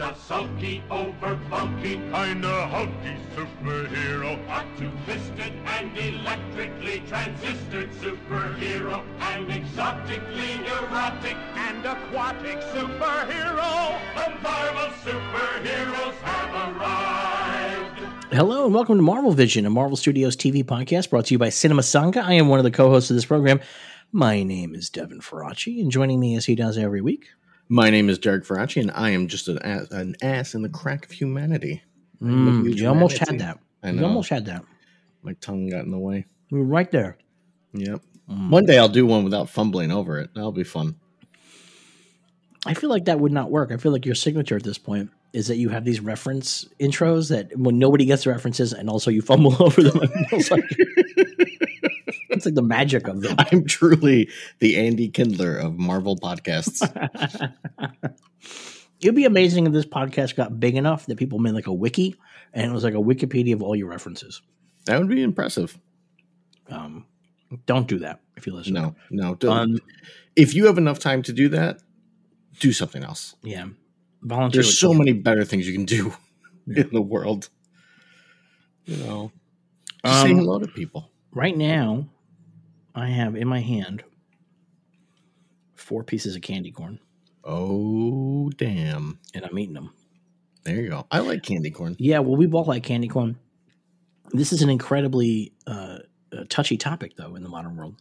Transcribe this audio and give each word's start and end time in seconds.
a 0.00 0.14
sulky, 0.26 0.82
over 0.90 1.36
bulky, 1.48 1.96
kinda 2.12 2.66
hulky 2.68 3.16
superhero. 3.34 4.36
A 4.50 4.64
two-fisted 4.78 5.52
and 5.64 5.96
electrically 5.96 7.02
transistored 7.08 7.90
superhero. 7.92 9.02
An 9.20 9.50
exotically 9.50 10.58
neurotic 10.58 11.36
and 11.56 11.84
aquatic 11.86 12.60
superhero. 12.74 13.98
The 14.16 14.30
Marvel 14.42 14.90
superheroes 15.02 16.14
have 16.22 16.76
arrived. 16.76 18.34
Hello 18.34 18.66
and 18.66 18.74
welcome 18.74 18.96
to 18.96 19.02
Marvel 19.02 19.32
Vision, 19.32 19.64
a 19.64 19.70
Marvel 19.70 19.96
Studios 19.96 20.36
TV 20.36 20.62
podcast 20.62 21.08
brought 21.08 21.26
to 21.26 21.34
you 21.34 21.38
by 21.38 21.48
Cinema 21.48 21.82
Sangha. 21.82 22.22
I 22.22 22.34
am 22.34 22.48
one 22.48 22.58
of 22.58 22.64
the 22.64 22.70
co-hosts 22.70 23.10
of 23.10 23.16
this 23.16 23.24
program. 23.24 23.60
My 24.12 24.42
name 24.42 24.74
is 24.74 24.90
Devin 24.90 25.20
Faraci, 25.20 25.80
and 25.80 25.90
joining 25.90 26.20
me 26.20 26.36
as 26.36 26.44
he 26.44 26.54
does 26.54 26.76
every 26.76 27.00
week. 27.00 27.28
My 27.68 27.90
name 27.90 28.08
is 28.08 28.18
Derek 28.18 28.44
Faraci, 28.44 28.80
and 28.80 28.92
I 28.92 29.10
am 29.10 29.26
just 29.26 29.48
an 29.48 29.58
ass, 29.60 29.88
an 29.90 30.14
ass 30.22 30.54
in 30.54 30.62
the 30.62 30.68
crack 30.68 31.04
of 31.04 31.10
humanity. 31.10 31.82
Mm, 32.22 32.76
you 32.76 32.88
almost 32.88 33.18
had 33.18 33.38
that. 33.40 33.58
I 33.82 33.90
You 33.90 34.04
almost 34.04 34.30
had 34.30 34.46
that. 34.46 34.64
My 35.22 35.32
tongue 35.34 35.68
got 35.68 35.84
in 35.84 35.90
the 35.90 35.98
way. 35.98 36.26
We 36.50 36.60
were 36.60 36.64
right 36.64 36.90
there. 36.90 37.18
Yep. 37.72 38.00
Mm. 38.30 38.50
One 38.50 38.66
day 38.66 38.78
I'll 38.78 38.88
do 38.88 39.04
one 39.04 39.24
without 39.24 39.48
fumbling 39.48 39.90
over 39.90 40.18
it. 40.20 40.30
That'll 40.34 40.52
be 40.52 40.64
fun. 40.64 40.96
I 42.64 42.74
feel 42.74 42.90
like 42.90 43.04
that 43.04 43.20
would 43.20 43.32
not 43.32 43.50
work. 43.50 43.70
I 43.72 43.76
feel 43.76 43.92
like 43.92 44.06
your 44.06 44.14
signature 44.14 44.56
at 44.56 44.62
this 44.62 44.78
point 44.78 45.10
is 45.32 45.48
that 45.48 45.56
you 45.56 45.68
have 45.68 45.84
these 45.84 46.00
reference 46.00 46.64
intros 46.80 47.28
that 47.30 47.56
when 47.56 47.78
nobody 47.78 48.04
gets 48.06 48.24
the 48.24 48.30
references 48.30 48.72
and 48.72 48.88
also 48.88 49.10
you 49.10 49.22
fumble 49.22 49.54
over 49.62 49.82
them. 49.82 50.00
Like 50.50 50.64
it's 52.36 52.46
like 52.46 52.54
the 52.54 52.62
magic 52.62 53.08
of 53.08 53.20
them. 53.22 53.34
I'm 53.38 53.64
truly 53.64 54.28
the 54.60 54.76
Andy 54.76 55.08
Kindler 55.08 55.56
of 55.56 55.78
Marvel 55.78 56.16
podcasts. 56.16 56.80
It'd 59.00 59.14
be 59.14 59.24
amazing 59.26 59.66
if 59.66 59.72
this 59.72 59.84
podcast 59.84 60.36
got 60.36 60.58
big 60.58 60.74
enough 60.76 61.06
that 61.06 61.16
people 61.16 61.38
made 61.38 61.52
like 61.52 61.66
a 61.66 61.72
wiki 61.72 62.16
and 62.54 62.70
it 62.70 62.72
was 62.74 62.82
like 62.84 62.94
a 62.94 62.98
Wikipedia 62.98 63.52
of 63.54 63.62
all 63.62 63.76
your 63.76 63.88
references. 63.88 64.40
that 64.86 64.98
would 64.98 65.08
be 65.08 65.22
impressive. 65.22 65.78
Um, 66.70 67.04
don't 67.66 67.86
do 67.86 67.98
that 68.00 68.20
if 68.36 68.46
you 68.46 68.54
listen. 68.54 68.72
No, 68.74 68.94
no. 69.10 69.34
Don't. 69.34 69.58
Um, 69.58 69.78
if 70.34 70.54
you 70.54 70.66
have 70.66 70.78
enough 70.78 70.98
time 70.98 71.22
to 71.24 71.32
do 71.32 71.48
that, 71.50 71.80
do 72.60 72.72
something 72.72 73.04
else. 73.04 73.36
yeah. 73.42 73.66
Volunteer. 74.22 74.62
There's 74.62 74.76
so 74.78 74.92
many 74.94 75.12
better 75.12 75.44
things 75.44 75.68
you 75.68 75.74
can 75.74 75.84
do 75.84 76.12
in 76.74 76.88
the 76.90 77.02
world. 77.02 77.48
You 78.86 78.96
know, 78.96 79.32
just 80.04 80.22
say 80.22 80.30
Um, 80.32 80.38
hello 80.38 80.58
to 80.58 80.66
people. 80.66 81.10
Right 81.32 81.56
now, 81.56 82.08
I 82.96 83.08
have 83.08 83.36
in 83.36 83.46
my 83.46 83.60
hand 83.60 84.02
four 85.74 86.02
pieces 86.02 86.34
of 86.34 86.42
candy 86.42 86.72
corn 86.72 86.98
Oh, 87.44 88.50
damn. 88.56 89.20
and 89.34 89.44
I'm 89.44 89.56
eating 89.58 89.74
them. 89.74 89.92
There 90.64 90.80
you 90.80 90.88
go. 90.88 91.06
I 91.12 91.20
like 91.20 91.44
candy 91.44 91.70
corn. 91.70 91.94
Yeah, 91.98 92.18
well, 92.18 92.34
we 92.36 92.46
both 92.46 92.66
like 92.66 92.82
candy 92.82 93.06
corn. 93.06 93.38
This 94.32 94.52
is 94.52 94.62
an 94.62 94.68
incredibly 94.70 95.52
uh, 95.66 95.98
uh, 96.32 96.44
touchy 96.48 96.76
topic, 96.76 97.12
though, 97.16 97.36
in 97.36 97.44
the 97.44 97.48
modern 97.48 97.76
world. 97.76 97.94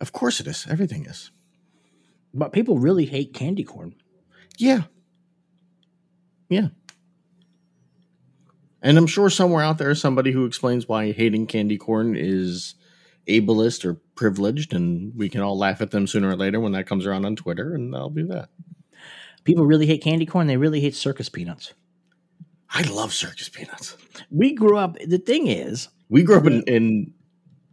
Of 0.00 0.12
course 0.12 0.40
it 0.40 0.46
is. 0.46 0.66
Everything 0.70 1.04
is. 1.04 1.30
But 2.32 2.52
people 2.54 2.78
really 2.78 3.04
hate 3.04 3.34
candy 3.34 3.64
corn. 3.64 3.94
Yeah. 4.56 4.84
Yeah. 6.48 6.68
And 8.80 8.96
I'm 8.96 9.06
sure 9.06 9.28
somewhere 9.28 9.62
out 9.62 9.76
there 9.76 9.90
is 9.90 10.00
somebody 10.00 10.32
who 10.32 10.46
explains 10.46 10.88
why 10.88 11.12
hating 11.12 11.48
candy 11.48 11.76
corn 11.76 12.16
is 12.16 12.74
ableist 13.28 13.84
or 13.84 13.94
privileged, 14.14 14.74
and 14.74 15.12
we 15.16 15.28
can 15.28 15.40
all 15.40 15.56
laugh 15.58 15.80
at 15.80 15.90
them 15.90 16.06
sooner 16.06 16.28
or 16.30 16.36
later 16.36 16.60
when 16.60 16.72
that 16.72 16.86
comes 16.86 17.06
around 17.06 17.24
on 17.24 17.36
Twitter, 17.36 17.74
and 17.74 17.94
I'll 17.94 18.10
do 18.10 18.26
that. 18.28 18.48
People 19.44 19.66
really 19.66 19.86
hate 19.86 20.02
candy 20.02 20.26
corn. 20.26 20.46
They 20.46 20.56
really 20.56 20.80
hate 20.80 20.94
circus 20.94 21.28
peanuts. 21.28 21.74
I 22.70 22.82
love 22.90 23.12
circus 23.12 23.48
peanuts. 23.48 23.96
We 24.30 24.54
grew 24.54 24.76
up. 24.78 24.96
The 25.06 25.18
thing 25.18 25.46
is, 25.46 25.88
We 26.08 26.22
grew 26.22 26.36
up 26.36 26.46
in, 26.46 26.62
in 26.62 27.12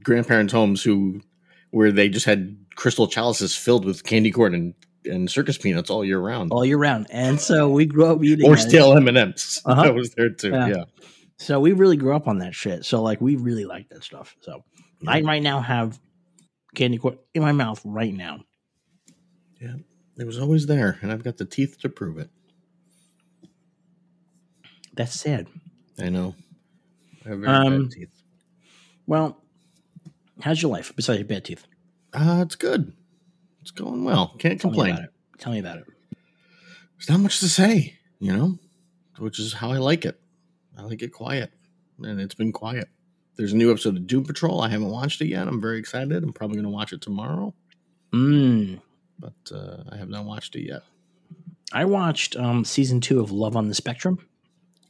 grandparents' 0.04 0.54
homes 0.54 0.84
who 0.84 1.22
where 1.72 1.92
they 1.92 2.10
just 2.10 2.26
had 2.26 2.58
crystal 2.76 3.08
chalices 3.08 3.56
filled 3.56 3.86
with 3.86 4.04
candy 4.04 4.30
corn 4.32 4.54
and, 4.54 4.74
and 5.06 5.32
circus 5.32 5.58
peanuts 5.58 5.90
all 5.90 6.04
year 6.04 6.20
round. 6.20 6.52
all 6.52 6.66
year 6.66 6.78
round, 6.78 7.08
and 7.10 7.40
so 7.40 7.70
we 7.70 7.86
grew 7.86 8.06
up 8.06 8.24
eating. 8.24 8.46
or 8.46 8.58
stale 8.58 8.94
M 8.96 9.08
and 9.08 9.18
M's. 9.18 9.62
Uh-huh. 9.66 9.84
That 9.86 9.96
was 9.96 10.12
there 10.12 10.30
too. 10.30 10.52
Yeah. 10.52 10.68
yeah. 10.68 10.84
So 11.38 11.60
we 11.60 11.72
really 11.72 11.98
grew 11.98 12.16
up 12.16 12.28
on 12.28 12.38
that 12.40 12.54
shit. 12.54 12.86
So 12.86 13.02
like 13.02 13.20
we 13.20 13.36
really 13.36 13.66
like 13.66 13.90
that 13.90 14.04
stuff. 14.04 14.36
So 14.42 14.64
I 15.08 15.22
right 15.22 15.42
now 15.42 15.60
have 15.62 16.00
candy 16.76 16.98
corn 16.98 17.18
in 17.34 17.42
my 17.42 17.52
mouth 17.52 17.82
right 17.84 18.14
now. 18.14 18.44
Yeah, 19.60 19.76
it 20.18 20.26
was 20.26 20.40
always 20.40 20.66
there, 20.68 20.98
and 21.02 21.12
I've 21.12 21.24
got 21.24 21.38
the 21.38 21.46
teeth 21.46 21.80
to 21.82 21.90
prove 21.90 22.18
it. 22.18 22.30
That's 24.94 25.14
sad. 25.20 25.48
I 26.00 26.10
know. 26.10 26.36
I 27.26 27.30
have 27.30 27.40
very 27.40 27.52
Um, 27.54 27.84
bad 27.84 27.92
teeth. 27.92 28.24
Well, 29.08 29.38
how's 30.42 30.62
your 30.62 30.72
life 30.72 30.92
besides 30.96 31.20
your 31.20 31.28
bad 31.28 31.46
teeth? 31.46 31.66
Uh, 32.14 32.42
it's 32.46 32.56
good. 32.56 32.94
It's 33.62 33.72
going 33.72 34.04
well. 34.04 34.36
Can't 34.40 34.60
Tell 34.60 34.72
me 34.72 34.76
complain. 34.78 34.96
about 34.96 35.04
it. 35.06 35.12
Tell 35.38 35.54
me 35.54 35.60
about 35.60 35.78
it. 35.78 35.86
There's 36.98 37.10
not 37.10 37.20
much 37.20 37.40
to 37.40 37.50
say, 37.50 37.98
you 38.20 38.36
know, 38.36 38.58
which 39.18 39.40
is 39.40 39.54
how 39.54 39.72
I 39.72 39.78
like 39.78 40.06
it. 40.06 40.20
I 40.78 40.84
like 40.84 41.02
it 41.02 41.14
quiet, 41.14 41.52
and 42.00 42.20
it's 42.20 42.36
been 42.36 42.52
quiet. 42.52 42.90
There's 43.38 43.54
a 43.54 43.58
new 43.58 43.72
episode 43.72 43.96
of 43.98 44.08
Doom 44.08 44.26
Patrol. 44.26 44.62
I 44.62 44.70
haven't 44.70 44.90
watched 44.90 45.22
it 45.22 45.28
yet. 45.28 45.48
I'm 45.48 45.62
very 45.62 45.80
excited. 45.80 46.24
I'm 46.24 46.34
probably 46.34 46.56
going 46.58 46.66
to 46.66 46.70
watch 46.72 46.94
it 46.94 47.02
tomorrow, 47.02 47.54
Mm. 48.14 48.82
but 49.20 49.34
uh, 49.54 49.84
I 49.92 49.98
have 49.98 50.10
not 50.10 50.26
watched 50.26 50.56
it 50.56 50.64
yet. 50.68 50.82
I 51.74 51.86
watched 51.86 52.36
um, 52.36 52.66
season 52.66 53.00
two 53.00 53.22
of 53.22 53.32
Love 53.32 53.56
on 53.56 53.70
the 53.70 53.74
Spectrum. 53.76 54.20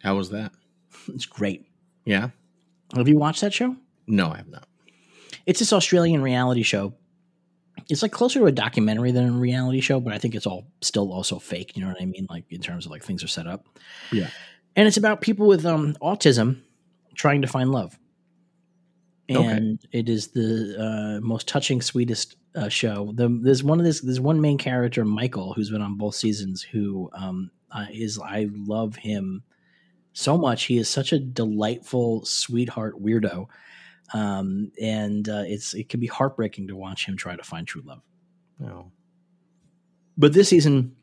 How 0.04 0.16
was 0.16 0.30
that? 0.32 0.52
It's 1.08 1.26
great. 1.26 1.66
Yeah. 2.06 2.30
Have 2.96 3.08
you 3.08 3.18
watched 3.18 3.42
that 3.42 3.54
show? 3.54 3.76
No, 4.08 4.30
I 4.32 4.38
have 4.38 4.50
not. 4.50 4.68
It's 5.46 5.60
this 5.60 5.72
Australian 5.74 6.22
reality 6.22 6.64
show. 6.64 6.94
It's 7.90 8.02
like 8.02 8.12
closer 8.12 8.40
to 8.40 8.46
a 8.46 8.52
documentary 8.52 9.12
than 9.12 9.30
a 9.30 9.32
reality 9.32 9.80
show, 9.82 10.00
but 10.00 10.14
I 10.14 10.18
think 10.18 10.36
it's 10.36 10.46
all 10.46 10.68
still 10.82 11.12
also 11.14 11.40
fake. 11.40 11.76
You 11.76 11.84
know 11.84 11.88
what 11.90 12.02
I 12.02 12.06
mean? 12.06 12.28
Like 12.30 12.46
in 12.50 12.62
terms 12.62 12.86
of 12.86 12.92
like 12.92 13.04
things 13.04 13.24
are 13.24 13.28
set 13.28 13.48
up. 13.48 13.66
Yeah. 14.12 14.30
And 14.76 14.88
it's 14.88 14.98
about 14.98 15.22
people 15.22 15.48
with 15.48 15.66
um, 15.66 15.96
autism 16.02 16.62
trying 17.16 17.42
to 17.42 17.48
find 17.48 17.72
love. 17.72 17.98
Okay. 19.38 19.48
And 19.50 19.80
it 19.92 20.10
is 20.10 20.28
the 20.30 20.76
uh, 20.78 21.26
most 21.26 21.48
touching, 21.48 21.82
sweetest 21.82 22.36
uh, 22.56 22.70
show. 22.70 23.12
The, 23.16 23.30
there's 23.42 23.64
one 23.64 23.80
of 23.80 23.86
this. 23.86 24.02
There's 24.02 24.20
one 24.20 24.42
main 24.42 24.58
character, 24.58 25.06
Michael, 25.06 25.54
who's 25.54 25.70
been 25.70 25.82
on 25.82 25.98
both 25.98 26.16
seasons. 26.16 26.62
Who 26.62 27.10
um, 27.14 27.52
uh, 27.72 27.86
is 27.92 28.20
I 28.20 28.50
love 28.52 28.96
him 28.96 29.44
so 30.14 30.38
much. 30.38 30.64
He 30.64 30.78
is 30.78 30.90
such 30.90 31.14
a 31.14 31.20
delightful, 31.20 32.26
sweetheart 32.26 33.02
weirdo 33.02 33.48
um, 34.14 34.72
and 34.82 35.28
uh, 35.30 35.44
it's 35.46 35.74
it 35.74 35.90
can 35.90 36.00
be 36.00 36.08
heartbreaking 36.08 36.68
to 36.68 36.76
watch 36.76 37.06
him 37.06 37.16
try 37.16 37.36
to 37.36 37.44
find 37.44 37.68
true 37.68 37.82
love. 37.86 38.02
No. 38.60 38.92
But 40.18 40.34
this 40.34 40.50
season, 40.50 40.96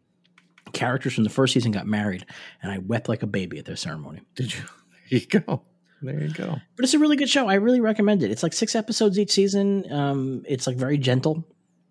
characters 0.73 1.15
from 1.15 1.25
the 1.25 1.31
first 1.31 1.55
season 1.55 1.73
got 1.73 1.87
married, 1.87 2.27
and 2.63 2.71
I 2.71 2.79
wept 2.79 3.09
like 3.09 3.23
a 3.23 3.27
baby 3.27 3.59
at 3.59 3.65
their 3.65 3.77
ceremony. 3.77 4.21
Did 4.35 4.55
you? 4.55 4.61
There 5.11 5.21
you 5.21 5.27
go. 5.27 5.63
There 6.03 6.21
you 6.23 6.31
go. 6.33 6.57
But 6.77 6.85
it's 6.85 6.95
a 6.95 6.99
really 6.99 7.17
good 7.17 7.29
show. 7.29 7.49
I 7.49 7.55
really 7.55 7.81
recommend 7.81 8.23
it. 8.23 8.31
It's 8.31 8.43
like 8.43 8.53
six 8.53 8.75
episodes 8.77 9.19
each 9.19 9.33
season. 9.33 9.91
Um, 9.93 10.45
it's 10.47 10.67
like 10.67 10.77
very 10.77 10.97
gentle. 10.99 11.45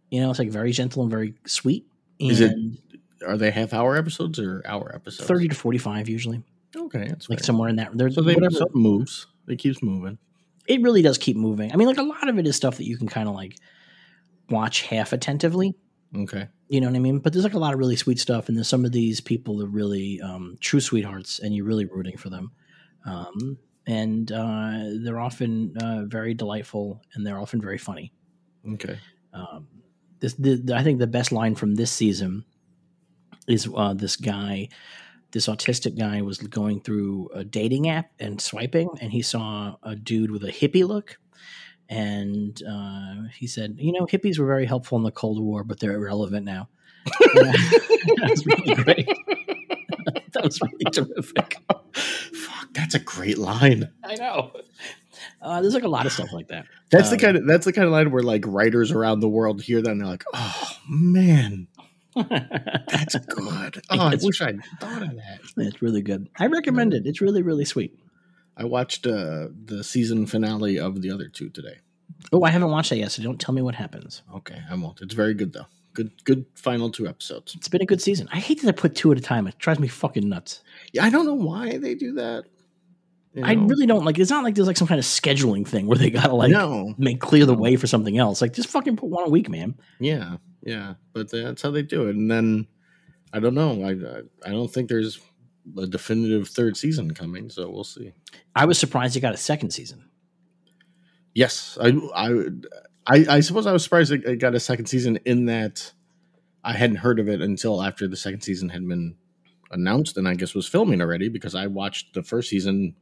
You 0.09 0.21
know, 0.21 0.29
it's 0.29 0.39
like 0.39 0.49
very 0.49 0.71
gentle 0.71 1.01
and 1.01 1.11
very 1.11 1.33
sweet. 1.45 1.85
And 2.19 2.31
Is 2.31 2.39
it 2.41 2.53
Are 3.27 3.37
they 3.37 3.51
half 3.51 3.73
hour 3.73 3.97
episodes 3.97 4.39
or 4.39 4.61
hour 4.65 4.91
episodes? 4.95 5.27
thirty 5.27 5.47
to 5.49 5.55
forty-five 5.55 6.07
usually, 6.07 6.41
Okay, 6.75 7.07
that's 7.09 7.29
like 7.29 7.39
fair. 7.39 7.45
somewhere 7.45 7.67
in 7.69 7.75
that. 7.77 7.97
There's 7.97 8.15
So 8.15 8.21
they 8.21 8.35
whatever. 8.35 8.55
something 8.55 8.81
moves. 8.81 9.27
It 9.47 9.57
keeps 9.59 9.83
moving. 9.83 10.17
it 10.67 10.81
really 10.81 11.01
does 11.01 11.17
keep 11.17 11.35
moving. 11.37 11.71
I 11.73 11.75
mean, 11.75 11.87
like 11.87 11.97
a 11.97 12.03
lot 12.03 12.29
of 12.29 12.37
it 12.39 12.47
is 12.47 12.55
stuff 12.55 12.77
that 12.77 12.85
you 12.85 12.97
can 12.97 13.07
kind 13.09 13.27
of 13.27 13.35
like 13.35 13.55
watch 14.49 14.83
half 14.83 15.11
attentively. 15.13 15.75
Okay. 16.15 16.47
You 16.69 16.79
know 16.81 16.87
what 16.87 16.95
I 16.95 16.99
mean? 16.99 17.19
But 17.19 17.33
there's 17.33 17.43
like 17.43 17.53
a 17.53 17.59
lot 17.59 17.73
of 17.73 17.79
really 17.79 17.95
sweet 17.97 18.19
stuff, 18.19 18.47
and 18.47 18.55
there's 18.57 18.67
some 18.69 18.85
of 18.85 18.91
these 18.93 19.19
people 19.19 19.61
are 19.61 19.67
really 19.67 20.21
um, 20.21 20.57
true 20.61 20.79
sweethearts, 20.79 21.39
and 21.39 21.53
you're 21.53 21.65
really 21.65 21.85
rooting 21.85 22.17
for 22.17 22.29
them. 22.29 22.51
Um, 23.05 23.57
and 23.87 24.29
uh, 24.31 24.81
they're 25.01 25.19
often 25.19 25.73
uh, 25.81 26.03
very 26.05 26.33
delightful, 26.33 27.01
and 27.13 27.25
they're 27.25 27.39
often 27.39 27.61
very 27.61 27.77
funny. 27.77 28.11
Okay. 28.73 28.99
Um, 29.33 29.67
this, 30.19 30.33
the, 30.33 30.73
I 30.75 30.83
think 30.83 30.99
the 30.99 31.07
best 31.07 31.31
line 31.31 31.55
from 31.55 31.75
this 31.75 31.91
season 31.91 32.43
is 33.47 33.69
uh, 33.73 33.93
this 33.93 34.17
guy, 34.17 34.67
this 35.31 35.47
autistic 35.47 35.97
guy, 35.97 36.21
was 36.21 36.37
going 36.37 36.81
through 36.81 37.29
a 37.33 37.45
dating 37.45 37.87
app 37.87 38.11
and 38.19 38.41
swiping, 38.41 38.89
and 38.99 39.13
he 39.13 39.21
saw 39.21 39.77
a 39.81 39.95
dude 39.95 40.31
with 40.31 40.43
a 40.43 40.51
hippie 40.51 40.85
look. 40.85 41.17
And 41.89 42.61
uh, 42.69 43.29
he 43.33 43.47
said, 43.47 43.77
"You 43.79 43.93
know, 43.93 44.05
hippies 44.05 44.37
were 44.37 44.45
very 44.45 44.65
helpful 44.65 44.97
in 44.97 45.05
the 45.05 45.11
Cold 45.11 45.41
War, 45.41 45.63
but 45.63 45.79
they're 45.79 45.93
irrelevant 45.93 46.45
now." 46.45 46.67
that 47.05 48.27
was 48.29 48.45
really 48.45 48.75
great. 48.83 49.07
That 50.37 50.43
was 50.45 50.61
really 50.61 50.85
terrific. 50.91 51.57
Fuck, 51.93 52.73
that's 52.73 52.95
a 52.95 52.99
great 52.99 53.37
line. 53.37 53.89
I 54.03 54.15
know. 54.15 54.51
Uh, 55.41 55.61
there's 55.61 55.73
like 55.73 55.83
a 55.83 55.87
lot 55.87 56.05
of 56.05 56.11
stuff 56.11 56.31
like 56.31 56.47
that. 56.49 56.65
That's 56.91 57.11
Um, 57.11 57.17
the 57.17 57.23
kind 57.23 57.37
of 57.37 57.47
that's 57.47 57.65
the 57.65 57.73
kind 57.73 57.85
of 57.85 57.91
line 57.91 58.11
where 58.11 58.23
like 58.23 58.43
writers 58.47 58.91
around 58.91 59.19
the 59.19 59.29
world 59.29 59.61
hear 59.61 59.81
that 59.81 59.89
and 59.89 60.01
they're 60.01 60.07
like, 60.07 60.23
oh 60.33 60.71
man, 60.89 61.67
That's 62.15 63.15
good. 63.27 63.81
Oh, 63.89 63.99
I 63.99 64.15
wish 64.21 64.41
I'd 64.41 64.59
thought 64.79 65.01
of 65.03 65.09
that. 65.15 65.39
it's 65.57 65.81
really 65.81 66.01
good. 66.01 66.29
I 66.39 66.47
recommend 66.47 66.93
it. 66.93 67.03
It's 67.05 67.21
really 67.21 67.41
really 67.41 67.65
sweet. 67.65 67.97
I 68.55 68.65
watched 68.65 69.05
uh, 69.05 69.47
the 69.65 69.83
season 69.83 70.25
finale 70.25 70.79
of 70.79 71.01
the 71.01 71.11
other 71.11 71.27
two 71.29 71.49
today. 71.49 71.77
Oh, 72.33 72.43
I 72.43 72.49
haven't 72.49 72.71
watched 72.71 72.89
that 72.89 72.97
yet, 72.97 73.11
so 73.11 73.21
don't 73.21 73.39
tell 73.39 73.53
me 73.53 73.61
what 73.61 73.75
happens. 73.75 74.23
Okay, 74.35 74.59
I 74.69 74.75
won't. 74.75 75.01
It's 75.01 75.13
very 75.13 75.33
good 75.35 75.53
though. 75.53 75.67
Good, 75.97 76.23
good 76.25 76.45
final 76.53 76.91
two 76.91 77.07
episodes. 77.07 77.55
It's 77.55 77.67
been 77.67 77.81
a 77.81 77.85
good 77.85 78.03
season. 78.03 78.29
I 78.31 78.37
hate 78.37 78.61
that 78.61 78.69
I 78.69 78.71
put 78.71 78.93
two 78.93 79.11
at 79.11 79.17
a 79.17 79.21
time. 79.21 79.47
It 79.47 79.57
drives 79.57 79.79
me 79.79 79.87
fucking 79.87 80.29
nuts. 80.29 80.61
Yeah, 80.93 81.03
I 81.03 81.09
don't 81.09 81.25
know 81.25 81.33
why 81.33 81.79
they 81.79 81.95
do 81.95 82.13
that. 82.13 82.43
You 83.33 83.43
I 83.43 83.53
really 83.53 83.87
don't 83.87 84.05
like. 84.05 84.19
It's 84.19 84.29
not 84.29 84.43
like 84.43 84.53
there's 84.53 84.67
like 84.67 84.77
some 84.77 84.87
kind 84.87 84.99
of 84.99 85.05
scheduling 85.05 85.67
thing 85.67 85.87
where 85.87 85.97
they 85.97 86.11
gotta 86.11 86.35
like 86.35 86.51
no. 86.51 86.93
make 86.99 87.19
clear 87.19 87.47
the 87.47 87.55
way 87.55 87.77
for 87.77 87.87
something 87.87 88.15
else. 88.15 88.43
Like 88.43 88.53
just 88.53 88.69
fucking 88.69 88.95
put 88.95 89.09
one 89.09 89.25
a 89.25 89.29
week, 89.31 89.49
man. 89.49 89.73
Yeah, 89.99 90.37
yeah, 90.61 90.93
but 91.13 91.31
that's 91.31 91.63
how 91.63 91.71
they 91.71 91.81
do 91.81 92.09
it. 92.09 92.15
And 92.15 92.29
then 92.29 92.67
I 93.33 93.39
don't 93.39 93.55
know. 93.55 93.83
I 93.83 93.93
I, 93.93 94.21
I 94.45 94.51
don't 94.51 94.71
think 94.71 94.89
there's 94.89 95.19
a 95.79 95.87
definitive 95.87 96.47
third 96.47 96.77
season 96.77 97.15
coming, 97.15 97.49
so 97.49 97.71
we'll 97.71 97.83
see. 97.83 98.13
I 98.55 98.65
was 98.65 98.77
surprised 98.77 99.15
it 99.15 99.21
got 99.21 99.33
a 99.33 99.37
second 99.37 99.71
season. 99.71 100.07
Yes, 101.33 101.75
I 101.81 101.99
I 102.15 102.49
I, 103.07 103.25
I 103.29 103.39
suppose 103.39 103.65
I 103.65 103.71
was 103.71 103.83
surprised 103.83 104.11
it, 104.11 104.25
it 104.25 104.35
got 104.37 104.53
a 104.55 104.59
second 104.59 104.87
season 104.87 105.17
in 105.25 105.45
that 105.45 105.93
I 106.63 106.73
hadn't 106.73 106.97
heard 106.97 107.19
of 107.19 107.29
it 107.29 107.41
until 107.41 107.81
after 107.81 108.07
the 108.07 108.17
second 108.17 108.41
season 108.41 108.69
had 108.69 108.87
been 108.87 109.15
announced 109.71 110.17
and 110.17 110.27
I 110.27 110.33
guess 110.35 110.53
was 110.53 110.67
filming 110.67 111.01
already 111.01 111.29
because 111.29 111.55
I 111.55 111.67
watched 111.67 112.13
the 112.13 112.23
first 112.23 112.49
season 112.49 112.95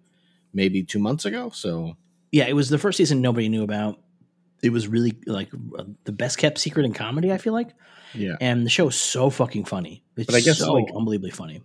maybe 0.53 0.83
two 0.83 0.99
months 0.99 1.25
ago. 1.25 1.49
So 1.49 1.97
Yeah, 2.31 2.45
it 2.47 2.53
was 2.53 2.69
the 2.69 2.77
first 2.77 2.97
season 2.97 3.21
nobody 3.21 3.49
knew 3.49 3.63
about. 3.63 3.99
It 4.61 4.69
was 4.71 4.87
really 4.87 5.13
like 5.25 5.49
uh, 5.77 5.83
the 6.05 6.11
best 6.11 6.37
kept 6.37 6.57
secret 6.59 6.85
in 6.85 6.93
comedy. 6.93 7.31
I 7.31 7.37
feel 7.37 7.53
like, 7.53 7.69
yeah, 8.13 8.35
and 8.39 8.65
the 8.65 8.69
show 8.69 8.87
is 8.87 8.95
so 8.95 9.29
fucking 9.29 9.65
funny. 9.65 10.03
It's 10.15 10.27
But 10.27 10.35
I 10.35 10.39
guess, 10.39 10.59
so 10.59 10.73
like- 10.73 10.87
unbelievably 10.95 11.31
funny. 11.31 11.61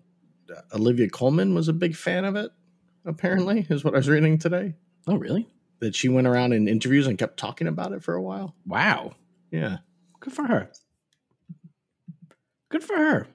Olivia 0.74 1.08
Colman 1.08 1.54
was 1.54 1.68
a 1.68 1.72
big 1.72 1.94
fan 1.94 2.24
of 2.24 2.34
it. 2.36 2.50
Apparently, 3.06 3.64
is 3.70 3.84
what 3.84 3.94
I 3.94 3.98
was 3.98 4.08
reading 4.08 4.36
today. 4.38 4.74
Oh, 5.06 5.16
really? 5.16 5.48
That 5.80 5.94
she 5.94 6.08
went 6.08 6.26
around 6.26 6.52
in 6.52 6.68
interviews 6.68 7.06
and 7.06 7.18
kept 7.18 7.38
talking 7.38 7.66
about 7.66 7.92
it 7.92 8.02
for 8.02 8.14
a 8.14 8.22
while. 8.22 8.54
Wow. 8.66 9.12
Yeah, 9.50 9.78
Good 10.20 10.32
for 10.34 10.46
her. 10.46 10.70
Good 12.68 12.84
for 12.84 12.96
her. 12.96 13.26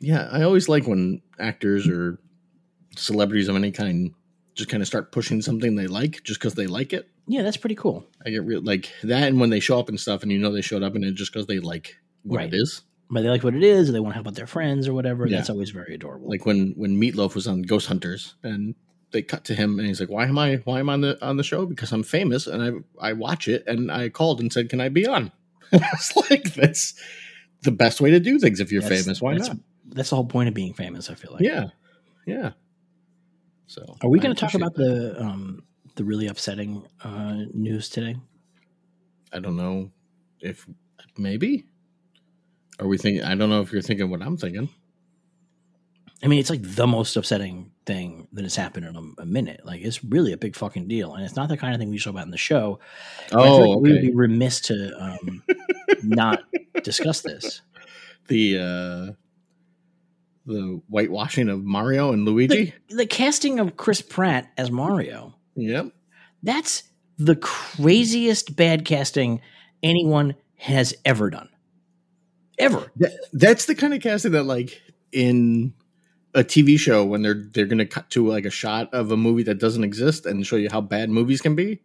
yeah. 0.00 0.28
I 0.30 0.42
always 0.42 0.68
like 0.68 0.86
when 0.86 1.20
actors 1.38 1.88
or 1.88 2.18
celebrities 2.96 3.48
of 3.48 3.56
any 3.56 3.72
kind 3.72 4.12
just 4.54 4.68
kind 4.70 4.80
of 4.82 4.86
start 4.86 5.10
pushing 5.10 5.42
something 5.42 5.74
they 5.74 5.88
like 5.88 6.22
just 6.22 6.38
because 6.38 6.54
they 6.54 6.66
like 6.68 6.92
it. 6.92 7.08
Yeah, 7.26 7.42
that's 7.42 7.56
pretty 7.56 7.74
cool. 7.74 8.06
I 8.24 8.30
get 8.30 8.44
real 8.44 8.62
like 8.62 8.88
that, 9.02 9.24
and 9.28 9.40
when 9.40 9.50
they 9.50 9.58
show 9.58 9.80
up 9.80 9.88
and 9.88 9.98
stuff, 9.98 10.22
and 10.22 10.30
you 10.30 10.38
know 10.38 10.52
they 10.52 10.60
showed 10.60 10.82
up 10.84 10.94
and 10.94 11.04
it 11.04 11.14
just 11.14 11.32
because 11.32 11.46
they 11.46 11.58
like 11.58 11.96
what 12.22 12.36
Right. 12.38 12.52
it 12.52 12.56
is. 12.56 12.82
But 13.10 13.22
they 13.22 13.28
like 13.30 13.42
what 13.42 13.54
it 13.56 13.62
is, 13.64 13.88
or 13.88 13.92
they 13.92 14.00
want 14.00 14.12
to 14.12 14.14
help 14.14 14.28
out 14.28 14.34
their 14.34 14.46
friends 14.46 14.86
or 14.86 14.94
whatever. 14.94 15.26
Yeah. 15.26 15.38
That's 15.38 15.50
always 15.50 15.70
very 15.70 15.94
adorable. 15.94 16.28
Like 16.28 16.46
when 16.46 16.74
when 16.76 17.00
Meatloaf 17.00 17.34
was 17.34 17.48
on 17.48 17.62
Ghost 17.62 17.86
Hunters, 17.88 18.34
and 18.44 18.74
they 19.14 19.22
cut 19.22 19.44
to 19.44 19.54
him, 19.54 19.78
and 19.78 19.88
he's 19.88 20.00
like, 20.00 20.10
"Why 20.10 20.26
am 20.26 20.38
I 20.38 20.56
why 20.64 20.80
am 20.80 20.90
I 20.90 20.94
on 20.94 21.00
the 21.00 21.24
on 21.24 21.38
the 21.38 21.42
show? 21.44 21.64
Because 21.64 21.92
I'm 21.92 22.02
famous, 22.02 22.46
and 22.46 22.84
I 23.00 23.08
I 23.08 23.12
watch 23.14 23.48
it, 23.48 23.64
and 23.66 23.90
I 23.90 24.10
called 24.10 24.40
and 24.40 24.52
said, 24.52 24.68
can 24.68 24.80
I 24.80 24.90
be 24.90 25.06
on?" 25.06 25.32
it's 25.72 26.14
like 26.28 26.52
that's 26.54 26.92
the 27.62 27.70
best 27.70 28.00
way 28.00 28.10
to 28.10 28.20
do 28.20 28.38
things 28.38 28.60
if 28.60 28.70
you're 28.70 28.82
That's- 28.82 29.04
famous. 29.04 29.22
Why 29.22 29.34
that's, 29.34 29.48
not? 29.48 29.58
That's 29.86 30.10
the 30.10 30.16
whole 30.16 30.26
point 30.26 30.48
of 30.48 30.54
being 30.54 30.74
famous. 30.74 31.08
I 31.08 31.14
feel 31.14 31.32
like. 31.32 31.42
Yeah, 31.42 31.68
yeah. 32.26 32.52
So 33.66 33.96
Are 34.02 34.10
we 34.10 34.18
going 34.18 34.34
to 34.34 34.40
talk 34.40 34.54
about 34.54 34.74
the 34.74 35.18
um 35.18 35.62
the 35.94 36.04
really 36.04 36.26
upsetting 36.26 36.84
uh, 37.02 37.44
news 37.54 37.88
today? 37.88 38.16
I 39.32 39.38
don't 39.38 39.56
know 39.56 39.90
if 40.40 40.66
maybe. 41.16 41.64
Are 42.80 42.88
we 42.88 42.98
thinking? 42.98 43.24
I 43.24 43.36
don't 43.36 43.48
know 43.48 43.60
if 43.62 43.72
you're 43.72 43.82
thinking 43.82 44.10
what 44.10 44.22
I'm 44.22 44.36
thinking. 44.36 44.68
I 46.24 46.26
mean, 46.26 46.40
it's 46.40 46.48
like 46.48 46.62
the 46.62 46.86
most 46.86 47.14
upsetting 47.16 47.70
thing 47.84 48.28
that 48.32 48.42
has 48.44 48.56
happened 48.56 48.86
in 48.86 48.96
a, 48.96 49.22
a 49.22 49.26
minute. 49.26 49.60
Like, 49.64 49.82
it's 49.82 50.02
really 50.02 50.32
a 50.32 50.38
big 50.38 50.56
fucking 50.56 50.88
deal, 50.88 51.14
and 51.14 51.22
it's 51.22 51.36
not 51.36 51.50
the 51.50 51.56
kind 51.58 51.74
of 51.74 51.78
thing 51.78 51.90
we 51.90 51.98
show 51.98 52.10
about 52.10 52.24
in 52.24 52.30
the 52.30 52.38
show. 52.38 52.80
Feel 53.28 53.40
Oh, 53.40 53.58
like 53.58 53.80
we 53.80 53.92
would 53.92 54.00
be 54.00 54.14
remiss 54.14 54.60
to 54.62 54.90
um, 54.98 55.42
not 56.02 56.42
discuss 56.82 57.20
this. 57.20 57.60
the 58.28 58.58
uh 58.58 59.12
the 60.46 60.80
whitewashing 60.88 61.48
of 61.50 61.62
Mario 61.62 62.12
and 62.12 62.24
Luigi. 62.24 62.74
The 62.88 63.06
casting 63.06 63.60
of 63.60 63.76
Chris 63.76 64.00
Pratt 64.02 64.50
as 64.56 64.70
Mario. 64.70 65.34
Yep. 65.56 65.92
That's 66.42 66.84
the 67.18 67.36
craziest 67.36 68.56
bad 68.56 68.84
casting 68.84 69.40
anyone 69.82 70.34
has 70.56 70.94
ever 71.04 71.30
done. 71.30 71.48
Ever. 72.58 72.90
That, 72.96 73.12
that's 73.32 73.66
the 73.66 73.74
kind 73.74 73.94
of 73.94 74.00
casting 74.02 74.32
that 74.32 74.44
like 74.44 74.80
in 75.12 75.72
a 76.34 76.42
TV 76.44 76.78
show 76.78 77.04
when 77.04 77.22
they're 77.22 77.44
they're 77.52 77.66
going 77.66 77.78
to 77.78 77.86
cut 77.86 78.10
to 78.10 78.26
like 78.28 78.44
a 78.44 78.50
shot 78.50 78.92
of 78.92 79.10
a 79.10 79.16
movie 79.16 79.44
that 79.44 79.58
doesn't 79.60 79.84
exist 79.84 80.26
and 80.26 80.46
show 80.46 80.56
you 80.56 80.68
how 80.70 80.80
bad 80.80 81.10
movies 81.10 81.40
can 81.40 81.54
be. 81.54 81.80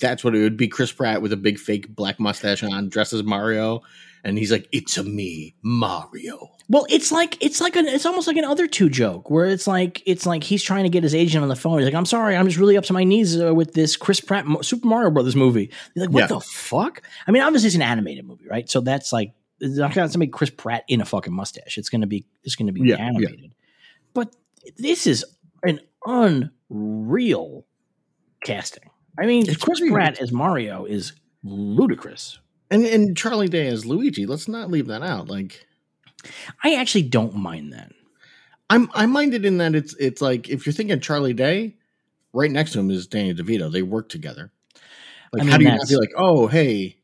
That's 0.00 0.24
what 0.24 0.34
it 0.34 0.40
would 0.40 0.56
be. 0.56 0.66
Chris 0.68 0.90
Pratt 0.90 1.22
with 1.22 1.32
a 1.32 1.36
big 1.36 1.58
fake 1.58 1.94
black 1.94 2.18
mustache 2.18 2.64
on, 2.64 2.88
dressed 2.88 3.12
as 3.12 3.22
Mario, 3.22 3.82
and 4.24 4.36
he's 4.36 4.50
like, 4.50 4.68
"It's 4.72 4.98
a 4.98 5.04
me, 5.04 5.54
Mario." 5.62 6.50
Well, 6.68 6.86
it's 6.88 7.12
like 7.12 7.36
it's 7.44 7.60
like 7.60 7.76
an 7.76 7.86
it's 7.86 8.06
almost 8.06 8.26
like 8.26 8.36
an 8.36 8.44
other 8.44 8.66
two 8.66 8.88
joke 8.88 9.30
where 9.30 9.46
it's 9.46 9.66
like 9.66 10.02
it's 10.06 10.26
like 10.26 10.42
he's 10.42 10.62
trying 10.62 10.84
to 10.84 10.88
get 10.88 11.02
his 11.04 11.14
agent 11.14 11.42
on 11.42 11.48
the 11.48 11.54
phone. 11.56 11.78
He's 11.78 11.84
like, 11.86 11.94
"I'm 11.94 12.06
sorry, 12.06 12.34
I'm 12.36 12.46
just 12.46 12.58
really 12.58 12.76
up 12.76 12.84
to 12.84 12.92
my 12.92 13.04
knees 13.04 13.40
uh, 13.40 13.54
with 13.54 13.74
this 13.74 13.96
Chris 13.96 14.20
Pratt 14.20 14.44
Super 14.62 14.88
Mario 14.88 15.10
Brothers 15.10 15.36
movie." 15.36 15.70
You're 15.94 16.06
like, 16.06 16.14
"What 16.14 16.20
Yeah. 16.22 16.26
the 16.28 16.40
fuck?" 16.40 17.02
I 17.28 17.30
mean, 17.30 17.42
obviously 17.42 17.68
it's 17.68 17.76
an 17.76 17.82
animated 17.82 18.26
movie, 18.26 18.46
right? 18.48 18.68
So 18.68 18.80
that's 18.80 19.12
like 19.12 19.34
it's 19.60 19.76
not 19.76 19.94
going 19.94 20.08
to 20.08 20.18
make 20.18 20.32
Chris 20.32 20.50
Pratt 20.50 20.82
in 20.88 21.00
a 21.00 21.04
fucking 21.04 21.32
mustache. 21.32 21.78
It's 21.78 21.88
going 21.90 22.00
to 22.00 22.06
be 22.08 22.24
it's 22.42 22.56
going 22.56 22.66
to 22.66 22.72
be 22.72 22.80
Yeah, 22.80 22.96
yeah. 22.96 23.04
animated. 23.04 23.52
But 23.52 23.61
this 24.76 25.06
is 25.06 25.24
an 25.62 25.80
unreal 26.06 27.64
casting. 28.44 28.90
I 29.18 29.26
mean, 29.26 29.48
It's 29.48 29.62
Chris 29.62 29.80
pretty 29.80 29.92
Pratt 29.92 30.20
as 30.20 30.32
Mario 30.32 30.84
is 30.84 31.12
ludicrous. 31.42 32.38
And 32.70 32.84
and 32.84 33.16
Charlie 33.16 33.48
Day 33.48 33.66
as 33.66 33.84
Luigi. 33.84 34.24
Let's 34.24 34.48
not 34.48 34.70
leave 34.70 34.86
that 34.86 35.02
out. 35.02 35.28
Like 35.28 35.66
I 36.64 36.76
actually 36.76 37.02
don't 37.02 37.34
mind 37.34 37.72
that. 37.72 37.92
I'm 38.70 38.90
I 38.94 39.06
minded 39.06 39.44
in 39.44 39.58
that 39.58 39.74
it's 39.74 39.94
it's 39.96 40.22
like 40.22 40.48
if 40.48 40.64
you're 40.64 40.72
thinking 40.72 40.98
Charlie 41.00 41.34
Day, 41.34 41.76
right 42.32 42.50
next 42.50 42.72
to 42.72 42.80
him 42.80 42.90
is 42.90 43.06
Danny 43.06 43.34
DeVito. 43.34 43.70
They 43.70 43.82
work 43.82 44.08
together. 44.08 44.50
Like 45.32 45.42
I 45.42 45.44
mean, 45.44 45.52
how 45.52 45.58
do 45.58 45.64
you 45.64 45.70
not 45.70 45.88
be 45.88 45.96
like, 45.96 46.12
oh 46.16 46.46
hey, 46.46 46.96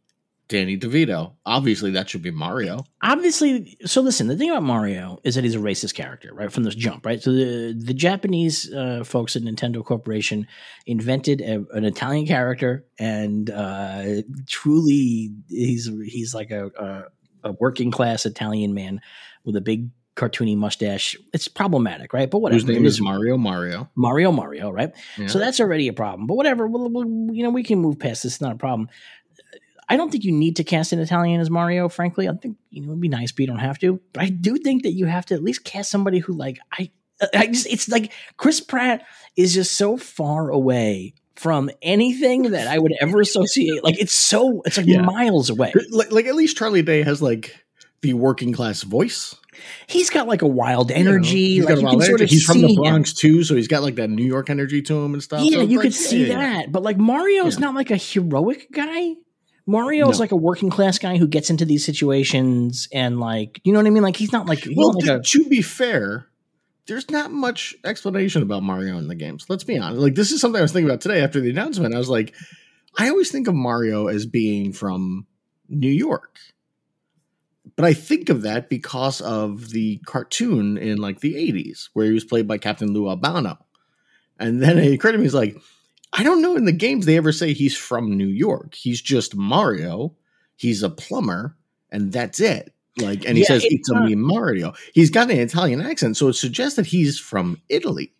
Danny 0.48 0.78
DeVito? 0.78 1.32
Obviously 1.44 1.90
that 1.92 2.08
should 2.08 2.22
be 2.22 2.30
Mario. 2.30 2.84
obviously 3.02 3.76
so 3.84 4.00
listen 4.00 4.26
the 4.28 4.36
thing 4.36 4.50
about 4.50 4.62
mario 4.62 5.18
is 5.22 5.34
that 5.34 5.44
he's 5.44 5.54
a 5.54 5.58
racist 5.58 5.94
character 5.94 6.32
right 6.34 6.50
from 6.50 6.64
this 6.64 6.74
jump 6.74 7.04
right 7.06 7.22
so 7.22 7.30
the 7.32 7.74
the 7.78 7.94
japanese 7.94 8.72
uh, 8.72 9.02
folks 9.04 9.36
at 9.36 9.42
nintendo 9.42 9.84
corporation 9.84 10.46
invented 10.86 11.40
a, 11.42 11.64
an 11.76 11.84
italian 11.84 12.26
character 12.26 12.84
and 12.98 13.50
uh, 13.50 14.22
truly 14.46 15.30
he's 15.48 15.90
he's 16.04 16.34
like 16.34 16.50
a, 16.50 16.66
a, 17.44 17.48
a 17.50 17.52
working 17.60 17.90
class 17.90 18.26
italian 18.26 18.74
man 18.74 19.00
with 19.44 19.54
a 19.56 19.60
big 19.60 19.90
cartoony 20.16 20.56
mustache 20.56 21.14
it's 21.32 21.46
problematic 21.46 22.12
right 22.12 22.28
but 22.28 22.40
whatever 22.40 22.56
Whose 22.60 22.66
name 22.68 22.84
is 22.86 23.00
Mario 23.00 23.36
Mario. 23.36 23.88
mario 23.94 24.32
mario 24.32 24.68
right 24.70 24.92
Yeah. 25.16 25.28
so 25.28 25.38
that's 25.38 25.60
already 25.60 25.86
a 25.86 25.92
problem. 25.92 26.26
But 26.26 26.34
whatever, 26.34 26.66
we'll, 26.66 26.90
we'll, 26.90 27.06
you 27.32 27.44
know, 27.44 27.50
we 27.50 27.62
can 27.62 27.78
move 27.78 28.00
past 28.00 28.24
this. 28.24 28.32
It's 28.32 28.40
not 28.40 28.50
a 28.52 28.58
problem. 28.58 28.88
I 29.88 29.96
don't 29.96 30.10
think 30.10 30.24
you 30.24 30.32
need 30.32 30.56
to 30.56 30.64
cast 30.64 30.92
an 30.92 30.98
Italian 30.98 31.40
as 31.40 31.48
Mario. 31.50 31.88
Frankly, 31.88 32.28
I 32.28 32.32
think 32.32 32.56
you 32.70 32.82
know 32.82 32.88
it'd 32.88 33.00
be 33.00 33.08
nice, 33.08 33.32
but 33.32 33.40
you 33.40 33.46
don't 33.46 33.58
have 33.58 33.78
to. 33.80 34.00
But 34.12 34.22
I 34.24 34.28
do 34.28 34.56
think 34.56 34.82
that 34.82 34.92
you 34.92 35.06
have 35.06 35.24
to 35.26 35.34
at 35.34 35.42
least 35.42 35.64
cast 35.64 35.90
somebody 35.90 36.18
who, 36.18 36.34
like, 36.34 36.58
I, 36.72 36.90
I 37.34 37.46
just, 37.46 37.66
it's 37.66 37.88
like 37.88 38.12
Chris 38.36 38.60
Pratt 38.60 39.04
is 39.36 39.54
just 39.54 39.72
so 39.76 39.96
far 39.96 40.50
away 40.50 41.14
from 41.36 41.70
anything 41.82 42.42
that 42.50 42.66
I 42.68 42.78
would 42.78 42.92
ever 43.00 43.20
associate. 43.20 43.82
Like, 43.84 43.98
it's 44.00 44.12
so, 44.12 44.60
it's 44.66 44.76
like 44.76 44.86
Yeah. 44.86 45.02
miles 45.02 45.50
away. 45.50 45.72
like, 45.90 46.10
like 46.12 46.26
at 46.26 46.34
least 46.34 46.56
Charlie 46.56 46.82
Day 46.82 47.02
has 47.02 47.22
like 47.22 47.54
the 48.02 48.14
working 48.14 48.52
class 48.52 48.82
voice. 48.82 49.36
He's 49.86 50.10
got 50.10 50.28
like 50.28 50.42
a 50.42 50.46
wild 50.46 50.90
you 50.90 50.96
know? 51.02 51.10
energy. 51.12 51.54
He's 51.54 51.64
like 51.64 51.76
got 51.76 51.78
a 51.82 51.86
wild 51.86 52.02
energy. 52.02 52.26
He's 52.26 52.44
from 52.44 52.60
the 52.60 52.68
him. 52.74 52.82
Bronx 52.82 53.12
too, 53.12 53.42
so 53.42 53.54
he's 53.56 53.68
got 53.68 53.82
like 53.82 53.94
that 53.96 54.08
New 54.10 54.24
York 54.24 54.50
energy 54.50 54.82
to 54.82 54.98
him 55.02 55.14
and 55.14 55.22
stuff. 55.22 55.42
Yeah, 55.42 55.58
So 55.58 55.62
you 55.62 55.78
like, 55.78 55.84
could 55.84 55.94
see 55.94 56.26
yeah, 56.26 56.28
yeah. 56.28 56.38
that. 56.62 56.72
But 56.72 56.82
like 56.82 56.96
Mario's 56.98 57.54
Yeah. 57.58 57.66
not 57.66 57.74
like 57.74 57.90
a 57.90 57.96
heroic 57.96 58.68
guy. 58.72 59.14
Mario's 59.68 60.16
No. 60.18 60.20
like 60.20 60.32
a 60.32 60.36
working 60.36 60.70
class 60.70 60.98
guy 60.98 61.18
who 61.18 61.28
gets 61.28 61.50
into 61.50 61.64
these 61.66 61.84
situations 61.84 62.88
and 62.92 63.20
like 63.20 63.60
you 63.64 63.72
know 63.72 63.78
what 63.78 63.86
I 63.86 63.90
mean? 63.90 64.02
Like 64.02 64.16
he's 64.16 64.32
not 64.32 64.46
like 64.46 64.60
he's 64.60 64.76
Well, 64.76 64.94
not 64.94 65.04
to, 65.04 65.16
a, 65.16 65.22
to 65.22 65.44
be 65.48 65.60
fair, 65.62 66.26
there's 66.86 67.10
not 67.10 67.30
much 67.30 67.76
explanation 67.84 68.42
about 68.42 68.62
Mario 68.62 68.96
in 68.98 69.08
the 69.08 69.14
games. 69.14 69.44
Let's 69.48 69.64
be 69.64 69.78
honest. 69.78 70.00
Like 70.00 70.14
this 70.14 70.32
is 70.32 70.40
something 70.40 70.58
I 70.58 70.62
was 70.62 70.72
thinking 70.72 70.88
about 70.88 71.02
today 71.02 71.22
after 71.22 71.38
the 71.40 71.50
announcement. 71.50 71.94
I 71.94 71.98
was 71.98 72.08
like, 72.08 72.34
I 72.96 73.10
always 73.10 73.30
think 73.30 73.46
of 73.46 73.54
Mario 73.54 74.08
as 74.08 74.24
being 74.24 74.72
from 74.72 75.26
New 75.68 75.90
York. 75.92 76.38
But 77.76 77.84
I 77.84 77.92
think 77.92 78.28
of 78.30 78.42
that 78.42 78.70
because 78.70 79.20
of 79.20 79.70
the 79.70 79.98
cartoon 80.06 80.78
in 80.78 80.96
like 80.96 81.20
the 81.20 81.34
80s 81.34 81.90
where 81.92 82.06
he 82.06 82.12
was 82.12 82.24
played 82.24 82.48
by 82.48 82.58
Captain 82.58 82.92
Lou 82.92 83.08
Albano. 83.08 83.58
And 84.40 84.60
then 84.62 84.78
it 84.78 84.92
occurred 84.92 85.12
to 85.12 85.18
me, 85.18 85.24
he's 85.24 85.34
like, 85.34 85.56
I 86.12 86.22
don't 86.22 86.42
know 86.42 86.56
in 86.56 86.64
the 86.64 86.72
games 86.72 87.06
they 87.06 87.16
ever 87.16 87.32
say 87.32 87.52
he's 87.52 87.76
from 87.76 88.16
New 88.16 88.26
York. 88.28 88.74
He's 88.74 89.00
just 89.00 89.36
Mario. 89.36 90.14
He's 90.56 90.82
a 90.82 90.90
plumber, 90.90 91.56
and 91.90 92.12
that's 92.12 92.40
it. 92.40 92.72
Like, 92.98 93.24
and 93.24 93.36
he 93.36 93.42
Yeah, 93.42 93.48
says 93.48 93.64
it's 93.64 93.90
a 93.90 93.94
me 93.94 94.14
Mario. 94.14 94.72
He's 94.92 95.10
got 95.10 95.30
an 95.30 95.38
Italian 95.38 95.80
accent, 95.80 96.16
so 96.16 96.28
it 96.28 96.34
suggests 96.34 96.76
that 96.76 96.86
he's 96.86 97.18
from 97.18 97.60
Italy. 97.68 98.12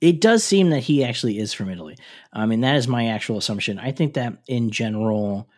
It 0.00 0.20
does 0.20 0.44
seem 0.44 0.70
that 0.70 0.80
he 0.80 1.04
actually 1.04 1.38
is 1.38 1.52
from 1.52 1.70
Italy. 1.70 1.96
I 2.32 2.46
mean, 2.46 2.60
that 2.60 2.76
is 2.76 2.88
my 2.88 3.08
actual 3.08 3.38
assumption. 3.38 3.78
I 3.78 3.92
think 3.92 4.14
that 4.14 4.38
in 4.46 4.70
general, 4.70 5.48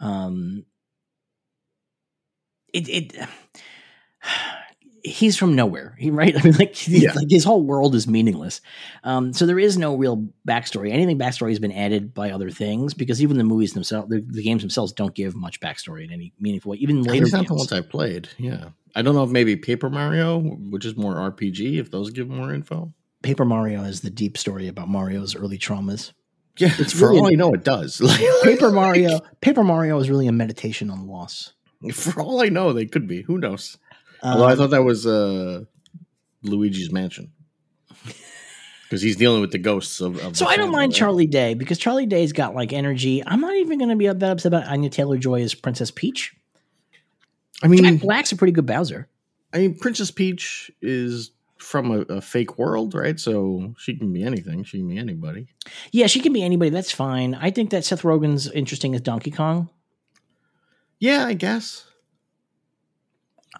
um, 0.00 0.64
it, 2.72 2.88
it 2.88 3.16
he's 5.04 5.36
from 5.36 5.54
nowhere, 5.54 5.96
he, 5.98 6.10
right? 6.20 6.36
I 6.38 6.42
mean, 6.42 6.54
like, 6.54 6.86
Yeah. 6.88 7.12
like 7.14 7.28
his 7.30 7.44
whole 7.44 7.62
world 7.62 7.94
is 7.94 8.06
meaningless. 8.06 8.60
Um, 9.04 9.32
so 9.32 9.46
there 9.46 9.58
is 9.58 9.76
no 9.76 9.96
real 9.96 10.28
backstory. 10.46 10.90
Anything 10.92 11.18
backstory 11.18 11.50
has 11.50 11.58
been 11.58 11.72
added 11.72 12.14
by 12.14 12.30
other 12.30 12.50
things 12.50 12.94
because 12.94 13.22
even 13.22 13.38
the 13.38 13.44
movies 13.44 13.72
themselves, 13.72 14.08
the, 14.10 14.24
the 14.26 14.42
games 14.42 14.62
themselves, 14.62 14.92
don't 14.92 15.14
give 15.14 15.34
much 15.34 15.60
backstory 15.60 16.04
in 16.04 16.12
any 16.12 16.32
meaningful 16.38 16.70
way. 16.72 16.76
Even 16.78 17.02
later 17.02 17.26
not 17.36 17.46
the 17.46 17.54
ones 17.54 17.72
I 17.72 17.80
played. 17.80 18.28
Yeah, 18.38 18.68
I 18.94 19.02
don't 19.02 19.14
know 19.14 19.24
if 19.24 19.30
maybe 19.30 19.56
Paper 19.56 19.90
Mario, 19.90 20.38
which 20.38 20.84
is 20.84 20.96
more 20.96 21.14
RPG, 21.14 21.78
if 21.78 21.90
those 21.90 22.10
give 22.10 22.28
more 22.28 22.52
info. 22.54 22.92
Paper 23.22 23.44
Mario 23.44 23.82
is 23.84 24.00
the 24.00 24.10
deep 24.10 24.36
story 24.36 24.66
about 24.68 24.88
Mario's 24.88 25.34
early 25.36 25.58
traumas. 25.58 26.12
Yeah, 26.58 26.70
It's 26.78 26.92
for 26.92 27.08
really- 27.08 27.18
all 27.20 27.26
I 27.28 27.34
know, 27.34 27.54
it 27.54 27.64
does. 27.64 28.00
Like, 28.00 28.20
Paper 28.42 28.70
Mario, 28.70 29.20
Paper 29.40 29.64
Mario 29.64 29.98
is 30.00 30.10
really 30.10 30.26
a 30.26 30.32
meditation 30.32 30.90
on 30.90 31.06
loss. 31.06 31.54
for 31.94 32.20
all 32.20 32.42
I 32.42 32.48
know, 32.48 32.72
they 32.72 32.84
could 32.86 33.08
be. 33.08 33.22
Who 33.22 33.38
knows? 33.38 33.78
Although 34.22 34.44
I 34.44 34.52
Um, 34.52 34.58
thought 34.58 34.70
that 34.70 34.84
was 34.84 35.06
uh, 35.06 35.64
Luigi's 36.42 36.92
Mansion 36.92 37.32
because 38.84 39.02
he's 39.02 39.16
dealing 39.16 39.40
with 39.40 39.50
the 39.52 39.58
ghosts 39.58 40.00
of. 40.00 40.18
of 40.24 40.36
so 40.36 40.46
I 40.46 40.56
don't 40.56 40.70
mind 40.70 40.92
right? 40.92 40.98
Charlie 40.98 41.26
Day 41.26 41.54
because 41.54 41.78
Charlie 41.78 42.06
Day's 42.06 42.32
got 42.32 42.54
like 42.54 42.72
energy. 42.72 43.22
I'm 43.26 43.40
not 43.40 43.56
even 43.56 43.78
going 43.78 43.90
to 43.90 43.96
be 43.96 44.06
that 44.06 44.22
upset 44.22 44.52
about 44.52 44.68
Anya 44.68 44.90
Taylor 44.90 45.18
Joy 45.18 45.42
as 45.42 45.54
Princess 45.54 45.90
Peach. 45.90 46.34
I 47.62 47.68
mean, 47.68 47.82
Jack 47.84 48.00
Black's 48.00 48.32
a 48.32 48.36
pretty 48.36 48.52
good 48.52 48.66
Bowser. 48.66 49.08
I 49.52 49.58
mean, 49.58 49.78
Princess 49.78 50.10
Peach 50.10 50.70
is 50.80 51.30
from 51.58 51.90
a, 51.92 52.00
a 52.14 52.20
fake 52.20 52.58
world, 52.58 52.94
right? 52.94 53.20
So 53.20 53.74
she 53.78 53.94
can 53.96 54.12
be 54.12 54.22
anything. 54.24 54.64
She 54.64 54.78
can 54.78 54.88
be 54.88 54.98
anybody. 54.98 55.46
Yeah, 55.92 56.06
she 56.08 56.20
can 56.20 56.32
be 56.32 56.42
anybody. 56.42 56.70
That's 56.70 56.90
fine. 56.90 57.34
I 57.36 57.50
think 57.50 57.70
that 57.70 57.84
Seth 57.84 58.02
Rogen's 58.02 58.50
interesting 58.50 58.94
as 58.94 59.00
Donkey 59.00 59.30
Kong. 59.30 59.68
Yeah, 60.98 61.24
I 61.26 61.34
guess. 61.34 61.84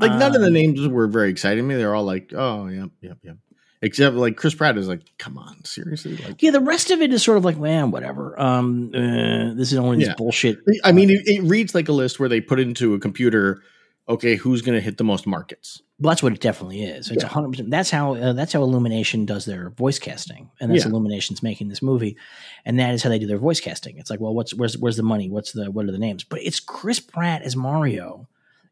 Like 0.01 0.13
none 0.13 0.35
of 0.35 0.41
the 0.41 0.49
Um, 0.49 0.53
names 0.55 0.87
were 0.89 1.07
very 1.07 1.31
exciting 1.31 1.65
to 1.65 1.69
me. 1.69 1.75
They're 1.77 1.95
all 1.95 2.05
like, 2.05 2.33
oh, 2.35 2.67
yep, 2.69 2.91
yep, 3.01 3.19
yep. 3.23 3.37
Except 3.83 4.15
like 4.17 4.37
Chris 4.37 4.55
Pratt 4.55 4.79
is 4.79 4.87
like, 4.89 5.03
come 5.19 5.37
on, 5.37 5.65
seriously? 5.65 6.17
Like, 6.17 6.41
Yeah, 6.41 6.53
the 6.53 6.61
rest 6.61 6.91
of 6.93 7.03
it 7.03 7.13
is 7.13 7.23
sort 7.23 7.37
of 7.37 7.45
like, 7.45 7.59
man, 7.59 7.91
whatever. 7.91 8.39
Um, 8.41 8.93
uh, 8.95 9.55
this 9.55 9.73
is 9.73 9.79
only 9.79 9.99
this 9.99 10.09
Yeah. 10.09 10.15
bullshit. 10.17 10.59
I 10.85 10.93
mean, 10.93 11.11
it, 11.11 11.23
it 11.27 11.43
reads 11.43 11.75
like 11.75 11.89
a 11.89 11.93
list 11.93 12.21
where 12.21 12.29
they 12.29 12.41
put 12.41 12.61
into 12.61 12.95
a 12.95 13.01
computer, 13.01 13.61
okay, 14.09 14.37
who's 14.37 14.63
going 14.63 14.77
to 14.77 14.81
hit 14.81 14.99
the 14.99 15.05
most 15.05 15.27
markets? 15.27 15.83
Well, 15.99 16.11
that's 16.11 16.23
what 16.23 16.33
it 16.33 16.41
definitely 16.41 16.83
is. 16.85 17.11
It's 17.11 17.23
a 17.23 17.27
Yeah. 17.27 17.33
hundred 17.33 17.51
percent. 17.51 17.71
That's 17.71 17.91
how 17.91 18.15
uh, 18.15 18.33
that's 18.33 18.53
how 18.53 18.63
Illumination 18.63 19.25
does 19.27 19.45
their 19.45 19.71
voice 19.71 19.99
casting, 20.01 20.51
and 20.61 20.71
that's 20.73 20.85
Yeah. 20.85 20.91
Illumination's 20.91 21.43
making 21.45 21.69
this 21.69 21.81
movie, 21.83 22.17
and 22.65 22.79
that 22.81 22.93
is 22.95 23.03
how 23.05 23.09
they 23.11 23.21
do 23.21 23.27
their 23.29 23.39
voice 23.39 23.61
casting. 23.61 23.99
It's 23.99 24.11
like, 24.11 24.19
well, 24.21 24.35
what's 24.35 24.53
where's 24.55 24.77
where's 24.79 24.97
the 24.97 25.05
money? 25.05 25.29
What's 25.31 25.53
the 25.53 25.71
what 25.71 25.87
are 25.87 25.93
the 25.93 25.99
names? 25.99 26.25
But 26.25 26.41
it's 26.43 26.59
Chris 26.59 26.99
Pratt 26.99 27.43
as 27.43 27.55
Mario 27.55 28.27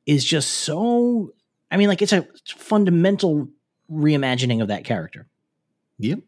is 0.06 0.24
just 0.24 0.48
so. 0.50 1.32
I 1.70 1.76
mean, 1.76 1.88
like 1.88 2.02
it's 2.02 2.12
a 2.12 2.26
fundamental 2.56 3.48
reimagining 3.90 4.62
of 4.62 4.68
that 4.68 4.84
character. 4.84 5.26
Yep. 5.98 6.20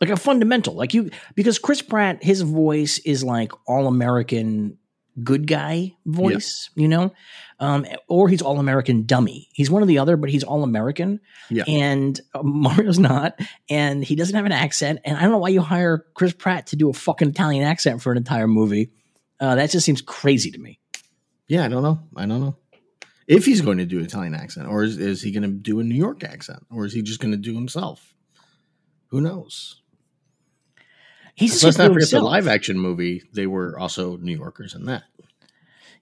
like 0.00 0.10
a 0.10 0.16
fundamental 0.16 0.74
like 0.74 0.92
you 0.92 1.10
because 1.34 1.58
chris 1.58 1.80
pratt 1.80 2.22
his 2.22 2.42
voice 2.42 2.98
is 2.98 3.24
like 3.24 3.52
all 3.66 3.86
american 3.86 4.76
good 5.22 5.46
guy 5.46 5.94
voice 6.04 6.68
you 6.74 6.88
know 6.88 7.10
um 7.60 7.86
or 8.08 8.28
he's 8.28 8.42
all 8.42 8.58
american 8.60 9.06
dummy 9.06 9.48
he's 9.54 9.70
one 9.70 9.82
or 9.82 9.86
the 9.86 9.98
other 9.98 10.18
but 10.18 10.28
he's 10.28 10.44
all 10.44 10.62
american 10.62 11.20
Yeah. 11.48 11.64
and 11.66 12.20
uh, 12.34 12.42
mario's 12.42 12.98
not 12.98 13.40
and 13.70 14.04
he 14.04 14.14
doesn't 14.14 14.34
have 14.36 14.44
an 14.44 14.52
accent 14.52 14.98
and 15.06 15.16
i 15.16 15.22
don't 15.22 15.30
know 15.30 15.38
why 15.38 15.48
you 15.48 15.62
hire 15.62 16.04
chris 16.12 16.34
pratt 16.34 16.66
to 16.66 16.76
do 16.76 16.90
a 16.90 16.92
fucking 16.92 17.28
italian 17.30 17.64
accent 17.64 18.02
for 18.02 18.10
an 18.12 18.18
entire 18.18 18.48
movie 18.48 18.90
uh, 19.40 19.54
that 19.54 19.70
just 19.70 19.86
seems 19.86 20.02
crazy 20.02 20.50
to 20.50 20.58
me 20.58 20.78
Yeah, 21.48 21.64
I 21.64 21.68
don't 21.68 21.82
know. 21.82 22.00
I 22.16 22.26
don't 22.26 22.40
know. 22.40 22.56
If 23.26 23.44
he's 23.46 23.60
going 23.62 23.78
to 23.78 23.86
do 23.86 24.00
Italian 24.00 24.34
accent, 24.34 24.68
or 24.68 24.84
is, 24.84 24.98
is 24.98 25.22
he 25.22 25.30
going 25.30 25.42
to 25.44 25.48
do 25.48 25.80
a 25.80 25.84
New 25.84 25.94
York 25.94 26.22
accent, 26.24 26.66
or 26.70 26.84
is 26.84 26.92
he 26.92 27.02
just 27.02 27.20
going 27.20 27.32
to 27.32 27.38
do 27.38 27.54
himself? 27.54 28.14
Who 29.08 29.20
knows? 29.20 29.80
he's 31.36 31.52
just 31.52 31.64
Let's 31.64 31.78
not 31.78 31.92
forget 31.92 32.10
the 32.10 32.20
live 32.20 32.46
action 32.46 32.78
movie. 32.78 33.22
They 33.32 33.46
were 33.46 33.78
also 33.78 34.16
New 34.18 34.36
Yorkers 34.36 34.74
in 34.74 34.84
that. 34.86 35.02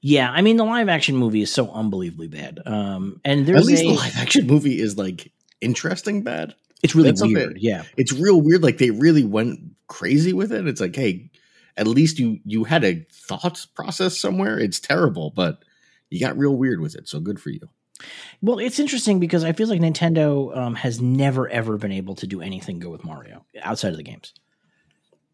yeah 0.01 0.31
i 0.31 0.43
mean 0.43 0.57
the 0.57 0.65
live 0.65 0.89
action 0.89 1.17
movie 1.17 1.43
is 1.43 1.53
so 1.53 1.71
unbelievably 1.71 2.29
bad 2.29 2.59
um 2.67 3.21
and 3.25 3.47
there's 3.47 3.61
At 3.61 3.67
least 3.67 3.85
a, 3.85 3.89
the 3.89 3.95
live 3.95 4.17
action 4.17 4.47
movie 4.47 4.79
is 4.81 4.99
like 4.99 5.33
interesting 5.61 6.23
bad. 6.23 6.55
it's 6.83 6.95
really 6.95 7.11
That's 7.11 7.23
weird 7.23 7.57
yeah 7.61 7.85
It's 7.97 8.13
real 8.13 8.41
weird. 8.41 8.63
Like 8.63 8.79
they 8.79 8.91
really 8.91 9.25
went 9.25 9.61
crazy 9.87 10.33
with 10.33 10.53
it. 10.53 10.67
It's 10.67 10.81
like, 10.81 10.97
hey, 10.97 11.31
at 11.77 11.87
least 11.87 12.19
you 12.19 12.41
you 12.45 12.65
had 12.65 12.83
a 12.85 13.07
thought 13.13 13.65
process 13.75 14.19
somewhere. 14.19 14.59
It's 14.59 14.81
terrible, 14.81 15.31
but 15.31 15.63
you 16.13 16.21
got 16.21 16.37
real 16.37 16.55
weird 16.57 16.81
with 16.81 16.95
it. 16.95 17.09
So 17.09 17.19
good 17.21 17.41
for 17.41 17.51
you. 17.51 17.69
Well, 18.41 18.59
it's 18.59 18.79
interesting 18.81 19.21
because 19.21 19.45
I 19.45 19.53
feel 19.53 19.69
like 19.69 19.81
Nintendo 19.81 20.55
um, 20.57 20.75
has 20.75 21.01
never 21.01 21.49
ever 21.49 21.77
been 21.79 21.93
able 21.93 22.15
to 22.17 22.27
do 22.27 22.41
anything 22.41 22.79
good 22.81 22.91
with 22.91 23.05
Mario 23.05 23.45
outside 23.63 23.91
of 23.91 23.97
the 23.97 24.03
games. 24.03 24.35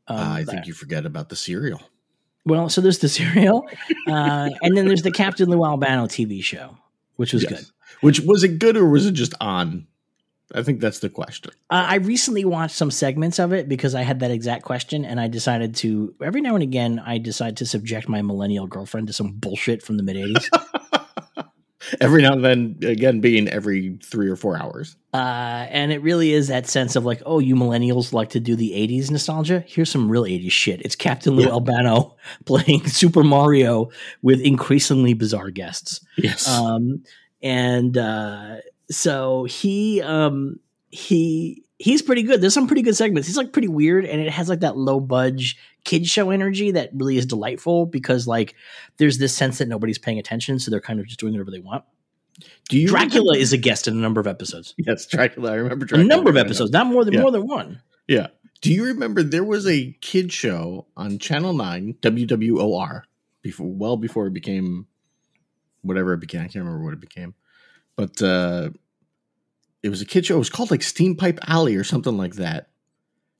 Um, 0.06 0.16
Uh, 0.18 0.32
I 0.34 0.44
think 0.44 0.66
you 0.66 0.72
forget 0.74 1.04
about 1.06 1.28
the 1.28 1.36
cereal. 1.36 1.80
well, 2.46 2.68
so 2.68 2.80
there's 2.80 2.98
the 2.98 3.08
cereal, 3.08 3.66
uh, 4.06 4.48
and 4.62 4.76
then 4.76 4.86
there's 4.86 5.02
the 5.02 5.10
Captain 5.10 5.50
Lou 5.50 5.64
Albano 5.64 6.06
TV 6.06 6.42
show, 6.44 6.76
which 7.16 7.32
was 7.32 7.42
Yes. 7.42 7.52
good. 7.52 7.64
Which 8.00 8.20
was 8.20 8.44
it 8.44 8.58
good 8.60 8.76
or 8.76 8.88
was 8.88 9.06
it 9.06 9.12
just 9.12 9.34
on? 9.40 9.87
I 10.54 10.62
think 10.62 10.80
that's 10.80 11.00
the 11.00 11.10
question. 11.10 11.52
Uh, 11.70 11.84
I 11.88 11.96
recently 11.96 12.44
watched 12.44 12.74
some 12.74 12.90
segments 12.90 13.38
of 13.38 13.52
it 13.52 13.68
because 13.68 13.94
I 13.94 14.02
had 14.02 14.20
that 14.20 14.30
exact 14.30 14.64
question, 14.64 15.04
and 15.04 15.20
I 15.20 15.28
decided 15.28 15.76
to 15.76 16.14
every 16.22 16.40
now 16.40 16.54
and 16.54 16.62
again 16.62 17.02
I 17.04 17.18
decide 17.18 17.56
to 17.58 17.66
subject 17.66 18.08
my 18.08 18.22
millennial 18.22 18.66
girlfriend 18.66 19.08
to 19.08 19.12
some 19.12 19.32
bullshit 19.32 19.82
from 19.82 19.96
the 19.98 20.02
mid 20.02 20.16
'80s. 20.16 20.48
Every 22.00 22.22
now 22.22 22.32
and 22.32 22.44
then, 22.44 22.76
again, 22.82 23.20
being 23.20 23.48
every 23.48 23.98
three 24.02 24.28
or 24.28 24.36
four 24.36 24.60
hours. 24.60 24.96
Uh, 25.14 25.66
and 25.70 25.90
it 25.90 26.02
really 26.02 26.32
is 26.32 26.48
that 26.48 26.66
sense 26.66 26.96
of 26.96 27.06
like, 27.06 27.22
oh, 27.24 27.38
you 27.38 27.54
millennials 27.54 28.12
like 28.12 28.30
to 28.30 28.40
do 28.40 28.56
the 28.56 28.72
80s 28.72 29.10
nostalgia? 29.10 29.64
Here's 29.66 29.90
some 29.90 30.10
real 30.10 30.24
80s 30.24 30.50
shit. 30.50 30.82
It's 30.82 30.96
Captain 30.96 31.34
Lou 31.34 31.44
Yeah. 31.44 31.50
Albano 31.52 32.16
playing 32.44 32.86
Super 32.88 33.24
Mario 33.24 33.88
with 34.22 34.40
increasingly 34.40 35.14
bizarre 35.14 35.50
guests. 35.50 36.00
Yes. 36.18 36.46
Um, 36.46 37.04
and 37.42 37.96
uh, 37.96 38.56
so 38.90 39.44
he 39.44 40.00
um, 40.02 40.58
he 40.90 41.64
he's 41.78 42.02
pretty 42.02 42.22
good. 42.22 42.40
There's 42.40 42.54
some 42.54 42.66
pretty 42.66 42.82
good 42.82 42.96
segments. 42.96 43.28
He's 43.28 43.36
like 43.36 43.52
pretty 43.52 43.68
weird, 43.68 44.04
and 44.04 44.20
it 44.20 44.30
has 44.30 44.48
like 44.48 44.60
that 44.60 44.76
low 44.76 45.00
budge 45.00 45.56
kid 45.84 46.06
show 46.06 46.30
energy 46.30 46.70
that 46.72 46.90
really 46.94 47.16
is 47.16 47.26
delightful 47.26 47.86
because 47.86 48.26
like 48.26 48.54
there's 48.98 49.18
this 49.18 49.34
sense 49.34 49.58
that 49.58 49.68
nobody's 49.68 49.98
paying 49.98 50.18
attention, 50.18 50.58
so 50.58 50.70
they're 50.70 50.80
kind 50.80 51.00
of 51.00 51.06
just 51.06 51.20
doing 51.20 51.32
whatever 51.34 51.50
they 51.50 51.60
want. 51.60 51.84
Do 52.68 52.78
you 52.78 52.86
Dracula 52.88 53.32
remember- 53.32 53.42
is 53.42 53.52
a 53.52 53.56
guest 53.58 53.88
in 53.88 53.96
a 53.96 54.00
number 54.00 54.20
of 54.20 54.26
episodes. 54.26 54.74
yes, 54.78 55.06
Dracula. 55.06 55.52
I 55.52 55.54
remember 55.56 55.86
Dracula. 55.86 56.04
A 56.04 56.08
number 56.08 56.30
of 56.30 56.36
episodes, 56.36 56.70
not 56.70 56.86
more 56.86 57.04
than 57.04 57.14
Yeah. 57.14 57.20
more 57.22 57.30
than 57.32 57.46
one. 57.46 57.82
Yeah. 58.06 58.28
Do 58.60 58.72
you 58.72 58.84
remember 58.84 59.22
there 59.22 59.44
was 59.44 59.66
a 59.66 59.96
kid 60.00 60.32
show 60.32 60.86
on 60.96 61.18
Channel 61.18 61.52
9, 61.52 61.94
WWOR, 62.00 63.02
before 63.42 63.66
well 63.72 63.96
before 63.96 64.26
it 64.28 64.32
became 64.32 64.86
whatever 65.82 66.12
it 66.12 66.20
became. 66.20 66.40
I 66.40 66.44
can't 66.44 66.64
remember 66.64 66.84
what 66.84 66.92
it 66.94 67.00
became. 67.00 67.34
But 67.98 68.22
uh 68.22 68.70
it 69.82 69.90
was 69.90 70.00
a 70.00 70.06
kid 70.06 70.24
show. 70.24 70.36
It 70.36 70.38
was 70.38 70.50
called 70.50 70.70
like 70.70 70.82
Steam 70.82 71.16
Pipe 71.16 71.38
Alley 71.46 71.76
or 71.76 71.84
something 71.84 72.16
like 72.16 72.36
that. 72.36 72.70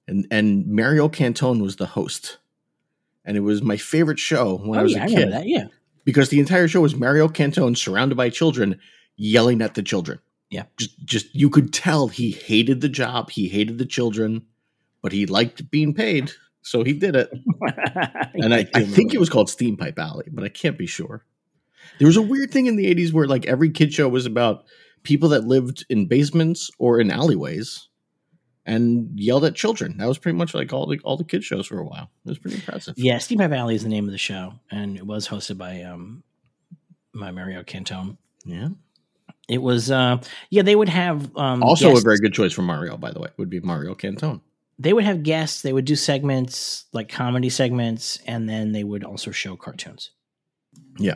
And 0.08 0.26
and 0.30 0.66
Mario 0.66 1.08
Cantone 1.08 1.62
was 1.62 1.76
the 1.76 1.86
host. 1.86 2.38
And 3.24 3.36
it 3.36 3.40
was 3.40 3.62
my 3.62 3.76
favorite 3.76 4.18
show 4.18 4.56
when 4.56 4.78
I 4.78 4.82
oh 4.82 4.84
was 4.84 4.92
yeah, 4.94 5.02
a 5.02 5.04
I 5.04 5.08
kid 5.08 5.32
that. 5.32 5.46
Yeah, 5.46 5.66
because 6.04 6.30
the 6.30 6.40
entire 6.40 6.66
show 6.66 6.80
was 6.80 6.96
Mario 6.96 7.28
Cantone 7.28 7.76
surrounded 7.76 8.16
by 8.16 8.30
children 8.30 8.80
yelling 9.16 9.62
at 9.62 9.74
the 9.74 9.82
children. 9.82 10.18
Yeah. 10.50 10.64
Just 10.76 11.04
just 11.04 11.34
you 11.34 11.50
could 11.50 11.72
tell 11.72 12.08
he 12.08 12.32
hated 12.32 12.80
the 12.80 12.88
job, 12.88 13.30
he 13.30 13.48
hated 13.48 13.78
the 13.78 13.86
children, 13.86 14.46
but 15.02 15.12
he 15.12 15.26
liked 15.26 15.70
being 15.70 15.94
paid, 15.94 16.32
so 16.62 16.82
he 16.82 16.94
did 16.94 17.14
it. 17.14 17.30
And 18.40 18.54
I, 18.54 18.66
I 18.72 18.84
think 18.84 19.12
it 19.12 19.18
was 19.18 19.28
called 19.28 19.50
Steam 19.50 19.76
Pipe 19.76 19.98
Alley, 19.98 20.26
but 20.30 20.44
I 20.44 20.48
can't 20.48 20.78
be 20.78 20.86
sure. 20.86 21.24
There 21.98 22.06
was 22.06 22.16
a 22.16 22.22
weird 22.22 22.50
thing 22.50 22.66
in 22.66 22.76
the 22.76 22.92
80s 22.94 23.12
where 23.12 23.26
like 23.26 23.46
every 23.46 23.70
kid 23.70 23.92
show 23.92 24.08
was 24.08 24.26
about 24.26 24.64
people 25.02 25.28
that 25.30 25.44
lived 25.44 25.84
in 25.88 26.06
basements 26.06 26.70
or 26.78 27.00
in 27.00 27.10
alleyways 27.10 27.88
and 28.66 29.10
yelled 29.18 29.44
at 29.44 29.54
children. 29.54 29.96
That 29.98 30.06
was 30.08 30.18
pretty 30.18 30.36
much 30.36 30.54
like 30.54 30.72
all 30.72 30.86
the 30.86 30.98
all 31.04 31.16
the 31.16 31.24
kid 31.24 31.42
shows 31.44 31.66
for 31.66 31.78
a 31.78 31.84
while. 31.84 32.10
It 32.24 32.28
was 32.28 32.38
pretty 32.38 32.56
impressive. 32.58 32.94
Yeah, 32.98 33.18
Steam 33.18 33.38
Pipe 33.38 33.52
Alley 33.52 33.74
is 33.74 33.82
the 33.82 33.88
name 33.88 34.04
of 34.06 34.12
the 34.12 34.18
show, 34.18 34.54
and 34.70 34.96
it 34.96 35.06
was 35.06 35.26
hosted 35.28 35.58
by 35.58 35.82
um 35.82 36.22
by 37.14 37.30
Mario 37.30 37.62
Cantone. 37.62 38.16
Yeah. 38.44 38.68
It 39.48 39.62
was 39.62 39.90
uh 39.90 40.20
yeah, 40.50 40.62
they 40.62 40.76
would 40.76 40.90
have 40.90 41.34
um 41.36 41.62
Also 41.62 41.88
guests. 41.88 42.02
a 42.02 42.04
very 42.04 42.18
good 42.18 42.34
choice 42.34 42.52
for 42.52 42.62
Mario, 42.62 42.96
by 42.96 43.10
the 43.12 43.20
way, 43.20 43.30
would 43.38 43.48
be 43.50 43.60
Mario 43.60 43.94
Cantone. 43.94 44.40
they 44.78 44.92
would 44.92 45.04
have 45.04 45.22
guests, 45.22 45.62
they 45.62 45.72
would 45.72 45.86
do 45.86 45.96
segments 45.96 46.84
like 46.92 47.08
comedy 47.08 47.48
segments, 47.48 48.18
and 48.26 48.48
then 48.48 48.72
they 48.72 48.84
would 48.84 49.04
also 49.04 49.30
show 49.30 49.56
cartoons. 49.56 50.10
Yeah. 50.98 51.14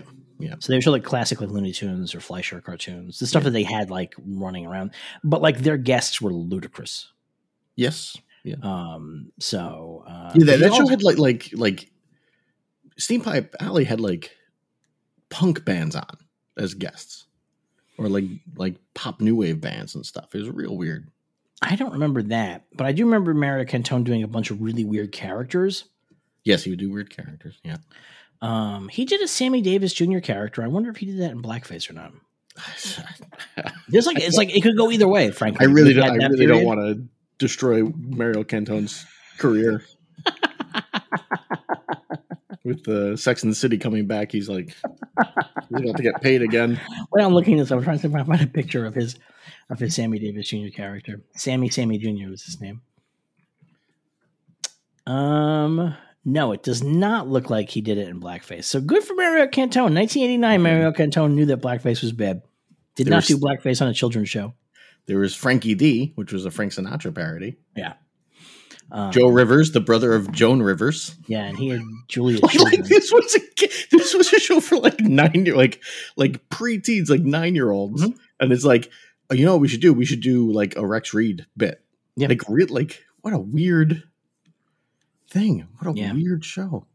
So 0.59 0.73
they 0.73 0.77
would 0.77 0.83
show 0.83 0.91
like 0.91 1.05
classic 1.05 1.41
like 1.41 1.51
Looney 1.51 1.73
Tunes 1.73 2.15
or 2.15 2.21
Fleischer 2.21 2.61
cartoons, 2.61 3.19
the 3.19 3.27
stuff 3.27 3.45
that 3.45 3.51
they 3.51 3.63
had 3.63 3.91
like 3.91 4.15
running 4.25 4.67
around. 4.67 4.93
But 5.25 5.43
like 5.43 5.59
their 5.59 5.77
guests 5.77 6.21
were 6.21 6.33
ludicrous. 6.33 7.11
Yes. 7.77 8.17
Yeah. 8.45 8.57
Um. 8.63 9.33
So 9.39 10.05
uh, 10.07 10.33
Yeah, 10.35 10.47
that, 10.47 10.61
that 10.61 10.75
show 10.75 10.87
had 10.87 11.03
like 11.03 11.19
like 11.19 11.51
like 11.55 11.91
Steam 12.99 13.21
Pipe 13.21 13.55
Alley 13.61 13.85
had 13.85 14.01
like 14.01 14.37
punk 15.31 15.65
bands 15.65 15.97
on 15.97 16.19
as 16.57 16.75
guests. 16.75 17.27
Or 17.99 18.09
like 18.09 18.25
like 18.57 18.77
pop 18.95 19.21
new 19.21 19.37
wave 19.37 19.61
bands 19.61 19.95
and 19.95 20.05
stuff. 20.05 20.35
It 20.35 20.39
was 20.39 20.51
real 20.51 20.77
weird. 20.77 21.09
I 21.61 21.77
don't 21.77 21.93
remember 21.93 22.23
that, 22.25 22.65
but 22.75 22.87
I 22.87 22.93
do 22.93 23.05
remember 23.05 23.33
Mario 23.35 23.65
Cantone 23.65 24.03
doing 24.03 24.25
a 24.25 24.29
bunch 24.29 24.51
of 24.51 24.61
really 24.61 24.85
weird 24.85 25.13
characters. 25.13 25.85
Yes, 26.43 26.65
he 26.65 26.71
would 26.71 26.81
do 26.81 26.91
weird 26.91 27.15
characters. 27.15 27.61
Yeah. 27.63 27.77
Um, 28.43 28.89
he 28.89 29.05
did 29.05 29.23
a 29.23 29.29
Sammy 29.29 29.63
Davis 29.63 29.95
Jr. 29.95 30.19
character. 30.19 30.65
I 30.65 30.67
wonder 30.67 30.91
if 30.91 30.97
he 30.97 31.07
did 31.07 31.21
that 31.21 31.31
in 31.31 31.41
blackface 31.41 31.89
or 31.89 31.93
not. 31.93 32.13
There's 33.89 34.07
like 34.07 34.19
it's 34.21 34.37
like 34.37 34.55
it 34.55 34.61
could 34.63 34.77
go 34.77 34.91
either 34.91 35.09
way. 35.09 35.31
Frankly, 35.31 35.65
I 35.65 35.71
really 35.71 35.95
don't 35.95 36.11
I 36.11 36.19
that 36.19 36.31
really 36.31 36.47
don't 36.47 36.65
want 36.65 36.81
to 36.81 37.07
destroy 37.39 37.85
Mario 37.85 38.45
Cantone's 38.45 39.07
career. 39.39 39.85
With 42.65 42.85
the 42.85 43.17
Sex 43.17 43.43
and 43.43 43.51
the 43.51 43.57
City 43.57 43.79
coming 43.79 44.07
back, 44.07 44.31
he's 44.31 44.49
like 44.49 44.67
he's 44.67 45.81
about 45.81 45.97
to 45.97 46.03
get 46.03 46.21
paid 46.21 46.43
again. 46.43 46.81
When 47.11 47.25
I'm 47.25 47.35
looking 47.35 47.55
at 47.55 47.63
this, 47.63 47.73
I'm 47.73 47.83
trying 47.83 47.99
to 48.01 48.09
find 48.09 48.27
find 48.27 48.41
a 48.41 48.47
picture 48.47 48.85
of 48.87 48.95
his 48.95 49.19
of 49.71 49.79
his 49.79 49.95
Sammy 49.95 50.19
Davis 50.19 50.49
Jr. 50.49 50.69
character. 50.75 51.23
Sammy 51.37 51.71
Sammy 51.71 51.99
Jr. 51.99 52.29
was 52.29 52.43
his 52.45 52.61
name. 52.61 52.83
Um, 55.07 55.97
no, 56.25 56.53
it 56.53 56.63
does 56.63 56.83
not 56.83 57.29
look 57.29 57.51
like 57.51 57.69
he 57.71 57.81
did 57.81 57.99
it 57.99 58.09
in 58.09 58.21
blackface. 58.21 58.65
So 58.65 58.81
good 58.81 59.03
for 59.03 59.15
Mario 59.15 59.47
Cantone. 59.47 59.95
1989, 59.95 60.63
Mario 60.63 60.93
Cantone 60.93 61.33
knew 61.35 61.47
that 61.47 61.61
blackface 61.61 62.01
was 62.03 62.13
bad. 62.13 62.43
Did 62.97 63.07
There 63.07 63.11
not 63.13 63.29
was- 63.29 63.29
do 63.29 63.39
blackface 63.39 63.83
on 63.83 63.89
a 63.89 63.95
children's 63.95 64.29
show. 64.29 64.55
There 65.07 65.19
was 65.19 65.35
Frankie 65.35 65.75
D, 65.75 66.13
which 66.15 66.33
was 66.33 66.45
a 66.47 66.51
Frank 66.51 66.73
Sinatra 66.73 67.13
parody. 67.15 67.57
Yeah. 67.77 67.95
Um, 68.93 69.11
Joe 69.11 69.29
Rivers, 69.29 69.73
the 69.73 69.81
brother 69.81 70.13
of 70.13 70.31
Joan 70.33 70.63
Rivers. 70.63 71.15
Yeah, 71.27 71.45
and 71.45 71.57
he 71.59 71.69
had 71.71 71.81
Julia. 72.09 72.39
like 72.43 72.53
Children. 72.53 72.83
this 72.89 73.11
was 73.11 73.35
a 73.35 73.41
this 73.91 74.15
was 74.15 74.33
a 74.33 74.39
show 74.39 74.61
for 74.61 74.77
like 74.77 75.01
nine 75.01 75.47
year 75.47 75.57
like 75.57 75.83
like 76.17 76.47
preteens 76.51 77.09
like 77.09 77.23
nine 77.23 77.55
year 77.55 77.71
olds 77.71 78.03
Mhm. 78.03 78.15
and 78.39 78.53
it's 78.53 78.65
like 78.65 78.91
you 79.33 79.47
know 79.47 79.53
what 79.53 79.61
we 79.63 79.69
should 79.69 79.81
do 79.81 79.95
we 79.95 80.05
should 80.05 80.21
do 80.21 80.53
like 80.53 80.77
a 80.77 80.87
Rex 80.87 81.15
Reed 81.15 81.47
bit 81.57 81.83
Yeah. 82.17 82.29
like 82.29 82.43
re- 82.49 82.67
like 82.67 83.03
what 83.23 83.33
a 83.33 83.39
weird 83.39 84.03
thing 85.33 85.67
what 85.79 85.91
a 85.91 85.95
Yeah. 85.99 86.13
weird 86.13 86.45
show 86.45 86.87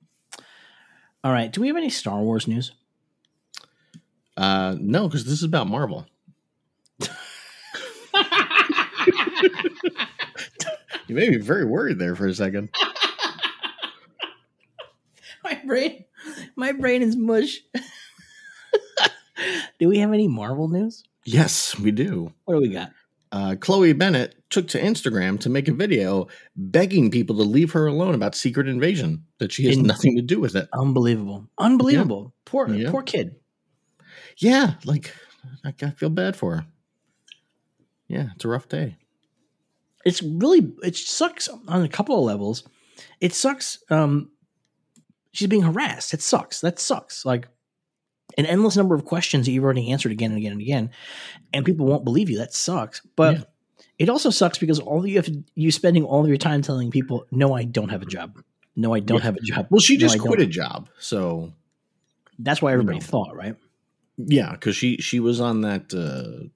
All 1.23 1.31
right. 1.31 1.51
Do 1.51 1.61
we 1.61 1.67
have 1.67 1.77
any 1.77 1.89
Star 1.89 2.21
Wars 2.21 2.47
news? 2.47 2.71
uh 4.37 4.75
no 4.79 5.07
because 5.07 5.23
this 5.25 5.33
is 5.33 5.43
about 5.43 5.67
Marvel 5.67 6.05
you 11.07 11.15
made 11.15 11.31
me 11.31 11.37
very 11.37 11.65
worried 11.65 11.99
there 11.99 12.15
for 12.15 12.27
a 12.27 12.33
second 12.33 12.69
My 15.43 15.61
brain, 15.65 16.03
my 16.57 16.73
brain 16.73 17.01
is 17.01 17.15
mush. 17.15 17.59
do 19.79 19.87
we 19.87 19.99
have 19.99 20.11
any 20.11 20.27
Marvel 20.27 20.67
news? 20.67 21.03
yes 21.25 21.77
we 21.79 21.91
do 21.91 22.31
What 22.45 22.55
do 22.55 22.61
we 22.61 22.69
got? 22.69 22.91
Uh, 23.37 23.55
Chloe 23.55 23.93
Bennet 23.93 24.33
took 24.49 24.67
to 24.69 24.81
Instagram 24.81 25.39
to 25.41 25.49
make 25.49 25.67
a 25.67 25.71
video 25.73 26.27
begging 26.55 27.11
people 27.11 27.35
to 27.35 27.43
leave 27.43 27.71
her 27.73 27.85
alone 27.85 28.15
about 28.15 28.33
Secret 28.33 28.67
Invasion, 28.67 29.25
that 29.37 29.51
she 29.51 29.65
has 29.65 29.77
In- 29.77 29.83
nothing 29.83 30.15
to 30.15 30.23
do 30.23 30.39
with 30.39 30.55
it. 30.55 30.67
Unbelievable, 30.73 31.47
unbelievable. 31.59 32.33
Poor, 32.45 32.67
Yeah. 32.67 32.89
poor 32.89 33.03
kid. 33.03 33.35
Yeah, 34.37 34.73
like 34.85 35.13
I, 35.63 35.71
I 35.83 35.91
feel 35.91 36.09
bad 36.09 36.35
for 36.35 36.55
her. 36.55 36.65
Yeah, 38.07 38.29
it's 38.35 38.43
a 38.45 38.47
rough 38.47 38.67
day. 38.69 38.97
It's 40.03 40.23
really 40.23 40.71
it 40.81 40.95
sucks 40.95 41.47
on 41.47 41.83
a 41.83 41.89
couple 41.89 42.17
of 42.17 42.23
levels. 42.25 42.63
It 43.21 43.33
sucks. 43.35 43.83
Um, 43.91 44.31
she's 45.31 45.47
being 45.47 45.61
harassed. 45.61 46.13
It 46.13 46.21
sucks. 46.23 46.61
That 46.61 46.79
sucks. 46.79 47.23
Like 47.23 47.49
an 48.37 48.45
endless 48.45 48.77
number 48.77 48.93
of 48.95 49.05
questions 49.05 49.45
that 49.45 49.51
you've 49.51 49.63
already 49.63 49.91
answered 49.91 50.11
again 50.11 50.31
and 50.31 50.37
again 50.37 50.51
and 50.53 50.61
again, 50.61 50.89
and 51.53 51.65
people 51.65 51.85
won't 51.85 52.03
believe 52.03 52.29
you. 52.29 52.37
That 52.37 52.53
sucks. 52.53 53.01
But 53.15 53.37
Yeah. 53.37 53.43
it 53.99 54.09
also 54.09 54.29
sucks 54.29 54.57
because 54.57 54.79
all 54.79 55.05
you 55.07 55.15
have 55.17 55.25
to, 55.25 55.43
you 55.55 55.71
spending 55.71 56.03
all 56.03 56.21
of 56.21 56.27
your 56.27 56.37
time 56.37 56.61
telling 56.61 56.91
people, 56.91 57.25
"No, 57.31 57.53
I 57.53 57.63
don't 57.63 57.89
have 57.89 58.01
a 58.01 58.05
job. 58.05 58.41
No, 58.75 58.93
I 58.93 58.99
don't 58.99 59.17
Yeah. 59.17 59.23
have 59.23 59.35
a 59.37 59.41
job." 59.41 59.67
Well, 59.69 59.79
she 59.81 59.97
just 59.97 60.19
quit 60.19 60.39
a 60.39 60.45
job, 60.45 60.89
so 60.99 61.53
That's 62.39 62.61
why 62.61 62.73
everybody 62.73 62.99
know. 62.99 63.05
thought, 63.05 63.35
right? 63.35 63.55
yeah, 64.17 64.51
because 64.51 64.75
she 64.75 64.97
she 64.97 65.19
was 65.19 65.41
on 65.41 65.61
that 65.61 65.93
uh, 65.93 66.47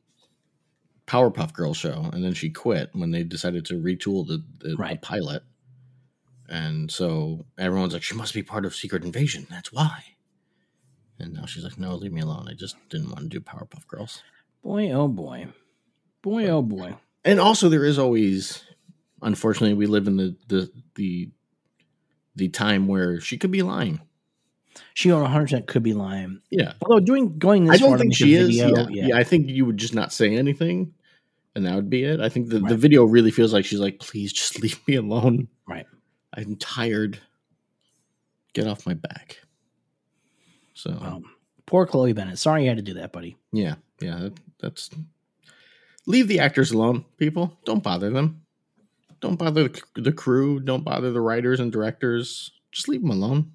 Powerpuff 1.07 1.53
Girl 1.53 1.73
show, 1.73 2.09
and 2.13 2.23
then 2.23 2.33
she 2.33 2.49
quit 2.49 2.89
when 2.93 3.11
they 3.11 3.23
decided 3.23 3.65
to 3.65 3.73
retool 3.75 4.25
the, 4.27 4.43
the, 4.59 4.75
the 4.75 4.99
pilot. 5.01 5.43
And 6.47 6.91
so 6.91 7.45
everyone's 7.57 7.93
like, 7.93 8.03
she 8.03 8.13
must 8.15 8.33
be 8.33 8.43
part 8.43 8.65
of 8.65 8.75
Secret 8.75 9.03
Invasion. 9.05 9.47
That's 9.49 9.71
why. 9.71 10.03
And 11.19 11.33
now 11.33 11.45
she's 11.45 11.63
like, 11.63 11.77
no, 11.77 11.95
leave 11.95 12.11
me 12.13 12.21
alone. 12.21 12.47
I 12.49 12.53
just 12.53 12.75
didn't 12.89 13.09
want 13.09 13.19
to 13.21 13.27
do 13.27 13.39
Powerpuff 13.39 13.85
Girls. 13.87 14.23
Boy, 14.63 14.91
oh 14.91 15.07
boy, 15.07 15.47
boy, 16.21 16.47
oh 16.47 16.61
boy. 16.61 16.95
and 17.25 17.39
also 17.39 17.69
there 17.69 17.85
is 17.85 17.97
always 17.99 18.63
unfortunately 19.23 19.73
we 19.75 19.85
live 19.87 20.07
in 20.07 20.17
the 20.17 20.35
the 20.47 20.71
the 20.95 21.29
the 22.35 22.49
time 22.49 22.87
where 22.87 23.19
she 23.19 23.37
could 23.37 23.51
be 23.51 23.61
lying 23.61 23.99
She 24.93 25.11
100 25.11 25.43
percent 25.43 25.67
could 25.67 25.83
be 25.83 25.93
lying. 25.93 26.41
yeah 26.49 26.73
Although 26.81 27.01
doing 27.05 27.37
going 27.37 27.65
this 27.65 27.75
i 27.75 27.77
don't 27.77 27.89
far 27.89 27.97
to 27.97 28.01
think 28.03 28.09
make 28.11 28.15
a 28.15 28.23
she 28.23 28.33
is 28.35 28.47
video, 28.57 28.87
yeah. 28.89 29.07
yeah 29.07 29.17
i 29.17 29.23
think 29.23 29.47
you 29.49 29.65
would 29.65 29.77
just 29.77 29.93
not 29.93 30.11
say 30.13 30.35
anything 30.35 30.93
and 31.55 31.65
that 31.65 31.75
would 31.75 31.89
be 31.89 32.03
it 32.03 32.19
i 32.19 32.29
think 32.29 32.49
the, 32.49 32.59
the 32.59 32.75
video 32.77 33.03
really 33.03 33.29
feels 33.31 33.51
like 33.53 33.65
she's 33.65 33.79
like 33.79 33.99
please 33.99 34.31
just 34.33 34.59
leave 34.63 34.79
me 34.87 34.95
alone 34.95 35.47
Right. 35.67 35.85
i'm 36.33 36.55
tired 36.55 37.19
get 38.53 38.65
off 38.67 38.85
my 38.87 38.93
back 38.95 39.39
so 40.81 40.97
Well, 41.01 41.23
poor 41.65 41.85
Chloe 41.85 42.13
Bennet. 42.13 42.37
Sorry 42.39 42.63
you 42.63 42.69
had 42.69 42.77
to 42.77 42.83
do 42.83 42.95
that, 42.95 43.11
buddy. 43.11 43.37
yeah 43.51 43.75
yeah 44.01 44.17
that, 44.17 44.33
that's 44.59 44.89
leave 46.07 46.27
the 46.27 46.39
actors 46.39 46.71
alone 46.71 47.05
people 47.17 47.57
don't 47.65 47.83
bother 47.83 48.09
them 48.09 48.41
don't 49.19 49.35
bother 49.37 49.67
the, 49.67 49.81
the 49.95 50.11
crew 50.11 50.59
don't 50.59 50.83
bother 50.83 51.11
the 51.11 51.21
writers 51.21 51.59
and 51.59 51.71
directors 51.71 52.51
just 52.71 52.87
leave 52.89 53.01
them 53.01 53.11
alone 53.11 53.51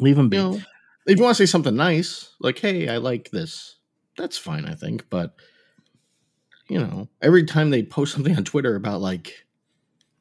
Leave 0.00 0.14
them 0.14 0.28
be. 0.28 0.36
you 0.36 0.42
know, 0.44 0.60
if 1.08 1.18
you 1.18 1.24
want 1.24 1.36
to 1.36 1.42
say 1.44 1.50
something 1.50 1.74
nice, 1.74 2.30
like, 2.38 2.56
hey, 2.60 2.86
I 2.88 2.98
like 2.98 3.30
this, 3.30 3.74
that's 4.16 4.38
fine, 4.38 4.64
I 4.64 4.74
think. 4.74 5.06
But, 5.10 5.34
you 6.68 6.78
know, 6.78 7.08
every 7.20 7.42
time 7.44 7.70
they 7.70 7.82
post 7.82 8.12
something 8.12 8.36
on 8.36 8.44
Twitter 8.44 8.76
about, 8.76 9.00
like, 9.00 9.44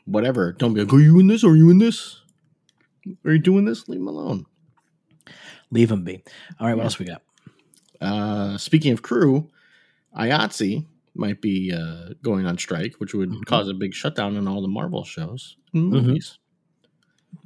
whatever, 0.05 0.51
don't 0.53 0.73
be 0.73 0.83
like, 0.83 0.91
are 0.93 0.99
you 0.99 1.19
in 1.19 1.27
this? 1.27 1.43
Are 1.43 1.55
you 1.55 1.69
in 1.69 1.77
this? 1.77 2.21
Are 3.23 3.33
you 3.33 3.37
doing 3.37 3.65
this? 3.65 3.87
Leave 3.87 3.99
them 3.99 4.07
alone. 4.07 4.47
Leave 5.71 5.89
them 5.89 6.03
be. 6.03 6.23
All 6.59 6.67
right, 6.67 6.73
what 6.73 6.81
Yeah. 6.81 6.83
else 6.85 6.99
we 6.99 7.05
got? 7.05 7.21
Uh, 7.99 8.57
speaking 8.57 8.93
of 8.93 9.01
crew, 9.01 9.49
IATSE 10.15 10.85
might 11.15 11.41
be 11.41 11.73
uh, 11.73 12.13
going 12.21 12.45
on 12.45 12.57
strike, 12.57 12.95
which 12.99 13.13
would 13.13 13.29
Mhm. 13.29 13.45
cause 13.45 13.67
a 13.67 13.73
big 13.73 13.93
shutdown 13.93 14.35
in 14.35 14.47
all 14.47 14.61
the 14.61 14.67
Marvel 14.67 15.03
shows 15.03 15.57
and 15.73 15.91
Mhm. 15.91 16.05
movies. 16.07 16.37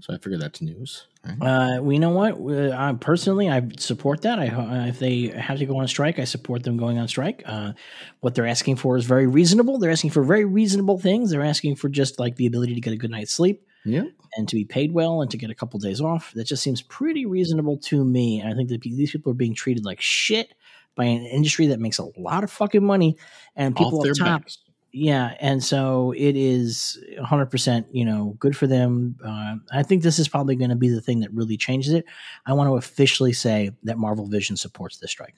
So 0.01 0.13
I 0.13 0.17
figure 0.17 0.37
that's 0.37 0.61
news, 0.61 1.07
right? 1.25 1.37
Uh, 1.41 1.81
we 1.81 1.97
know 1.99 2.09
what? 2.11 2.33
Uh, 2.39 2.71
I 2.75 2.93
personally, 2.93 3.49
I 3.49 3.67
support 3.77 4.21
that. 4.21 4.39
I 4.39 4.47
uh, 4.49 4.85
if 4.87 4.99
they 4.99 5.27
have 5.27 5.57
to 5.59 5.65
go 5.65 5.77
on 5.77 5.87
strike, 5.87 6.19
I 6.19 6.23
support 6.23 6.63
them 6.63 6.77
going 6.77 6.97
on 6.97 7.07
strike. 7.07 7.43
Uh, 7.45 7.73
what 8.19 8.35
they're 8.35 8.47
asking 8.47 8.75
for 8.77 8.95
is 8.97 9.05
very 9.05 9.27
reasonable. 9.27 9.77
They're 9.79 9.91
asking 9.91 10.11
for 10.11 10.23
very 10.23 10.45
reasonable 10.45 10.97
things. 10.97 11.29
They're 11.31 11.43
asking 11.43 11.75
for 11.77 11.89
just 11.89 12.19
like 12.19 12.35
the 12.35 12.45
ability 12.47 12.75
to 12.75 12.81
get 12.81 12.93
a 12.93 12.97
good 12.97 13.11
night's 13.11 13.31
sleep 13.33 13.63
Yeah. 13.85 14.03
and 14.37 14.47
to 14.49 14.55
be 14.55 14.65
paid 14.65 14.93
well 14.93 15.21
and 15.21 15.29
to 15.31 15.37
get 15.37 15.49
a 15.49 15.55
couple 15.55 15.79
days 15.79 16.01
off. 16.01 16.31
That 16.35 16.45
just 16.45 16.63
seems 16.63 16.81
pretty 16.81 17.25
reasonable 17.25 17.77
to 17.79 18.03
me. 18.05 18.39
And 18.39 18.51
I 18.51 18.55
think 18.55 18.69
that 18.69 18.81
these 18.81 19.11
people 19.11 19.31
are 19.31 19.35
being 19.35 19.55
treated 19.55 19.85
like 19.85 19.99
shit 20.01 20.53
by 20.95 21.05
an 21.05 21.25
industry 21.25 21.67
that 21.67 21.79
makes 21.79 21.97
a 21.99 22.05
lot 22.17 22.43
of 22.43 22.51
fucking 22.51 22.83
money 22.85 23.17
and 23.55 23.75
people 23.75 24.01
up 24.07 24.15
top 24.17 24.41
backs. 24.41 24.57
yeah 24.91 25.35
and 25.39 25.63
so 25.63 26.13
it 26.17 26.35
is 26.35 27.01
100% 27.17 27.85
you 27.91 28.03
know 28.03 28.35
good 28.39 28.57
for 28.57 28.67
them 28.67 29.15
uh, 29.25 29.55
i 29.71 29.83
think 29.83 30.03
this 30.03 30.19
is 30.19 30.27
probably 30.27 30.53
going 30.55 30.69
to 30.69 30.75
be 30.75 30.89
the 30.89 30.99
thing 30.99 31.21
that 31.21 31.31
really 31.33 31.55
changes 31.55 31.93
it 31.93 32.03
i 32.45 32.51
want 32.51 32.67
to 32.69 32.75
officially 32.75 33.31
say 33.31 33.71
that 33.83 33.97
marvel 33.97 34.27
vision 34.27 34.57
supports 34.57 34.97
this 34.97 35.09
strike 35.11 35.35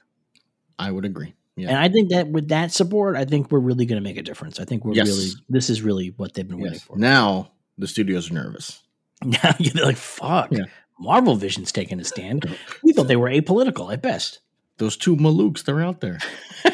I 0.79 0.89
would 0.91 1.05
agree. 1.05 1.35
Yeah. 1.55 1.69
and 1.69 1.77
i 1.77 1.87
think 1.87 2.09
that 2.09 2.27
with 2.29 2.47
that 2.47 2.71
support 2.71 3.15
i 3.15 3.23
think 3.25 3.51
we're 3.51 3.59
really 3.59 3.85
going 3.85 4.01
to 4.01 4.03
make 4.03 4.17
a 4.17 4.23
difference 4.23 4.59
i 4.59 4.65
think 4.65 4.83
we're 4.83 4.95
Yes. 4.95 5.07
really 5.07 5.29
this 5.49 5.69
is 5.69 5.83
really 5.83 6.15
what 6.17 6.33
they've 6.33 6.47
been 6.47 6.59
waiting 6.59 6.79
for 6.79 6.97
Now 6.97 7.51
the 7.77 7.87
studios 7.87 8.29
are 8.31 8.33
nervous. 8.35 8.81
now 9.25 9.55
you're 9.59 9.85
like 9.85 9.95
fuck 9.97 10.51
Yeah. 10.51 10.65
marvel 10.99 11.35
vision's 11.35 11.71
taking 11.71 11.99
a 11.99 12.03
stand 12.03 12.45
we 12.83 12.91
thought 12.93 13.07
they 13.07 13.15
were 13.15 13.29
apolitical 13.29 13.91
at 13.93 14.01
best 14.01 14.39
Those 14.77 14.97
two 14.97 15.15
Malooks, 15.15 15.63
they're 15.63 15.81
out 15.81 16.01
there. 16.01 16.19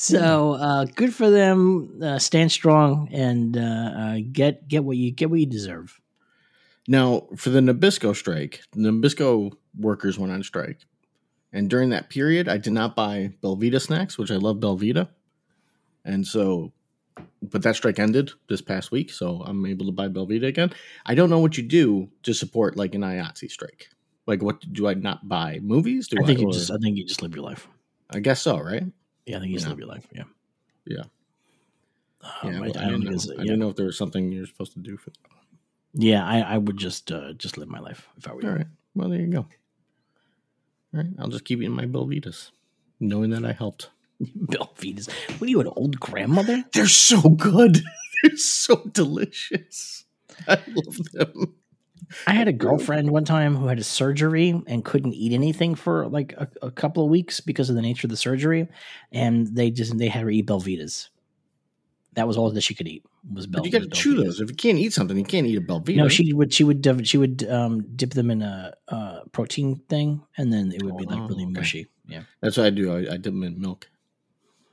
So 0.00 0.52
uh, 0.52 0.84
good 0.84 1.12
for 1.12 1.28
them. 1.28 1.98
Uh, 2.00 2.18
stand 2.20 2.52
strong 2.52 3.08
and 3.12 3.56
uh, 3.56 3.60
uh, 3.60 4.18
get 4.30 4.68
get 4.68 4.84
what 4.84 4.96
you 4.96 5.10
get 5.10 5.28
what 5.28 5.40
you 5.40 5.46
deserve. 5.46 6.00
Now, 6.86 7.26
for 7.36 7.50
the 7.50 7.58
Nabisco 7.60 8.14
strike, 8.14 8.62
the 8.72 8.90
Nabisco 8.90 9.52
workers 9.76 10.16
went 10.18 10.32
on 10.32 10.42
strike. 10.44 10.78
And 11.52 11.68
during 11.68 11.90
that 11.90 12.10
period, 12.10 12.48
I 12.48 12.58
did 12.58 12.72
not 12.74 12.94
buy 12.94 13.32
Belvita 13.42 13.80
snacks, 13.80 14.16
which 14.16 14.30
I 14.30 14.36
love 14.36 14.58
Belvita. 14.58 15.08
And 16.04 16.24
so, 16.26 16.72
but 17.42 17.62
that 17.62 17.76
strike 17.76 17.98
ended 17.98 18.32
this 18.48 18.60
past 18.60 18.90
week, 18.90 19.10
so 19.10 19.42
I'm 19.44 19.64
able 19.66 19.86
to 19.86 19.92
buy 19.92 20.08
Belvita 20.08 20.46
again. 20.46 20.72
I 21.06 21.14
don't 21.14 21.30
know 21.30 21.38
what 21.38 21.56
you 21.56 21.62
do 21.62 22.08
to 22.24 22.34
support 22.34 22.76
like 22.76 22.94
an 22.94 23.02
IATSE 23.02 23.50
strike. 23.50 23.88
Like, 24.26 24.42
what 24.42 24.60
do 24.72 24.86
I 24.88 24.94
not 24.94 25.26
buy? 25.28 25.58
Movies? 25.62 26.08
Do 26.08 26.18
I 26.22 26.26
think 26.26 26.40
you 26.40 26.48
or- 26.48 26.52
just 26.52 26.70
I 26.70 26.76
think 26.76 26.96
you 26.98 27.04
just 27.04 27.22
live 27.22 27.34
your 27.34 27.44
life. 27.44 27.66
I 28.10 28.20
guess 28.20 28.40
so, 28.42 28.58
right? 28.58 28.84
Yeah, 29.26 29.36
I 29.36 29.40
think 29.40 29.50
you 29.50 29.56
just 29.56 29.66
Yeah. 29.66 29.70
live 29.70 29.78
your 29.78 29.88
life. 29.88 30.06
Yeah. 30.14 30.24
Yeah. 30.86 31.02
Um, 32.42 32.52
yeah, 32.52 32.60
I, 32.60 32.62
I 32.64 32.68
I, 32.68 32.72
don't 32.72 32.74
don't 32.74 32.90
think 32.92 33.04
know. 33.04 33.10
it's 33.14 33.30
I 33.30 33.32
yeah. 33.34 33.42
didn't 33.42 33.58
know 33.60 33.68
if 33.70 33.76
there 33.76 33.86
was 33.86 33.96
something 33.98 34.32
you're 34.32 34.46
supposed 34.46 34.72
to 34.72 34.80
do 34.80 34.96
for 34.96 35.10
that. 35.10 35.18
Yeah, 35.94 36.26
I, 36.26 36.40
I 36.40 36.58
would 36.58 36.76
just 36.76 37.10
uh, 37.12 37.32
just 37.34 37.56
live 37.58 37.68
my 37.68 37.78
life 37.80 38.08
if 38.18 38.28
I 38.28 38.34
were 38.34 38.42
you. 38.42 38.48
All 38.48 38.54
right. 38.56 38.66
Well, 38.94 39.08
there 39.08 39.20
you 39.20 39.26
go. 39.28 39.38
All 40.94 41.00
right. 41.00 41.06
I'll 41.18 41.28
just 41.28 41.44
keep 41.44 41.58
eating 41.60 41.72
my 41.72 41.86
Belvitas, 41.86 42.50
knowing 43.00 43.30
that 43.30 43.44
I 43.44 43.52
helped. 43.52 43.90
Belvitas. 44.22 45.08
What 45.38 45.46
are 45.46 45.50
you, 45.50 45.60
an 45.60 45.68
old 45.68 45.98
grandmother? 46.00 46.64
They're 46.72 46.86
so 46.86 47.20
good. 47.22 47.78
They're 48.22 48.36
so 48.36 48.76
delicious. 48.92 50.04
I 50.48 50.58
love 50.68 50.98
them. 51.12 51.54
I 52.26 52.32
had 52.32 52.48
a 52.48 52.52
girlfriend 52.52 53.10
one 53.10 53.24
time 53.24 53.54
who 53.54 53.66
had 53.66 53.78
a 53.78 53.84
surgery 53.84 54.60
and 54.66 54.84
couldn't 54.84 55.14
eat 55.14 55.32
anything 55.32 55.74
for 55.74 56.08
like 56.08 56.32
a, 56.32 56.48
a 56.62 56.70
couple 56.70 57.04
of 57.04 57.10
weeks 57.10 57.40
because 57.40 57.70
of 57.70 57.76
the 57.76 57.82
nature 57.82 58.06
of 58.06 58.10
the 58.10 58.16
surgery, 58.16 58.68
and 59.12 59.46
they 59.54 59.70
just 59.70 59.96
they 59.98 60.08
had 60.08 60.22
her 60.22 60.30
eat 60.30 60.46
Belvitas. 60.46 61.10
That 62.14 62.26
was 62.26 62.36
all 62.36 62.50
that 62.50 62.62
she 62.62 62.74
could 62.74 62.88
eat 62.88 63.04
was 63.32 63.46
Bel- 63.46 63.62
But 63.62 63.66
you 63.66 63.78
got 63.78 63.84
to 63.84 63.90
chew 63.90 64.14
those. 64.16 64.40
If 64.40 64.48
you 64.50 64.56
can't 64.56 64.78
eat 64.78 64.92
something, 64.92 65.16
you 65.16 65.24
can't 65.24 65.46
eat 65.46 65.58
a 65.58 65.60
Belvita. 65.60 65.96
No, 65.96 66.08
she 66.08 66.32
would 66.32 66.52
she 66.52 66.64
would 66.64 67.06
she 67.06 67.18
would 67.18 67.46
um, 67.48 67.94
dip 67.94 68.10
them 68.10 68.30
in 68.30 68.42
a 68.42 68.74
uh, 68.88 69.20
protein 69.32 69.82
thing, 69.88 70.22
and 70.36 70.52
then 70.52 70.72
it 70.72 70.82
would 70.82 70.96
be 70.96 71.04
like 71.04 71.20
Oh, 71.20 71.28
really 71.28 71.44
okay. 71.44 71.52
mushy. 71.52 71.86
Yeah, 72.06 72.22
That's 72.40 72.56
what 72.56 72.66
I 72.66 72.70
do. 72.70 72.92
I, 72.92 72.98
I 73.14 73.16
dip 73.16 73.24
them 73.24 73.42
in 73.42 73.60
milk. 73.60 73.88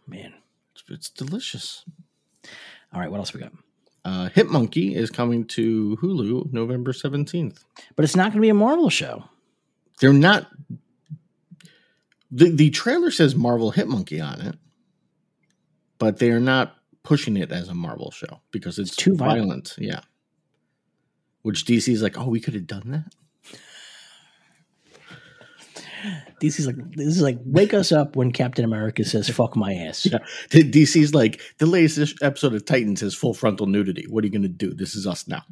Man. 0.07 0.33
It's, 0.73 0.83
it's 0.89 1.09
delicious. 1.09 1.85
All 2.93 2.99
right, 2.99 3.09
what 3.11 3.17
else 3.17 3.33
we 3.33 3.39
got? 3.39 3.51
Uh, 4.03 4.29
Hit 4.29 4.49
Monkey 4.49 4.95
is 4.95 5.09
coming 5.09 5.45
to 5.47 5.97
Hulu 6.01 6.53
November 6.53 6.93
17th. 6.93 7.59
But 7.95 8.05
it's 8.05 8.15
not 8.15 8.25
going 8.25 8.35
to 8.35 8.41
be 8.41 8.49
a 8.49 8.53
Marvel 8.53 8.89
show. 8.89 9.23
They're 9.99 10.13
not. 10.13 10.47
The, 12.31 12.49
the 12.51 12.69
trailer 12.69 13.11
says 13.11 13.35
Marvel 13.35 13.71
Hit 13.71 13.87
Monkey 13.87 14.19
on 14.21 14.41
it, 14.41 14.55
but 15.97 16.17
they 16.19 16.31
are 16.31 16.39
not 16.39 16.75
pushing 17.03 17.37
it 17.37 17.51
as 17.51 17.69
a 17.69 17.73
Marvel 17.73 18.11
show 18.11 18.41
because 18.51 18.77
it's, 18.77 18.89
It's 18.91 18.97
too 18.97 19.15
violent. 19.15 19.39
violent. 19.45 19.75
Yeah. 19.79 20.01
Which 21.43 21.65
DC 21.65 21.87
is 21.93 22.01
like, 22.01 22.17
oh, 22.17 22.27
we 22.27 22.39
could 22.39 22.55
have 22.55 22.67
done 22.67 22.91
that. 22.91 23.13
DC's 26.45 26.67
like 26.67 26.75
this 26.95 27.07
is 27.07 27.21
like 27.21 27.39
wake 27.45 27.73
us 27.73 27.91
up 27.91 28.15
when 28.15 28.31
Captain 28.31 28.65
America 28.65 29.03
says 29.03 29.29
"fuck 29.29 29.55
my 29.55 29.73
ass." 29.73 30.05
Yeah. 30.05 30.19
DC's 30.49 31.13
like, 31.13 31.41
the 31.57 31.65
latest 31.65 32.21
episode 32.21 32.53
of 32.53 32.65
Titans 32.65 33.01
has 33.01 33.13
full 33.15 33.33
frontal 33.33 33.67
nudity. 33.67 34.05
What 34.09 34.23
are 34.23 34.27
you 34.27 34.31
going 34.31 34.43
to 34.43 34.47
do? 34.47 34.73
This 34.73 34.95
is 34.95 35.05
us 35.07 35.27
now. 35.27 35.43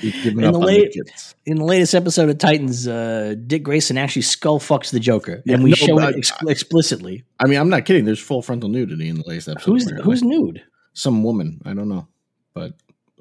In 0.00 0.44
up 0.44 0.52
the 0.52 0.58
late- 0.58 0.92
the. 0.92 1.34
In 1.46 1.56
the 1.56 1.64
latest 1.64 1.94
episode 1.94 2.28
of 2.30 2.38
Titans, 2.38 2.86
uh, 2.86 3.34
Dick 3.46 3.64
Grayson 3.64 3.98
actually 3.98 4.22
skull 4.22 4.60
fucks 4.60 4.92
the 4.92 5.00
Joker, 5.00 5.42
Yeah, 5.44 5.54
and 5.54 5.64
we 5.64 5.70
no, 5.70 5.74
show 5.76 5.98
it 5.98 6.16
ex- 6.16 6.32
explicitly. 6.46 7.24
I 7.40 7.46
mean, 7.48 7.58
I'm 7.58 7.68
not 7.68 7.84
kidding. 7.84 8.04
There's 8.04 8.20
full 8.20 8.42
frontal 8.42 8.68
nudity 8.68 9.08
in 9.08 9.16
the 9.16 9.24
latest 9.26 9.48
episode. 9.48 9.70
Who's 9.72 9.86
apparently. 9.86 10.04
who's 10.12 10.22
nude? 10.22 10.62
some 10.92 11.22
woman? 11.24 11.60
I 11.64 11.74
don't 11.74 11.88
know, 11.88 12.06
but 12.54 12.74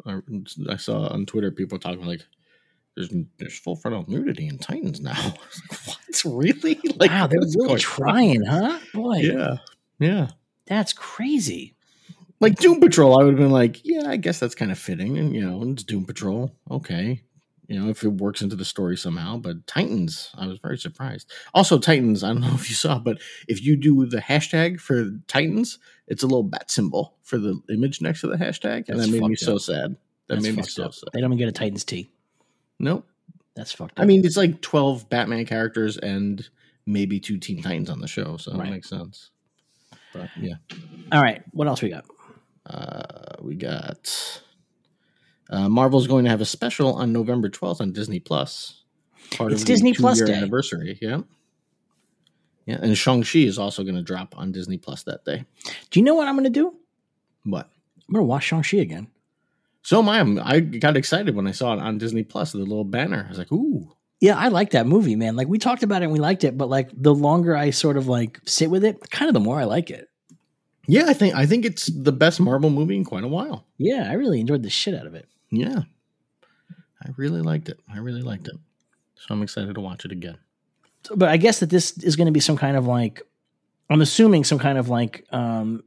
I, 0.05 0.19
I 0.69 0.75
saw 0.77 1.07
on 1.07 1.25
Twitter 1.25 1.51
people 1.51 1.79
talking 1.79 2.05
like, 2.05 2.21
"There's 2.97 3.13
there's 3.37 3.57
full 3.57 3.77
frontal 3.77 4.03
nudity 4.09 4.47
in 4.47 4.57
Titans 4.57 4.99
now." 4.99 5.13
I 5.13 5.33
was 5.49 5.61
like, 5.69 5.87
what 6.25 6.43
really? 6.43 6.79
Like, 6.99 7.11
wow, 7.11 7.27
they're 7.27 7.39
really 7.39 7.73
on? 7.73 7.79
trying, 7.79 8.43
huh? 8.43 8.79
Boy, 8.93 9.17
Yeah, 9.19 9.57
yeah. 9.99 10.27
that's 10.65 10.91
crazy. 10.91 11.75
Like 12.39 12.55
Doom 12.57 12.79
Patrol, 12.81 13.19
I 13.19 13.23
would 13.23 13.33
have 13.33 13.39
been 13.39 13.51
like, 13.51 13.81
"Yeah, 13.85 14.03
I 14.09 14.17
guess 14.17 14.39
that's 14.39 14.53
kind 14.55 14.71
of 14.71 14.77
fitting," 14.77 15.17
and 15.17 15.33
you 15.33 15.41
know, 15.49 15.63
it's 15.71 15.83
Doom 15.83 16.05
Patrol. 16.05 16.51
Okay, 16.69 17.21
you 17.67 17.79
know, 17.79 17.89
if 17.89 18.03
it 18.03 18.09
works 18.09 18.41
into 18.43 18.55
the 18.55 18.65
story 18.65 18.95
somehow. 18.97 19.37
But 19.37 19.65
Titans, 19.65 20.29
I 20.35 20.45
was 20.47 20.59
very 20.59 20.77
surprised. 20.77 21.31
Also, 21.55 21.79
Titans, 21.79 22.23
I 22.23 22.27
don't 22.29 22.41
know 22.41 22.53
if 22.53 22.69
you 22.69 22.75
saw, 22.75 22.99
but 22.99 23.17
if 23.47 23.63
you 23.63 23.75
do 23.75 24.05
the 24.05 24.21
hashtag 24.21 24.79
for 24.79 25.09
Titans, 25.27 25.79
it's 26.07 26.21
a 26.21 26.27
little 26.27 26.43
bat 26.43 26.69
symbol 26.69 27.15
for 27.23 27.37
the 27.39 27.59
image 27.69 28.01
next 28.01 28.21
to 28.21 28.27
the 28.27 28.35
hashtag, 28.37 28.87
and 28.89 28.99
That's 28.99 29.09
that 29.09 29.19
made 29.19 29.27
me 29.27 29.35
fucked 29.35 29.39
so 29.45 29.57
sad. 29.57 29.95
That 30.27 30.35
That's 30.35 30.43
made 30.43 30.57
me 30.57 30.63
so 30.63 30.83
up. 30.85 30.93
sad. 30.93 31.09
They 31.13 31.21
don't 31.21 31.29
even 31.31 31.39
get 31.39 31.49
a 31.49 31.51
Titans 31.53 31.83
tee. 31.85 32.11
Nope. 32.79 33.07
That's 33.55 33.71
fucked 33.71 33.97
up. 33.97 34.03
I 34.03 34.05
mean, 34.05 34.23
it's 34.25 34.37
like 34.37 34.61
twelve 34.61 35.09
Batman 35.09 35.45
characters 35.45 35.97
and 35.97 36.47
maybe 36.85 37.19
two 37.19 37.37
Teen 37.37 37.61
Titans 37.61 37.89
on 37.89 37.99
the 38.01 38.07
show, 38.07 38.37
so 38.37 38.53
Right. 38.57 38.67
it 38.67 38.71
makes 38.71 38.89
sense. 38.89 39.31
But 40.13 40.29
yeah, 40.39 40.55
all 41.11 41.21
right, 41.21 41.41
what 41.51 41.67
else 41.67 41.81
we 41.81 41.89
got? 41.89 42.05
uh, 42.67 43.35
we 43.41 43.55
got 43.55 44.41
uh, 45.49 45.69
Marvel's 45.69 46.05
going 46.07 46.25
to 46.25 46.29
have 46.29 46.41
a 46.41 46.45
special 46.45 46.93
on 46.95 47.11
November 47.13 47.49
twelfth 47.49 47.81
on 47.81 47.91
Disney 47.93 48.19
Plus. 48.19 48.83
Part 49.31 49.51
It's 49.51 49.63
Disney 49.63 49.93
Plus 49.93 50.21
Day. 50.21 50.33
anniversary. 50.33 50.97
Yeah, 51.01 51.19
yeah, 52.65 52.77
and 52.81 52.97
Shang 52.97 53.23
Chi 53.23 53.39
is 53.39 53.57
also 53.59 53.83
going 53.83 53.95
to 53.95 54.01
drop 54.03 54.37
on 54.37 54.51
Disney 54.51 54.77
Plus 54.77 55.03
that 55.03 55.25
day. 55.25 55.45
Do 55.91 55.99
you 55.99 56.03
know 56.05 56.13
what 56.15 56.27
I'm 56.27 56.35
going 56.35 56.43
to 56.45 56.49
do? 56.49 56.75
What? 57.43 57.69
I'm 58.07 58.13
going 58.13 58.23
to 58.23 58.27
watch 58.27 58.43
Shang 58.45 58.63
Chi 58.63 58.77
again. 58.77 59.07
So 59.87 59.99
am 60.05 60.09
I. 60.09 60.43
I 60.43 60.59
got 60.59 60.97
excited 60.97 61.33
when 61.33 61.47
I 61.47 61.51
saw 61.51 61.71
it 61.73 61.79
on 61.79 61.97
Disney 61.97 62.21
Plus. 62.21 62.51
The 62.51 62.57
little 62.57 62.83
banner. 62.83 63.23
I 63.25 63.29
was 63.29 63.37
like, 63.37 63.53
"Ooh, 63.53 63.89
Yeah, 64.19 64.37
I 64.37 64.49
like 64.49 64.71
that 64.71 64.85
movie, 64.85 65.15
man. 65.15 65.37
Like 65.37 65.47
we 65.47 65.59
talked 65.59 65.81
about 65.81 66.01
it 66.01 66.05
and 66.05 66.11
we 66.11 66.19
liked 66.19 66.43
it, 66.43 66.57
but 66.57 66.67
like 66.67 66.89
the 66.93 67.15
longer 67.15 67.55
I 67.55 67.69
sort 67.69 67.95
of 67.95 68.05
like 68.05 68.41
sit 68.45 68.69
with 68.69 68.83
it, 68.83 69.09
kind 69.11 69.29
of 69.29 69.33
the 69.33 69.39
more 69.39 69.57
I 69.57 69.63
like 69.63 69.89
it. 69.89 70.09
yeah." 70.87 71.05
I 71.07 71.13
think 71.13 71.35
I 71.35 71.45
think 71.45 71.63
it's 71.63 71.85
the 71.85 72.11
best 72.11 72.41
Marvel 72.41 72.69
movie 72.69 72.97
in 72.97 73.05
quite 73.05 73.23
a 73.23 73.29
while. 73.29 73.65
Yeah, 73.77 74.09
I 74.11 74.15
really 74.15 74.41
enjoyed 74.41 74.61
the 74.61 74.69
shit 74.69 74.93
out 74.93 75.07
of 75.07 75.15
it. 75.15 75.25
Yeah. 75.51 75.83
I 77.01 77.09
really 77.15 77.41
liked 77.41 77.69
it. 77.69 77.79
I 77.89 77.99
really 77.99 78.21
liked 78.21 78.49
it. 78.49 78.57
So 79.15 79.27
I'm 79.29 79.41
excited 79.41 79.73
to 79.73 79.79
watch 79.79 80.03
it 80.03 80.11
again. 80.11 80.37
So- 81.05 81.15
but 81.15 81.29
I 81.29 81.37
guess 81.37 81.61
that 81.61 81.69
this 81.69 81.97
is 81.99 82.17
going 82.17 82.25
to 82.25 82.33
be 82.33 82.41
some 82.41 82.57
kind 82.57 82.75
of 82.75 82.85
like, 82.85 83.21
I'm 83.89 84.01
assuming 84.01 84.43
some 84.43 84.59
kind 84.59 84.77
of 84.77 84.89
like 84.89 85.23
um 85.31 85.85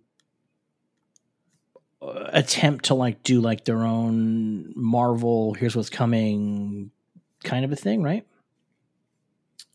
attempt 2.02 2.86
to 2.86 2.94
like 2.94 3.22
do 3.22 3.40
like 3.40 3.64
their 3.64 3.84
own 3.84 4.72
Marvel. 4.74 5.54
Here's 5.54 5.76
what's 5.76 5.90
coming, 5.90 6.90
kind 7.44 7.64
of 7.64 7.72
a 7.72 7.76
thing, 7.76 8.02
right? 8.02 8.26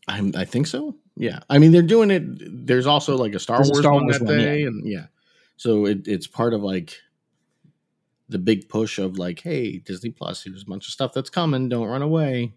I'm, 0.08 0.32
I 0.36 0.44
think 0.44 0.66
so. 0.66 0.96
Yeah. 1.16 1.40
I 1.48 1.58
mean, 1.58 1.72
they're 1.72 1.82
doing 1.82 2.10
it. 2.10 2.22
There's 2.66 2.86
also 2.86 3.16
like 3.16 3.34
a 3.34 3.38
Star 3.38 3.58
There's 3.58 3.70
a 3.70 3.72
Wars 3.72 3.82
Star 3.82 3.92
one 3.92 4.04
Wars 4.04 4.18
that 4.18 4.24
one, 4.24 4.38
day. 4.38 4.62
And 4.64 4.86
yeah. 4.86 5.06
So 5.56 5.86
it, 5.86 6.06
it's 6.06 6.26
part 6.26 6.52
of 6.52 6.62
like 6.62 6.96
the 8.28 8.38
big 8.38 8.68
push 8.68 8.98
of 8.98 9.18
like, 9.18 9.40
hey, 9.40 9.78
Disney 9.78 10.10
Plus, 10.10 10.42
here's 10.44 10.62
a 10.62 10.66
bunch 10.66 10.86
of 10.86 10.92
stuff 10.92 11.12
that's 11.12 11.30
coming. 11.30 11.68
Don't 11.68 11.86
run 11.86 12.02
away. 12.02 12.52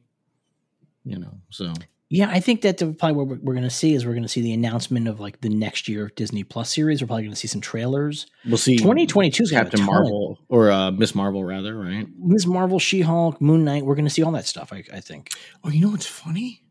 You 1.06 1.20
know, 1.20 1.40
so 1.50 1.74
Yeah, 2.12 2.28
I 2.32 2.40
think 2.40 2.62
that 2.62 2.80
probably 2.98 3.12
what 3.12 3.28
we're, 3.28 3.38
we're 3.42 3.54
going 3.54 3.64
to 3.64 3.70
see 3.70 3.94
is 3.94 4.04
we're 4.04 4.14
going 4.14 4.24
to 4.24 4.30
see 4.30 4.42
the 4.42 4.54
announcement 4.54 5.08
of 5.08 5.20
like 5.20 5.42
the 5.42 5.50
next 5.50 5.88
year 5.88 6.06
of 6.06 6.16
Disney 6.16 6.44
Plus 6.44 6.74
series. 6.74 7.02
We're 7.02 7.08
probably 7.08 7.24
going 7.24 7.34
to 7.34 7.40
see 7.40 7.48
some 7.48 7.62
trailers. 7.62 8.26
we'll 8.48 8.58
see 8.58 8.78
2022 8.78 9.44
is 9.44 9.52
Captain 9.52 9.84
Marvel 9.84 10.40
or 10.50 10.72
uh, 10.72 10.90
Miss 10.90 11.14
Marvel, 11.14 11.44
rather, 11.44 11.78
right? 11.78 12.08
Miss 12.18 12.48
Marvel, 12.48 12.80
She 12.80 13.02
Hulk, 13.02 13.40
Moon 13.40 13.64
Knight. 13.64 13.86
We're 13.86 13.94
going 13.94 14.08
to 14.08 14.12
see 14.12 14.24
all 14.24 14.32
that 14.32 14.48
stuff. 14.48 14.74
I, 14.74 14.84
I 14.92 15.02
think. 15.02 15.30
Oh, 15.64 15.70
you 15.70 15.82
know 15.82 15.90
what's 15.90 16.08
funny? 16.08 16.64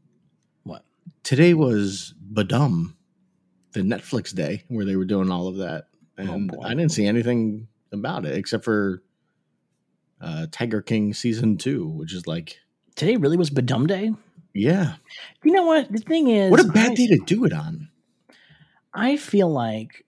What? 0.64 0.84
Today 1.22 1.54
was 1.54 2.14
Badum, 2.32 2.94
the 3.74 3.80
Netflix 3.80 4.34
day 4.34 4.64
where 4.66 4.84
they 4.84 4.96
were 4.96 5.04
doing 5.04 5.30
all 5.30 5.46
of 5.46 5.58
that, 5.58 5.84
and 6.16 6.50
boy. 6.50 6.62
I 6.64 6.70
didn't 6.70 6.90
see 6.90 7.06
anything 7.06 7.68
about 7.92 8.26
it 8.26 8.36
except 8.36 8.64
for 8.64 9.04
uh, 10.20 10.48
Tiger 10.50 10.82
King 10.82 11.14
season 11.14 11.58
two, 11.58 11.86
which 11.86 12.12
is 12.12 12.26
like, 12.26 12.58
Today 12.96 13.14
really 13.14 13.36
was 13.36 13.50
Badum 13.50 13.86
Day. 13.86 14.12
Yeah, 14.54 14.94
You 15.44 15.52
know 15.52 15.64
what? 15.64 15.90
The 15.92 15.98
thing 15.98 16.28
is, 16.28 16.50
what 16.50 16.60
a 16.60 16.68
bad 16.68 16.92
I, 16.92 16.94
day 16.94 17.06
to 17.08 17.18
do 17.24 17.44
it 17.44 17.52
on. 17.52 17.88
I 18.92 19.16
feel 19.16 19.50
like 19.50 20.04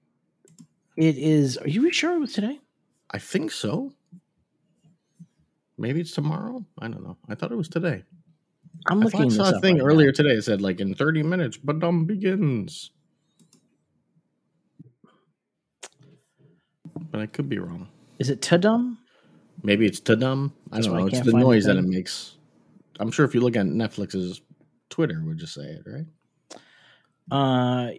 it 0.97 1.17
is. 1.19 1.57
Are 1.59 1.69
you 1.69 1.91
sure 1.93 2.15
it 2.15 2.19
was 2.19 2.33
today? 2.33 2.59
I 3.11 3.19
think 3.19 3.53
so. 3.53 3.93
Maybe 5.79 6.01
it's 6.01 6.13
tomorrow. 6.13 6.65
I 6.79 6.89
don't 6.89 7.03
know. 7.03 7.17
I 7.29 7.35
thought 7.35 7.53
it 7.53 7.57
was 7.57 7.69
today. 7.69 8.05
I'm 8.89 9.01
looking 9.01 9.23
I 9.23 9.25
this 9.25 9.37
saw 9.37 9.51
a 9.51 9.61
thing 9.61 9.77
right 9.77 9.85
earlier 9.85 10.09
now. 10.09 10.15
today. 10.15 10.31
It 10.31 10.43
said 10.43 10.61
like 10.61 10.81
in 10.81 10.95
30 10.95 11.23
minutes, 11.23 11.57
Badum 11.57 12.07
begins. 12.07 12.91
But 17.11 17.21
I 17.21 17.27
could 17.27 17.49
be 17.49 17.59
wrong. 17.59 17.89
Is 18.19 18.31
it 18.31 18.41
Tadum? 18.41 18.99
Maybe 19.63 19.87
it's 19.87 20.01
Tadum. 20.01 20.53
I 20.71 20.81
don't 20.81 20.93
why 20.93 20.99
I 20.99 21.01
know. 21.03 21.07
It's 21.09 21.21
the 21.21 21.33
noise 21.33 21.65
that 21.65 21.77
it 21.77 21.83
makes. 21.83 22.37
I'm 23.01 23.11
sure 23.11 23.25
if 23.25 23.35
you 23.35 23.41
look 23.41 23.57
at 23.57 23.67
Netflix's 23.67 24.41
Twitter, 24.91 25.23
would 25.25 25.39
just 25.39 25.55
say 25.55 25.63
it, 25.63 25.83
right? 25.87 26.07
Uh, 27.31 27.91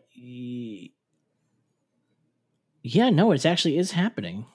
yeah, 2.83 3.09
no, 3.09 3.31
it's 3.31 3.45
actually 3.45 3.77
is 3.77 3.91
happening. 3.91 4.45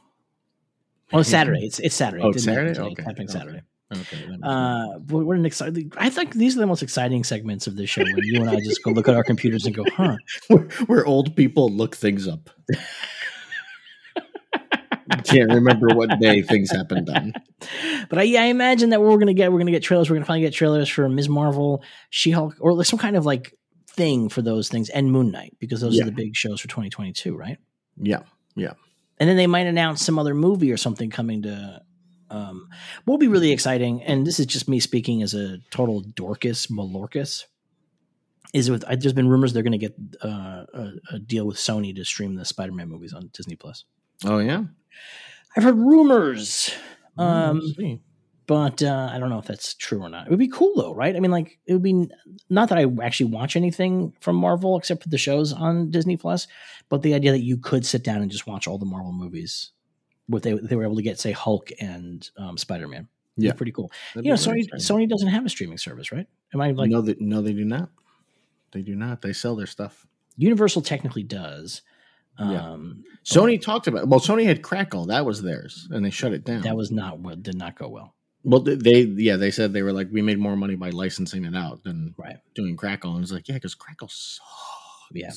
Oh, 1.12 1.20
it's 1.20 1.28
Saturday. 1.28 1.64
It's 1.64 1.78
it's 1.78 1.94
Saturday. 1.94 2.22
Oh, 2.22 2.28
It 2.30 2.36
it's 2.36 2.44
Saturday? 2.44 2.74
today. 2.74 2.80
Okay, 2.82 2.92
It's 2.98 3.04
happening 3.06 3.28
okay. 3.28 3.38
Saturday. 3.38 3.62
Okay. 3.92 4.26
Uh, 4.42 4.98
but 4.98 5.18
what 5.18 5.36
an 5.36 5.46
exciting! 5.46 5.92
I 5.96 6.10
think 6.10 6.34
these 6.34 6.56
are 6.56 6.60
the 6.60 6.66
most 6.66 6.82
exciting 6.82 7.22
segments 7.22 7.68
of 7.68 7.76
this 7.76 7.88
show 7.88 8.02
when 8.02 8.16
you 8.24 8.40
and 8.40 8.50
I 8.50 8.56
just 8.56 8.82
go 8.82 8.90
look 8.90 9.06
at 9.06 9.14
our 9.14 9.22
computers 9.22 9.64
and 9.64 9.74
go, 9.76 9.84
"Huh." 9.94 10.16
where, 10.48 10.62
where 10.86 11.06
old 11.06 11.36
people 11.36 11.68
look 11.70 11.94
things 11.96 12.26
up. 12.26 12.50
Can't 15.26 15.52
remember 15.52 15.88
what 15.94 16.18
day 16.20 16.42
things 16.42 16.70
happened 16.70 17.08
on. 17.10 17.32
But 18.08 18.18
I, 18.18 18.22
I 18.22 18.46
imagine 18.46 18.90
that 18.90 19.00
we're 19.00 19.16
gonna 19.18 19.34
get, 19.34 19.50
we're 19.52 19.58
gonna 19.58 19.70
get 19.72 19.82
trailers. 19.82 20.08
We're 20.08 20.16
gonna 20.16 20.26
finally 20.26 20.46
get 20.46 20.52
trailers 20.54 20.88
for 20.88 21.08
Ms. 21.08 21.28
Marvel, 21.28 21.82
She 22.10 22.30
Hulk, 22.30 22.54
or 22.60 22.82
some 22.84 22.98
kind 22.98 23.16
of 23.16 23.26
like 23.26 23.52
thing 23.88 24.28
for 24.28 24.42
those 24.42 24.68
things, 24.68 24.88
and 24.90 25.10
Moon 25.10 25.30
Knight 25.32 25.56
because 25.58 25.80
those 25.80 25.96
Yeah. 25.96 26.02
are 26.02 26.06
the 26.06 26.12
big 26.12 26.36
shows 26.36 26.60
for 26.60 26.68
2022, 26.68 27.36
right? 27.36 27.58
Yeah. 27.96 28.20
Yeah. 28.54 28.74
And 29.18 29.28
then 29.28 29.36
they 29.36 29.46
might 29.46 29.66
announce 29.66 30.04
some 30.04 30.18
other 30.18 30.34
movie 30.34 30.70
or 30.70 30.76
something 30.76 31.10
coming 31.10 31.42
to 31.42 31.82
um 32.30 32.68
will 33.06 33.18
be 33.18 33.28
really 33.28 33.52
exciting 33.52 34.02
and 34.02 34.26
this 34.26 34.40
is 34.40 34.46
just 34.46 34.68
me 34.68 34.80
speaking 34.80 35.22
as 35.22 35.32
a 35.32 35.58
total 35.70 36.00
dorcas 36.00 36.66
malorcas 36.66 37.44
is 38.52 38.68
with 38.68 38.84
I, 38.86 38.96
there's 38.96 39.12
been 39.12 39.28
rumors 39.28 39.52
they're 39.52 39.62
going 39.62 39.72
to 39.72 39.78
get 39.78 39.94
uh, 40.24 40.64
a, 40.74 40.90
a 41.12 41.18
deal 41.20 41.46
with 41.46 41.56
sony 41.56 41.94
to 41.94 42.04
stream 42.04 42.34
the 42.34 42.44
spider-man 42.44 42.88
movies 42.88 43.12
on 43.12 43.30
disney 43.32 43.54
plus 43.56 43.84
Oh 44.24 44.38
yeah. 44.38 44.64
I've 45.56 45.64
heard 45.64 45.78
rumors 45.78 46.74
um 47.18 47.60
Let's 47.60 48.00
but 48.46 48.80
uh, 48.82 49.10
I 49.12 49.18
don't 49.18 49.28
know 49.28 49.38
if 49.38 49.46
that's 49.46 49.74
true 49.74 50.00
or 50.00 50.08
not. 50.08 50.26
It 50.26 50.30
would 50.30 50.38
be 50.38 50.48
cool 50.48 50.72
though, 50.76 50.94
right? 50.94 51.16
I 51.16 51.20
mean, 51.20 51.32
like 51.32 51.58
it 51.66 51.72
would 51.72 51.82
be 51.82 52.08
not 52.48 52.68
that 52.68 52.78
I 52.78 52.86
actually 53.02 53.30
watch 53.30 53.56
anything 53.56 54.14
from 54.20 54.36
Marvel 54.36 54.78
except 54.78 55.02
for 55.02 55.08
the 55.08 55.18
shows 55.18 55.52
on 55.52 55.90
Disney 55.90 56.16
Plus, 56.16 56.46
but 56.88 57.02
the 57.02 57.14
idea 57.14 57.32
that 57.32 57.42
you 57.42 57.56
could 57.56 57.84
sit 57.84 58.04
down 58.04 58.22
and 58.22 58.30
just 58.30 58.46
watch 58.46 58.68
all 58.68 58.78
the 58.78 58.86
Marvel 58.86 59.12
movies, 59.12 59.72
what 60.28 60.44
they 60.44 60.52
they 60.52 60.76
were 60.76 60.84
able 60.84 60.96
to 60.96 61.02
get, 61.02 61.18
say 61.18 61.32
Hulk 61.32 61.70
and 61.80 62.28
um, 62.38 62.56
Spider 62.56 62.86
Man. 62.86 63.08
Yeah. 63.36 63.52
pretty 63.52 63.72
cool. 63.72 63.90
That'd 64.14 64.24
you 64.24 64.30
know, 64.30 64.36
Sony. 64.36 64.66
Sony 64.76 65.08
doesn't 65.08 65.28
have 65.28 65.44
a 65.44 65.50
streaming 65.50 65.78
service, 65.78 66.10
right? 66.10 66.26
Am 66.54 66.60
I 66.60 66.70
like 66.70 66.88
no, 66.88 67.02
they, 67.02 67.16
no, 67.18 67.42
they 67.42 67.52
do 67.52 67.64
not. 67.64 67.90
They 68.72 68.82
do 68.82 68.94
not. 68.94 69.22
They 69.22 69.32
sell 69.32 69.56
their 69.56 69.66
stuff. 69.66 70.06
Universal 70.36 70.82
technically 70.82 71.22
does. 71.22 71.82
Yeah. 72.38 72.70
Um, 72.72 73.04
Sony 73.24 73.60
talked 73.60 73.86
about. 73.86 74.08
Well, 74.08 74.20
Sony 74.20 74.44
had 74.44 74.62
Crackle. 74.62 75.06
That 75.06 75.24
was 75.24 75.42
theirs, 75.42 75.88
and 75.90 76.04
they 76.04 76.10
shut 76.10 76.32
it 76.32 76.44
down. 76.44 76.62
that 76.62 76.76
was 76.76 76.90
not 76.92 77.18
what 77.18 77.42
did 77.42 77.56
not 77.56 77.78
go 77.78 77.88
well. 77.88 78.14
well. 78.44 78.60
they- 78.60 78.74
They 78.76 79.00
yeah. 79.02 79.36
They 79.36 79.50
said 79.50 79.72
they 79.72 79.82
were 79.82 79.92
like 79.92 80.08
we 80.12 80.22
made 80.22 80.38
more 80.38 80.54
money 80.56 80.74
by 80.76 80.90
licensing 80.90 81.44
it 81.44 81.56
out 81.56 81.82
than 81.82 82.14
Right. 82.18 82.36
doing 82.54 82.76
Crackle. 82.76 83.14
And 83.14 83.22
it's 83.22 83.32
like 83.32 83.48
yeah, 83.48 83.54
because 83.54 83.74
Crackle 83.74 84.08
sucks. 84.08 84.44
Yeah. 85.12 85.32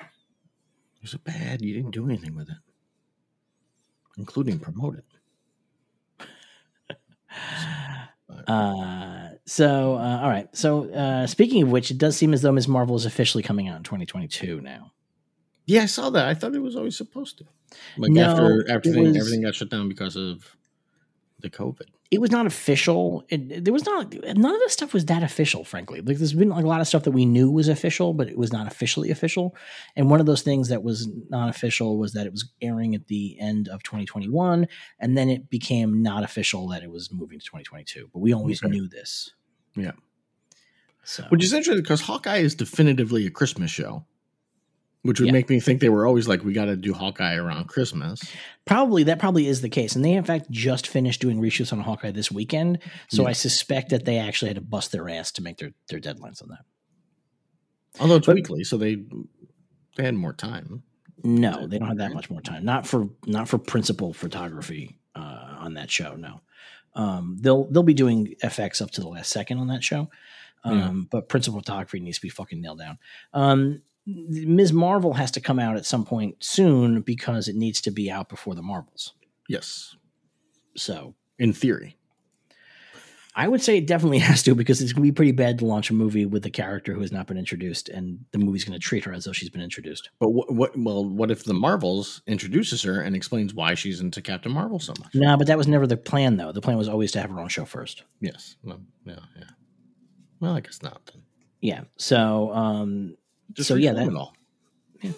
It 0.00 1.02
was 1.02 1.10
so 1.12 1.18
bad. 1.24 1.62
You 1.62 1.74
didn't 1.74 1.92
do 1.92 2.04
anything 2.06 2.34
with 2.36 2.48
it, 2.50 2.56
including 4.18 4.58
promote 4.58 4.96
it. 4.98 5.04
Uh, 8.48 9.30
so 9.44 9.94
uh, 9.96 10.20
all 10.22 10.28
right. 10.28 10.48
So 10.54 10.90
uh, 10.92 11.26
speaking 11.26 11.62
of 11.62 11.70
which, 11.70 11.90
it 11.90 11.98
does 11.98 12.16
seem 12.16 12.32
as 12.34 12.42
though 12.42 12.52
Ms. 12.52 12.68
Marvel 12.68 12.94
is 12.96 13.06
officially 13.06 13.42
coming 13.42 13.68
out 13.68 13.76
in 13.78 13.82
2022 13.82 14.60
now. 14.60 14.92
Yeah, 15.66 15.82
I 15.82 15.86
saw 15.86 16.10
that. 16.10 16.26
I 16.28 16.34
thought 16.34 16.54
it 16.54 16.62
was 16.62 16.76
always 16.76 16.96
supposed 16.96 17.38
to. 17.38 17.44
Like 17.98 18.12
No, 18.12 18.22
after 18.22 18.60
it 18.60 18.70
everything, 18.70 19.04
was- 19.08 19.16
everything 19.16 19.42
got 19.42 19.54
shut 19.54 19.68
down 19.68 19.88
because 19.88 20.16
of 20.16 20.56
the 21.40 21.50
COVID. 21.50 21.82
It 22.08 22.20
was 22.20 22.30
not 22.30 22.46
official. 22.46 23.24
It, 23.30 23.64
there 23.64 23.72
was 23.72 23.84
not 23.84 24.14
none 24.14 24.54
of 24.54 24.60
this 24.60 24.72
stuff 24.72 24.94
was 24.94 25.06
that 25.06 25.24
official. 25.24 25.64
Frankly, 25.64 26.00
like 26.00 26.18
there's 26.18 26.34
been 26.34 26.50
like 26.50 26.62
a 26.64 26.68
lot 26.68 26.80
of 26.80 26.86
stuff 26.86 27.02
that 27.02 27.10
we 27.10 27.26
knew 27.26 27.50
was 27.50 27.66
official, 27.68 28.14
but 28.14 28.28
it 28.28 28.38
was 28.38 28.52
not 28.52 28.68
officially 28.68 29.10
official. 29.10 29.56
And 29.96 30.08
one 30.08 30.20
of 30.20 30.26
those 30.26 30.42
things 30.42 30.68
that 30.68 30.84
was 30.84 31.08
not 31.30 31.48
official 31.48 31.98
was 31.98 32.12
that 32.12 32.24
it 32.24 32.30
was 32.30 32.48
airing 32.62 32.94
at 32.94 33.08
the 33.08 33.36
end 33.40 33.66
of 33.66 33.82
2021, 33.82 34.68
and 35.00 35.18
then 35.18 35.28
it 35.28 35.50
became 35.50 36.00
not 36.00 36.22
official 36.22 36.68
that 36.68 36.84
it 36.84 36.92
was 36.92 37.12
moving 37.12 37.40
to 37.40 37.44
2022. 37.44 38.08
But 38.12 38.20
we 38.20 38.32
always 38.32 38.62
Okay. 38.62 38.70
knew 38.70 38.86
this. 38.86 39.32
Yeah. 39.74 39.92
So 41.02 41.24
Which 41.28 41.42
is 41.42 41.52
interesting 41.52 41.82
because 41.82 42.02
Hawkeye 42.02 42.38
is 42.38 42.54
definitively 42.54 43.26
a 43.26 43.30
Christmas 43.30 43.70
show, 43.72 44.04
which 45.06 45.20
would 45.20 45.26
Yeah. 45.26 45.32
make 45.32 45.48
me 45.48 45.60
think 45.60 45.80
they 45.80 45.88
were 45.88 46.06
always 46.06 46.26
like, 46.28 46.42
we 46.44 46.52
got 46.52 46.66
to 46.66 46.76
do 46.76 46.92
Hawkeye 46.92 47.34
around 47.36 47.68
Christmas. 47.68 48.20
Probably 48.64 49.02
that 49.04 49.18
probably 49.18 49.46
is 49.46 49.60
the 49.60 49.68
case, 49.68 49.94
and 49.96 50.04
they 50.04 50.12
in 50.12 50.24
fact 50.24 50.50
just 50.50 50.86
finished 50.86 51.20
doing 51.20 51.40
reshoots 51.40 51.72
on 51.72 51.80
Hawkeye 51.80 52.10
this 52.10 52.30
weekend. 52.30 52.78
So 53.08 53.22
Yeah. 53.22 53.28
I 53.28 53.32
suspect 53.32 53.90
that 53.90 54.04
they 54.04 54.18
actually 54.18 54.48
had 54.48 54.56
to 54.56 54.60
bust 54.62 54.92
their 54.92 55.08
ass 55.08 55.30
to 55.32 55.42
make 55.42 55.58
their 55.58 55.72
their 55.88 56.00
deadlines 56.00 56.42
on 56.42 56.48
that. 56.48 56.64
Although 58.00 58.16
it's 58.16 58.26
But- 58.26 58.36
weekly, 58.36 58.64
so 58.64 58.76
they 58.76 58.96
they 59.96 60.04
had 60.04 60.14
more 60.14 60.32
time. 60.34 60.82
No, 61.24 61.66
they 61.66 61.78
don't 61.78 61.88
have 61.88 61.96
that 61.98 62.12
much 62.12 62.28
more 62.28 62.42
time. 62.42 62.64
Not 62.64 62.86
for 62.86 63.08
not 63.26 63.48
for 63.48 63.58
principal 63.58 64.12
photography 64.12 64.98
uh, 65.14 65.56
on 65.58 65.74
that 65.74 65.90
show. 65.90 66.14
No, 66.14 66.42
um, 66.94 67.38
they'll 67.40 67.64
they'll 67.70 67.82
be 67.82 67.94
doing 67.94 68.34
FX 68.44 68.82
up 68.82 68.90
to 68.92 69.00
the 69.00 69.08
last 69.08 69.30
second 69.30 69.58
on 69.58 69.68
that 69.68 69.82
show, 69.82 70.10
um, 70.64 70.78
Yeah. 70.78 70.92
but 71.10 71.28
principal 71.30 71.60
photography 71.60 72.00
needs 72.00 72.18
to 72.18 72.22
be 72.22 72.28
fucking 72.28 72.60
nailed 72.60 72.78
down. 72.80 72.98
Um, 73.32 73.80
Ms. 74.06 74.72
Marvel 74.72 75.14
has 75.14 75.30
to 75.32 75.40
come 75.40 75.58
out 75.58 75.76
at 75.76 75.84
some 75.84 76.04
point 76.04 76.36
soon 76.42 77.00
because 77.00 77.48
it 77.48 77.56
needs 77.56 77.80
to 77.82 77.90
be 77.90 78.10
out 78.10 78.28
before 78.28 78.54
the 78.54 78.62
Marvels. 78.62 79.14
Yes, 79.48 79.96
So 80.76 81.14
in 81.38 81.52
theory. 81.52 81.96
I 83.38 83.48
would 83.48 83.60
say 83.60 83.76
it 83.76 83.86
definitely 83.86 84.18
has 84.30 84.42
to 84.44 84.54
because 84.54 84.80
it's 84.80 84.92
going 84.92 85.02
to 85.06 85.12
be 85.12 85.14
pretty 85.14 85.32
bad 85.32 85.58
to 85.58 85.66
launch 85.66 85.90
a 85.90 85.94
movie 85.94 86.24
with 86.24 86.46
a 86.46 86.50
character 86.50 86.94
who 86.94 87.00
has 87.02 87.12
not 87.12 87.26
been 87.26 87.36
introduced, 87.36 87.88
and 87.90 88.24
the 88.32 88.38
movie's 88.38 88.64
going 88.64 88.72
to 88.78 88.82
treat 88.84 89.04
her 89.04 89.12
as 89.12 89.24
though 89.24 89.32
she's 89.32 89.50
been 89.50 89.60
introduced. 89.60 90.08
But 90.18 90.30
what, 90.30 90.52
what? 90.54 90.72
Well, 90.76 91.04
what 91.04 91.30
if 91.30 91.44
the 91.44 91.52
Marvels 91.52 92.22
introduces 92.26 92.82
her 92.84 93.00
and 93.02 93.14
explains 93.14 93.52
why 93.52 93.74
she's 93.74 94.00
into 94.00 94.22
Captain 94.22 94.52
Marvel 94.52 94.78
so 94.78 94.94
much? 95.00 95.14
No, 95.14 95.36
but 95.36 95.48
that 95.48 95.58
was 95.58 95.68
never 95.68 95.86
the 95.86 95.98
plan, 95.98 96.38
though. 96.38 96.50
The 96.52 96.62
plan 96.62 96.78
was 96.78 96.88
always 96.88 97.12
to 97.12 97.20
have 97.20 97.30
her 97.30 97.38
own 97.38 97.48
show 97.48 97.66
first. 97.66 98.04
Yes. 98.20 98.56
Well, 98.62 98.80
yeah. 99.04 99.16
Yeah. 99.36 99.44
Well, 100.40 100.54
I 100.54 100.60
guess 100.60 100.82
not. 100.82 101.04
Then. 101.06 101.22
Yeah. 101.60 101.82
So, 101.98 102.52
um, 102.54 103.16
Just 103.56 103.68
So, 103.68 103.74
yeah, 103.74 103.92
that- 103.92 104.14
all. 104.14 104.34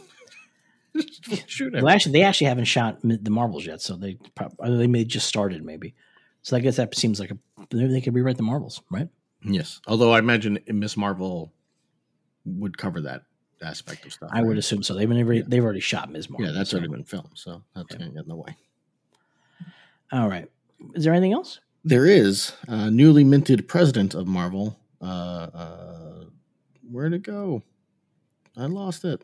Shoot 1.46 1.74
well, 1.74 1.88
actually, 1.90 2.12
they 2.12 2.22
actually 2.22 2.46
haven't 2.48 2.64
shot 2.64 2.98
the 3.02 3.30
Marvels 3.30 3.64
yet, 3.66 3.80
so 3.80 3.94
they 3.94 4.18
probably 4.34 4.76
they 4.78 4.86
may 4.86 5.04
just 5.04 5.28
started 5.28 5.64
maybe. 5.64 5.94
So 6.42 6.56
I 6.56 6.60
guess 6.60 6.76
that 6.76 6.94
seems 6.96 7.20
like 7.20 7.30
a 7.30 7.38
maybe 7.72 7.92
they 7.92 8.00
could 8.00 8.14
rewrite 8.14 8.36
the 8.36 8.42
Marvels, 8.42 8.80
right? 8.90 9.08
Yes. 9.44 9.80
Although 9.86 10.12
I 10.12 10.18
imagine 10.18 10.58
Miss 10.66 10.96
Marvel 10.96 11.52
would 12.44 12.76
cover 12.78 13.00
that 13.02 13.22
aspect 13.62 14.06
of 14.06 14.12
stuff. 14.12 14.30
I 14.32 14.42
would 14.42 14.58
assume 14.58 14.82
so. 14.82 14.94
They've 14.94 15.08
been 15.08 15.18
already, 15.18 15.40
Yeah. 15.40 15.44
they've 15.46 15.62
already 15.62 15.80
shot 15.80 16.10
Ms. 16.10 16.30
Marvel. 16.30 16.46
Yeah, 16.46 16.52
that's 16.52 16.70
so- 16.70 16.78
already 16.78 16.90
been 16.92 17.04
filmed, 17.04 17.30
so 17.34 17.62
that's 17.76 17.86
Yeah. 17.92 17.98
going 17.98 18.10
to 18.10 18.14
get 18.16 18.22
in 18.24 18.28
the 18.28 18.36
way. 18.36 18.56
all 20.10 20.28
right. 20.28 20.50
Is 20.94 21.04
there 21.04 21.12
anything 21.12 21.32
else? 21.34 21.60
There 21.84 22.06
is 22.06 22.52
a 22.66 22.90
newly 22.90 23.22
minted 23.24 23.68
president 23.68 24.14
of 24.14 24.26
Marvel. 24.26 24.78
Uh, 25.00 25.04
uh, 25.04 26.24
where'd 26.90 27.12
it 27.12 27.22
go? 27.22 27.62
I 28.58 28.66
lost 28.66 29.04
it. 29.04 29.22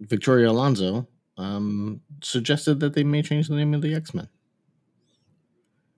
Victoria 0.00 0.50
Alonso 0.50 1.08
um, 1.36 2.00
suggested 2.22 2.80
that 2.80 2.94
they 2.94 3.02
may 3.02 3.22
change 3.22 3.48
the 3.48 3.56
name 3.56 3.74
of 3.74 3.82
the 3.82 3.94
X 3.94 4.14
Men 4.14 4.28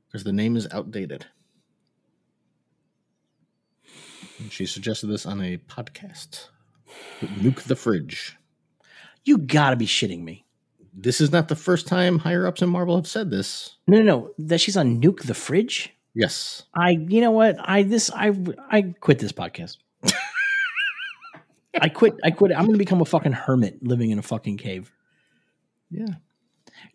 because 0.06 0.24
the 0.24 0.32
name 0.32 0.56
is 0.56 0.66
outdated. 0.72 1.26
And 4.38 4.50
she 4.50 4.66
suggested 4.66 5.08
this 5.08 5.26
on 5.26 5.42
a 5.42 5.58
podcast. 5.58 6.48
Nuke 7.20 7.64
the 7.64 7.76
fridge. 7.76 8.36
You 9.24 9.38
got 9.38 9.70
to 9.70 9.76
be 9.76 9.86
shitting 9.86 10.22
me. 10.22 10.46
This 10.94 11.20
is 11.20 11.30
not 11.30 11.48
the 11.48 11.56
first 11.56 11.86
time 11.86 12.18
higher 12.18 12.46
ups 12.46 12.62
in 12.62 12.70
Marvel 12.70 12.96
have 12.96 13.06
said 13.06 13.30
this. 13.30 13.76
No, 13.86 13.98
no, 13.98 14.04
no. 14.04 14.30
That 14.38 14.60
she's 14.60 14.76
on 14.76 15.02
Nuke 15.02 15.24
the 15.24 15.34
Fridge. 15.34 15.94
Yes. 16.14 16.64
I, 16.74 16.90
you 16.90 17.20
know 17.20 17.30
what? 17.30 17.56
I 17.60 17.82
this 17.82 18.10
I 18.10 18.32
I 18.70 18.94
quit 19.00 19.18
this 19.18 19.32
podcast. 19.32 19.76
I 21.80 21.88
quit. 21.88 22.14
I 22.24 22.30
quit. 22.30 22.52
I'm 22.52 22.64
going 22.66 22.72
to 22.72 22.78
become 22.78 23.00
a 23.00 23.04
fucking 23.04 23.32
hermit 23.32 23.82
living 23.82 24.10
in 24.10 24.18
a 24.18 24.22
fucking 24.22 24.56
cave. 24.56 24.92
Yeah. 25.90 26.14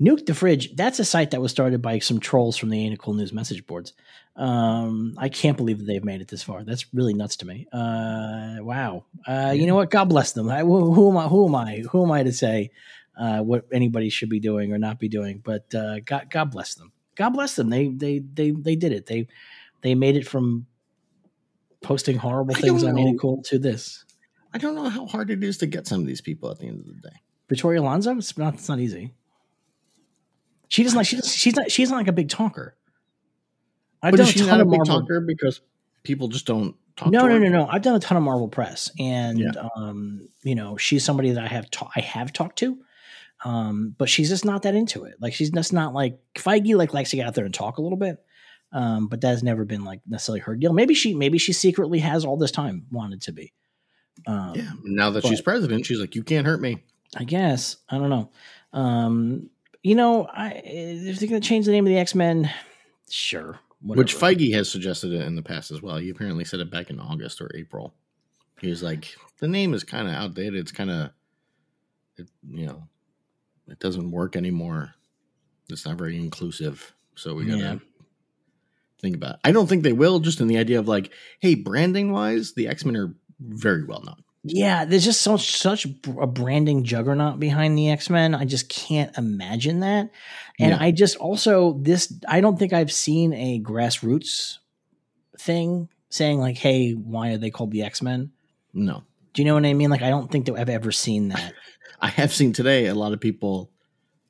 Nuke 0.02 0.26
the 0.26 0.34
Fridge, 0.34 0.76
that's 0.76 1.00
a 1.00 1.06
site 1.06 1.32
that 1.32 1.42
was 1.42 1.52
started 1.52 1.82
by 1.82 2.00
some 2.00 2.20
trolls 2.20 2.58
from 2.58 2.70
the 2.70 2.80
Ain't 2.80 2.98
Cool 3.00 3.16
News 3.16 3.34
message 3.34 3.68
boards. 3.68 3.94
Um, 4.36 5.16
I 5.18 5.30
can't 5.30 5.58
believe 5.58 5.80
that 5.80 5.86
they've 5.86 6.04
made 6.04 6.22
it 6.22 6.28
this 6.28 6.42
far. 6.42 6.64
That's 6.64 6.94
really 6.94 7.14
nuts 7.14 7.36
to 7.38 7.46
me. 7.46 7.68
Uh, 7.72 8.58
wow. 8.60 9.06
Uh, 9.28 9.54
You 9.56 9.68
know 9.68 9.76
what? 9.76 9.92
God 9.92 10.06
bless 10.06 10.32
them. 10.32 10.50
I, 10.50 10.62
who, 10.62 10.94
who 10.94 11.12
am 11.12 11.18
I? 11.18 11.28
Who 11.28 11.48
am 11.48 11.56
I? 11.56 11.84
Who 11.92 12.04
am 12.04 12.12
I 12.12 12.24
to 12.24 12.32
say 12.32 12.72
uh, 13.18 13.40
what 13.42 13.66
anybody 13.72 14.10
should 14.10 14.30
be 14.30 14.40
doing 14.40 14.72
or 14.72 14.78
not 14.78 15.00
be 15.00 15.10
doing? 15.10 15.42
But 15.44 15.74
uh, 15.76 16.00
God, 16.00 16.30
God 16.30 16.52
bless 16.52 16.76
them. 16.76 16.92
God 17.16 17.32
bless 17.32 17.56
them. 17.56 17.70
They, 17.70 17.90
they, 17.90 18.20
they, 18.20 18.52
they 18.52 18.76
did 18.76 18.94
it. 18.94 19.06
They, 19.06 19.28
they 19.82 19.96
made 19.96 20.16
it 20.16 20.28
from 20.28 20.66
posting 21.82 22.18
horrible 22.18 22.56
things 22.56 22.84
on 22.84 22.98
Ain't. 22.98 23.20
Cool 23.20 23.44
to 23.44 23.60
this. 23.60 24.06
I 24.54 24.58
don't 24.60 24.76
know 24.76 24.90
how 24.90 25.06
hard 25.08 25.32
it 25.32 25.44
is 25.44 25.58
to 25.60 25.66
get 25.66 25.88
some 25.88 26.02
of 26.02 26.08
these 26.08 26.22
people 26.22 26.52
at 26.52 26.60
the 26.60 26.68
end 26.68 26.80
of 26.80 26.86
the 26.88 27.10
day. 27.10 27.16
Victoria 27.50 27.82
Alonso, 27.82 28.16
it's 28.18 28.38
not, 28.38 28.54
it's 28.56 28.70
not 28.70 28.80
easy. 28.80 29.14
She 30.70 30.84
doesn't 30.84 30.98
like 30.98 31.08
she 31.08 31.18
does, 31.18 31.34
she's 31.34 31.56
not 31.56 31.70
she's 31.72 31.90
not 31.92 31.98
like 31.98 32.08
a 32.08 32.12
big 32.14 32.30
talker. 32.30 32.76
I've 34.02 34.12
But 34.12 34.18
done 34.18 34.30
a 34.30 34.34
ton 34.34 34.60
a 34.60 34.64
of 34.64 34.70
big 34.70 34.78
Marvel. 34.80 35.02
talker 35.02 35.22
because 35.22 35.62
people 36.04 36.28
just 36.28 36.46
don't 36.46 36.76
talk? 36.96 37.12
No, 37.12 37.28
no, 37.28 37.38
no, 37.38 37.50
no. 37.50 37.68
I've 37.68 37.82
done 37.84 37.96
a 37.96 38.00
ton 38.00 38.18
of 38.18 38.24
Marvel 38.24 38.48
press, 38.48 38.90
and 39.00 39.40
Yeah. 39.40 39.52
um, 39.76 40.28
you 40.44 40.56
know, 40.56 40.76
she's 40.78 41.04
somebody 41.06 41.32
that 41.32 41.44
I 41.44 41.48
have 41.48 41.70
ta- 41.70 41.92
I 41.96 42.00
have 42.02 42.34
talked 42.34 42.58
to, 42.60 42.78
um, 43.46 43.94
but 43.98 44.10
she's 44.10 44.30
just 44.30 44.46
not 44.46 44.64
that 44.64 44.74
into 44.76 45.04
it. 45.04 45.16
Like 45.20 45.34
she's 45.34 45.52
just 45.52 45.74
not 45.74 45.94
like 45.94 46.18
Feige 46.36 46.76
like 46.76 46.94
likes 46.94 47.12
to 47.12 47.18
get 47.18 47.28
out 47.28 47.36
there 47.36 47.46
and 47.46 47.54
talk 47.54 47.78
a 47.78 47.82
little 47.82 47.98
bit. 47.98 48.18
Um, 48.72 49.08
but 49.08 49.22
that 49.22 49.28
has 49.30 49.44
never 49.44 49.66
been 49.66 49.84
like 49.84 50.02
necessarily 50.08 50.40
her 50.40 50.56
deal. 50.56 50.74
Maybe 50.74 50.96
she 50.96 51.14
maybe 51.14 51.38
she 51.38 51.54
secretly 51.54 52.00
has 52.00 52.26
all 52.26 52.38
this 52.38 52.52
time 52.52 52.88
wanted 52.92 53.22
to 53.24 53.32
be. 53.32 53.54
Um, 54.28 54.54
Yeah. 54.56 54.72
Now 54.84 55.10
that 55.12 55.24
but- 55.24 55.30
she's 55.30 55.42
president, 55.42 55.86
she's 55.86 56.00
like, 56.00 56.16
you 56.16 56.24
can't 56.24 56.46
hurt 56.46 56.62
me. 56.62 56.84
I 57.16 57.24
guess 57.26 57.78
I 57.90 57.98
don't 58.00 58.10
know. 58.10 58.32
Um, 58.74 59.50
you 59.84 59.94
know, 59.96 60.26
I 60.26 60.50
if 60.66 61.20
they're 61.20 61.30
going 61.30 61.42
to 61.42 61.48
change 61.48 61.66
the 61.66 61.72
name 61.72 61.86
of 61.86 61.90
the 61.90 61.98
X 61.98 62.16
Men, 62.16 62.50
sure. 63.10 63.60
Which. 63.82 64.16
Feige 64.16 64.54
has 64.54 64.70
suggested 64.70 65.12
it 65.12 65.22
in 65.28 65.36
the 65.36 65.42
past 65.42 65.70
as 65.70 65.82
well. 65.82 65.98
He 65.98 66.10
apparently 66.10 66.46
said 66.46 66.60
it 66.62 66.72
back 66.72 66.90
in 66.90 67.00
August 67.00 67.42
or 67.42 67.52
April. 67.54 67.94
He 68.62 68.70
was 68.70 68.82
like, 68.82 69.14
the 69.40 69.48
name 69.48 69.74
is 69.74 69.84
kind 69.84 70.08
of 70.08 70.14
outdated. 70.14 70.56
It's 70.56 70.72
kind 70.72 70.90
of, 70.90 71.10
it, 72.16 72.30
you 72.50 72.66
know, 72.66 72.88
it 73.68 73.80
doesn't 73.80 74.10
work 74.10 74.36
anymore. 74.38 74.94
It's 75.70 75.86
not 75.86 75.98
very 75.98 76.18
inclusive. 76.18 76.94
So 77.16 77.36
we 77.36 77.46
got 77.46 77.56
to 77.56 77.60
Yeah. 77.60 77.76
think 79.02 79.18
about 79.18 79.36
it. 79.36 79.40
I 79.44 79.52
don't 79.52 79.68
think 79.68 79.84
they 79.84 79.92
will, 79.94 80.20
just 80.22 80.40
in 80.40 80.48
the 80.48 80.58
idea 80.58 80.80
of 80.80 80.88
like, 80.88 81.12
hey, 81.42 81.56
branding 81.56 82.12
wise, 82.14 82.54
the 82.54 82.70
X 82.70 82.86
Men 82.86 82.96
are 82.96 83.14
very 83.40 83.84
well 83.84 84.02
known. 84.06 84.24
Yeah, 84.46 84.84
there's 84.84 85.06
just 85.06 85.22
so 85.22 85.38
such 85.38 85.86
a 85.86 86.28
branding 86.28 86.84
juggernaut 86.84 87.40
behind 87.40 87.78
the 87.78 87.90
X 87.90 88.10
Men. 88.10 88.36
I 88.36 88.44
just 88.44 88.68
can't 88.68 89.18
imagine 89.18 89.80
that. 89.80 90.10
And 90.60 90.72
Yeah. 90.72 90.78
I 90.80 90.92
just 90.92 91.16
also 91.16 91.80
this 91.82 92.14
I 92.28 92.42
don't 92.42 92.60
think 92.60 92.74
I've 92.74 92.92
seen 92.92 93.34
a 93.34 93.62
grassroots 93.62 94.58
thing 95.40 95.88
saying 96.10 96.40
like, 96.40 96.58
"Hey, 96.58 96.92
why 96.92 97.30
are 97.30 97.38
they 97.38 97.52
called 97.52 97.72
the 97.72 97.84
X 97.84 98.02
Men?" 98.02 98.32
No. 98.74 99.04
Do 99.34 99.42
you 99.42 99.46
know 99.46 99.54
what 99.56 99.66
I 99.66 99.74
mean? 99.74 99.90
Like, 99.90 100.02
I 100.04 100.10
don't 100.10 100.30
think 100.30 100.46
that 100.46 100.56
I've 100.56 100.70
ever 100.70 100.92
seen 100.92 101.30
that. 101.30 101.54
I 102.02 102.08
have 102.08 102.34
seen 102.34 102.52
today 102.54 102.88
a 102.88 102.94
lot 102.96 103.14
of 103.14 103.20
people 103.22 103.72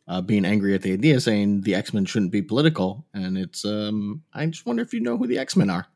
uh, 0.08 0.22
being 0.22 0.46
angry 0.46 0.76
at 0.76 0.82
the 0.84 0.94
idea, 0.94 1.20
saying 1.20 1.62
the 1.62 1.74
X 1.76 1.92
Men 1.94 2.06
shouldn't 2.06 2.32
be 2.32 2.42
political, 2.44 3.06
and 3.16 3.36
it's. 3.38 3.66
um 3.66 4.22
I 4.32 4.46
just 4.46 4.66
wonder 4.66 4.84
if 4.84 4.94
you 4.94 5.00
know 5.02 5.18
who 5.18 5.26
the 5.26 5.40
X 5.40 5.56
Men 5.56 5.72
are. 5.72 5.88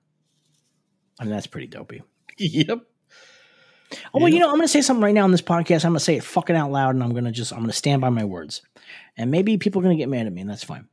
I 1.19 1.23
mean, 1.23 1.33
that's 1.33 1.47
pretty 1.47 1.67
dopey. 1.67 2.01
yep. 2.37 2.79
Oh 4.13 4.19
well, 4.19 4.29
you 4.29 4.39
know, 4.39 4.47
I'm 4.47 4.55
going 4.55 4.63
to 4.63 4.67
say 4.67 4.81
something 4.81 5.03
right 5.03 5.13
now 5.13 5.25
in 5.25 5.31
this 5.31 5.41
podcast. 5.41 5.85
I'm 5.85 5.91
going 5.91 5.99
to 5.99 6.05
say 6.05 6.17
it 6.17 6.23
fucking 6.23 6.55
out 6.55 6.71
loud, 6.71 6.95
and 6.95 7.03
I'm 7.03 7.11
going 7.11 7.25
to 7.25 7.31
just 7.31 7.51
I'm 7.51 7.59
going 7.59 7.69
to 7.69 7.75
stand 7.75 8.01
by 8.01 8.09
my 8.09 8.25
words. 8.25 8.61
And 9.17 9.31
maybe 9.31 9.57
people 9.57 9.81
are 9.81 9.83
going 9.83 9.97
to 9.97 10.01
get 10.01 10.09
mad 10.09 10.27
at 10.27 10.33
me, 10.33 10.41
and 10.41 10.49
that's 10.49 10.63
fine. 10.63 10.87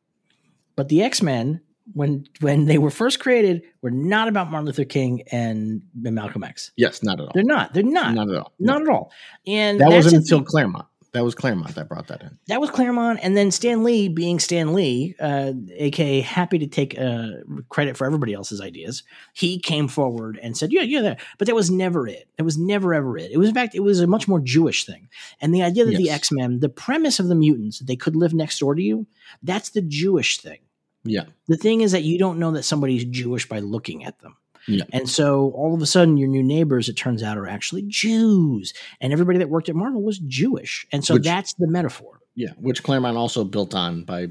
But 0.77 0.89
the 0.89 1.03
X 1.03 1.23
Men, 1.23 1.61
when 1.93 2.27
when 2.41 2.67
they 2.67 2.79
were 2.79 2.91
first 2.91 3.21
created, 3.21 3.63
were 3.83 3.91
not 3.91 4.29
about 4.29 4.51
Martin 4.51 4.67
Luther 4.67 4.85
King 4.85 5.23
and 5.31 5.83
Malcolm 5.95 6.45
X. 6.45 6.73
Yes, 6.77 7.03
not 7.03 7.21
at 7.21 7.27
all. 7.27 7.33
They're 7.35 7.45
not. 7.45 7.75
They're 7.75 7.83
not. 7.83 8.15
Not 8.15 8.31
at 8.31 8.37
all. 8.37 8.53
Not 8.59 8.83
at 8.83 8.89
all. 8.89 9.13
And 9.47 9.81
that 9.81 9.91
wasn't 9.91 10.17
until 10.17 10.43
Claremont. 10.43 10.87
That 11.15 11.25
was 11.25 11.37
Claremont 11.37 11.77
that 11.77 11.89
brought 11.89 12.09
that 12.09 12.23
in. 12.23 12.39
that 12.49 12.61
was 12.61 12.71
Claremont, 12.71 13.21
and 13.23 13.37
then 13.37 13.53
Stan 13.53 13.85
Lee, 13.85 14.09
being 14.09 14.41
Stan 14.41 14.75
Lee, 14.75 15.15
uh, 15.21 15.53
aka 15.77 16.21
happy 16.21 16.59
to 16.59 16.67
take 16.67 16.99
uh, 16.99 17.29
credit 17.69 17.97
for 17.97 18.05
everybody 18.05 18.35
else's 18.35 18.61
ideas, 18.61 19.05
he 19.33 19.61
came 19.61 19.87
forward 19.87 20.41
and 20.43 20.57
said, 20.57 20.73
"Yeah, 20.73 20.83
yeah." 20.83 21.03
That. 21.03 21.21
But 21.39 21.47
that 21.47 21.55
was 21.55 21.71
never 21.71 22.09
it. 22.09 22.29
It 22.37 22.43
was 22.43 22.59
never 22.59 22.93
ever 22.93 23.17
it. 23.17 23.31
It 23.31 23.39
was 23.39 23.49
in 23.49 23.55
fact, 23.55 23.77
it 23.77 23.81
was 23.81 24.01
a 24.01 24.09
much 24.09 24.27
more 24.27 24.41
Jewish 24.41 24.85
thing. 24.85 25.09
And 25.41 25.55
the 25.55 25.63
idea 25.63 25.85
that 25.85 25.97
the 25.97 26.11
X 26.11 26.33
Men, 26.33 26.59
the 26.59 26.69
premise 26.69 27.21
of 27.21 27.29
the 27.29 27.37
mutants, 27.37 27.79
they 27.79 27.97
could 27.97 28.17
live 28.17 28.35
next 28.35 28.59
door 28.59 28.75
to 28.75 28.83
you, 28.83 29.07
that's 29.43 29.71
the 29.71 29.83
Jewish 29.83 30.41
thing. 30.41 30.59
Yeah. 31.05 31.27
The 31.47 31.57
thing 31.57 31.83
is 31.83 31.93
that 31.93 32.03
you 32.03 32.19
don't 32.19 32.41
know 32.41 32.51
that 32.53 32.65
somebody's 32.65 33.05
Jewish 33.05 33.49
by 33.49 33.61
looking 33.61 34.05
at 34.05 34.19
them. 34.21 34.37
Yeah. 34.67 34.85
And 34.93 35.09
so 35.09 35.51
all 35.57 35.75
of 35.75 35.83
a 35.83 35.87
sudden, 35.87 36.17
your 36.17 36.29
new 36.29 36.43
neighbors, 36.43 36.89
it 36.89 36.95
turns 36.95 37.23
out, 37.23 37.37
are 37.39 37.47
actually 37.47 37.83
Jews. 37.83 38.73
And 39.01 39.13
everybody 39.13 39.39
that 39.39 39.49
worked 39.49 39.69
at 39.69 39.75
Marvel 39.75 40.03
was 40.03 40.19
Jewish. 40.19 40.87
And 40.93 41.05
so 41.05 41.15
Which- 41.15 41.25
that's 41.25 41.55
the 41.55 41.67
metaphor. 41.67 42.21
Yeah. 42.35 42.51
Which 42.59 42.83
Claremont 42.83 43.17
also 43.17 43.45
built 43.45 43.75
on 43.75 44.05
by 44.05 44.29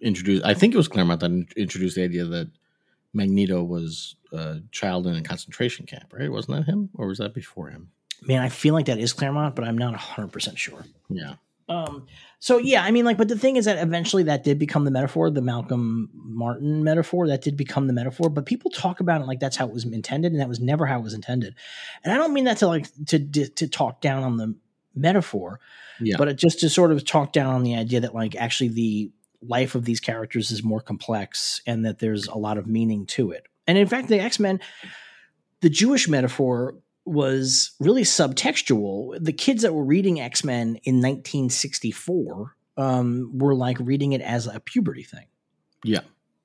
introduced. 0.00 0.44
I 0.44 0.54
think 0.54 0.74
it 0.74 0.76
was 0.76 0.88
Claremont 0.88 1.20
that 1.20 1.46
introduced 1.56 1.96
the 1.96 2.02
idea 2.04 2.24
that 2.24 2.50
Magneto 3.14 3.62
was 3.62 4.16
a 4.32 4.60
child 4.72 5.06
in 5.06 5.14
a 5.16 5.22
concentration 5.22 5.86
camp, 5.86 6.12
right? 6.12 6.30
Wasn't 6.30 6.54
that 6.56 6.70
him, 6.70 6.90
or 6.94 7.06
was 7.06 7.18
that 7.18 7.32
before 7.32 7.70
him? 7.70 7.90
Man, 8.22 8.42
I 8.42 8.48
feel 8.50 8.74
like 8.74 8.86
that 8.86 8.98
is 8.98 9.12
Claremont, 9.12 9.54
but 9.56 9.64
I'm 9.64 9.78
not 9.78 9.94
100% 9.94 10.56
sure. 10.58 10.84
Yeah. 11.08 11.34
Um, 11.68 12.06
so 12.38 12.58
yeah, 12.58 12.84
I 12.84 12.92
mean, 12.92 13.04
like, 13.04 13.18
but 13.18 13.28
the 13.28 13.38
thing 13.38 13.56
is 13.56 13.64
that 13.64 13.82
eventually 13.82 14.22
that 14.24 14.44
did 14.44 14.58
become 14.58 14.84
the 14.84 14.90
metaphor, 14.90 15.30
the 15.30 15.42
Malcolm 15.42 16.10
Martin 16.14 16.84
metaphor. 16.84 17.26
That 17.26 17.42
did 17.42 17.56
become 17.56 17.88
the 17.88 17.92
metaphor, 17.92 18.30
but 18.30 18.46
people 18.46 18.70
talk 18.70 19.00
about 19.00 19.20
it 19.20 19.26
like 19.26 19.40
that's 19.40 19.56
how 19.56 19.66
it 19.66 19.72
was 19.72 19.84
intended, 19.84 20.32
and 20.32 20.40
that 20.40 20.48
was 20.48 20.60
never 20.60 20.86
how 20.86 20.98
it 21.00 21.02
was 21.02 21.14
intended. 21.14 21.54
And 22.04 22.12
I 22.12 22.16
don't 22.16 22.32
mean 22.32 22.44
that 22.44 22.58
to 22.58 22.68
like 22.68 22.86
to 23.06 23.18
to 23.18 23.66
talk 23.66 24.00
down 24.00 24.22
on 24.22 24.36
the 24.36 24.54
metaphor, 24.94 25.60
Yeah. 26.00 26.16
but 26.18 26.28
it 26.28 26.36
just 26.36 26.60
to 26.60 26.70
sort 26.70 26.92
of 26.92 27.04
talk 27.04 27.32
down 27.32 27.54
on 27.54 27.62
the 27.64 27.74
idea 27.76 28.00
that 28.00 28.14
like 28.14 28.36
actually 28.36 28.68
the 28.68 29.10
life 29.42 29.74
of 29.74 29.84
these 29.84 30.00
characters 30.00 30.50
is 30.50 30.62
more 30.62 30.80
complex 30.80 31.60
and 31.66 31.84
that 31.84 31.98
there's 31.98 32.26
a 32.26 32.36
lot 32.38 32.58
of 32.58 32.66
meaning 32.66 33.06
to 33.06 33.30
it. 33.32 33.46
And 33.66 33.76
in 33.76 33.86
fact, 33.86 34.08
the 34.08 34.20
X 34.20 34.38
Men, 34.38 34.60
the 35.60 35.68
Jewish 35.68 36.08
metaphor 36.08 36.76
was 37.06 37.72
really 37.80 38.02
subtextual. 38.02 39.16
The 39.22 39.32
kids 39.32 39.62
that 39.62 39.74
were 39.74 39.84
reading 39.84 40.20
X 40.20 40.44
Men 40.44 40.76
in 40.84 40.96
1964 40.96 42.56
um, 42.76 43.30
were 43.38 43.54
like 43.54 43.78
reading 43.80 44.12
it 44.12 44.20
as 44.20 44.46
a 44.46 44.60
puberty 44.60 45.02
thing. 45.02 45.26
Yeah. 45.84 46.00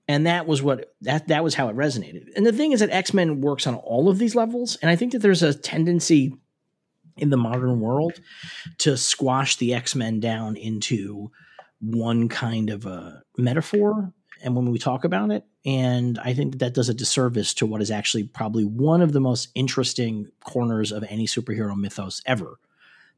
And 0.08 0.28
that 0.28 0.45
was 0.45 0.62
what 0.62 0.93
that 1.02 1.28
that 1.30 1.43
was 1.43 1.56
how 1.56 1.69
it 1.69 1.76
resonated. 1.76 2.28
And 2.36 2.45
the 2.45 2.52
thing 2.52 2.71
is 2.71 2.82
that 2.82 2.89
X 2.89 3.13
Men 3.13 3.41
works 3.41 3.65
on 3.65 3.76
all 3.76 4.10
of 4.10 4.17
these 4.17 4.36
levels, 4.36 4.78
and 4.82 4.89
I 4.89 4.95
think 4.95 5.13
that 5.13 5.19
there's 5.19 5.43
a 5.43 5.54
tendency 5.54 6.36
in 7.17 7.30
the 7.30 7.38
modern 7.38 7.80
world 7.80 8.19
to 8.80 8.97
squash 8.97 9.58
the 9.58 9.74
X 9.74 9.95
Men 9.95 10.19
down 10.19 10.58
into 10.58 11.32
one 11.80 12.30
kind 12.30 12.69
of 12.69 12.86
a 12.86 13.24
metaphor. 13.38 14.13
And 14.43 14.56
when 14.56 14.71
we 14.71 14.80
talk 14.80 15.04
about 15.04 15.32
it, 15.32 15.45
and 15.65 16.19
I 16.19 16.34
think 16.34 16.60
that, 16.60 16.74
does 16.74 16.89
a 16.89 16.93
disservice 16.93 17.54
to 17.56 17.65
what 17.65 17.82
is 17.82 17.91
actually 17.91 18.24
probably 18.24 18.63
one 18.65 19.02
of 19.02 19.13
the 19.13 19.19
most 19.19 19.50
interesting 19.54 20.32
corners 20.43 20.91
of 20.91 21.04
any 21.10 21.28
superhero 21.28 21.78
mythos 21.78 22.21
ever, 22.26 22.60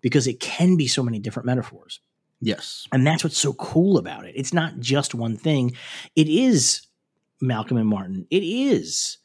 because 0.02 0.28
it 0.28 0.40
can 0.40 0.76
be 0.76 0.88
so 0.88 1.04
many 1.04 1.20
different 1.20 1.46
metaphors. 1.46 2.00
Yes. 2.42 2.88
And 2.92 3.08
that's 3.08 3.24
what's 3.24 3.38
so 3.38 3.54
cool 3.54 3.98
about 3.98 4.26
it. 4.26 4.34
It's 4.36 4.54
not 4.54 4.80
just 4.80 5.16
one 5.16 5.38
thing. 5.38 5.78
It 6.16 6.28
is 6.28 6.82
Malcolm 7.40 7.78
and 7.78 7.88
Martin. 7.88 8.28
It 8.30 8.44
is, 8.44 9.18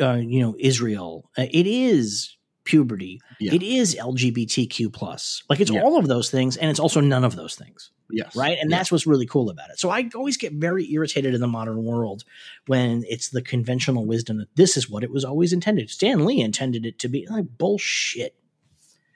uh, 0.00 0.14
you 0.14 0.40
know, 0.40 0.56
Israel. 0.58 1.30
Uh, 1.38 1.46
it 1.52 1.66
is 1.68 2.36
puberty. 2.64 3.20
Yeah. 3.38 3.54
It 3.54 3.62
is 3.62 3.94
LGBTQ 3.96 4.92
plus. 4.92 5.42
Like 5.48 5.60
it's 5.60 5.70
Yeah. 5.70 5.82
all 5.82 5.98
of 5.98 6.08
those 6.08 6.30
things, 6.30 6.56
and 6.56 6.70
it's 6.70 6.80
also 6.80 7.00
none 7.00 7.24
of 7.24 7.34
those 7.36 7.54
things, 7.54 7.90
Yes. 8.10 8.36
right? 8.36 8.58
And 8.60 8.70
Yeah. 8.70 8.76
that's 8.78 8.92
what's 8.92 9.06
really 9.06 9.26
cool 9.26 9.48
about 9.50 9.70
it. 9.70 9.78
So 9.78 9.88
I 9.90 10.08
always 10.14 10.36
get 10.36 10.52
very 10.52 10.90
irritated 10.92 11.34
in 11.34 11.40
the 11.40 11.48
modern 11.48 11.84
world 11.84 12.24
when 12.66 13.04
it's 13.08 13.30
the 13.30 13.42
conventional 13.42 14.04
wisdom 14.04 14.38
that 14.38 14.54
this 14.56 14.76
is 14.76 14.90
what 14.90 15.02
it 15.02 15.10
was 15.10 15.24
always 15.24 15.52
intended. 15.52 15.90
Stan 15.90 16.24
Lee 16.24 16.40
intended 16.40 16.84
it 16.84 16.98
to 17.00 17.08
be 17.08 17.26
like 17.30 17.46
bullshit. 17.58 18.34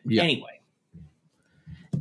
Yeah. 0.07 0.23
Anyway. 0.23 0.61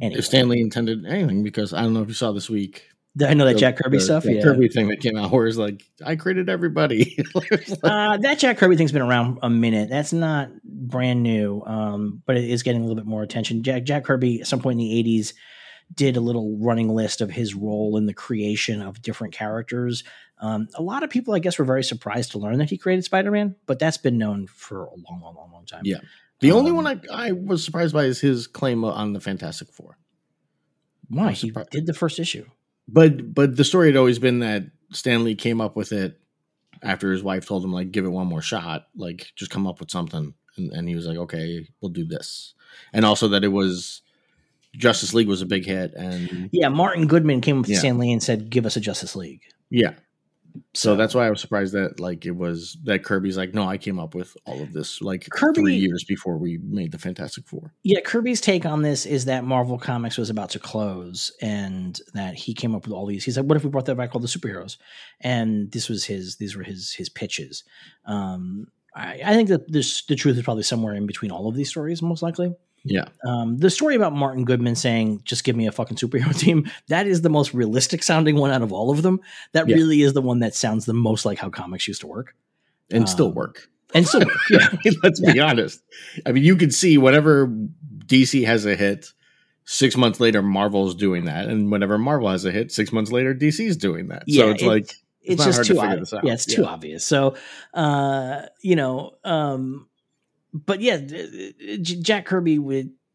Anyway, 0.01 0.19
If 0.19 0.25
Stan 0.25 0.49
Lee 0.49 0.60
intended 0.62 1.06
anything, 1.06 1.43
because 1.43 1.71
I 1.73 1.82
don't 1.84 1.93
know 1.93 2.01
if 2.01 2.08
you 2.08 2.13
saw 2.13 2.32
this 2.32 2.49
week. 2.49 2.88
I 3.21 3.34
know 3.36 3.45
that 3.45 3.54
the- 3.54 3.60
Jack 3.60 3.78
Kirby 3.78 3.97
the- 3.97 4.04
stuff. 4.04 4.23
the 4.23 4.34
yeah, 4.34 4.41
Kirby 4.43 4.69
thing 4.69 4.88
that 4.88 4.99
came 4.99 5.15
out 5.17 5.32
where 5.32 5.45
it's 5.45 5.58
like, 5.58 5.84
I 6.04 6.15
created 6.15 6.49
everybody. 6.49 7.17
uh, 7.84 8.17
that 8.17 8.39
Jack 8.39 8.58
Kirby 8.58 8.76
thing's 8.76 8.91
been 8.91 9.02
around 9.04 9.38
a 9.43 9.49
minute. 9.49 9.89
That's 9.89 10.13
not 10.13 10.49
brand 10.63 11.21
new, 11.21 11.62
um, 11.65 12.23
but 12.26 12.38
it 12.38 12.49
is 12.49 12.63
getting 12.63 12.82
a 12.82 12.86
little 12.86 12.95
bit 12.95 13.06
more 13.06 13.21
attention. 13.23 13.62
Jack 13.63 13.84
Jack 13.84 14.04
Kirby, 14.06 14.41
at 14.41 14.47
some 14.47 14.60
point 14.62 14.80
in 14.80 14.88
the 14.88 15.04
'80s, 15.04 15.34
did 15.93 16.17
a 16.17 16.21
little 16.21 16.58
running 16.60 16.89
list 16.89 17.21
of 17.21 17.30
his 17.30 17.54
role 17.54 17.97
in 17.97 18.08
the 18.08 18.13
creation 18.15 18.82
of 18.82 19.02
different 19.02 19.34
characters. 19.34 20.04
Um, 20.39 20.67
a 20.76 20.82
lot 20.82 21.04
of 21.04 21.10
people, 21.12 21.36
I 21.36 21.39
guess, 21.39 21.60
were 21.60 21.65
very 21.65 21.84
surprised 21.84 22.32
to 22.32 22.39
learn 22.39 22.58
that 22.58 22.69
he 22.69 22.78
created 22.78 23.04
Spider-Man, 23.06 23.56
but 23.67 23.78
that's 23.80 23.97
been 23.97 24.17
known 24.17 24.47
for 24.47 24.86
a 24.86 24.89
long, 24.89 25.21
long, 25.21 25.36
long, 25.36 25.52
long 25.54 25.65
time. 25.65 25.84
Yeah. 25.86 25.99
the 26.41 26.52
only 26.52 26.71
Um, 26.71 26.78
one 26.78 26.88
I, 26.88 26.99
I 27.12 27.32
was 27.32 27.63
surprised 27.63 27.93
by 27.93 28.06
is 28.06 28.19
his 28.19 28.47
claim 28.47 28.84
on 28.84 29.13
the 29.13 29.21
Fantastic 29.21 29.71
Four. 29.71 29.97
Why 31.10 31.32
he 31.34 31.54
did 31.71 31.86
the 31.86 31.93
first 31.93 32.17
issue? 32.19 32.45
But 32.88 33.34
but 33.34 33.56
the 33.56 33.63
story 33.63 33.88
had 33.88 33.96
always 33.98 34.19
been 34.19 34.39
that 34.39 34.63
Stan 34.91 35.24
Lee 35.24 35.36
came 35.36 35.62
up 35.62 35.75
with 35.75 35.92
it 35.92 36.19
after 36.81 37.12
his 37.12 37.23
wife 37.23 37.46
told 37.46 37.63
him 37.63 37.71
like 37.71 37.92
give 37.92 38.06
it 38.06 38.10
one 38.10 38.27
more 38.27 38.42
shot, 38.42 38.88
like 38.96 39.31
just 39.36 39.52
come 39.52 39.65
up 39.67 39.79
with 39.79 39.90
something, 39.90 40.34
and, 40.58 40.71
and 40.71 40.88
he 40.90 40.96
was 40.96 41.08
like, 41.08 41.17
okay, 41.17 41.65
we'll 41.81 41.92
do 41.92 42.06
this, 42.06 42.54
and 42.92 43.06
also 43.06 43.29
that 43.29 43.44
it 43.44 43.50
was 43.50 44.02
Justice 44.75 45.13
League 45.13 45.27
was 45.27 45.42
a 45.42 45.46
big 45.46 45.65
hit, 45.65 45.94
and 45.94 46.50
Yeah, 46.52 46.69
Martin 46.69 47.08
Goodman 47.08 47.42
came 47.42 47.58
up 47.60 47.62
with 47.63 47.71
Yeah. 47.71 47.79
Stan 47.79 47.98
Lee 48.00 48.12
and 48.12 48.21
said, 48.21 48.50
"Give 48.50 48.65
us 48.65 48.75
a 48.75 48.81
Justice 48.81 49.15
League." 49.15 49.42
yeah. 49.69 49.94
So 50.73 50.95
that's 50.95 51.15
why 51.15 51.27
I 51.27 51.29
was 51.29 51.41
surprised 51.41 51.73
that 51.73 51.99
like 51.99 52.25
it 52.25 52.35
was 52.35 52.77
that 52.83 53.04
Kirby's 53.04 53.37
like, 53.37 53.54
no, 53.54 53.67
I 53.67 53.77
came 53.77 53.99
up 53.99 54.15
with 54.15 54.35
all 54.45 54.62
of 54.62 54.73
this 54.73 55.01
like 55.01 55.27
Kirby- 55.29 55.62
three 55.62 55.75
years 55.75 56.04
before 56.04 56.37
we 56.37 56.58
made 56.58 56.91
the 56.91 56.97
Fantastic 56.97 57.47
Four. 57.47 57.73
Yeah, 57.83 58.01
Kirby's 58.01 58.41
take 58.41 58.65
on 58.65 58.81
this 58.81 59.06
is 59.06 59.25
that 59.25 59.43
Marvel 59.43 59.77
Comics 59.77 60.17
was 60.17 60.29
about 60.29 60.49
to 60.51 60.60
close 60.60 61.31
and 61.41 61.99
that 62.13 62.35
he 62.35 62.54
came 62.54 62.75
up 62.75 62.85
with 62.85 62.93
all 62.93 63.06
these. 63.06 63.23
He's 63.23 63.37
like, 63.37 63.45
what 63.45 63.56
if 63.56 63.63
we 63.63 63.69
brought 63.69 63.85
that 63.85 63.95
back 63.95 64.12
called 64.12 64.23
the 64.23 64.27
superheroes? 64.27 64.77
And 65.21 65.71
this 65.71 65.89
was 65.89 66.06
his, 66.06 66.37
these 66.37 66.56
were 66.56 66.63
his, 66.63 66.93
his 66.93 67.10
pitches. 67.10 67.63
Um, 68.06 68.67
I, 68.95 69.21
I 69.25 69.33
think 69.33 69.49
that 69.49 69.71
this, 69.71 70.04
the 70.06 70.15
truth 70.15 70.37
is 70.37 70.43
probably 70.43 70.63
somewhere 70.63 70.93
in 70.93 71.08
between 71.08 71.31
all 71.31 71.47
of 71.47 71.56
these 71.56 71.69
stories, 71.69 72.01
most 72.01 72.21
likely. 72.21 72.54
Yeah. 72.86 73.06
Um, 73.25 73.58
the 73.58 73.69
story 73.69 73.96
about 73.96 74.13
Martin 74.13 74.44
Goodman 74.46 74.75
saying, 74.75 75.21
"Just 75.23 75.44
give 75.46 75.56
me 75.56 75.67
a 75.67 75.71
fucking 75.71 75.98
superhero 75.98 76.38
team," 76.38 76.69
that 76.90 77.08
is 77.08 77.21
the 77.21 77.29
most 77.29 77.54
realistic 77.54 78.04
sounding 78.04 78.36
one 78.36 78.52
out 78.52 78.62
of 78.62 78.73
all 78.73 78.92
of 78.92 79.02
them. 79.04 79.21
That 79.54 79.67
Yeah. 79.69 79.75
really 79.75 80.02
is 80.02 80.13
the 80.13 80.21
one 80.21 80.40
that 80.40 80.54
sounds 80.54 80.86
the 80.86 80.94
most 80.94 81.25
like 81.25 81.38
how 81.40 81.50
comics 81.50 81.88
used 81.88 82.02
to 82.02 82.08
work 82.08 82.36
And 82.92 83.08
still 83.08 83.27
Um, 83.27 83.36
work. 83.36 83.69
and 83.94 84.06
still 84.08 84.21
work. 84.21 84.38
Yeah, 84.50 84.67
Let's 85.04 85.19
be 85.21 85.40
honest. 85.40 85.81
I 86.25 86.31
mean, 86.34 86.44
you 86.44 86.56
can 86.58 86.71
see 86.71 86.98
whenever 86.98 87.48
DC 88.06 88.46
has 88.46 88.65
a 88.65 88.75
hit, 88.75 89.13
six 89.63 89.96
months 89.96 90.19
later, 90.19 90.42
Marvel's 90.42 90.94
doing 90.94 91.23
that. 91.25 91.48
And 91.48 91.71
whenever 91.71 91.98
Marvel 91.98 92.27
has 92.29 92.44
a 92.44 92.52
hit, 92.52 92.71
six 92.71 92.92
months 92.92 93.12
later, 93.13 93.34
DC's 93.34 93.77
doing 93.77 94.10
that. 94.10 94.23
Yeah, 94.27 94.44
so 94.44 94.50
it's, 94.52 94.62
it's- 94.62 94.67
like, 94.67 94.94
it's, 95.25 95.40
not 95.40 95.46
just 95.46 95.63
too 95.65 95.79
obvious. 95.79 96.13
Yeah, 96.21 96.34
it's 96.34 96.46
too 96.46 96.62
Yeah. 96.63 96.67
obvious. 96.67 97.06
So, 97.06 97.36
uh, 97.73 98.42
you 98.62 98.75
know, 98.75 99.12
um, 99.23 99.88
but 100.54 100.81
yeah, 100.81 100.97
d- 100.97 101.54
d- 101.60 101.77
J- 101.79 102.01
Jack 102.01 102.25
Kirby 102.25 102.60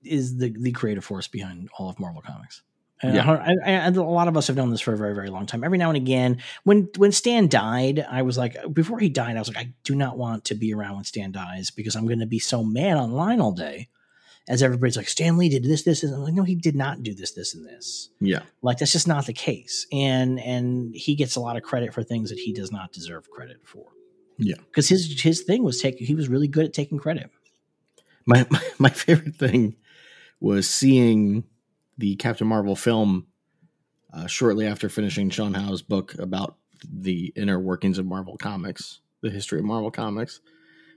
is 0.02 0.36
the 0.38 0.50
the 0.50 0.72
creative 0.72 1.04
force 1.04 1.28
behind 1.28 1.68
all 1.78 1.88
of 1.88 1.98
Marvel 1.98 2.22
Comics. 2.22 2.62
And 3.00 3.14
Yeah. 3.14 3.30
I, 3.30 3.52
I, 3.64 3.70
and 3.86 3.96
a 3.96 4.02
lot 4.02 4.26
of 4.26 4.36
us 4.36 4.48
have 4.48 4.56
known 4.56 4.70
this 4.70 4.80
for 4.80 4.92
a 4.92 4.96
very, 4.96 5.14
very 5.14 5.30
long 5.30 5.46
time. 5.46 5.62
Every 5.62 5.78
now 5.78 5.88
and 5.90 5.96
again, 5.96 6.38
when 6.64 6.88
when 6.96 7.12
Stan 7.12 7.46
died, 7.48 8.04
I 8.10 8.22
was 8.22 8.36
like, 8.36 8.56
before 8.72 8.98
he 8.98 9.08
died, 9.08 9.36
I 9.36 9.38
was 9.38 9.46
like, 9.48 9.56
I 9.58 9.72
do 9.84 9.94
not 9.94 10.18
want 10.18 10.46
to 10.46 10.56
be 10.56 10.74
around 10.74 10.96
when 10.96 11.04
Stan 11.04 11.30
dies 11.30 11.70
because 11.70 11.94
I'm 11.94 12.06
going 12.08 12.18
to 12.18 12.26
be 12.26 12.40
so 12.40 12.64
mad 12.64 12.96
online 12.96 13.40
all 13.40 13.52
day. 13.52 13.88
As 14.48 14.62
everybody's 14.62 14.96
like, 14.96 15.08
Stan 15.08 15.36
Lee 15.36 15.50
did 15.50 15.62
this, 15.62 15.82
this, 15.82 16.02
and 16.02 16.14
I'm 16.14 16.22
like, 16.22 16.32
no, 16.32 16.42
he 16.42 16.54
did 16.54 16.74
not 16.74 17.02
do 17.02 17.14
this, 17.14 17.32
this, 17.32 17.54
and 17.54 17.66
this. 17.66 18.08
yeah. 18.18 18.40
Like 18.62 18.78
that's 18.78 18.92
just 18.92 19.06
not 19.06 19.26
the 19.26 19.32
case. 19.34 19.86
And 19.92 20.40
and 20.40 20.92
he 20.94 21.14
gets 21.14 21.36
a 21.36 21.40
lot 21.40 21.56
of 21.56 21.62
credit 21.62 21.92
for 21.94 22.02
things 22.02 22.30
that 22.30 22.38
he 22.38 22.52
does 22.52 22.72
not 22.72 22.90
deserve 22.92 23.30
credit 23.30 23.58
for. 23.64 23.84
Yeah. 24.38 24.56
Because 24.66 24.88
his 24.88 25.20
his 25.20 25.42
thing 25.42 25.62
was 25.64 25.80
taking 25.80 26.06
he 26.06 26.14
was 26.14 26.28
really 26.28 26.48
good 26.48 26.66
at 26.66 26.72
taking 26.72 26.98
credit. 26.98 27.30
My, 28.26 28.46
my, 28.50 28.62
my 28.78 28.90
favorite 28.90 29.36
thing 29.36 29.76
was 30.40 30.68
seeing 30.70 31.44
the 31.98 32.16
Captain 32.16 32.46
Marvel 32.46 32.76
film 32.76 33.26
uh, 34.12 34.26
shortly 34.26 34.66
after 34.66 34.88
finishing 34.88 35.30
Sean 35.30 35.54
Howe's 35.54 35.82
book 35.82 36.14
about 36.18 36.56
the 36.88 37.32
inner 37.34 37.58
workings 37.58 37.98
of 37.98 38.06
Marvel 38.06 38.36
Comics, 38.36 39.00
the 39.20 39.30
history 39.30 39.58
of 39.58 39.64
Marvel 39.64 39.90
Comics. 39.90 40.40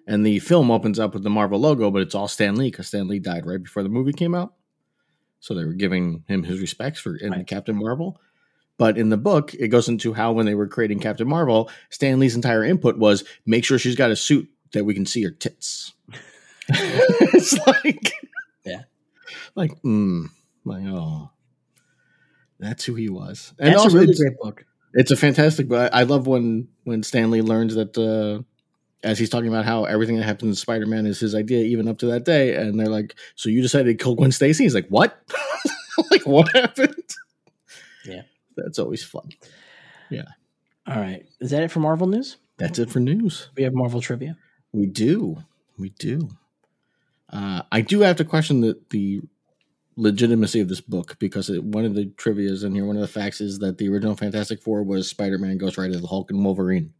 And 0.08 0.26
the 0.26 0.40
film 0.40 0.72
opens 0.72 1.00
up 1.00 1.14
with 1.14 1.24
the 1.24 1.30
Marvel 1.30 1.60
logo, 1.60 1.90
but 1.92 2.02
it's 2.02 2.16
all 2.16 2.28
Stan 2.28 2.56
Lee 2.56 2.70
because 2.70 2.88
Stan 2.88 3.08
Lee 3.08 3.20
died 3.20 3.46
right 3.46 3.62
before 3.62 3.84
the 3.84 3.90
movie 3.90 4.14
came 4.14 4.36
out. 4.36 4.54
So 5.40 5.56
they 5.56 5.66
were 5.66 5.74
giving 5.74 6.24
him 6.28 6.44
his 6.44 6.60
respects 6.60 7.00
for 7.00 7.16
in 7.16 7.32
Right. 7.32 7.48
Captain 7.48 7.76
Marvel. 7.76 8.20
But 8.82 8.98
in 8.98 9.10
the 9.10 9.18
book, 9.18 9.54
it 9.54 9.68
goes 9.68 9.88
into 9.90 10.12
how 10.12 10.32
when 10.32 10.48
they 10.48 10.56
were 10.56 10.66
creating 10.66 10.98
Captain 11.02 11.28
Marvel, 11.28 11.70
Stan 11.92 12.18
Lee's 12.18 12.34
entire 12.36 12.64
input 12.64 12.98
was 12.98 13.24
make 13.46 13.64
sure 13.64 13.78
she's 13.78 13.96
got 13.96 14.10
a 14.10 14.16
suit 14.16 14.50
that 14.74 14.86
we 14.86 14.96
can 14.96 15.06
see 15.06 15.22
her 15.22 15.30
tits. 15.30 15.94
it's 16.68 17.54
like, 17.68 18.12
Yeah. 18.66 18.82
like, 19.54 19.80
mm, 19.84 20.30
like, 20.66 20.84
oh, 20.88 21.30
that's 22.58 22.84
who 22.84 22.96
he 22.96 23.08
was. 23.08 23.54
And 23.60 23.68
That's 23.72 23.84
also, 23.84 23.98
a 23.98 24.00
really 24.00 24.14
it's, 24.14 24.20
great 24.20 24.40
book. 24.40 24.66
it's 24.96 25.12
a 25.12 25.16
fantastic. 25.16 25.70
But 25.70 25.94
I 25.94 26.02
love 26.02 26.26
when 26.26 26.68
when 26.84 27.04
Stan 27.04 27.30
Lee 27.30 27.42
learns 27.44 27.76
that 27.76 27.96
uh, 27.96 28.42
as 29.08 29.20
he's 29.20 29.30
talking 29.30 29.50
about 29.50 29.66
how 29.66 29.84
everything 29.84 30.16
that 30.18 30.24
happens 30.24 30.50
in 30.50 30.56
Spider 30.56 30.88
Man 30.88 31.06
is 31.06 31.20
his 31.20 31.36
idea, 31.36 31.66
even 31.66 31.88
up 31.88 32.00
to 32.00 32.08
that 32.08 32.26
day. 32.26 32.56
And 32.56 32.80
they're 32.80 32.88
like, 32.88 33.14
"So 33.36 33.50
you 33.50 33.62
decided 33.62 33.96
to 33.96 34.04
kill 34.04 34.16
Gwen 34.16 34.32
Stacy?" 34.32 34.64
He's 34.64 34.74
like, 34.74 34.88
"What? 34.88 35.22
like 36.10 36.26
what 36.26 36.52
happened?" 36.56 36.96
Yeah. 38.06 38.24
That's 38.56 38.80
always 38.80 39.04
fun. 39.04 39.30
Yeah. 40.10 40.26
All 40.88 41.00
right. 41.00 41.26
Is 41.40 41.52
that 41.52 41.64
it 41.64 41.72
for 41.72 41.80
Marvel 41.80 42.08
news? 42.08 42.38
That's 42.58 42.80
it 42.80 42.90
for 42.90 43.00
news. 43.00 43.50
We 43.56 43.64
have 43.64 43.74
Marvel 43.74 44.02
trivia. 44.02 44.38
We 44.72 44.86
do. 44.88 45.38
We 45.78 45.90
do. 45.90 46.30
Uh, 47.30 47.62
I 47.72 47.82
do 47.82 48.02
have 48.02 48.18
to 48.18 48.26
question 48.26 48.62
the, 48.62 48.80
the 48.90 49.22
legitimacy 49.96 50.60
of 50.60 50.68
this 50.68 50.82
book 50.82 51.18
because 51.20 51.50
it, 51.50 51.64
one 51.64 51.86
of 51.86 51.96
the 51.96 52.06
trivias 52.08 52.64
in 52.64 52.76
here, 52.76 52.86
one 52.86 52.96
of 52.98 53.02
the 53.02 53.08
facts 53.08 53.42
is 53.42 53.60
that 53.60 53.78
the 53.78 53.90
original 53.90 54.16
Fantastic 54.16 54.62
Four 54.62 54.84
was 54.84 55.10
Spider 55.10 55.38
Man, 55.38 55.58
Ghost 55.58 55.78
Rider, 55.78 55.98
the 55.98 56.08
Hulk, 56.08 56.30
and 56.32 56.44
Wolverine. 56.44 56.94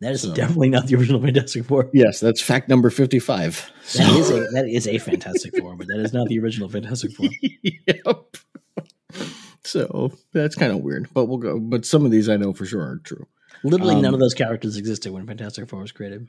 That 0.00 0.12
is 0.12 0.22
So- 0.22 0.34
definitely 0.34 0.70
not 0.70 0.86
the 0.86 0.96
original 0.96 1.20
Fantastic 1.20 1.64
Four. 1.64 1.88
Yes, 1.92 2.20
that's 2.20 2.40
fact 2.40 2.68
number 2.68 2.90
55. 2.90 3.70
That 3.96 4.16
is 4.16 4.30
a 4.30 4.40
that 4.52 4.68
is 4.68 4.86
a 4.86 4.98
Fantastic 4.98 5.56
Four, 5.58 5.76
but 5.76 5.86
that 5.88 5.98
is 6.00 6.12
not 6.12 6.28
the 6.28 6.38
original 6.38 6.68
Fantastic 6.68 7.12
Four. 7.12 7.28
yep. 7.62 8.36
So 9.68 10.12
that's 10.32 10.54
kind 10.54 10.72
of 10.72 10.78
weird, 10.78 11.08
but 11.12 11.26
we'll 11.26 11.38
go. 11.38 11.58
But 11.58 11.84
some 11.84 12.04
of 12.04 12.10
these 12.10 12.28
I 12.28 12.36
know 12.36 12.52
for 12.52 12.64
sure 12.64 12.82
are 12.82 13.00
true. 13.04 13.26
Literally 13.64 13.96
Um, 13.96 14.02
none 14.02 14.14
of 14.14 14.20
those 14.20 14.34
characters 14.34 14.76
existed 14.76 15.12
when 15.12 15.26
Fantastic 15.26 15.68
Four 15.68 15.80
was 15.80 15.92
created. 15.92 16.28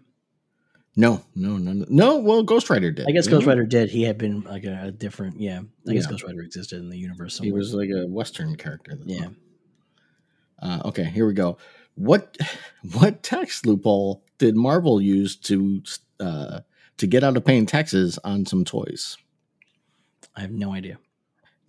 No, 0.95 1.23
no, 1.35 1.57
no, 1.57 1.85
no. 1.87 2.17
Well, 2.17 2.43
Ghost 2.43 2.69
Rider 2.69 2.91
did. 2.91 3.05
I 3.07 3.11
guess 3.11 3.27
Ghost? 3.27 3.45
Rider 3.45 3.65
did. 3.65 3.89
He 3.89 4.03
had 4.03 4.17
been 4.17 4.41
like 4.41 4.65
a, 4.65 4.85
a 4.85 4.91
different, 4.91 5.39
yeah. 5.39 5.61
I 5.87 5.93
guess 5.93 6.03
Yeah. 6.05 6.09
Ghost 6.09 6.23
Rider 6.23 6.41
existed 6.41 6.79
in 6.79 6.89
the 6.89 6.97
universe. 6.97 7.35
Somewhere. 7.35 7.47
He 7.47 7.51
was 7.53 7.73
like 7.73 7.89
a 7.89 8.07
Western 8.07 8.55
character. 8.55 8.95
though. 8.95 9.03
yeah. 9.05 9.27
Uh, 10.61 10.81
okay, 10.85 11.05
here 11.05 11.25
we 11.25 11.33
go. 11.33 11.57
What 11.95 12.35
what 12.93 13.23
tax 13.23 13.65
loophole 13.65 14.23
did 14.39 14.55
Marvel 14.57 14.99
use 15.01 15.35
to 15.37 15.81
uh, 16.19 16.61
to 16.97 17.07
get 17.07 17.23
out 17.23 17.37
of 17.37 17.45
paying 17.45 17.65
taxes 17.65 18.17
on 18.25 18.45
some 18.45 18.65
toys? 18.65 19.15
I 20.35 20.41
have 20.41 20.51
no 20.51 20.73
idea. 20.73 20.97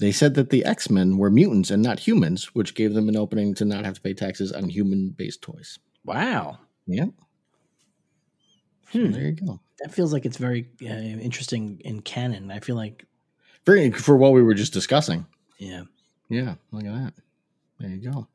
They 0.00 0.12
said 0.12 0.34
that 0.34 0.50
the 0.50 0.64
X 0.64 0.88
Men 0.90 1.18
were 1.18 1.30
mutants 1.30 1.70
and 1.70 1.82
not 1.82 1.98
humans, 2.00 2.54
which 2.54 2.74
gave 2.74 2.94
them 2.94 3.08
an 3.08 3.16
opening 3.16 3.54
to 3.54 3.64
not 3.64 3.84
have 3.84 3.94
to 3.94 4.00
pay 4.00 4.14
taxes 4.14 4.50
on 4.50 4.68
human 4.68 5.10
based 5.10 5.42
toys. 5.42 5.78
Wow. 6.04 6.58
Yeah. 6.86 7.06
So 8.92 8.98
Hmm. 8.98 9.12
there 9.12 9.22
you 9.26 9.32
go. 9.32 9.60
That 9.80 9.92
feels 9.94 10.12
like 10.12 10.26
it's 10.26 10.36
very 10.36 10.68
uh, 10.82 10.86
interesting 10.86 11.80
in 11.84 12.00
canon. 12.02 12.50
I 12.50 12.58
feel 12.60 12.76
like, 12.76 13.06
Very 13.64 13.90
for 13.92 14.16
what 14.16 14.32
we 14.32 14.42
were 14.42 14.54
just 14.54 14.72
discussing. 14.72 15.26
yeah. 15.58 15.82
Yeah, 16.28 16.54
look 16.70 16.84
at 16.84 16.94
that. 16.94 17.14
There 17.80 17.90
you 17.90 18.10
go. 18.12 18.28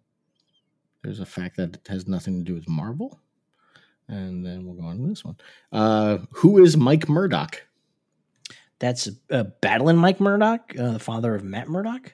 There's 1.01 1.22
a 1.22 1.26
fact 1.26 1.55
that 1.57 1.80
has 1.88 2.07
nothing 2.07 2.38
to 2.39 2.43
do 2.43 2.53
with 2.53 2.68
Marvel. 2.68 3.20
And 4.09 4.45
then 4.45 4.66
we'll 4.66 4.76
go 4.76 4.84
on 4.86 4.97
to 4.97 5.07
this 5.07 5.24
one. 5.24 5.38
Uh, 5.72 6.18
who 6.32 6.61
is 6.63 6.76
Mike 6.76 7.07
Murdock? 7.07 7.66
That's 8.80 9.09
uh, 9.32 9.43
Battling 9.61 9.97
Mike 9.97 10.19
Murdock, 10.19 10.73
uh, 10.78 10.91
the 10.93 10.99
father 10.99 11.34
of 11.34 11.43
Matt 11.43 11.69
Murdock. 11.69 12.13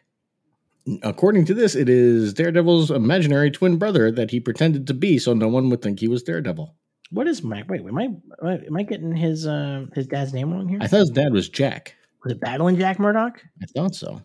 According 1.03 1.45
to 1.45 1.53
this, 1.53 1.75
it 1.75 1.89
is 1.89 2.33
Daredevil's 2.33 2.89
imaginary 2.91 3.51
twin 3.51 3.77
brother 3.77 4.11
that 4.11 4.31
he 4.31 4.39
pretended 4.39 4.87
to 4.87 4.93
be, 4.93 5.19
so 5.19 5.33
no 5.33 5.47
one 5.47 5.69
would 5.69 5.81
think 5.81 5.99
he 5.99 6.07
was 6.07 6.23
Daredevil. 6.23 6.73
What 7.11 7.27
is 7.27 7.43
Mike? 7.43 7.69
Wait, 7.69 7.81
am 7.81 7.97
I 7.97 8.09
am 8.43 8.77
I 8.77 8.83
getting 8.83 9.15
his 9.15 9.45
uh, 9.45 9.85
his 9.93 10.07
dad's 10.07 10.33
name 10.33 10.51
wrong 10.51 10.67
here? 10.69 10.79
I 10.81 10.87
thought 10.87 11.01
his 11.01 11.09
dad 11.09 11.33
was 11.33 11.49
Jack. 11.49 11.95
Was 12.23 12.33
it 12.33 12.39
Battling 12.39 12.77
Jack 12.77 12.99
Murdock? 12.99 13.41
I 13.61 13.65
thought 13.65 13.95
so. 13.95 14.21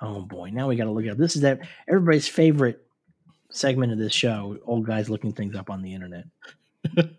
Oh 0.00 0.22
boy, 0.22 0.50
now 0.52 0.68
we 0.68 0.76
got 0.76 0.84
to 0.84 0.92
look 0.92 1.04
it 1.04 1.10
up. 1.10 1.18
This 1.18 1.36
is 1.36 1.42
that 1.42 1.60
everybody's 1.88 2.28
favorite 2.28 2.86
segment 3.50 3.92
of 3.92 3.98
this 3.98 4.12
show: 4.12 4.56
old 4.64 4.86
guys 4.86 5.10
looking 5.10 5.32
things 5.32 5.56
up 5.56 5.68
on 5.70 5.82
the 5.82 5.94
internet. 5.94 6.24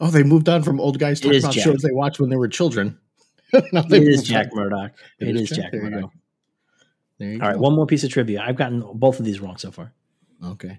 Oh, 0.00 0.10
they 0.10 0.22
moved 0.22 0.48
on 0.48 0.62
from 0.62 0.80
old 0.80 0.98
guys 1.00 1.20
talking 1.20 1.40
about 1.40 1.52
Jack. 1.52 1.64
shows 1.64 1.82
they 1.82 1.90
watched 1.92 2.20
when 2.20 2.30
they 2.30 2.36
were 2.36 2.46
children. 2.48 2.96
It 3.52 4.02
is 4.02 4.22
Jack. 4.22 4.48
Murdock. 4.52 4.92
It 5.18 5.28
it 5.28 5.36
is 5.36 5.42
is 5.42 5.48
Jack. 5.50 5.58
Jack 5.58 5.72
There 5.72 5.84
you 5.84 5.90
Murdock. 5.90 6.10
There 7.18 7.32
All 7.34 7.38
right, 7.38 7.54
go. 7.54 7.60
one 7.60 7.74
more 7.74 7.86
piece 7.86 8.04
of 8.04 8.10
trivia. 8.10 8.40
I've 8.40 8.56
gotten 8.56 8.84
both 8.94 9.18
of 9.18 9.24
these 9.24 9.40
wrong 9.40 9.56
so 9.56 9.70
far. 9.70 9.92
Okay. 10.44 10.78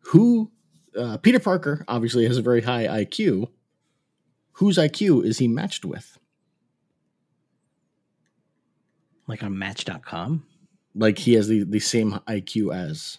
Who? 0.00 0.50
Uh, 0.98 1.16
Peter 1.18 1.38
Parker 1.38 1.84
obviously 1.88 2.26
has 2.26 2.36
a 2.36 2.42
very 2.42 2.60
high 2.60 2.86
IQ. 3.04 3.48
Whose 4.52 4.76
IQ 4.76 5.24
is 5.24 5.38
he 5.38 5.46
matched 5.46 5.84
with? 5.84 6.18
Like 9.26 9.42
on 9.42 9.56
Match.com. 9.58 10.44
Like 10.94 11.18
he 11.18 11.34
has 11.34 11.48
the, 11.48 11.62
the 11.64 11.78
same 11.78 12.12
IQ 12.26 12.74
as 12.74 13.18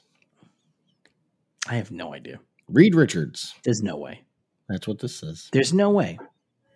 I 1.67 1.75
have 1.75 1.91
no 1.91 2.13
idea. 2.13 2.39
Reed 2.67 2.95
Richards. 2.95 3.53
There's 3.63 3.81
no 3.81 3.97
way. 3.97 4.23
That's 4.67 4.87
what 4.87 4.99
this 4.99 5.15
says. 5.15 5.49
There's 5.51 5.73
no 5.73 5.89
way. 5.91 6.19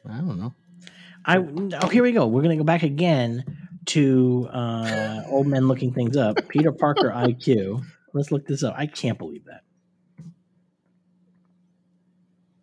I 0.10 0.18
don't 0.18 0.40
know. 0.40 0.54
I 1.26 1.38
oh 1.38 1.88
here 1.88 2.04
we 2.04 2.12
go. 2.12 2.28
We're 2.28 2.42
gonna 2.42 2.58
go 2.58 2.64
back 2.64 2.84
again 2.84 3.44
to 3.86 4.48
uh, 4.52 5.24
old 5.28 5.48
men 5.48 5.68
looking 5.68 5.94
things 5.94 6.18
up. 6.18 6.38
Peter 6.50 6.72
Parker 6.72 7.10
IQ. 7.16 7.84
Let's 8.14 8.32
look 8.32 8.46
this 8.46 8.64
up. 8.64 8.76
I 8.78 8.86
can't 8.86 9.18
believe 9.18 9.46
that. 9.46 9.62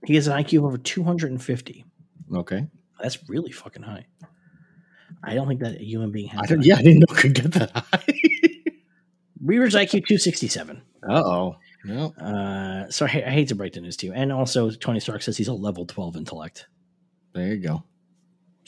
He 0.06 0.14
has 0.14 0.26
an 0.26 0.42
IQ 0.42 0.58
of 0.58 0.64
over 0.64 0.78
250. 0.78 1.84
Okay. 2.34 2.66
That's 3.02 3.18
really 3.28 3.52
fucking 3.52 3.82
high. 3.82 4.06
I 5.22 5.34
don't 5.34 5.48
think 5.48 5.60
that 5.60 5.80
a 5.80 5.84
human 5.84 6.12
being 6.12 6.28
has. 6.28 6.50
I 6.50 6.54
yeah, 6.60 6.76
I 6.76 6.82
didn't 6.82 7.00
know 7.00 7.14
it 7.14 7.18
could 7.18 7.34
get 7.34 7.52
that 7.52 7.70
high. 7.76 8.04
Reader's 9.42 9.74
IQ 9.74 9.90
267. 10.06 10.82
uh 11.08 11.22
oh. 11.24 11.56
No. 11.84 12.12
Uh, 12.12 12.90
so 12.90 13.06
I, 13.06 13.08
I 13.26 13.30
hate 13.30 13.48
to 13.48 13.54
break 13.54 13.72
the 13.72 13.80
news 13.80 13.96
to 13.98 14.06
you. 14.06 14.12
And 14.12 14.30
also, 14.32 14.70
Tony 14.70 15.00
Stark 15.00 15.22
says 15.22 15.36
he's 15.36 15.48
a 15.48 15.54
level 15.54 15.86
12 15.86 16.16
intellect. 16.16 16.66
There 17.34 17.46
you 17.48 17.56
go. 17.56 17.84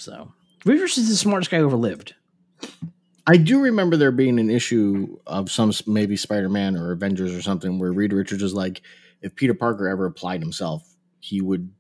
So 0.03 0.33
Reavers 0.65 0.99
is 0.99 1.09
the 1.09 1.17
smartest 1.17 1.51
guy 1.51 1.59
who 1.59 1.67
ever 1.67 1.77
lived. 1.77 2.15
I 3.27 3.37
do 3.37 3.61
remember 3.61 3.97
there 3.97 4.11
being 4.11 4.41
an 4.41 4.51
issue 4.51 5.19
of 5.27 5.51
some 5.51 5.73
maybe 5.87 6.17
Spider 6.17 6.49
Man 6.49 6.77
or 6.77 6.91
Avengers 6.91 7.33
or 7.33 7.41
something 7.41 7.79
where 7.79 7.93
Reed 7.93 8.13
Richards 8.13 8.43
was 8.43 8.53
like, 8.55 8.83
if 9.21 9.35
Peter 9.37 9.55
Parker 9.55 9.89
ever 9.89 10.07
applied 10.07 10.41
himself, 10.41 10.83
he 11.21 11.41
would 11.41 11.71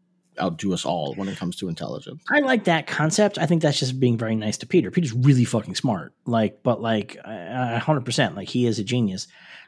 outdo 0.41 0.73
us 0.73 0.85
all 0.85 1.15
when 1.15 1.29
it 1.29 1.37
comes 1.37 1.57
to 1.57 1.69
intelligence. 1.69 2.23
I 2.31 2.39
like 2.41 2.65
that 2.65 2.87
concept. 2.87 3.39
I 3.39 3.47
think 3.47 3.61
that's 3.61 3.79
just 3.81 3.99
being 3.99 4.17
very 4.17 4.37
nice 4.37 4.57
to 4.59 4.67
Peter. 4.67 4.91
Peter's 4.93 5.13
really 5.13 5.45
fucking 5.45 5.75
smart. 5.75 6.15
Like, 6.25 6.63
but 6.63 6.81
like, 6.81 7.17
a 7.25 7.81
hundred 7.81 8.05
percent, 8.05 8.37
like 8.37 8.49
he 8.49 8.67
is 8.67 8.79
a 8.79 8.85
genius. 8.85 9.27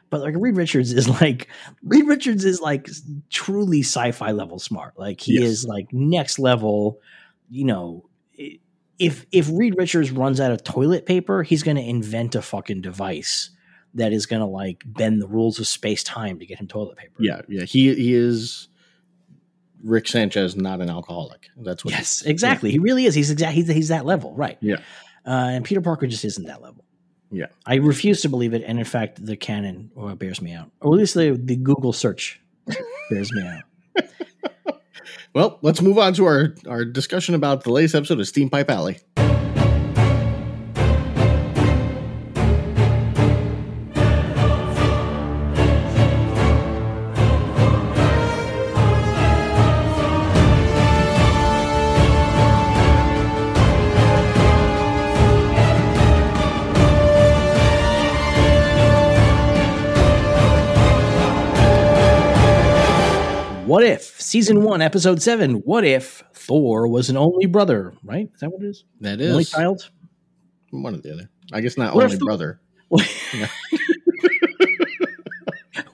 But 0.09 0.21
like 0.21 0.35
Reed 0.37 0.55
Richards 0.55 0.93
is 0.93 1.09
like 1.09 1.49
Reed 1.83 2.07
Richards 2.07 2.45
is 2.45 2.61
like 2.61 2.87
truly 3.29 3.81
sci-fi 3.81 4.31
level 4.31 4.59
smart. 4.59 4.93
Like 4.97 5.19
he 5.19 5.33
Yes. 5.33 5.43
is 5.43 5.65
like 5.65 5.87
next 5.91 6.39
level. 6.39 6.99
You 7.49 7.65
know, 7.65 8.04
if 8.99 9.25
if 9.31 9.49
Reed 9.51 9.75
Richards 9.77 10.11
runs 10.11 10.39
out 10.39 10.51
of 10.51 10.63
toilet 10.63 11.05
paper, 11.05 11.43
he's 11.43 11.63
going 11.63 11.77
to 11.77 11.83
invent 11.83 12.35
a 12.35 12.41
fucking 12.41 12.81
device 12.81 13.49
that 13.93 14.11
is 14.11 14.25
going 14.25 14.41
to 14.41 14.45
like 14.45 14.83
bend 14.85 15.21
the 15.21 15.27
rules 15.27 15.59
of 15.59 15.67
space 15.67 16.03
time 16.03 16.39
to 16.39 16.45
get 16.45 16.59
him 16.59 16.67
toilet 16.67 16.97
paper. 16.97 17.15
Yeah, 17.19 17.41
yeah. 17.47 17.63
He 17.63 17.93
he 17.95 18.13
is 18.13 18.67
Rick 19.83 20.07
Sanchez, 20.07 20.55
not 20.55 20.81
an 20.81 20.89
alcoholic. 20.89 21.49
That's 21.57 21.85
what. 21.85 21.93
Yes, 21.93 22.21
exactly. 22.23 22.71
He 22.71 22.79
really 22.79 23.05
is. 23.05 23.15
He's 23.15 23.31
exact. 23.31 23.53
He's, 23.53 23.67
he's 23.67 23.87
that 23.89 24.05
level, 24.05 24.33
right? 24.33 24.57
Yeah. 24.61 24.77
Uh, 25.25 25.49
and 25.53 25.65
Peter 25.65 25.81
Parker 25.81 26.07
just 26.07 26.25
isn't 26.25 26.45
that 26.45 26.61
level. 26.61 26.85
Yeah. 27.31 27.47
I 27.65 27.75
refuse 27.75 28.21
to 28.21 28.29
believe 28.29 28.53
it, 28.53 28.63
and 28.65 28.77
in 28.77 28.85
fact, 28.85 29.23
the 29.25 29.35
canon 29.35 29.91
uh, 29.99 30.15
bears 30.15 30.41
me 30.41 30.53
out, 30.53 30.71
or 30.79 30.93
at 30.93 30.99
least 30.99 31.15
the 31.15 31.39
the 31.41 31.55
Google 31.55 31.93
search 31.93 32.39
bears 33.09 33.31
me 33.31 33.41
out. 33.41 33.63
Well, 35.35 35.59
let's 35.61 35.81
move 35.81 35.97
on 35.97 36.13
to 36.13 36.25
our 36.25 36.55
our 36.65 36.85
discussion 36.85 37.35
about 37.35 37.65
the 37.65 37.69
latest 37.69 37.93
episode 37.93 38.21
of 38.21 38.27
Steam 38.27 38.49
Pipe 38.49 38.71
Alley. 38.71 38.99
Season 64.25 64.63
one, 64.63 64.81
episode 64.81 65.21
seven? 65.21 65.55
What 65.55 65.85
if 65.85 66.23
Thor 66.33 66.87
was 66.87 67.09
an 67.09 67.17
only 67.17 67.45
brother? 67.45 67.93
Right? 68.03 68.29
Is 68.33 68.39
that 68.41 68.49
what 68.51 68.61
it 68.63 68.67
is? 68.67 68.83
That 69.01 69.21
Only 69.21 69.45
child. 69.45 69.89
one 70.71 70.95
or 70.95 70.97
the 70.97 71.13
other. 71.13 71.29
I 71.53 71.61
guess 71.61 71.77
not 71.77 71.93
What 71.95 72.05
only 72.05 72.17
the- 72.17 72.25
brother. 72.25 72.59
Yeah. 73.33 73.47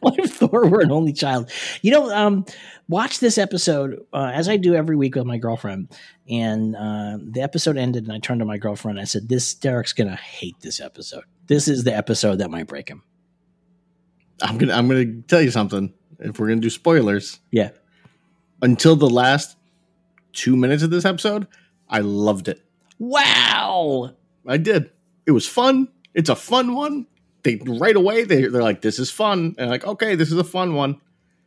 what 0.02 0.18
if 0.20 0.34
Thor 0.34 0.68
were 0.68 0.82
an 0.82 0.92
only 0.92 1.14
child? 1.14 1.50
You 1.82 1.92
know, 1.92 2.12
um, 2.14 2.46
watch 2.88 3.20
this 3.20 3.38
episode 3.38 4.00
uh, 4.14 4.32
as 4.34 4.48
I 4.50 4.58
do 4.58 4.76
every 4.76 4.96
week 4.96 5.16
with 5.16 5.26
my 5.26 5.38
girlfriend. 5.38 5.90
And 6.30 6.76
uh, 6.76 7.18
the 7.22 7.42
episode 7.42 7.78
ended, 7.78 8.04
and 8.06 8.14
I 8.14 8.20
turned 8.20 8.40
to 8.40 8.46
my 8.46 8.58
girlfriend. 8.58 8.98
And 8.98 9.04
I 9.04 9.06
said, 9.06 9.28
"This 9.30 9.54
Derek's 9.54 9.94
gonna 9.94 10.16
hate 10.16 10.56
this 10.62 10.80
episode. 10.80 11.24
This 11.48 11.68
is 11.68 11.84
the 11.84 11.96
episode 11.96 12.38
that 12.40 12.50
might 12.52 12.68
break 12.68 12.90
him." 12.90 13.04
I'm 14.42 14.58
gonna 14.58 14.74
I'm 14.74 14.88
gonna 14.88 15.22
tell 15.28 15.42
you 15.42 15.52
something. 15.52 15.94
If 16.20 16.40
we're 16.40 16.48
gonna 16.50 16.62
do 16.62 16.70
spoilers, 16.70 17.40
Yeah. 17.52 17.70
Until 18.62 18.96
the 18.96 19.10
last 19.10 19.58
two 20.34 20.56
minutes 20.56 20.84
of 20.84 20.90
this 20.90 21.06
episode, 21.06 21.48
I 21.90 22.00
loved 22.00 22.48
it. 22.48 22.62
Wow. 23.00 24.12
I 24.48 24.58
did. 24.58 24.92
It 25.26 25.32
was 25.32 25.48
fun. 25.48 25.88
It's 26.14 26.30
a 26.30 26.36
fun 26.36 26.74
one. 26.76 27.08
They 27.44 27.60
right 27.66 27.96
away 27.96 28.24
they 28.24 28.48
they're 28.48 28.62
like, 28.62 28.82
"This 28.82 29.00
is 29.00 29.10
fun," 29.10 29.56
and 29.58 29.66
I'm 29.66 29.70
like, 29.70 29.86
"Okay, 29.86 30.16
this 30.16 30.32
is 30.32 30.38
a 30.38 30.44
fun 30.44 30.76
one." 30.76 31.02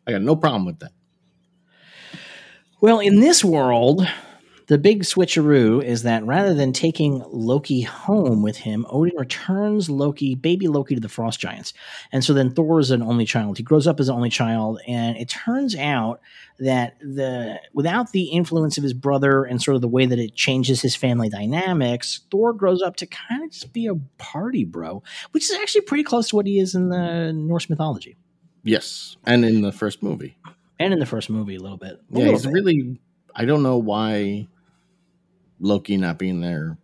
I 0.06 0.12
got 0.12 0.22
no 0.22 0.34
problem 0.34 0.64
with 0.64 0.80
that. 0.80 0.92
Well, 2.80 2.98
in 2.98 3.20
this 3.20 3.44
world, 3.44 4.06
the 4.66 4.78
big 4.78 5.02
switcheroo 5.02 5.82
is 5.82 6.04
that 6.04 6.24
rather 6.24 6.54
than 6.54 6.72
taking 6.72 7.22
Loki 7.30 7.82
home 7.82 8.42
with 8.42 8.56
him, 8.56 8.86
Odin 8.88 9.16
returns 9.16 9.90
Loki, 9.90 10.34
baby 10.34 10.68
Loki, 10.68 10.94
to 10.94 11.00
the 11.00 11.08
Frost 11.08 11.38
Giants. 11.40 11.74
And 12.12 12.24
so 12.24 12.32
then 12.32 12.50
Thor 12.50 12.80
is 12.80 12.90
an 12.90 13.02
only 13.02 13.26
child. 13.26 13.58
He 13.58 13.62
grows 13.62 13.86
up 13.86 14.00
as 14.00 14.08
an 14.08 14.14
only 14.14 14.30
child, 14.30 14.80
and 14.86 15.16
it 15.16 15.28
turns 15.28 15.76
out 15.76 16.20
that 16.58 16.96
the 17.00 17.60
without 17.72 18.12
the 18.12 18.24
influence 18.24 18.78
of 18.78 18.84
his 18.84 18.94
brother 18.94 19.44
and 19.44 19.60
sort 19.60 19.74
of 19.74 19.80
the 19.82 19.88
way 19.88 20.06
that 20.06 20.18
it 20.18 20.34
changes 20.34 20.80
his 20.80 20.96
family 20.96 21.28
dynamics, 21.28 22.20
Thor 22.30 22.52
grows 22.52 22.80
up 22.80 22.96
to 22.96 23.06
kind 23.06 23.44
of 23.44 23.50
just 23.50 23.72
be 23.72 23.86
a 23.86 23.94
party 24.18 24.64
bro, 24.64 25.02
which 25.32 25.44
is 25.50 25.56
actually 25.58 25.82
pretty 25.82 26.04
close 26.04 26.28
to 26.28 26.36
what 26.36 26.46
he 26.46 26.58
is 26.58 26.74
in 26.74 26.88
the 26.88 27.32
Norse 27.32 27.68
mythology 27.68 28.16
Yes, 28.64 29.16
and 29.26 29.44
in 29.44 29.60
the 29.60 29.72
first 29.72 30.02
movie, 30.02 30.38
and 30.80 30.94
in 30.94 30.98
the 30.98 31.06
first 31.06 31.28
movie 31.28 31.56
a 31.56 31.60
little 31.60 31.76
bit. 31.76 31.92
A 31.92 31.98
yeah, 32.10 32.18
little 32.18 32.32
he's 32.32 32.46
bit. 32.46 32.52
really. 32.52 33.00
I 33.36 33.44
don't 33.44 33.62
know 33.62 33.76
why 33.76 34.48
Loki 35.60 35.96
not 35.96 36.18
being 36.18 36.40
there 36.40 36.78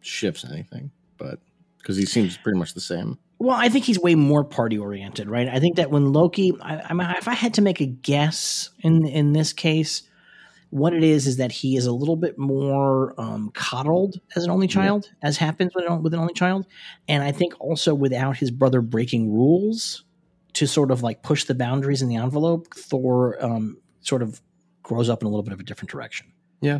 shifts 0.00 0.44
anything, 0.44 0.90
but 1.18 1.38
because 1.78 1.96
he 1.96 2.06
seems 2.06 2.36
pretty 2.36 2.58
much 2.58 2.74
the 2.74 2.80
same. 2.80 3.18
Well, 3.38 3.56
I 3.56 3.68
think 3.68 3.84
he's 3.84 3.98
way 3.98 4.14
more 4.14 4.44
party 4.44 4.78
oriented, 4.78 5.28
right? 5.28 5.48
I 5.48 5.58
think 5.58 5.76
that 5.76 5.90
when 5.90 6.12
Loki, 6.12 6.52
I, 6.60 6.80
I 6.90 6.92
mean, 6.92 7.08
if 7.18 7.26
I 7.26 7.34
had 7.34 7.54
to 7.54 7.62
make 7.62 7.80
a 7.80 7.86
guess 7.86 8.70
in 8.80 9.06
in 9.06 9.32
this 9.32 9.52
case, 9.52 10.02
what 10.70 10.94
it 10.94 11.02
is 11.02 11.26
is 11.26 11.36
that 11.38 11.50
he 11.52 11.76
is 11.76 11.86
a 11.86 11.92
little 11.92 12.16
bit 12.16 12.38
more 12.38 13.14
um, 13.20 13.50
coddled 13.52 14.20
as 14.36 14.44
an 14.44 14.50
only 14.50 14.66
Yeah. 14.68 14.72
child, 14.74 15.10
as 15.22 15.36
happens 15.36 15.72
with 15.74 15.86
an, 15.86 16.02
with 16.02 16.14
an 16.14 16.20
only 16.20 16.34
child, 16.34 16.66
and 17.08 17.22
I 17.22 17.32
think 17.32 17.54
also 17.60 17.94
without 17.94 18.36
his 18.36 18.50
brother 18.50 18.80
breaking 18.80 19.32
rules 19.32 20.04
to 20.54 20.66
sort 20.66 20.90
of 20.90 21.02
like 21.02 21.22
push 21.22 21.44
the 21.44 21.54
boundaries 21.54 22.00
in 22.00 22.08
the 22.08 22.16
envelope, 22.16 22.72
Thor 22.74 23.42
um, 23.44 23.78
sort 24.02 24.22
of 24.22 24.40
grows 24.82 25.08
up 25.08 25.22
in 25.22 25.26
a 25.26 25.30
little 25.30 25.42
bit 25.42 25.52
of 25.52 25.60
a 25.60 25.64
different 25.64 25.90
direction. 25.90 26.31
Yeah. 26.62 26.78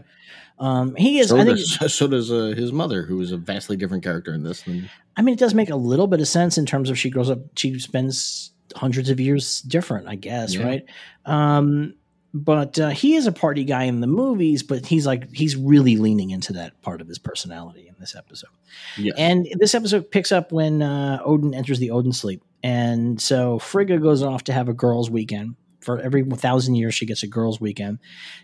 um, 0.59 0.95
he 0.97 1.19
is. 1.19 1.29
So 1.29 1.37
I 1.39 1.45
think 1.45 1.59
does, 1.59 1.95
so 1.95 2.07
does 2.07 2.31
uh, 2.33 2.55
his 2.57 2.73
mother, 2.73 3.03
who 3.03 3.21
is 3.21 3.33
a 3.33 3.37
vastly 3.37 3.77
different 3.77 4.03
character 4.05 4.33
in 4.33 4.43
this 4.43 4.63
than 4.63 4.89
I 5.17 5.21
mean, 5.23 5.35
it 5.35 5.39
does 5.39 5.53
make 5.55 5.69
a 5.69 5.77
little 5.77 6.07
bit 6.07 6.21
of 6.21 6.29
sense 6.29 6.57
in 6.57 6.65
terms 6.65 6.89
of 6.89 6.99
she 6.99 7.11
grows 7.11 7.29
up, 7.29 7.39
she 7.57 7.79
spends 7.79 8.53
hundreds 8.75 9.11
of 9.11 9.21
years 9.21 9.61
different, 9.63 10.09
I 10.09 10.15
guess, 10.15 10.55
Yeah. 10.55 10.65
right? 10.67 10.85
Um, 11.27 11.95
but 12.35 12.79
uh, 12.79 12.89
he 12.89 13.15
is 13.17 13.27
a 13.27 13.33
party 13.33 13.65
guy 13.65 13.83
in 13.85 14.01
the 14.01 14.07
movies, 14.07 14.63
but 14.63 14.87
he's 14.87 15.05
like, 15.07 15.31
he's 15.35 15.55
really 15.55 15.97
leaning 15.99 16.31
into 16.31 16.55
that 16.55 16.81
part 16.81 17.03
of 17.03 17.09
his 17.09 17.19
personality 17.19 17.87
in 17.89 17.95
this 18.01 18.17
episode. 18.17 18.49
And 19.19 19.47
this 19.59 19.75
episode 19.75 20.11
picks 20.11 20.33
up 20.33 20.51
when 20.51 20.81
uh, 20.81 21.21
Odin 21.23 21.53
enters 21.53 21.79
the 21.79 21.91
Odin 21.91 22.13
sleep. 22.15 22.43
And 22.63 23.21
so 23.21 23.59
Frigga 23.59 23.99
goes 23.99 24.23
off 24.23 24.45
to 24.45 24.53
have 24.55 24.71
a 24.71 24.73
girls' 24.73 25.11
weekend. 25.11 25.57
For 25.83 26.01
every 26.01 26.23
thousand 26.25 26.77
years, 26.77 26.95
she 26.95 27.07
gets 27.07 27.23
a 27.23 27.27
girls' 27.27 27.61
weekend. 27.61 27.99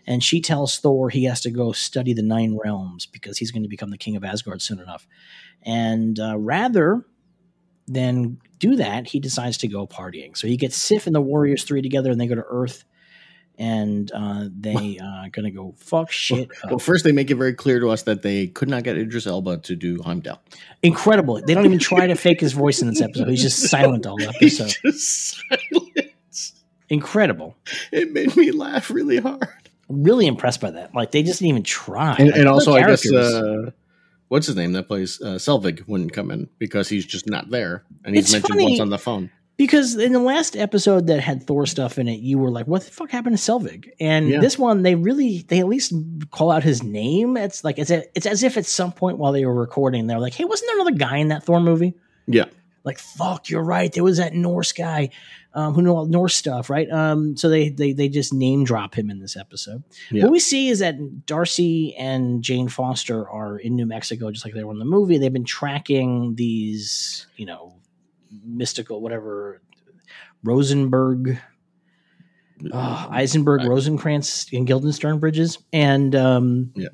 And 0.06 0.22
she 0.22 0.40
tells 0.40 0.78
Thor 0.78 1.08
he 1.10 1.24
has 1.24 1.40
to 1.42 1.50
go 1.50 1.72
study 1.72 2.12
the 2.12 2.22
nine 2.22 2.58
realms 2.62 3.06
because 3.06 3.38
he's 3.38 3.50
going 3.50 3.62
to 3.62 3.68
become 3.68 3.90
the 3.90 3.98
king 3.98 4.16
of 4.16 4.24
Asgard 4.24 4.60
soon 4.60 4.80
enough. 4.80 5.06
And 5.62 6.18
uh, 6.18 6.36
rather 6.38 7.04
than 7.86 8.38
do 8.58 8.76
that, 8.76 9.06
he 9.08 9.20
decides 9.20 9.58
to 9.58 9.68
go 9.68 9.86
partying. 9.86 10.36
So 10.36 10.46
he 10.46 10.56
gets 10.56 10.76
Sif 10.76 11.06
and 11.06 11.14
the 11.14 11.20
Warriors 11.20 11.64
three 11.64 11.82
together 11.82 12.10
and 12.10 12.20
they 12.20 12.26
go 12.26 12.34
to 12.34 12.44
Earth. 12.48 12.84
And 13.60 14.10
uh, 14.14 14.44
they 14.56 14.98
uh, 15.02 15.28
gonna 15.32 15.50
go 15.50 15.74
fuck 15.78 16.12
shit 16.12 16.48
up. 16.62 16.70
Well, 16.70 16.78
first 16.78 17.02
they 17.04 17.10
make 17.10 17.28
it 17.30 17.34
very 17.34 17.54
clear 17.54 17.80
to 17.80 17.88
us 17.88 18.02
that 18.02 18.22
they 18.22 18.46
could 18.46 18.68
not 18.68 18.84
get 18.84 18.96
Idris 18.96 19.26
Elba 19.26 19.58
to 19.58 19.74
do 19.74 20.00
Heimdall. 20.02 20.40
Incredible. 20.82 21.40
They 21.44 21.54
don't 21.54 21.64
even 21.66 21.80
try 21.80 22.06
to 22.06 22.14
fake 22.14 22.40
his 22.40 22.52
voice 22.52 22.80
in 22.82 22.88
this 22.88 23.00
episode. 23.00 23.28
He's 23.28 23.42
just 23.42 23.58
silent 23.70 24.06
all 24.06 24.16
He's 24.38 24.60
episode. 24.60 24.76
just 24.84 25.34
silent. 25.38 25.77
Incredible. 26.88 27.56
It 27.92 28.12
made 28.12 28.36
me 28.36 28.50
laugh 28.50 28.90
really 28.90 29.18
hard. 29.18 29.48
Really 29.88 30.26
impressed 30.26 30.60
by 30.60 30.70
that. 30.72 30.94
Like 30.94 31.12
they 31.12 31.22
just 31.22 31.38
didn't 31.40 31.50
even 31.50 31.62
try. 31.62 32.16
And, 32.18 32.28
Like, 32.30 32.38
and 32.40 32.48
also, 32.48 32.74
I 32.74 32.82
guess 32.86 33.10
uh, 33.12 33.70
what's 34.28 34.46
his 34.46 34.56
name 34.56 34.72
that 34.72 34.88
plays 34.88 35.20
uh, 35.22 35.36
Selvig 35.36 35.86
wouldn't 35.88 36.12
come 36.12 36.30
in 36.30 36.48
because 36.58 36.88
he's 36.88 37.06
just 37.06 37.26
not 37.28 37.50
there, 37.50 37.84
and 38.04 38.14
he's 38.14 38.24
It's 38.26 38.32
mentioned 38.32 38.58
funny. 38.58 38.64
once 38.72 38.80
on 38.80 38.90
the 38.90 38.98
phone. 38.98 39.30
because 39.56 39.96
in 39.96 40.12
the 40.12 40.18
last 40.20 40.56
episode 40.56 41.06
that 41.08 41.20
had 41.20 41.42
Thor 41.42 41.64
stuff 41.66 41.98
in 41.98 42.06
it, 42.06 42.20
you 42.20 42.38
were 42.38 42.50
like, 42.50 42.66
"What 42.66 42.82
the 42.84 42.90
fuck 42.90 43.10
happened 43.10 43.38
to 43.38 43.42
Selvig?" 43.42 43.88
And 43.98 44.28
Yeah. 44.28 44.40
this 44.40 44.58
one, 44.58 44.82
they 44.82 44.94
really 44.94 45.44
they 45.48 45.58
at 45.60 45.66
least 45.68 45.92
call 46.30 46.50
out 46.50 46.62
his 46.62 46.82
name. 46.82 47.36
It's 47.38 47.64
like 47.64 47.78
it's 47.78 47.90
a, 47.90 48.04
it's 48.14 48.26
as 48.26 48.42
if 48.42 48.56
at 48.58 48.66
some 48.66 48.92
point 48.92 49.16
while 49.18 49.32
they 49.32 49.44
were 49.46 49.54
recording, 49.54 50.06
they're 50.06 50.20
like, 50.20 50.34
"Hey, 50.34 50.44
wasn't 50.44 50.68
there 50.70 50.80
another 50.80 50.96
guy 50.98 51.16
in 51.16 51.28
that 51.28 51.44
Thor 51.44 51.60
movie?" 51.60 51.94
Yeah, 52.26 52.44
Like, 52.84 52.98
fuck, 52.98 53.50
you're 53.50 53.62
right. 53.64 53.92
There 53.92 54.04
was 54.04 54.16
that 54.18 54.34
Norse 54.34 54.72
guy 54.72 55.10
um, 55.52 55.74
who 55.74 55.82
knew 55.82 55.90
all 55.90 56.06
Norse 56.06 56.34
stuff, 56.36 56.70
right? 56.70 56.88
Um, 56.90 57.36
so 57.36 57.48
they 57.48 57.68
they 57.70 57.92
they 57.92 58.08
just 58.08 58.32
name 58.32 58.64
drop 58.64 58.94
him 58.96 59.10
in 59.10 59.18
this 59.18 59.36
episode. 59.36 59.82
Yeah. 60.10 60.22
What 60.24 60.32
we 60.32 60.38
see 60.38 60.68
is 60.68 60.78
that 60.78 61.26
Darcy 61.26 61.94
and 61.96 62.42
Jane 62.42 62.68
Foster 62.68 63.28
are 63.28 63.58
in 63.58 63.76
New 63.76 63.86
Mexico, 63.86 64.30
just 64.30 64.44
like 64.44 64.54
they 64.54 64.64
were 64.64 64.72
in 64.72 64.78
the 64.78 64.84
movie. 64.84 65.18
They've 65.18 65.32
been 65.32 65.44
tracking 65.44 66.34
these, 66.36 67.26
you 67.36 67.46
know, 67.46 67.74
mystical 68.44 69.00
whatever 69.00 69.60
Rosenberg. 70.44 71.38
uh, 72.72 73.06
Eisenberg, 73.10 73.60
Right. 73.60 73.68
Rosenkrantz, 73.70 74.56
and 74.56 74.66
Guildenstern 74.66 75.18
bridges, 75.18 75.58
and 75.72 76.14
um, 76.16 76.72
Yeah. 76.74 76.88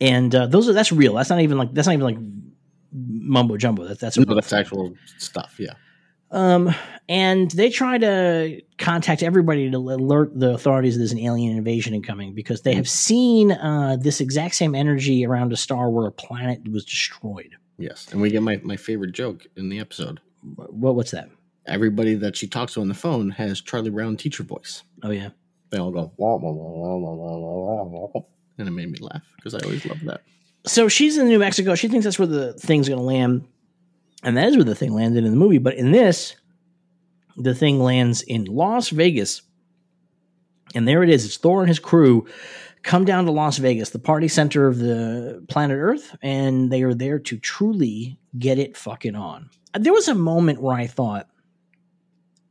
and 0.00 0.34
uh, 0.34 0.46
those 0.46 0.68
are 0.68 0.72
that's 0.72 0.92
real. 0.92 1.14
That's 1.14 1.30
not 1.30 1.40
even 1.40 1.58
like 1.58 1.72
that's 1.74 1.86
not 1.86 1.94
even 1.94 2.04
like 2.04 2.18
mumbo 3.26 3.56
jumbo. 3.56 3.84
That, 3.84 4.00
that's 4.00 4.16
no, 4.16 4.34
that's 4.34 4.48
thing. 4.48 4.58
actual 4.58 4.94
stuff. 5.18 5.56
Yeah, 5.58 5.74
Um, 6.30 6.74
and 7.08 7.50
they 7.52 7.70
try 7.70 7.98
to 7.98 8.60
contact 8.78 9.22
everybody 9.22 9.70
to 9.70 9.76
alert 9.76 10.38
the 10.38 10.54
authorities 10.54 10.94
that 10.94 10.98
there's 10.98 11.12
an 11.12 11.18
alien 11.20 11.56
invasion 11.56 11.94
incoming 11.94 12.34
because 12.34 12.62
they 12.62 12.74
have 12.74 12.88
seen 12.88 13.52
uh, 13.52 13.96
this 14.00 14.20
exact 14.20 14.54
same 14.54 14.74
energy 14.74 15.24
around 15.26 15.52
a 15.52 15.56
star 15.56 15.90
where 15.90 16.06
a 16.06 16.12
planet 16.12 16.68
was 16.70 16.84
destroyed. 16.84 17.56
Yes, 17.78 18.08
and 18.10 18.20
we 18.20 18.30
get 18.30 18.42
my, 18.42 18.60
my 18.64 18.76
favorite 18.76 19.12
joke 19.12 19.46
in 19.56 19.68
the 19.68 19.78
episode. 19.78 20.20
What? 20.56 20.94
What's 20.94 21.10
that? 21.10 21.28
Everybody 21.66 22.14
that 22.14 22.36
she 22.36 22.46
talks 22.46 22.74
to 22.74 22.80
on 22.80 22.88
the 22.88 22.94
phone 22.94 23.30
has 23.30 23.60
Charlie 23.60 23.90
Brown 23.90 24.16
teacher 24.16 24.44
voice. 24.44 24.82
Oh 25.02 25.10
yeah. 25.10 25.30
They 25.70 25.78
all 25.78 25.90
go, 25.90 26.12
"Wah, 26.16 26.36
wah, 26.36 26.52
wah, 26.52 26.52
wah, 26.52 26.96
wah, 26.96 27.14
wah, 27.14 27.38
wah, 27.38 27.82
wah, 27.82 28.08
wah," 28.14 28.20
and 28.56 28.68
it 28.68 28.70
made 28.70 28.90
me 28.90 28.98
laugh 29.00 29.22
because 29.36 29.52
I 29.54 29.58
always 29.64 29.84
love 29.84 29.98
that. 30.04 30.22
So 30.66 30.88
she's 30.88 31.16
in 31.16 31.28
New 31.28 31.38
Mexico. 31.38 31.74
She 31.74 31.88
thinks 31.88 32.04
that's 32.04 32.18
where 32.18 32.26
the 32.26 32.52
thing's 32.54 32.88
going 32.88 32.98
to 32.98 33.04
land, 33.04 33.46
and 34.22 34.36
that 34.36 34.48
is 34.48 34.56
where 34.56 34.64
the 34.64 34.74
thing 34.74 34.92
landed 34.92 35.24
in 35.24 35.30
the 35.30 35.36
movie. 35.36 35.58
But 35.58 35.74
in 35.74 35.92
this, 35.92 36.34
the 37.36 37.54
thing 37.54 37.80
lands 37.80 38.22
in 38.22 38.44
Las 38.46 38.88
Vegas, 38.90 39.42
and 40.74 40.86
there 40.86 41.02
it 41.02 41.10
is. 41.10 41.24
It's 41.24 41.36
Thor 41.36 41.60
and 41.60 41.68
his 41.68 41.78
crew 41.78 42.26
come 42.82 43.04
down 43.04 43.24
to 43.26 43.32
Las 43.32 43.58
Vegas, 43.58 43.90
the 43.90 43.98
party 43.98 44.28
center 44.28 44.66
of 44.66 44.78
the 44.78 45.44
planet 45.48 45.76
Earth, 45.78 46.16
and 46.22 46.70
they 46.70 46.82
are 46.82 46.94
there 46.94 47.18
to 47.18 47.38
truly 47.38 48.18
get 48.38 48.58
it 48.58 48.76
fucking 48.76 49.14
on. 49.14 49.50
There 49.74 49.92
was 49.92 50.08
a 50.08 50.14
moment 50.14 50.62
where 50.62 50.76
I 50.76 50.86
thought 50.86 51.28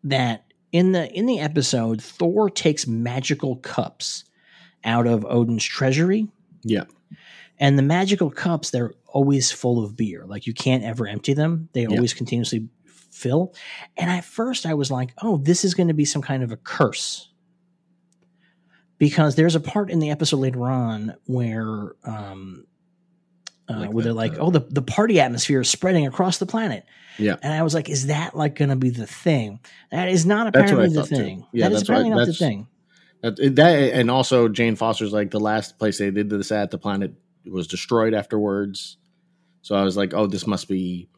that 0.04 0.46
in 0.72 0.92
the 0.92 1.12
in 1.12 1.26
the 1.26 1.40
episode, 1.40 2.02
Thor 2.02 2.50
takes 2.50 2.86
magical 2.86 3.58
cups 3.58 4.26
out 4.84 5.08
of 5.08 5.26
Odin's 5.26 5.64
treasury, 5.64 6.28
Yeah, 6.64 6.84
and 7.60 7.78
the 7.78 7.84
magical 7.84 8.30
cups 8.30 8.70
they're 8.72 8.94
always 9.08 9.52
full 9.52 9.84
of 9.84 9.96
beer. 9.96 10.26
Like 10.26 10.46
you 10.48 10.54
can't 10.54 10.84
ever 10.84 11.08
empty 11.08 11.34
them; 11.34 11.70
they 11.74 11.84
Yeah. 11.84 11.90
always 11.90 12.14
continuously 12.14 12.68
fill. 13.12 13.54
And 13.98 14.10
at 14.10 14.26
first, 14.26 14.66
I 14.66 14.74
was 14.74 14.92
like, 14.92 15.14
"Oh, 15.22 15.38
this 15.38 15.64
is 15.64 15.74
going 15.74 15.88
to 15.88 15.94
be 15.94 16.06
some 16.06 16.22
kind 16.22 16.44
of 16.44 16.52
a 16.52 16.58
curse." 16.58 17.30
Because 18.98 19.36
there's 19.36 19.56
a 19.56 19.60
part 19.60 19.92
in 19.92 20.00
the 20.00 20.10
episode 20.10 20.38
later 20.38 20.70
on 20.70 21.16
where, 21.26 21.96
um, 22.06 22.66
uh, 23.70 23.80
Like 23.80 23.92
where 23.92 24.04
they're 24.06 24.14
like, 24.14 24.34
uh, 24.34 24.38
"Oh, 24.42 24.52
the 24.52 24.62
the 24.70 24.82
party 24.82 25.20
atmosphere 25.20 25.60
is 25.62 25.70
spreading 25.70 26.08
across 26.08 26.38
the 26.38 26.46
planet," 26.46 26.86
yeah. 27.18 27.36
and 27.42 27.52
I 27.54 27.64
was 27.64 27.74
like, 27.74 27.90
"Is 27.90 28.08
that 28.08 28.38
like 28.38 28.56
going 28.56 28.70
to 28.70 28.76
be 28.78 28.92
the 28.92 29.08
thing?" 29.08 29.60
That 29.92 30.08
is 30.08 30.26
not 30.26 30.54
That's 30.54 30.72
apparently 30.72 30.96
the 30.96 31.08
too. 31.08 31.16
thing. 31.16 31.46
Yeah, 31.52 31.66
that 31.68 31.74
is 31.74 31.80
that's 31.80 31.90
apparently 31.90 32.16
not 32.16 32.26
the 32.28 32.34
thing. 32.34 32.68
That, 33.22 33.56
that 33.56 33.94
and 33.94 34.12
also 34.12 34.48
Jane 34.50 34.76
Foster's 34.76 35.12
like 35.12 35.32
the 35.32 35.40
last 35.40 35.80
place 35.80 35.98
they 35.98 36.12
did 36.12 36.30
this 36.30 36.52
at 36.52 36.70
the 36.70 36.78
planet 36.78 37.14
was 37.52 37.68
destroyed 37.68 38.14
afterwards. 38.14 38.98
So 39.62 39.76
I 39.76 39.84
was 39.84 39.98
like, 39.98 40.14
oh, 40.14 40.28
this 40.28 40.46
must 40.46 40.68
be 40.68 41.10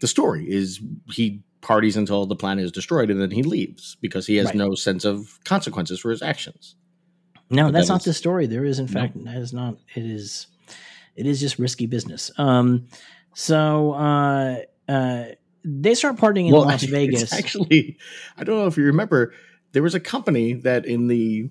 the 0.00 0.06
story. 0.08 0.50
Is 0.50 0.80
he 1.12 1.42
parties 1.60 1.96
until 1.96 2.26
the 2.26 2.36
planet 2.36 2.64
is 2.64 2.72
destroyed 2.72 3.10
and 3.10 3.20
then 3.20 3.30
he 3.30 3.42
leaves 3.42 3.96
because 4.00 4.26
he 4.26 4.36
has 4.36 4.46
Right. 4.46 4.54
no 4.56 4.74
sense 4.74 5.04
of 5.04 5.38
consequences 5.44 5.98
for 6.00 6.10
his 6.10 6.22
actions. 6.22 6.76
No, 7.50 7.64
But 7.66 7.74
that's 7.74 7.88
not 7.88 8.04
the 8.04 8.12
story. 8.12 8.46
There 8.46 8.64
is, 8.64 8.78
in 8.78 8.88
fact, 8.88 9.22
that 9.24 9.36
is 9.36 9.52
not. 9.52 9.76
It 9.94 10.04
is, 10.04 10.48
it 11.14 11.26
is 11.26 11.40
just 11.40 11.58
risky 11.58 11.86
business. 11.86 12.30
Um, 12.38 12.86
so 13.34 13.92
uh, 13.92 14.56
uh, 14.88 15.24
they 15.64 15.94
start 15.94 16.16
partying 16.16 16.46
in 16.46 16.52
Las 16.52 16.82
it's 16.82 16.90
Vegas. 16.92 17.32
actually, 17.32 17.98
I 18.36 18.42
don't 18.44 18.58
know 18.58 18.66
if 18.66 18.76
you 18.76 18.84
remember, 18.84 19.32
there 19.72 19.82
was 19.82 19.94
a 19.94 20.00
company 20.00 20.54
that 20.54 20.86
in 20.86 21.06
the 21.06 21.50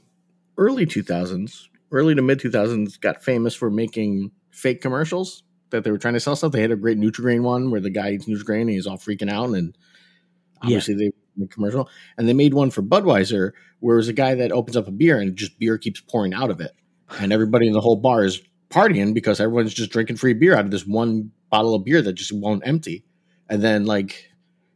early 0.58 0.86
2000s, 0.86 1.68
early 1.92 2.16
to 2.16 2.22
mid 2.22 2.40
2000s, 2.40 3.00
got 3.00 3.24
famous 3.24 3.56
for 3.56 3.70
making 3.70 4.32
fake 4.52 4.82
commercials 4.82 5.44
that 5.70 5.84
they 5.84 5.92
were 5.92 5.98
trying 5.98 6.14
to 6.14 6.20
sell 6.20 6.36
stuff. 6.36 6.52
They 6.52 6.62
had 6.62 6.72
a 6.72 6.76
great 6.76 6.98
Nutrigrain 6.98 7.42
one 7.42 7.72
where 7.72 7.82
the 7.82 7.90
guy 7.90 8.12
eats 8.12 8.26
Nutrigrain 8.26 8.62
and 8.62 8.70
he's 8.72 8.88
all 8.88 8.98
freaking 8.98 9.32
out, 9.32 9.50
and 9.50 9.78
obviously 10.62 10.96
they 10.96 11.12
made 11.36 11.46
a 11.46 11.48
commercial. 11.48 11.90
And 12.18 12.28
they 12.28 12.34
made 12.34 12.54
one 12.54 12.72
for 12.72 12.82
Budweiser 12.82 13.52
where 13.80 13.96
it 13.96 14.00
was 14.00 14.08
a 14.08 14.14
guy 14.14 14.36
that 14.36 14.52
opens 14.52 14.78
up 14.78 14.88
a 14.88 14.92
beer 14.92 15.20
and 15.20 15.36
just 15.36 15.60
beer 15.60 15.78
keeps 15.78 16.02
pouring 16.02 16.34
out 16.34 16.50
of 16.50 16.62
it, 16.62 16.72
and 17.20 17.34
everybody 17.34 17.68
in 17.68 17.74
the 17.74 17.82
whole 17.82 17.98
bar 17.98 18.24
is 18.24 18.42
partying 18.70 19.14
because 19.14 19.40
everyone's 19.40 19.74
just 19.74 19.92
drinking 19.92 20.18
free 20.18 20.34
beer 20.34 20.56
out 20.56 20.66
of 20.66 20.72
this 20.72 20.86
one 20.86 21.32
bottle 21.50 21.76
of 21.76 21.86
beer 21.86 22.02
that 22.02 22.14
just 22.14 22.34
won't 22.34 22.66
empty. 22.66 23.06
And 23.48 23.62
then 23.62 23.86
like 23.86 24.32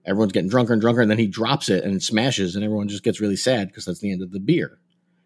everyone's 0.05 0.32
getting 0.32 0.49
drunker 0.49 0.74
and 0.74 0.82
drunker, 0.82 1.01
and 1.01 1.10
then 1.10 1.18
he 1.18 1.28
drops 1.28 1.70
it 1.70 1.84
and 1.84 1.95
it 1.95 2.03
smashes, 2.03 2.55
and 2.55 2.64
everyone 2.64 2.88
just 2.88 3.03
gets 3.03 3.22
really 3.22 3.36
sad 3.36 3.68
because 3.68 3.86
that's 3.86 3.99
the 3.99 4.12
end 4.12 4.22
of 4.22 4.32
the 4.32 4.39
beer. 4.39 4.80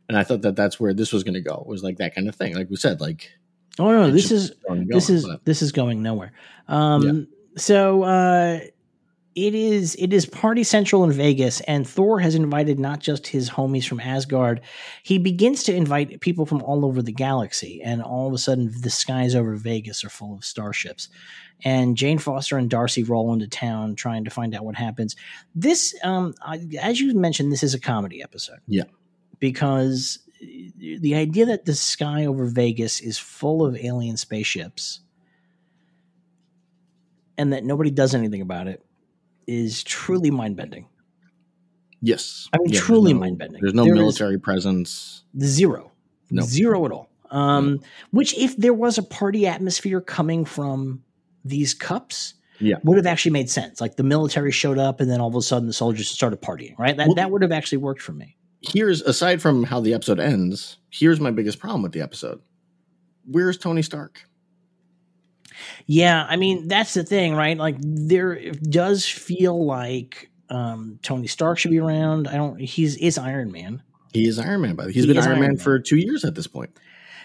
And 0.10 0.18
I 0.18 0.24
thought 0.24 0.42
that 0.42 0.56
that's 0.56 0.80
where 0.80 0.94
this 0.94 1.14
was 1.14 1.24
going 1.24 1.36
to 1.36 1.42
go. 1.42 1.56
It 1.56 1.68
was 1.68 1.84
like 1.84 1.98
that 1.98 2.14
kind 2.14 2.28
of 2.28 2.36
thing. 2.36 2.56
Like 2.56 2.70
we 2.70 2.76
said, 2.76 3.00
like 3.02 3.32
oh 3.80 3.90
no, 3.90 4.12
this 4.12 4.32
is 4.32 4.52
going 4.68 4.88
this 4.88 5.10
is 5.10 5.26
but- 5.26 5.46
this 5.46 5.62
is 5.62 5.72
going 5.72 6.04
nowhere. 6.04 6.34
Um, 6.68 7.28
so 7.56 8.04
uh, 8.04 8.60
it 9.36 9.56
is 9.56 9.96
it 9.96 10.14
is 10.14 10.26
Party 10.26 10.64
Central 10.64 11.04
in 11.04 11.12
Vegas, 11.12 11.62
and 11.62 11.88
Thor 11.88 12.20
has 12.20 12.36
invited 12.36 12.80
not 12.80 13.00
just 13.00 13.28
his 13.28 13.50
homies 13.50 13.88
from 13.88 14.00
Asgard. 14.00 14.62
He 15.04 15.18
begins 15.18 15.64
to 15.64 15.76
invite 15.76 16.20
people 16.22 16.46
from 16.46 16.62
all 16.62 16.86
over 16.86 17.02
the 17.02 17.12
galaxy, 17.12 17.82
and 17.82 18.02
all 18.02 18.28
of 18.28 18.34
a 18.34 18.38
sudden, 18.38 18.72
the 18.82 18.90
skies 18.90 19.36
over 19.36 19.56
Vegas 19.56 20.04
are 20.04 20.10
full 20.10 20.36
of 20.36 20.46
starships. 20.46 21.10
And 21.66 21.96
Jane 21.96 22.18
Foster 22.18 22.58
and 22.58 22.70
Darcy 22.70 23.04
roll 23.04 23.32
into 23.32 23.48
town 23.48 23.96
trying 23.96 24.26
to 24.26 24.30
find 24.30 24.54
out 24.54 24.66
what 24.66 24.76
happens. 24.76 25.16
This, 25.56 25.96
um, 26.04 26.34
I, 26.42 26.60
as 26.82 27.00
you 27.00 27.14
mentioned, 27.16 27.54
this 27.54 27.64
is 27.64 27.74
a 27.74 27.80
comedy 27.80 28.22
episode. 28.22 28.60
Yeah. 28.68 28.84
Because 29.44 30.20
the 30.78 31.16
idea 31.16 31.46
that 31.46 31.66
the 31.66 31.76
sky 31.76 32.26
over 32.26 32.46
Vegas 32.46 33.02
is 33.02 33.18
full 33.20 33.66
of 33.66 33.76
alien 33.76 34.16
spaceships 34.16 35.02
and 37.38 37.52
that 37.52 37.66
nobody 37.66 37.92
does 37.92 38.16
anything 38.16 38.40
about 38.40 38.68
it 38.70 38.82
is 39.46 39.84
truly 39.84 40.32
mind 40.32 40.56
bending. 40.56 40.86
yes, 42.00 42.48
I 42.54 42.58
mean, 42.60 42.70
Yeah, 42.74 42.80
truly 42.80 43.14
no- 43.14 43.20
mind-bending. 43.20 43.60
There's 43.62 43.74
no 43.74 43.84
There 43.84 43.96
military 43.96 44.40
presence. 44.40 45.24
Zero. 45.42 45.92
No. 46.32 46.44
Zero 46.44 46.86
at 46.86 46.92
all. 46.94 47.10
Um, 47.30 47.82
Which, 48.12 48.38
if 48.38 48.56
there 48.56 48.74
was 48.74 48.98
a 48.98 49.04
party 49.04 49.46
atmosphere 49.46 50.00
coming 50.00 50.46
from 50.46 51.04
these 51.44 51.74
cups, 51.74 52.36
Yeah. 52.60 52.76
would 52.86 52.96
have 52.98 53.06
actually 53.08 53.32
made 53.32 53.50
sense. 53.50 53.82
Like 53.82 53.98
the 53.98 54.04
military 54.04 54.52
showed 54.54 54.78
up, 54.78 55.02
and 55.02 55.10
then 55.12 55.20
all 55.20 55.28
of 55.28 55.36
a 55.36 55.42
sudden 55.42 55.68
the 55.68 55.74
soldiers 55.74 56.08
started 56.10 56.42
partying. 56.42 56.78
Right? 56.80 56.96
That 56.96 57.08
Well- 57.08 57.16
that 57.16 57.30
would 57.32 57.42
have 57.42 57.52
actually 57.52 57.80
worked 57.80 58.02
for 58.02 58.14
me. 58.14 58.38
Here's 58.64 59.02
aside 59.02 59.42
from 59.42 59.64
how 59.64 59.80
the 59.82 59.94
episode 59.94 60.20
ends. 60.20 60.78
Here's 60.90 61.20
my 61.20 61.32
biggest 61.32 61.60
problem 61.60 61.82
with 61.84 61.92
the 61.92 62.02
episode. 62.02 62.42
Where's 63.26 63.58
Tony 63.58 63.82
Stark? 63.82 64.22
Yeah, 65.86 66.26
I 66.28 66.36
mean 66.36 66.68
that's 66.68 66.94
the 66.94 67.04
thing, 67.04 67.36
right? 67.36 67.58
Like 67.58 67.76
there 67.80 68.34
it 68.34 68.62
does 68.70 69.06
feel 69.06 69.66
like 69.66 70.30
um, 70.50 71.00
Tony 71.02 71.28
Stark 71.28 71.58
should 71.60 71.72
be 71.72 71.80
around. 71.80 72.28
I 72.28 72.36
don't. 72.36 72.60
He's 72.60 72.96
is 72.98 73.18
Iron 73.18 73.52
Man. 73.52 73.82
He 74.14 74.28
is 74.28 74.40
Iron 74.40 74.62
Man, 74.62 74.76
but 74.76 74.92
he's 74.92 75.04
He 75.04 75.08
been 75.08 75.18
Iron, 75.18 75.28
Iron 75.30 75.40
Man, 75.40 75.50
Man. 75.52 75.58
for 75.58 75.80
two 75.80 75.98
years 75.98 76.24
at 76.24 76.36
this 76.36 76.46
point, 76.48 76.70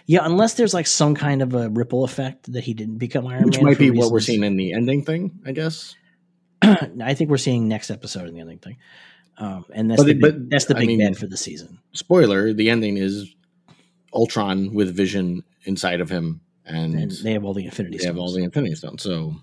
Yeah, 0.07 0.21
unless 0.25 0.55
there's 0.55 0.73
like 0.73 0.87
some 0.87 1.15
kind 1.15 1.43
of 1.43 1.55
a 1.55 1.69
ripple 1.69 2.05
effect 2.05 2.51
that 2.53 2.65
he 2.65 2.73
didn't 2.75 2.99
become 2.99 3.27
Iron 3.27 3.41
Man, 3.41 3.47
which 3.47 3.57
Man. 3.57 3.65
might 3.67 3.79
be 3.79 3.91
what 3.91 4.11
we're 4.11 4.21
seeing 4.21 4.43
in 4.45 4.57
the 4.57 4.73
ending 4.73 5.05
thing, 5.05 5.41
I 5.47 5.53
guess. 5.53 5.95
I 6.63 7.15
think 7.15 7.29
we're 7.31 7.37
seeing 7.37 7.69
next 7.69 7.91
episode 7.91 8.27
in 8.29 8.35
the 8.35 8.41
ending 8.41 8.59
thing, 8.59 8.79
um, 9.39 9.65
and 9.73 9.91
that's 9.91 10.01
But 10.01 10.07
the 10.07 10.15
big, 10.15 10.21
but, 10.21 10.51
that's 10.51 10.65
the 10.67 10.77
I 10.77 10.85
mean- 10.85 11.15
for 11.15 11.27
the 11.27 11.37
season. 11.37 11.79
Spoiler: 11.93 12.53
the 12.53 12.71
ending 12.71 12.97
is 12.97 13.35
Ultron 14.13 14.75
with 14.75 14.95
Vision 14.95 15.45
inside 15.65 16.01
of 16.01 16.11
him, 16.11 16.41
and, 16.65 16.95
And 16.95 17.11
they 17.11 17.33
have 17.33 17.45
all 17.45 17.55
the 17.55 17.65
Infinity 17.65 17.99
they 17.99 18.07
have 18.07 18.19
all 18.19 18.33
the 18.33 18.43
Infinity 18.43 18.75
Stones. 18.75 19.03
So 19.03 19.37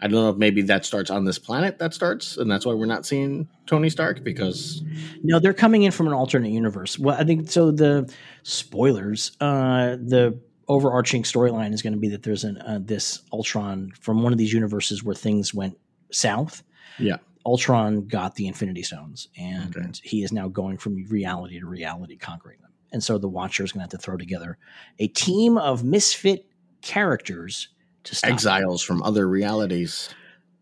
I 0.00 0.06
don't 0.06 0.22
know 0.22 0.30
if 0.30 0.36
maybe 0.36 0.62
that 0.62 0.84
starts 0.84 1.10
on 1.10 1.24
this 1.24 1.38
planet. 1.38 1.78
That 1.78 1.94
starts, 1.94 2.36
and 2.36 2.50
that's 2.50 2.66
why 2.66 2.74
we're 2.74 2.86
not 2.86 3.06
seeing 3.06 3.48
Tony 3.66 3.88
Stark 3.90 4.22
because 4.24 4.82
No, 5.22 5.38
they're 5.38 5.54
coming 5.54 5.82
in 5.84 5.92
from 5.92 6.06
an 6.08 6.12
alternate 6.12 6.50
universe. 6.50 6.98
Well, 6.98 7.16
I 7.18 7.24
think 7.24 7.50
so. 7.50 7.70
The 7.70 8.12
spoilers, 8.42 9.32
uh, 9.40 9.96
the 9.96 10.38
overarching 10.68 11.22
storyline 11.22 11.72
is 11.72 11.82
going 11.82 11.92
to 11.92 11.98
be 11.98 12.08
that 12.08 12.22
there's 12.22 12.44
an 12.44 12.58
uh, 12.58 12.78
this 12.82 13.22
Ultron 13.32 13.92
from 14.00 14.22
one 14.22 14.32
of 14.32 14.38
these 14.38 14.52
universes 14.52 15.04
where 15.04 15.14
things 15.14 15.54
went 15.54 15.78
south. 16.10 16.62
Yeah. 16.98 17.16
Ultron 17.46 18.06
got 18.06 18.34
the 18.36 18.46
Infinity 18.46 18.82
Stones, 18.82 19.28
and 19.36 19.76
Okay. 19.76 19.88
he 20.02 20.22
is 20.22 20.32
now 20.32 20.48
going 20.48 20.78
from 20.78 21.04
reality 21.08 21.60
to 21.60 21.66
reality, 21.66 22.16
conquering 22.16 22.58
them. 22.62 22.70
And 22.92 23.02
so 23.02 23.18
the 23.18 23.28
Watcher 23.28 23.64
is 23.64 23.72
going 23.72 23.80
to 23.80 23.84
have 23.84 23.90
to 23.90 23.98
throw 23.98 24.16
together 24.16 24.56
a 24.98 25.08
team 25.08 25.58
of 25.58 25.82
misfit 25.84 26.46
characters 26.82 27.68
to 28.04 28.14
stop. 28.14 28.30
exiles 28.30 28.82
from 28.82 29.02
other 29.02 29.28
realities. 29.28 30.08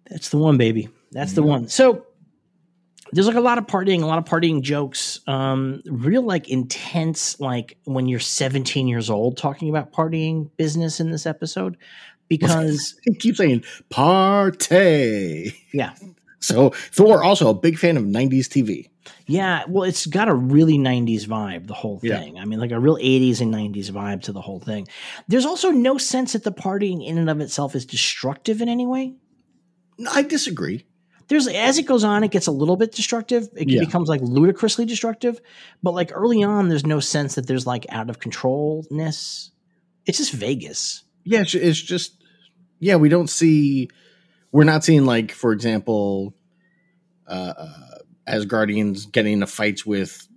That's 0.08 0.28
the 0.30 0.38
one, 0.38 0.56
baby. 0.58 0.88
That's 1.10 1.32
the 1.34 1.42
Yeah. 1.42 1.48
one. 1.48 1.68
So 1.68 2.06
there's 3.12 3.26
like 3.26 3.36
a 3.36 3.40
lot 3.40 3.58
of 3.58 3.66
partying, 3.66 4.02
a 4.02 4.06
lot 4.06 4.18
of 4.18 4.24
partying 4.24 4.62
jokes. 4.62 5.20
Um, 5.26 5.82
real 5.86 6.22
like 6.22 6.48
intense, 6.48 7.38
like 7.40 7.76
when 7.84 8.06
you're 8.08 8.18
17 8.20 8.88
years 8.88 9.10
old 9.10 9.36
talking 9.36 9.68
about 9.68 9.92
partying 9.92 10.48
business 10.56 10.98
in 11.00 11.10
this 11.10 11.26
episode, 11.26 11.76
because 12.28 12.94
He 13.02 13.14
keeps 13.14 13.36
saying 13.38 13.62
party. 13.90 15.54
yeah, 15.74 15.92
So 16.42 16.70
Thor 16.70 17.22
also 17.24 17.48
a 17.48 17.54
big 17.54 17.78
fan 17.78 17.96
of 17.96 18.04
'90s 18.04 18.48
TV. 18.48 18.88
yeah. 19.26 19.62
Well, 19.68 19.84
it's 19.84 20.06
got 20.06 20.28
a 20.28 20.34
really 20.34 20.76
90s 20.78 21.24
vibe. 21.26 21.66
The 21.68 21.74
whole 21.74 21.98
Yeah. 22.02 22.18
thing. 22.20 22.36
I 22.38 22.44
mean, 22.44 22.58
like 22.60 22.70
a 22.72 22.78
real 22.80 22.98
80s 23.00 23.40
and 23.40 23.50
90s 23.52 23.90
vibe 23.90 24.22
to 24.22 24.32
the 24.32 24.40
whole 24.40 24.60
thing. 24.60 24.86
There's 25.28 25.46
also 25.46 25.70
no 25.70 25.98
sense 25.98 26.32
that 26.34 26.44
the 26.44 26.52
partying 26.52 27.04
in 27.06 27.16
and 27.18 27.30
of 27.30 27.40
itself 27.40 27.74
is 27.74 27.86
destructive 27.86 28.60
in 28.60 28.68
any 28.68 28.86
way. 28.86 29.14
I 30.10 30.22
disagree. 30.22 30.84
there's 31.28 31.46
as 31.48 31.78
it 31.78 31.84
goes 31.86 32.04
on, 32.04 32.24
it 32.24 32.30
gets 32.30 32.46
a 32.46 32.52
little 32.52 32.76
bit 32.76 32.92
destructive. 32.92 33.48
It 33.56 33.68
Yeah. 33.70 33.80
becomes 33.80 34.08
like 34.08 34.20
ludicrously 34.22 34.84
destructive. 34.84 35.40
But 35.82 35.94
like 35.94 36.10
early 36.12 36.42
on, 36.42 36.68
there's 36.68 36.84
no 36.84 37.00
sense 37.00 37.36
that 37.36 37.46
there's 37.46 37.66
like 37.66 37.86
out 37.88 38.10
of 38.10 38.18
controlness. 38.18 39.50
It's 40.04 40.18
just 40.18 40.32
Vegas. 40.32 41.04
Yeah, 41.24 41.44
it's 41.46 41.80
just 41.80 42.22
yeah, 42.80 42.96
we 42.96 43.08
don't 43.08 43.30
see 43.30 43.88
we're 44.52 44.64
not 44.64 44.84
seeing 44.84 45.04
like 45.04 45.32
for 45.32 45.52
example 45.52 46.34
uh, 47.26 47.54
uh 47.56 47.68
Asgardians 48.28 49.10
getting 49.10 49.32
into 49.34 49.46
fights 49.46 49.84
with 49.84 50.28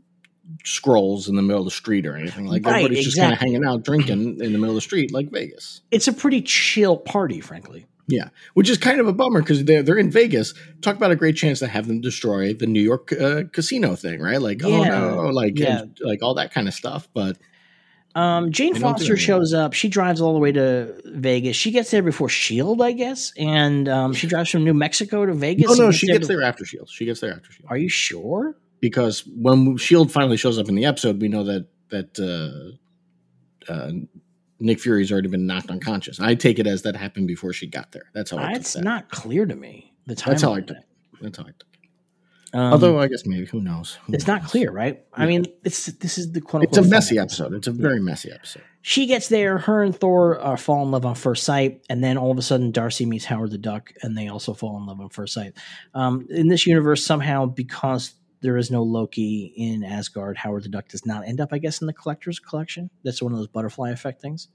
Skrulls 0.63 1.27
in 1.29 1.35
the 1.35 1.41
middle 1.41 1.61
of 1.61 1.65
the 1.65 1.71
street 1.71 2.05
or 2.05 2.15
anything 2.15 2.45
like 2.47 2.65
Right, 2.65 2.77
everybody's 2.77 3.03
just 3.05 3.17
kind 3.17 3.31
of 3.31 3.37
exactly. 3.37 3.53
hanging 3.53 3.67
out 3.67 3.83
drinking 3.83 4.41
in 4.41 4.53
the 4.53 4.57
middle 4.57 4.69
of 4.69 4.75
the 4.75 4.81
street 4.81 5.11
like 5.13 5.29
Vegas. 5.31 5.81
It's 5.91 6.07
a 6.07 6.13
pretty 6.13 6.41
chill 6.41 6.97
party, 6.97 7.41
frankly. 7.41 7.85
Yeah, 8.07 8.29
which 8.53 8.69
is 8.69 8.77
kind 8.77 8.99
of 8.99 9.07
a 9.07 9.13
bummer 9.13 9.41
because 9.41 9.65
they're 9.65 9.81
they're 9.81 9.97
in 9.97 10.11
Vegas. 10.11 10.53
Talk 10.81 10.95
about 10.95 11.09
a 11.09 11.15
great 11.15 11.35
chance 11.35 11.57
to 11.59 11.67
have 11.67 11.87
them 11.87 12.01
destroy 12.01 12.53
the 12.53 12.67
New 12.67 12.81
York 12.81 13.11
uh, 13.11 13.43
casino 13.51 13.95
thing, 13.95 14.21
right? 14.21 14.39
Like, 14.39 14.63
oh 14.63 14.83
no, 14.83 15.29
like 15.29 15.57
Yeah. 15.57 15.81
and, 15.81 15.97
like 16.01 16.21
all 16.21 16.35
that 16.35 16.53
kind 16.53 16.67
of 16.67 16.75
stuff. 16.75 17.07
But 17.15 17.37
Um, 18.15 18.49
Jane 18.51 18.73
They 18.73 18.79
don't 18.79 18.93
do 18.93 18.99
Foster 18.99 19.17
shows 19.17 19.53
up. 19.53 19.73
She 19.73 19.89
drives 19.89 20.21
all 20.21 20.33
the 20.33 20.39
way 20.39 20.51
to 20.53 20.99
Vegas. 21.05 21.55
She 21.57 21.71
gets 21.71 21.91
there 21.91 22.01
before 22.01 22.29
Shield, 22.29 22.81
I 22.81 22.93
guess, 22.93 23.33
and 23.37 23.89
um, 23.89 24.13
she 24.13 24.25
drives 24.25 24.49
from 24.49 24.63
New 24.63 24.73
Mexico 24.73 25.25
to 25.25 25.33
Vegas. 25.33 25.69
oh 25.69 25.73
no, 25.75 25.85
and 25.87 25.95
she 25.95 26.07
there 26.07 26.15
gets 26.17 26.27
to- 26.27 26.33
there 26.37 26.43
after 26.43 26.63
Shield. 26.63 26.89
She 26.89 27.03
gets 27.05 27.19
there 27.19 27.33
after 27.33 27.51
Shield 27.51 27.67
Are 27.69 27.77
you 27.77 27.89
sure? 27.89 28.55
because 28.79 29.23
when 29.35 29.75
Shield 29.77 30.11
finally 30.11 30.37
shows 30.37 30.57
up 30.57 30.69
in 30.69 30.75
the 30.75 30.85
episode, 30.85 31.21
we 31.21 31.27
know 31.27 31.43
that 31.43 31.67
that 31.89 32.77
uh, 33.69 33.71
uh, 33.71 33.91
Nick 34.59 34.79
Fury's 34.79 35.11
already 35.11 35.27
been 35.27 35.45
knocked 35.45 35.69
unconscious. 35.69 36.19
I 36.19 36.35
take 36.35 36.57
it 36.59 36.67
as 36.67 36.83
that 36.83 36.95
happened 36.95 37.27
before 37.27 37.51
she 37.51 37.67
got 37.67 37.91
there. 37.91 38.05
That's 38.13 38.31
how 38.31 38.37
I 38.37 38.53
took 38.53 38.63
that. 38.63 38.83
not 38.83 39.09
clear 39.09 39.45
to 39.45 39.55
me. 39.55 39.93
The 40.07 40.15
time. 40.15 40.31
That's 40.31 40.43
how 40.43 40.53
I 40.53 40.61
took. 40.61 40.77
That's 41.21 41.37
how 41.37 41.43
I 41.43 41.47
took. 41.47 41.67
Um, 42.55 42.71
Although 42.71 42.99
I 43.01 43.09
guess 43.09 43.25
maybe 43.25 43.45
who 43.45 43.59
knows? 43.59 43.97
Who 44.05 44.13
it's 44.13 44.27
not 44.27 44.45
clear, 44.45 44.71
right? 44.71 45.03
I 45.13 45.25
mean, 45.25 45.45
it's 45.65 45.87
this 45.87 46.17
is 46.17 46.31
the 46.31 46.39
quote 46.39 46.63
It's 46.63 46.77
a 46.77 46.83
messy 46.83 47.15
fun 47.17 47.23
episode. 47.23 47.53
It's 47.53 47.67
a 47.67 47.71
very 47.73 47.99
messy 47.99 48.31
episode. 48.31 48.63
She 48.81 49.07
gets 49.07 49.27
there. 49.27 49.57
Her 49.57 49.83
and 49.83 49.93
Thor 49.93 50.39
uh, 50.41 50.55
fall 50.55 50.81
in 50.85 50.91
love 50.91 51.05
on 51.05 51.15
first 51.15 51.43
sight, 51.43 51.83
and 51.89 52.01
then 52.01 52.17
all 52.17 52.31
of 52.31 52.37
a 52.37 52.41
sudden, 52.41 52.71
Darcy 52.71 53.05
meets 53.05 53.25
Howard 53.25 53.51
the 53.51 53.57
Duck, 53.57 53.91
and 54.01 54.17
they 54.17 54.29
also 54.29 54.53
fall 54.53 54.77
in 54.77 54.85
love 54.85 55.01
on 55.01 55.09
first 55.09 55.33
sight. 55.33 55.53
Um, 55.93 56.27
in 56.29 56.47
this 56.47 56.65
universe, 56.65 57.05
somehow, 57.05 57.45
because 57.45 58.13
there 58.39 58.55
is 58.55 58.71
no 58.71 58.83
Loki 58.83 59.53
in 59.57 59.83
Asgard, 59.83 60.37
Howard 60.37 60.63
the 60.63 60.69
Duck 60.69 60.87
does 60.87 61.05
not 61.05 61.27
end 61.27 61.41
up, 61.41 61.49
I 61.51 61.57
guess, 61.57 61.81
in 61.81 61.87
the 61.87 61.93
collector's 61.93 62.39
collection. 62.39 62.89
That's 63.03 63.21
one 63.21 63.33
of 63.33 63.37
those 63.37 63.47
butterfly 63.47 63.91
effect 63.91 64.21
things. 64.21 64.47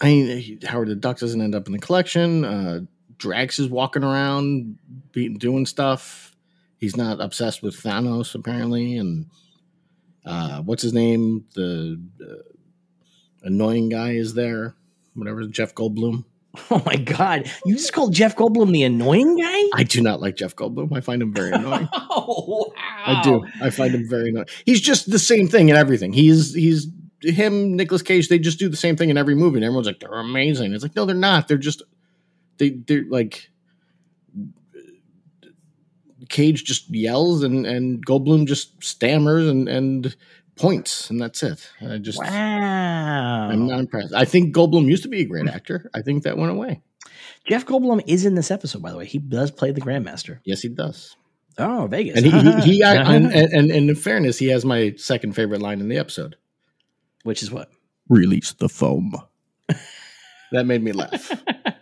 I 0.00 0.06
mean, 0.06 0.38
he- 0.38 0.58
Howard 0.64 0.86
the 0.88 0.94
Duck 0.94 1.18
doesn't 1.18 1.40
end 1.40 1.56
up 1.56 1.66
in 1.66 1.72
the 1.72 1.80
collection. 1.80 2.44
Uh, 2.44 2.80
Drax 3.16 3.58
is 3.58 3.68
walking 3.68 4.04
around, 4.04 4.78
be, 5.10 5.30
doing 5.30 5.66
stuff. 5.66 6.36
He's 6.78 6.96
not 6.96 7.20
obsessed 7.20 7.62
with 7.62 7.76
Thanos 7.76 8.34
apparently, 8.34 8.96
and 8.96 9.26
uh, 10.24 10.62
what's 10.62 10.82
his 10.82 10.92
name? 10.92 11.44
The 11.54 12.00
uh, 12.20 12.52
annoying 13.42 13.88
guy 13.88 14.12
is 14.12 14.34
there. 14.34 14.74
Whatever, 15.14 15.46
Jeff 15.46 15.74
Goldblum. 15.74 16.24
Oh 16.70 16.82
my 16.84 16.96
God! 16.96 17.48
You 17.64 17.76
just 17.76 17.92
called 17.92 18.12
Jeff 18.14 18.34
Goldblum 18.34 18.72
the 18.72 18.82
annoying 18.82 19.36
guy? 19.38 19.62
I 19.74 19.84
do 19.84 20.00
not 20.00 20.20
like 20.20 20.34
Jeff 20.34 20.56
Goldblum. 20.56 20.96
I 20.96 21.00
find 21.00 21.22
him 21.22 21.32
very 21.32 21.52
annoying. 21.52 21.88
Oh, 21.92 22.72
wow. 22.74 22.74
I 23.04 23.22
do. 23.22 23.46
I 23.62 23.70
find 23.70 23.94
him 23.94 24.08
very 24.08 24.30
annoying. 24.30 24.46
He's 24.64 24.80
just 24.80 25.08
the 25.10 25.18
same 25.18 25.46
thing 25.46 25.68
in 25.68 25.76
everything. 25.76 26.12
He's 26.12 26.54
he's 26.54 26.88
him, 27.22 27.76
Nicolas 27.76 28.02
Cage. 28.02 28.28
They 28.28 28.38
just 28.38 28.58
do 28.58 28.68
the 28.68 28.76
same 28.76 28.96
thing 28.96 29.10
in 29.10 29.16
every 29.18 29.34
movie, 29.34 29.58
and 29.58 29.64
everyone's 29.64 29.86
like, 29.86 30.00
they're 30.00 30.12
amazing. 30.12 30.72
It's 30.72 30.82
like, 30.82 30.96
no, 30.96 31.04
they're 31.04 31.14
not. 31.14 31.48
They're 31.48 31.58
just 31.58 31.82
they 32.56 32.70
they're 32.70 33.04
like 33.08 33.50
Cage 36.28 36.64
just 36.64 36.88
yells 36.90 37.42
and 37.42 37.66
and 37.66 38.04
Goldblum 38.04 38.46
just 38.46 38.82
stammers 38.82 39.46
and 39.48 39.68
and 39.68 40.16
points, 40.56 41.08
and 41.10 41.20
that's 41.20 41.42
it. 41.42 41.70
I 41.80 41.98
just 41.98 42.18
Wow. 42.18 43.48
I'm 43.50 43.66
not 43.66 43.80
impressed. 43.80 44.12
I 44.14 44.24
think 44.24 44.54
Goldblum 44.54 44.86
used 44.86 45.04
to 45.04 45.08
be 45.08 45.20
a 45.20 45.24
great 45.24 45.48
actor. 45.48 45.90
I 45.94 46.02
think 46.02 46.24
that 46.24 46.36
went 46.36 46.50
away. 46.50 46.82
Jeff 47.48 47.64
Goldblum 47.64 48.02
is 48.06 48.26
in 48.26 48.34
this 48.34 48.50
episode, 48.50 48.82
by 48.82 48.90
the 48.90 48.98
way. 48.98 49.06
He 49.06 49.18
does 49.18 49.50
play 49.50 49.70
the 49.70 49.80
Grandmaster. 49.80 50.40
Yes, 50.44 50.60
he 50.60 50.68
does. 50.68 51.16
Oh, 51.56 51.86
Vegas. 51.86 52.16
And 52.16 52.26
he, 52.26 52.30
he, 52.30 52.72
he 52.76 52.82
I, 52.82 52.94
and, 53.14 53.32
and, 53.32 53.70
and 53.70 53.90
in 53.90 53.94
fairness, 53.96 54.38
he 54.38 54.48
has 54.48 54.64
my 54.64 54.94
second 54.96 55.34
favorite 55.34 55.62
line 55.62 55.80
in 55.80 55.88
the 55.88 55.96
episode. 55.96 56.36
Which 57.24 57.42
is 57.42 57.50
what? 57.50 57.70
Release 58.08 58.52
the 58.52 58.68
foam. 58.68 59.12
that 60.52 60.66
made 60.66 60.82
me 60.82 60.92
laugh. 60.92 61.32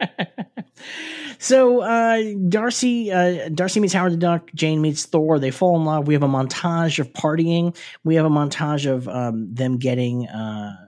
so 1.38 1.80
uh, 1.82 2.22
Darcy, 2.48 3.12
uh, 3.12 3.48
Darcy 3.48 3.80
meets 3.80 3.92
Howard 3.92 4.12
the 4.12 4.16
Duck. 4.16 4.50
Jane 4.54 4.80
meets 4.80 5.06
Thor. 5.06 5.38
They 5.38 5.50
fall 5.50 5.76
in 5.76 5.84
love. 5.84 6.06
We 6.06 6.14
have 6.14 6.22
a 6.22 6.28
montage 6.28 6.98
of 6.98 7.12
partying. 7.12 7.76
We 8.04 8.14
have 8.16 8.24
a 8.24 8.30
montage 8.30 8.90
of 8.90 9.08
um, 9.08 9.54
them 9.54 9.78
getting 9.78 10.28
uh, 10.28 10.86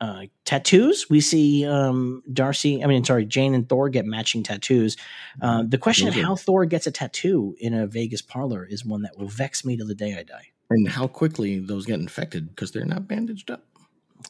uh, 0.00 0.22
tattoos. 0.44 1.10
We 1.10 1.20
see 1.20 1.66
um, 1.66 2.22
Darcy. 2.32 2.82
I 2.82 2.86
mean, 2.86 3.04
sorry, 3.04 3.26
Jane 3.26 3.54
and 3.54 3.68
Thor 3.68 3.88
get 3.88 4.06
matching 4.06 4.42
tattoos. 4.42 4.96
Uh, 5.42 5.62
the 5.66 5.78
question 5.78 6.08
of 6.08 6.14
how 6.14 6.36
Thor 6.36 6.64
gets 6.64 6.86
a 6.86 6.90
tattoo 6.90 7.54
in 7.60 7.74
a 7.74 7.86
Vegas 7.86 8.22
parlor 8.22 8.64
is 8.64 8.84
one 8.84 9.02
that 9.02 9.18
will 9.18 9.28
vex 9.28 9.64
me 9.64 9.76
to 9.76 9.84
the 9.84 9.94
day 9.94 10.16
I 10.18 10.22
die. 10.22 10.48
and 10.70 10.88
how 10.88 11.06
quickly 11.06 11.58
those 11.58 11.84
get 11.84 12.00
infected 12.00 12.48
because 12.48 12.72
they're 12.72 12.86
not 12.86 13.08
bandaged 13.08 13.50
up. 13.50 13.64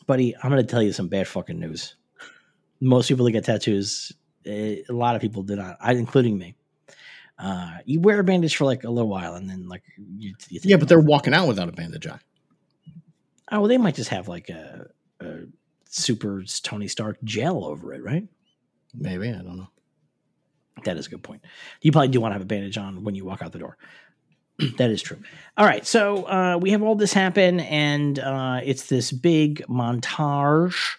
buddy, 0.07 0.35
I'm 0.43 0.51
going 0.51 0.65
to 0.65 0.67
tell 0.67 0.83
you 0.83 0.93
some 0.93 1.09
bad 1.09 1.29
fucking 1.29 1.61
news. 1.61 1.95
Most 2.81 3.09
people 3.09 3.27
that 3.27 3.33
get 3.33 3.45
tattoos, 3.45 4.13
eh, 4.47 4.83
a 4.89 4.93
lot 4.93 5.17
of 5.17 5.23
people 5.23 5.43
do 5.43 5.57
not, 5.57 5.77
I, 5.81 5.93
including 5.93 6.39
me. 6.39 6.55
Uh, 7.39 7.79
you 7.87 8.01
wear 8.01 8.21
a 8.21 8.25
bandage 8.25 8.57
for 8.57 8.65
like 8.65 8.85
a 8.85 8.91
little 8.91 9.09
while, 9.09 9.35
and 9.35 9.49
then 9.49 9.67
like 9.67 9.83
you, 9.97 10.35
you 10.49 10.61
Yeah, 10.63 10.77
but 10.77 10.89
they're 10.89 11.01
walking 11.01 11.33
out 11.33 11.49
without 11.49 11.69
a 11.69 11.73
bandage 11.73 12.07
on. 12.07 12.21
oh, 13.51 13.61
well, 13.61 13.69
they 13.69 13.79
might 13.79 13.95
just 13.95 14.11
have 14.11 14.29
like 14.29 14.51
a, 14.51 14.89
a 15.21 15.39
super 15.87 16.45
Tony 16.63 16.87
Stark 16.87 17.17
gel 17.25 17.65
over 17.65 17.95
it, 17.95 18.03
right? 18.03 18.27
Maybe 18.95 19.31
I 19.31 19.43
don't 19.43 19.57
know. 19.57 19.69
That 20.85 20.97
is 20.97 21.07
a 21.07 21.11
good 21.11 21.23
point. 21.23 21.43
You 21.81 21.93
probably 21.93 22.09
do 22.09 22.21
want 22.21 22.33
to 22.33 22.35
have 22.35 22.43
a 22.43 22.47
bandage 22.47 22.77
on 22.77 23.05
when 23.05 23.15
you 23.15 23.25
walk 23.25 23.43
out 23.43 23.53
the 23.53 23.59
door. 23.59 23.77
that 24.79 24.91
is 24.91 25.03
true. 25.03 25.19
All 25.57 25.67
right, 25.67 25.87
so 25.87 26.25
uh, 26.25 26.59
we 26.61 26.71
have 26.71 26.83
all 26.83 26.95
this 26.95 27.13
happen, 27.13 27.61
and 27.61 28.19
uh, 28.19 28.61
it's 28.63 28.87
this 28.87 29.13
big 29.13 29.63
montage, 29.69 30.97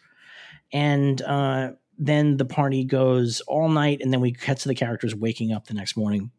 and 0.74 1.22
uh, 1.22 1.72
then 2.02 2.36
the 2.38 2.46
party 2.46 2.84
goes 2.84 3.42
all 3.42 3.70
night, 3.70 4.00
and 4.02 4.12
then 4.12 4.20
we 4.20 4.32
cut 4.34 4.58
to 4.60 4.68
the 4.68 4.76
characters 4.76 5.14
waking 5.16 5.54
up 5.54 5.68
the 5.68 5.74
next 5.76 5.96
morning. 5.96 6.32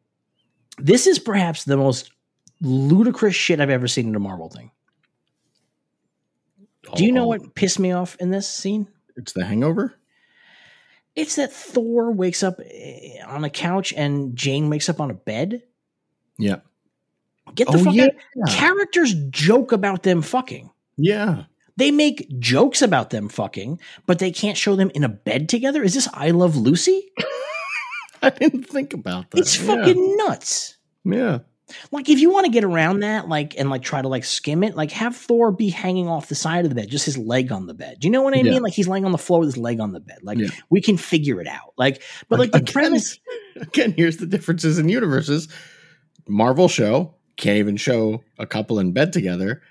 This 0.77 1.07
is 1.07 1.19
perhaps 1.19 1.65
the 1.65 1.77
most 1.77 2.11
ludicrous 2.61 3.35
shit 3.37 3.61
I've 3.61 3.71
ever 3.71 3.87
seen 3.89 4.09
in 4.09 4.17
a 4.17 4.19
Marvel 4.19 4.49
thing. 4.51 4.71
Do 6.97 7.05
you 7.05 7.13
know 7.13 7.27
what 7.27 7.55
pissed 7.55 7.79
me 7.79 7.93
off 7.93 8.17
in 8.17 8.31
this 8.31 8.49
scene? 8.49 8.89
It's 9.17 9.33
the 9.33 9.45
Hangover. 9.45 9.95
It's 11.15 11.37
that 11.37 11.53
Thor 11.53 12.11
wakes 12.11 12.43
up 12.43 12.59
eh, 12.65 13.23
on 13.27 13.45
a 13.45 13.51
couch 13.51 13.93
and 13.93 14.35
Jane 14.35 14.69
wakes 14.69 14.89
up 14.89 15.01
on 15.01 15.11
a 15.11 15.15
bed. 15.15 15.63
Yeah. 16.39 16.57
Get 17.55 17.69
the 17.69 17.79
Oh, 17.79 17.85
fuck 17.85 17.95
yeah. 17.95 18.07
out. 18.07 18.49
Characters 18.51 19.15
joke 19.31 19.73
about 19.73 20.03
them 20.03 20.23
fucking. 20.23 20.71
Yeah. 20.97 21.45
They 21.77 21.91
make 21.91 22.29
jokes 22.39 22.83
about 22.83 23.11
them 23.11 23.29
fucking, 23.29 23.81
but 24.07 24.19
they 24.19 24.31
can't 24.31 24.57
show 24.59 24.77
them 24.77 24.91
in 24.95 25.05
a 25.05 25.09
bed 25.09 25.49
together. 25.49 25.83
Is 25.83 25.95
this 25.95 26.09
I 26.13 26.31
Love 26.31 26.57
Lucy? 26.57 27.11
I 28.23 28.31
didn't 28.31 28.65
think 28.69 28.93
about 28.95 29.31
that. 29.31 29.39
It's 29.41 29.59
Yeah. 29.59 29.67
fucking 29.77 30.17
nuts. 30.19 30.77
Yeah. 31.05 31.39
Like 31.91 32.11
if 32.11 32.19
you 32.21 32.31
want 32.31 32.45
to 32.45 32.53
get 32.53 32.65
around 32.65 33.01
that, 33.01 33.29
like 33.29 33.59
and 33.59 33.71
like 33.71 33.81
try 33.83 34.03
to 34.03 34.09
like 34.09 34.25
skim 34.25 34.63
it, 34.63 34.77
like 34.77 34.91
have 34.93 35.17
Thor 35.17 35.51
be 35.51 35.71
hanging 35.71 36.07
off 36.07 36.29
the 36.29 36.35
side 36.35 36.65
of 36.65 36.69
the 36.69 36.75
bed, 36.75 36.91
just 36.91 37.07
his 37.07 37.17
leg 37.17 37.51
on 37.51 37.67
the 37.67 37.73
bed. 37.73 37.97
Do 37.99 38.07
you 38.07 38.13
know 38.13 38.21
what 38.21 38.35
I 38.35 38.39
Yeah. 38.39 38.53
mean? 38.53 38.63
Like 38.63 38.75
he's 38.75 38.87
laying 38.89 39.07
on 39.07 39.13
the 39.13 39.19
floor 39.19 39.41
with 39.41 39.49
his 39.49 39.57
leg 39.57 39.81
on 39.81 39.93
the 39.93 40.01
bed. 40.01 40.19
Like 40.23 40.39
Yeah. 40.39 40.49
we 40.69 40.83
can 40.83 40.99
figure 40.99 41.41
it 41.41 41.47
out. 41.47 41.73
Like, 41.79 42.03
but 42.29 42.39
like 42.39 42.53
the 42.53 42.59
Again- 42.59 42.73
premise, 42.73 43.19
Again, 43.57 43.95
here's 43.97 44.19
the 44.19 44.27
differences 44.27 44.79
in 44.79 44.89
universes. 44.91 45.49
Marvel 46.29 46.69
show 46.69 47.15
can't 47.37 47.59
even 47.59 47.77
show 47.77 48.23
a 48.39 48.47
couple 48.47 48.79
in 48.79 48.93
bed 48.93 49.13
together. 49.13 49.63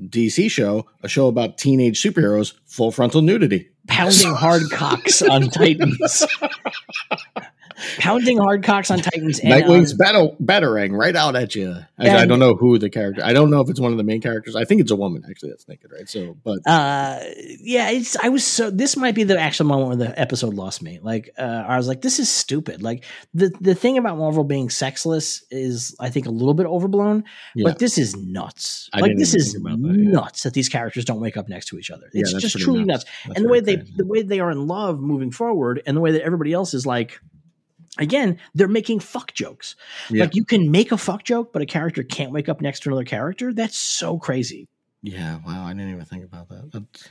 DC 0.00 0.50
show 0.50 0.86
a 1.02 1.08
show 1.08 1.26
about 1.26 1.58
teenage 1.58 2.02
superheroes, 2.02 2.54
full 2.66 2.92
frontal 2.92 3.22
nudity. 3.22 3.68
pounding 3.88 4.34
hard 4.34 4.62
cocks 4.70 5.22
on 5.22 5.42
Titans. 5.50 6.24
Pounding 7.98 8.38
hard 8.38 8.62
cocks 8.62 8.90
on 8.90 8.98
Titans. 8.98 9.40
And, 9.40 9.50
Nightwing's 9.50 9.92
um, 9.92 9.98
battle 9.98 10.36
battering 10.40 10.94
right 10.94 11.14
out 11.14 11.36
at 11.36 11.54
you. 11.54 11.72
I, 11.98 12.06
And- 12.06 12.18
I 12.18 12.26
don't 12.26 12.38
know 12.38 12.54
who 12.54 12.78
the 12.78 12.90
character. 12.90 13.22
I 13.24 13.32
don't 13.32 13.50
know 13.50 13.60
if 13.60 13.70
it's 13.70 13.80
one 13.80 13.92
of 13.92 13.98
the 13.98 14.04
main 14.04 14.20
characters. 14.20 14.56
I 14.56 14.64
think 14.64 14.80
it's 14.80 14.90
a 14.90 14.96
woman 14.96 15.24
actually 15.28 15.50
that's 15.50 15.68
naked, 15.68 15.90
right? 15.92 16.08
So, 16.08 16.36
but 16.44 16.58
uh 16.66 17.20
yeah 17.60 17.90
it's 17.90 18.16
i 18.16 18.28
was 18.28 18.44
so 18.44 18.70
this 18.70 18.96
might 18.96 19.14
be 19.14 19.24
the 19.24 19.38
actual 19.38 19.66
moment 19.66 19.88
where 19.88 20.08
the 20.08 20.20
episode 20.20 20.54
lost 20.54 20.82
me 20.82 20.98
like 21.02 21.30
uh 21.38 21.64
i 21.66 21.76
was 21.76 21.88
like 21.88 22.02
this 22.02 22.18
is 22.18 22.28
stupid 22.28 22.82
like 22.82 23.04
the 23.34 23.52
the 23.60 23.74
thing 23.74 23.98
about 23.98 24.18
marvel 24.18 24.44
being 24.44 24.68
sexless 24.70 25.44
is 25.50 25.94
i 26.00 26.10
think 26.10 26.26
a 26.26 26.30
little 26.30 26.54
bit 26.54 26.66
overblown 26.66 27.24
yeah, 27.54 27.64
but 27.64 27.78
this 27.78 27.98
is 27.98 28.16
nuts 28.16 28.88
I 28.92 29.00
like 29.00 29.16
this 29.16 29.34
is 29.34 29.52
that, 29.54 29.60
yeah. 29.62 30.10
nuts 30.10 30.42
that 30.42 30.54
these 30.54 30.68
characters 30.68 31.04
don't 31.04 31.20
wake 31.20 31.36
up 31.36 31.48
next 31.48 31.66
to 31.66 31.78
each 31.78 31.90
other 31.90 32.08
it's 32.12 32.32
that's 32.32 32.42
just 32.42 32.58
truly 32.58 32.84
nuts. 32.84 33.04
nuts, 33.26 33.36
and 33.36 33.44
the 33.44 33.48
way 33.48 33.60
very 33.60 33.76
they 33.76 33.90
the 33.96 34.06
way 34.06 34.22
they 34.22 34.40
are 34.40 34.50
in 34.50 34.66
love 34.66 35.00
moving 35.00 35.30
forward 35.30 35.82
and 35.86 35.96
the 35.96 36.00
way 36.00 36.12
that 36.12 36.22
everybody 36.22 36.52
else 36.52 36.74
is 36.74 36.86
like 36.86 37.20
again, 37.98 38.38
they're 38.54 38.68
making 38.68 39.00
fuck 39.00 39.32
jokes. 39.32 39.76
Yeah. 40.10 40.24
Like 40.24 40.34
you 40.34 40.44
can 40.44 40.70
make 40.70 40.92
a 40.92 40.98
fuck 40.98 41.24
joke, 41.24 41.52
but 41.52 41.62
a 41.62 41.66
character 41.66 42.02
can't 42.02 42.32
wake 42.32 42.48
up 42.48 42.60
next 42.60 42.80
to 42.80 42.88
another 42.88 43.04
character. 43.04 43.52
That's 43.52 43.76
so 43.76 44.18
crazy. 44.18 44.68
Yeah, 45.02 45.38
wow, 45.46 45.64
I 45.64 45.72
didn't 45.72 45.90
even 45.90 46.04
think 46.04 46.24
about 46.24 46.48
that. 46.48 46.72
That's, 46.72 47.08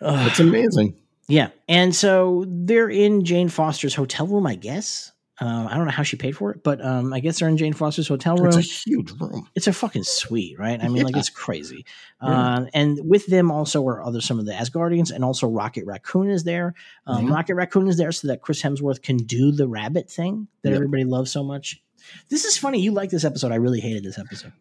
that's 0.00 0.40
amazing. 0.40 0.96
Yeah. 1.28 1.48
And 1.68 1.94
so 1.94 2.44
they're 2.46 2.88
in 2.88 3.24
Jane 3.24 3.48
Foster's 3.48 3.94
hotel 3.94 4.26
room, 4.26 4.46
I 4.46 4.54
guess. 4.54 5.12
Uh, 5.38 5.68
I 5.70 5.76
don't 5.76 5.84
know 5.84 5.90
how 5.92 6.02
she 6.02 6.16
paid 6.16 6.34
for 6.34 6.50
it, 6.52 6.62
but 6.62 6.82
um, 6.82 7.12
I 7.12 7.20
guess 7.20 7.38
they're 7.38 7.48
in 7.48 7.58
Jane 7.58 7.74
Foster's 7.74 8.08
hotel 8.08 8.36
room. 8.36 8.48
It's 8.48 8.56
a 8.56 8.60
huge 8.90 9.12
room. 9.20 9.46
it's 9.54 9.66
a 9.66 9.72
fucking 9.72 10.04
suite, 10.04 10.58
right? 10.58 10.82
I 10.82 10.88
mean, 10.88 11.02
like 11.04 11.14
it's 11.16 11.28
crazy. 11.28 11.84
Yeah. 12.22 12.28
Uh, 12.28 12.66
and 12.72 12.98
with 13.04 13.26
them 13.26 13.50
also 13.50 13.86
are 13.86 14.02
other 14.02 14.22
some 14.22 14.38
of 14.38 14.46
the 14.46 14.52
Asgardians, 14.52 15.10
and 15.10 15.22
also 15.22 15.46
Rocket 15.46 15.84
Raccoon 15.84 16.30
is 16.30 16.44
there. 16.44 16.74
Um. 17.06 17.26
Rocket 17.30 17.54
Raccoon 17.54 17.86
is 17.88 17.98
there 17.98 18.12
so 18.12 18.28
that 18.28 18.40
Chris 18.40 18.62
Hemsworth 18.62 19.02
can 19.02 19.18
do 19.18 19.52
the 19.52 19.68
rabbit 19.68 20.10
thing 20.10 20.48
that 20.62 20.70
Yep. 20.70 20.76
everybody 20.76 21.04
loves 21.04 21.30
so 21.30 21.44
much. 21.44 21.82
This 22.30 22.44
is 22.46 22.56
funny. 22.56 22.80
You 22.80 22.92
like 22.92 23.10
this 23.10 23.24
episode? 23.24 23.52
I 23.52 23.56
really 23.56 23.80
hated 23.80 24.04
this 24.04 24.18
episode. 24.18 24.52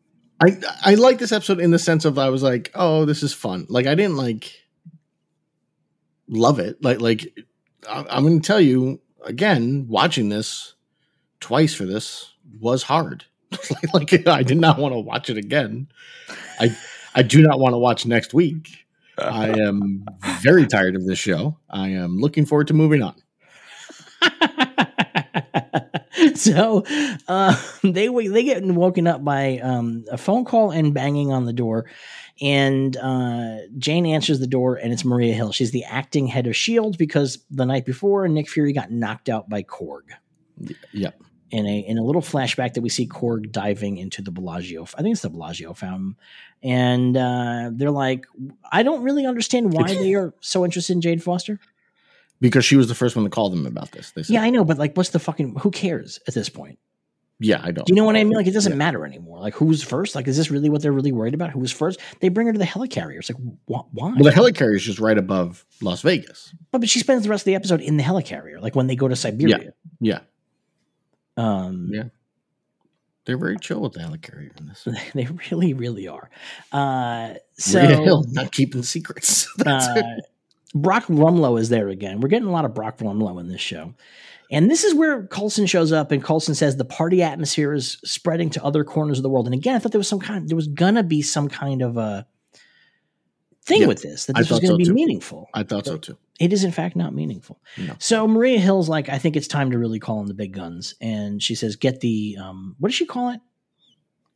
I 0.43 0.57
I 0.83 0.95
like 0.95 1.19
this 1.19 1.31
episode 1.31 1.61
in 1.61 1.71
the 1.71 1.79
sense 1.79 2.03
of 2.03 2.19
I 2.19 2.27
was 2.29 2.43
like, 2.43 2.69
oh, 2.75 3.05
this 3.05 3.23
is 3.23 3.33
fun. 3.33 3.65
Like 3.69 3.87
I 3.87 3.95
didn't 3.95 4.17
like 4.17 4.51
love 6.27 6.59
it. 6.59 6.83
Like 6.83 6.99
like 6.99 7.33
I, 7.89 8.05
I'm 8.09 8.23
going 8.25 8.41
to 8.41 8.45
tell 8.45 8.59
you 8.59 8.99
again, 9.25 9.87
watching 9.89 10.29
this 10.29 10.75
twice 11.39 11.73
for 11.73 11.85
this 11.85 12.33
was 12.59 12.83
hard. 12.83 13.25
like, 13.93 14.11
like 14.11 14.27
I 14.27 14.43
did 14.43 14.57
not 14.57 14.77
want 14.77 14.93
to 14.93 14.99
watch 14.99 15.29
it 15.29 15.37
again. 15.37 15.87
I 16.59 16.75
I 17.13 17.23
do 17.23 17.41
not 17.41 17.59
want 17.59 17.73
to 17.73 17.77
watch 17.77 18.05
next 18.05 18.33
week. 18.33 18.85
I 19.17 19.49
am 19.49 20.05
very 20.41 20.67
tired 20.67 20.95
of 20.95 21.05
this 21.05 21.19
show. 21.19 21.57
I 21.69 21.89
am 21.89 22.17
looking 22.17 22.45
forward 22.45 22.67
to 22.67 22.73
moving 22.73 23.01
on. 23.01 23.15
so 26.35 26.83
uh, 27.27 27.55
they 27.83 28.07
they 28.07 28.43
get 28.43 28.63
woken 28.63 29.07
up 29.07 29.23
by 29.23 29.59
um, 29.59 30.03
a 30.11 30.17
phone 30.17 30.43
call 30.43 30.71
and 30.71 30.93
banging 30.93 31.31
on 31.31 31.45
the 31.45 31.53
door, 31.53 31.85
and 32.41 32.97
uh, 32.97 33.57
Jane 33.77 34.05
answers 34.05 34.39
the 34.39 34.47
door, 34.47 34.75
and 34.75 34.91
it's 34.91 35.05
Maria 35.05 35.33
Hill. 35.33 35.51
She's 35.51 35.71
the 35.71 35.85
acting 35.85 36.27
head 36.27 36.47
of 36.47 36.55
Shield 36.55 36.97
because 36.97 37.39
the 37.49 37.65
night 37.65 37.85
before 37.85 38.27
Nick 38.27 38.49
Fury 38.49 38.73
got 38.73 38.91
knocked 38.91 39.29
out 39.29 39.49
by 39.49 39.63
Korg. 39.63 40.03
Yep. 40.91 41.21
In 41.51 41.65
a 41.65 41.79
in 41.79 41.97
a 41.97 42.03
little 42.03 42.21
flashback 42.21 42.73
that 42.73 42.81
we 42.81 42.89
see 42.89 43.07
Korg 43.07 43.51
diving 43.51 43.97
into 43.97 44.21
the 44.21 44.31
Bellagio, 44.31 44.83
I 44.97 45.01
think 45.01 45.13
it's 45.13 45.21
the 45.21 45.29
Bellagio 45.29 45.73
fountain, 45.73 46.17
and 46.61 47.15
uh, 47.15 47.69
they're 47.71 47.91
like, 47.91 48.25
I 48.71 48.83
don't 48.83 49.03
really 49.03 49.25
understand 49.25 49.71
why 49.71 49.93
they 49.93 50.15
are 50.15 50.33
so 50.41 50.65
interested 50.65 50.93
in 50.93 51.01
Jane 51.01 51.19
Foster. 51.19 51.59
Because 52.41 52.65
she 52.65 52.75
was 52.75 52.89
the 52.89 52.95
first 52.95 53.15
one 53.15 53.23
to 53.23 53.29
call 53.29 53.49
them 53.49 53.65
about 53.65 53.91
this. 53.91 54.11
They 54.11 54.23
said, 54.23 54.33
Yeah, 54.33 54.41
I 54.41 54.49
know, 54.49 54.65
but 54.65 54.77
like, 54.77 54.97
what's 54.97 55.11
the 55.11 55.19
fucking? 55.19 55.55
Who 55.57 55.71
cares 55.71 56.19
at 56.27 56.33
this 56.33 56.49
point? 56.49 56.79
Yeah, 57.39 57.59
I 57.63 57.71
don't. 57.71 57.85
Do 57.85 57.91
you 57.91 57.95
know 57.95 58.05
what 58.05 58.15
I 58.15 58.23
mean? 58.23 58.33
Like, 58.37 58.47
it 58.47 58.53
doesn't 58.53 58.71
Yeah. 58.71 58.77
matter 58.77 59.05
anymore. 59.05 59.39
Like, 59.39 59.53
who's 59.55 59.83
first? 59.83 60.15
Like, 60.15 60.27
is 60.27 60.37
this 60.37 60.49
really 60.51 60.69
what 60.69 60.81
they're 60.81 60.91
really 60.93 61.11
worried 61.11 61.33
about? 61.33 61.51
Who 61.51 61.59
was 61.59 61.71
first? 61.71 61.99
They 62.21 62.29
bring 62.29 62.47
her 62.47 62.53
to 62.53 62.59
the 62.59 62.65
helicarrier. 62.65 63.17
It's 63.19 63.29
like, 63.29 63.37
wh- 63.67 63.93
why? 63.93 64.13
Well, 64.15 64.23
the 64.23 64.29
helicarrier 64.31 64.75
is 64.75 64.83
just 64.83 64.99
right 64.99 65.17
above 65.17 65.65
Las 65.81 66.01
Vegas. 66.01 66.53
but, 66.71 66.79
but 66.79 66.89
she 66.89 66.99
spends 66.99 67.23
the 67.23 67.29
rest 67.29 67.41
of 67.41 67.45
the 67.45 67.55
episode 67.55 67.81
in 67.81 67.97
the 67.97 68.03
helicarrier, 68.03 68.61
like 68.61 68.75
when 68.75 68.87
they 68.87 68.95
go 68.95 69.07
to 69.07 69.15
Siberia. 69.15 69.73
Yeah. 69.99 70.19
Um, 71.37 71.89
Yeah. 71.91 72.03
They're 73.25 73.37
very 73.39 73.57
chill 73.57 73.81
with 73.81 73.93
the 73.93 74.01
helicarrier 74.01 74.55
in 74.59 74.67
this. 74.67 74.87
they 75.15 75.25
really, 75.51 75.73
really 75.73 76.07
are. 76.07 76.29
Uh, 76.71 77.33
so, 77.57 78.21
not 78.29 78.51
keeping 78.51 78.83
secrets. 78.83 79.51
That's 79.57 79.87
uh, 79.87 80.03
Brock 80.75 81.05
Rumlow 81.07 81.59
is 81.59 81.69
there 81.69 81.89
again. 81.89 82.19
We're 82.19 82.29
getting 82.29 82.47
a 82.47 82.51
lot 82.51 82.65
of 82.65 82.75
Brock 82.75 82.99
Rumlow 82.99 83.39
in 83.39 83.47
this 83.47 83.61
show. 83.61 83.95
And 84.51 84.69
this 84.69 84.83
is 84.83 84.93
where 84.93 85.25
Coulson 85.27 85.65
shows 85.65 85.91
up, 85.91 86.11
and 86.11 86.23
Coulson 86.23 86.55
says 86.55 86.77
the 86.77 86.85
party 86.85 87.23
atmosphere 87.23 87.73
is 87.73 87.97
spreading 88.03 88.49
to 88.51 88.63
other 88.63 88.83
corners 88.83 89.17
of 89.19 89.23
the 89.23 89.29
world. 89.29 89.47
And 89.47 89.53
again, 89.53 89.75
I 89.75 89.79
thought 89.79 89.91
there 89.91 89.99
was 89.99 90.07
some 90.07 90.19
kind, 90.19 90.47
there 90.47 90.55
was 90.55 90.67
gonna 90.67 91.03
be 91.03 91.21
some 91.21 91.47
kind 91.49 91.81
of 91.81 91.97
a 91.97 92.27
thing 93.65 93.81
Yeah, 93.81 93.87
with 93.87 94.01
this 94.01 94.25
that 94.25 94.35
this 94.35 94.49
was 94.49 94.59
gonna 94.59 94.73
so 94.73 94.77
be 94.77 94.85
too. 94.85 94.93
meaningful. 94.93 95.49
I 95.53 95.63
thought 95.63 95.85
so 95.85 95.97
too. 95.97 96.17
It 96.39 96.53
is 96.53 96.63
in 96.63 96.71
fact 96.71 96.95
not 96.95 97.15
meaningful. 97.15 97.59
No. 97.77 97.95
So 97.97 98.27
Maria 98.27 98.59
Hill's 98.59 98.89
like, 98.89 99.09
I 99.09 99.17
think 99.17 99.35
it's 99.35 99.47
time 99.47 99.71
to 99.71 99.77
really 99.79 99.99
call 99.99 100.19
in 100.21 100.27
the 100.27 100.33
big 100.33 100.51
guns, 100.53 100.93
and 101.01 101.41
she 101.41 101.55
says, 101.55 101.75
"Get 101.77 102.01
the 102.01 102.37
um, 102.39 102.75
what 102.79 102.89
does 102.89 102.95
she 102.95 103.05
call 103.05 103.29
it? 103.29 103.39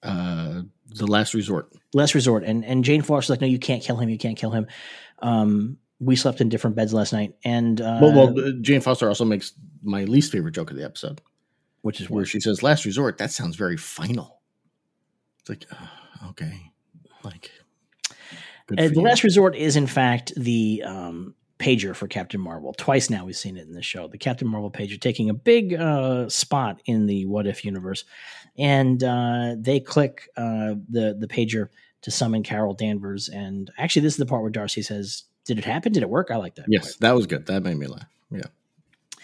Uh, 0.02 0.62
the 0.96 1.06
last 1.06 1.34
resort. 1.34 1.72
Last 1.94 2.16
resort." 2.16 2.44
And 2.46 2.64
and 2.66 2.84
Jane 2.84 3.02
Foster's 3.02 3.30
like, 3.32 3.42
"No, 3.42 3.48
you 3.48 3.60
can't 3.60 3.84
kill 3.84 3.98
him. 3.98 4.10
You 4.10 4.18
can't 4.18 4.38
kill 4.38 4.52
him." 4.52 4.66
Um, 5.22 5.78
we 6.00 6.16
slept 6.16 6.42
in 6.42 6.50
different 6.50 6.76
beds 6.76 6.94
last 6.94 7.14
night, 7.14 7.36
and 7.44 7.82
uh, 7.82 8.00
well, 8.02 8.14
well, 8.34 8.40
uh, 8.40 8.52
Jane 8.62 8.82
Foster 8.82 9.08
also 9.08 9.26
makes 9.26 9.54
my 9.84 10.04
least 10.06 10.32
favorite 10.32 10.54
joke 10.56 10.72
of 10.72 10.78
the 10.78 10.84
episode, 10.86 11.22
which 11.82 12.00
is 12.02 12.10
where 12.10 12.26
she 12.26 12.40
says 12.40 12.64
"last 12.64 12.86
resort." 12.86 13.18
That 13.18 13.32
sounds 13.32 13.56
very 13.56 13.78
final. 13.78 14.40
It's 15.42 15.50
like, 15.50 15.66
uh, 15.72 16.28
okay, 16.30 16.72
like 17.24 17.52
Uh, 18.72 18.88
the 18.88 18.94
you. 18.96 19.02
last 19.02 19.24
resort 19.24 19.56
is 19.56 19.76
in 19.76 19.88
fact 19.88 20.32
the 20.38 20.84
um, 20.86 21.34
pager 21.58 21.96
for 21.96 22.08
Captain 22.08 22.40
Marvel. 22.40 22.74
Twice 22.78 23.10
now 23.10 23.26
we've 23.26 23.36
seen 23.36 23.58
it 23.58 23.68
in 23.68 23.74
the 23.74 23.82
show. 23.82 24.08
The 24.08 24.18
Captain 24.18 24.48
Marvel 24.48 24.72
pager 24.72 25.00
taking 25.00 25.30
a 25.30 25.34
big 25.34 25.74
uh, 25.74 26.30
spot 26.30 26.82
in 26.86 27.08
the 27.08 27.26
What 27.26 27.48
If 27.48 27.66
universe, 27.66 28.06
and 28.58 29.04
uh, 29.04 29.56
they 29.60 29.80
click 29.80 30.30
uh, 30.38 30.76
the 30.90 31.16
the 31.20 31.28
pager 31.28 31.68
to 32.04 32.12
summon 32.12 32.44
Carol 32.44 32.74
Danvers. 32.74 33.28
And 33.28 33.70
actually, 33.78 34.04
this 34.04 34.14
is 34.14 34.18
the 34.20 34.26
part 34.26 34.42
where 34.42 34.52
Darcy 34.52 34.82
says, 34.82 35.24
"Did 35.46 35.58
it 35.58 35.66
happen? 35.66 35.92
Did 35.92 36.04
it 36.04 36.10
work?" 36.10 36.32
I 36.32 36.38
like 36.38 36.56
that. 36.56 36.66
Yes, 36.68 36.96
that 36.98 37.16
was 37.16 37.28
good. 37.28 37.46
That 37.48 37.64
made 37.64 37.78
me 37.78 37.88
laugh. 37.88 38.06
Yeah, 38.32 38.44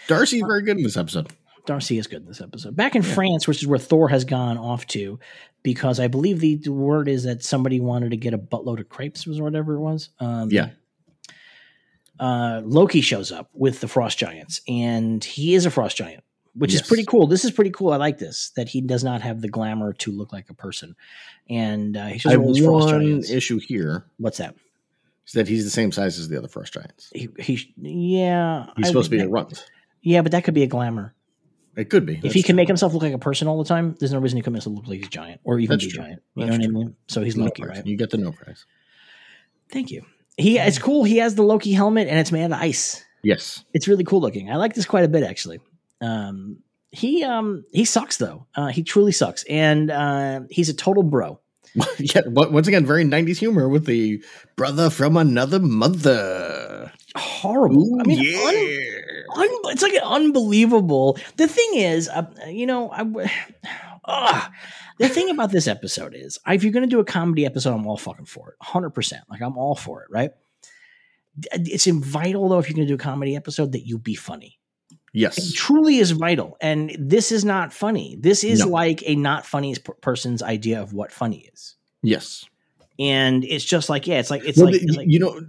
Darcy's 0.08 0.42
very 0.46 0.62
good 0.62 0.76
in 0.76 0.82
this 0.82 0.96
episode. 0.96 1.28
Darcy 1.66 1.98
is 1.98 2.06
good 2.06 2.22
in 2.22 2.28
this 2.28 2.40
episode. 2.40 2.76
Back 2.76 2.94
in 2.94 3.02
France, 3.02 3.46
which 3.46 3.60
is 3.60 3.66
where 3.66 3.78
Thor 3.78 4.08
has 4.08 4.24
gone 4.24 4.56
off 4.56 4.86
to, 4.88 5.18
because 5.62 5.98
I 5.98 6.06
believe 6.06 6.40
the, 6.40 6.70
word 6.70 7.08
is 7.08 7.24
that 7.24 7.42
somebody 7.42 7.80
wanted 7.80 8.10
to 8.10 8.16
get 8.16 8.32
a 8.32 8.38
buttload 8.38 8.78
of 8.78 8.88
crepes 8.88 9.26
or 9.26 9.42
whatever 9.42 9.74
it 9.74 9.80
was. 9.80 10.10
Um, 10.20 10.48
Yeah. 10.50 10.70
Uh, 12.18 12.62
Loki 12.64 13.02
shows 13.02 13.30
up 13.30 13.50
with 13.52 13.80
the 13.80 13.88
Frost 13.88 14.16
Giants, 14.16 14.62
and 14.66 15.22
he 15.22 15.54
is 15.54 15.66
a 15.66 15.70
Frost 15.70 15.98
Giant, 15.98 16.24
which 16.54 16.72
is 16.72 16.80
pretty 16.80 17.04
cool. 17.04 17.26
This 17.26 17.44
is 17.44 17.50
pretty 17.50 17.70
cool. 17.70 17.92
I 17.92 17.96
like 17.96 18.16
this 18.16 18.52
that 18.56 18.68
he 18.68 18.80
does 18.80 19.04
not 19.04 19.20
have 19.20 19.42
the 19.42 19.48
glamour 19.48 19.92
to 19.94 20.12
look 20.12 20.32
like 20.32 20.48
a 20.48 20.54
person, 20.54 20.96
and 21.50 21.94
uh, 21.94 22.06
he 22.06 22.18
shows 22.18 22.32
up 22.34 22.40
with 22.40 22.64
Frost 22.64 22.86
one 22.86 23.02
Giants. 23.02 23.30
issue 23.30 23.58
here 23.58 24.06
What's 24.16 24.38
that? 24.38 24.54
Is 25.26 25.32
that 25.32 25.48
he's 25.48 25.64
the 25.64 25.70
same 25.70 25.92
size 25.92 26.18
as 26.18 26.28
the 26.28 26.38
other 26.38 26.48
Frost 26.48 26.72
Giants. 26.74 27.10
He, 27.14 27.28
he 27.38 27.74
yeah, 27.76 28.66
He's 28.76 28.86
I 28.86 28.88
supposed 28.88 29.10
to 29.10 29.16
be 29.16 29.22
a 29.22 29.28
runt. 29.28 29.64
Yeah, 30.02 30.22
but 30.22 30.32
that 30.32 30.44
could 30.44 30.54
be 30.54 30.62
a 30.62 30.66
glamour. 30.68 31.14
It 31.76 31.90
could 31.90 32.06
be 32.06 32.18
if 32.22 32.32
he 32.32 32.42
can 32.42 32.56
make 32.56 32.68
himself 32.68 32.94
look 32.94 33.02
like 33.02 33.12
a 33.12 33.18
person 33.18 33.48
all 33.48 33.58
the 33.62 33.68
time, 33.68 33.96
there's 34.00 34.12
no 34.12 34.18
reason 34.18 34.36
he 34.38 34.42
couldn't 34.42 34.54
make 34.54 34.62
himself 34.62 34.76
look 34.76 34.88
like 34.88 34.98
he's 35.00 35.08
giant 35.08 35.40
or 35.44 35.58
even 35.58 35.74
That's 35.74 35.84
be 35.84 35.90
true. 35.92 36.04
giant. 36.04 36.22
You 36.34 36.46
That's 36.46 36.58
know 36.58 36.64
what 36.64 36.80
I 36.82 36.84
mean? 36.84 36.96
So 37.08 37.22
he's 37.22 37.36
no 37.36 37.44
Loki, 37.44 37.62
price. 37.62 37.76
right? 37.78 37.86
You 37.86 37.96
get 37.98 38.10
the 38.10 38.16
no 38.16 38.32
prize. 38.32 38.64
Thank 39.70 39.90
you. 39.90 40.06
He 40.38 40.58
it's 40.58 40.78
cool. 40.78 41.04
He 41.04 41.18
has 41.18 41.34
the 41.34 41.42
Loki 41.42 41.72
helmet 41.72 42.08
and 42.08 42.18
it's 42.18 42.32
made 42.32 42.44
out 42.44 42.52
of 42.52 42.60
ice. 42.60 43.04
Yes. 43.22 43.64
It's 43.74 43.88
really 43.88 44.04
cool 44.04 44.20
looking. 44.20 44.50
I 44.50 44.56
like 44.56 44.74
this 44.74 44.86
quite 44.86 45.04
a 45.04 45.08
bit 45.08 45.22
actually. 45.22 45.60
Um, 46.00 46.58
he 46.90 47.24
um 47.24 47.64
he 47.72 47.84
sucks 47.84 48.16
though. 48.16 48.46
Uh, 48.54 48.68
he 48.68 48.82
truly 48.82 49.12
sucks, 49.12 49.44
and 49.44 49.90
uh, 49.90 50.40
he's 50.48 50.68
a 50.70 50.74
total 50.74 51.02
bro. 51.02 51.40
yeah. 51.98 52.22
Once 52.26 52.68
again, 52.68 52.86
very 52.86 53.04
'90s 53.04 53.38
humor 53.38 53.68
with 53.68 53.86
the 53.86 54.22
brother 54.56 54.90
from 54.90 55.16
another 55.16 55.58
mother. 55.58 56.92
Horrible. 57.16 57.98
I 58.00 58.04
mean, 58.04 58.18
yeah. 58.22 58.48
un- 59.36 59.48
un- 59.48 59.72
it's 59.72 59.82
like 59.82 59.94
unbelievable. 60.02 61.18
The 61.36 61.48
thing 61.48 61.70
is, 61.74 62.08
uh, 62.08 62.26
you 62.48 62.66
know, 62.66 62.90
I. 62.90 63.30
Ugh. 64.08 64.52
The 64.98 65.08
thing 65.08 65.30
about 65.30 65.50
this 65.50 65.66
episode 65.66 66.14
is, 66.14 66.38
if 66.46 66.62
you're 66.62 66.72
going 66.72 66.88
to 66.88 66.94
do 66.94 67.00
a 67.00 67.04
comedy 67.04 67.44
episode, 67.44 67.74
I'm 67.74 67.86
all 67.86 67.98
fucking 67.98 68.26
for 68.26 68.50
it, 68.50 68.56
hundred 68.60 68.90
percent. 68.90 69.24
Like 69.28 69.42
I'm 69.42 69.58
all 69.58 69.74
for 69.74 70.02
it, 70.02 70.08
right? 70.10 70.30
It's 71.52 71.86
vital 71.86 72.48
though, 72.48 72.58
if 72.58 72.68
you're 72.68 72.76
going 72.76 72.86
to 72.86 72.90
do 72.90 72.94
a 72.94 73.04
comedy 73.04 73.36
episode, 73.36 73.72
that 73.72 73.86
you 73.86 73.98
be 73.98 74.14
funny. 74.14 74.58
It 75.16 75.20
yes. 75.20 75.52
truly 75.54 75.96
is 75.96 76.10
vital. 76.10 76.58
And 76.60 76.94
this 76.98 77.32
is 77.32 77.42
not 77.44 77.72
funny. 77.72 78.16
This 78.20 78.44
is 78.44 78.60
No. 78.60 78.66
like 78.68 79.02
a 79.06 79.16
not 79.16 79.46
funny 79.46 79.74
person's 80.02 80.42
idea 80.42 80.82
of 80.82 80.92
what 80.92 81.10
funny 81.10 81.48
is. 81.54 81.74
Yes. 82.02 82.44
And 82.98 83.42
it's 83.44 83.64
just 83.64 83.88
like, 83.88 84.06
yeah, 84.06 84.18
it's 84.18 84.30
like, 84.30 84.44
it's 84.44 84.58
Well, 84.58 84.66
like, 84.66 84.80
the- 84.80 84.86
it's 84.86 84.96
like 84.96 85.06
you 85.10 85.18
know, 85.18 85.40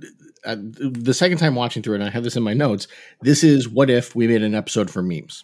uh, 0.46 0.56
the 0.60 1.14
second 1.14 1.38
time 1.40 1.56
watching 1.56 1.84
through 1.84 1.96
it, 1.96 2.00
and 2.00 2.06
I 2.06 2.10
have 2.12 2.24
this 2.24 2.36
in 2.38 2.44
my 2.44 2.54
notes. 2.54 2.88
This 3.22 3.44
is 3.44 3.68
what 3.68 3.90
if 3.90 4.16
we 4.16 4.28
made 4.28 4.42
an 4.42 4.56
episode 4.56 4.90
for 4.90 5.04
memes, 5.04 5.44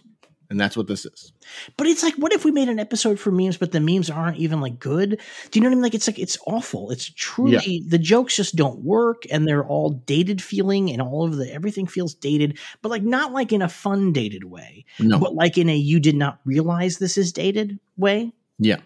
and 0.50 0.60
that's 0.60 0.76
what 0.78 0.88
this 0.88 1.06
is. 1.06 1.34
but 1.78 1.88
it's 1.88 2.04
like, 2.04 2.16
what 2.16 2.34
if 2.34 2.46
we 2.46 2.52
made 2.52 2.70
an 2.70 2.80
episode 2.80 3.20
for 3.20 3.32
memes, 3.32 3.58
but 3.58 3.72
the 3.72 3.80
memes 3.80 4.10
aren't 4.10 4.38
even 4.38 4.62
like 4.62 4.80
good? 4.80 5.20
Do 5.52 5.60
you 5.60 5.62
know 5.64 5.70
what 5.70 5.74
I 5.74 5.76
mean? 5.76 5.82
Like, 5.84 5.96
it's 5.96 6.08
like, 6.08 6.20
it's 6.20 6.38
awful. 6.46 6.92
It's 6.92 7.10
truly, 7.10 7.84
the 7.88 7.98
jokes 7.98 8.36
just 8.36 8.56
don't 8.56 8.80
work 8.84 9.24
and 9.32 9.48
they're 9.48 9.66
all 9.66 9.90
dated 9.92 10.42
feeling 10.42 10.90
and 10.92 11.02
all 11.02 11.26
of 11.26 11.38
the, 11.38 11.52
everything 11.54 11.88
feels 11.88 12.14
dated, 12.14 12.60
but 12.82 12.90
like, 12.90 13.04
not 13.04 13.32
like 13.32 13.52
in 13.52 13.62
a 13.62 13.70
fun 13.70 14.14
dated 14.14 14.44
way, 14.44 14.86
No. 15.00 15.18
but 15.20 15.34
like 15.34 15.58
in 15.58 15.70
a 15.70 15.76
you 15.76 16.00
did 16.00 16.16
not 16.16 16.40
realize 16.46 16.98
this 16.98 17.18
is 17.18 17.32
dated 17.32 17.80
way. 17.98 18.32
yeah. 18.60 18.78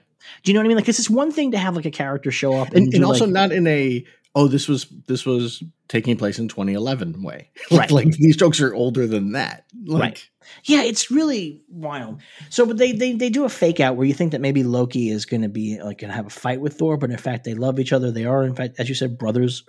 Do 0.43 0.51
you 0.51 0.53
know 0.55 0.59
what 0.59 0.65
I 0.65 0.67
mean? 0.67 0.77
Like, 0.77 0.89
it's 0.89 0.97
just 0.97 1.09
one 1.09 1.31
thing 1.31 1.51
to 1.51 1.57
have 1.57 1.75
like 1.77 1.85
a 1.85 1.91
character 1.91 2.31
show 2.31 2.53
up 2.53 2.69
and, 2.73 2.87
And, 2.87 2.93
and 2.95 3.05
also 3.05 3.23
like- 3.25 3.33
not 3.33 3.51
in 3.53 3.65
a 3.65 4.03
oh, 4.37 4.47
this 4.47 4.67
was 4.67 4.85
this 5.07 5.25
was 5.25 5.63
taking 5.87 6.15
place 6.15 6.37
in 6.37 6.47
2011 6.47 7.23
way. 7.23 7.49
Right. 7.71 7.89
like 7.89 8.11
these 8.11 8.37
jokes 8.37 8.61
are 8.61 8.73
older 8.73 9.07
than 9.07 9.31
that. 9.31 9.65
Like, 9.83 10.01
Right. 10.01 10.29
Yeah, 10.63 10.83
it's 10.83 11.09
really 11.09 11.63
wild. 11.67 12.21
So, 12.49 12.65
but 12.65 12.77
they 12.77 12.91
they 12.91 13.13
they 13.13 13.29
do 13.29 13.45
a 13.45 13.49
fake 13.49 13.79
out 13.79 13.95
where 13.95 14.05
you 14.05 14.13
think 14.13 14.31
that 14.31 14.39
maybe 14.39 14.63
Loki 14.63 15.09
is 15.09 15.25
going 15.25 15.41
to 15.41 15.49
be 15.49 15.81
like 15.81 15.97
going 15.97 16.09
to 16.09 16.15
have 16.15 16.27
a 16.27 16.29
fight 16.29 16.61
with 16.61 16.75
Thor, 16.75 16.97
but 16.97 17.09
in 17.09 17.17
fact 17.17 17.43
they 17.45 17.55
love 17.55 17.79
each 17.79 17.91
other. 17.91 18.11
They 18.11 18.25
are 18.25 18.43
in 18.43 18.55
fact, 18.55 18.75
as 18.79 18.87
you 18.87 18.95
said, 18.95 19.17
brothers 19.17 19.63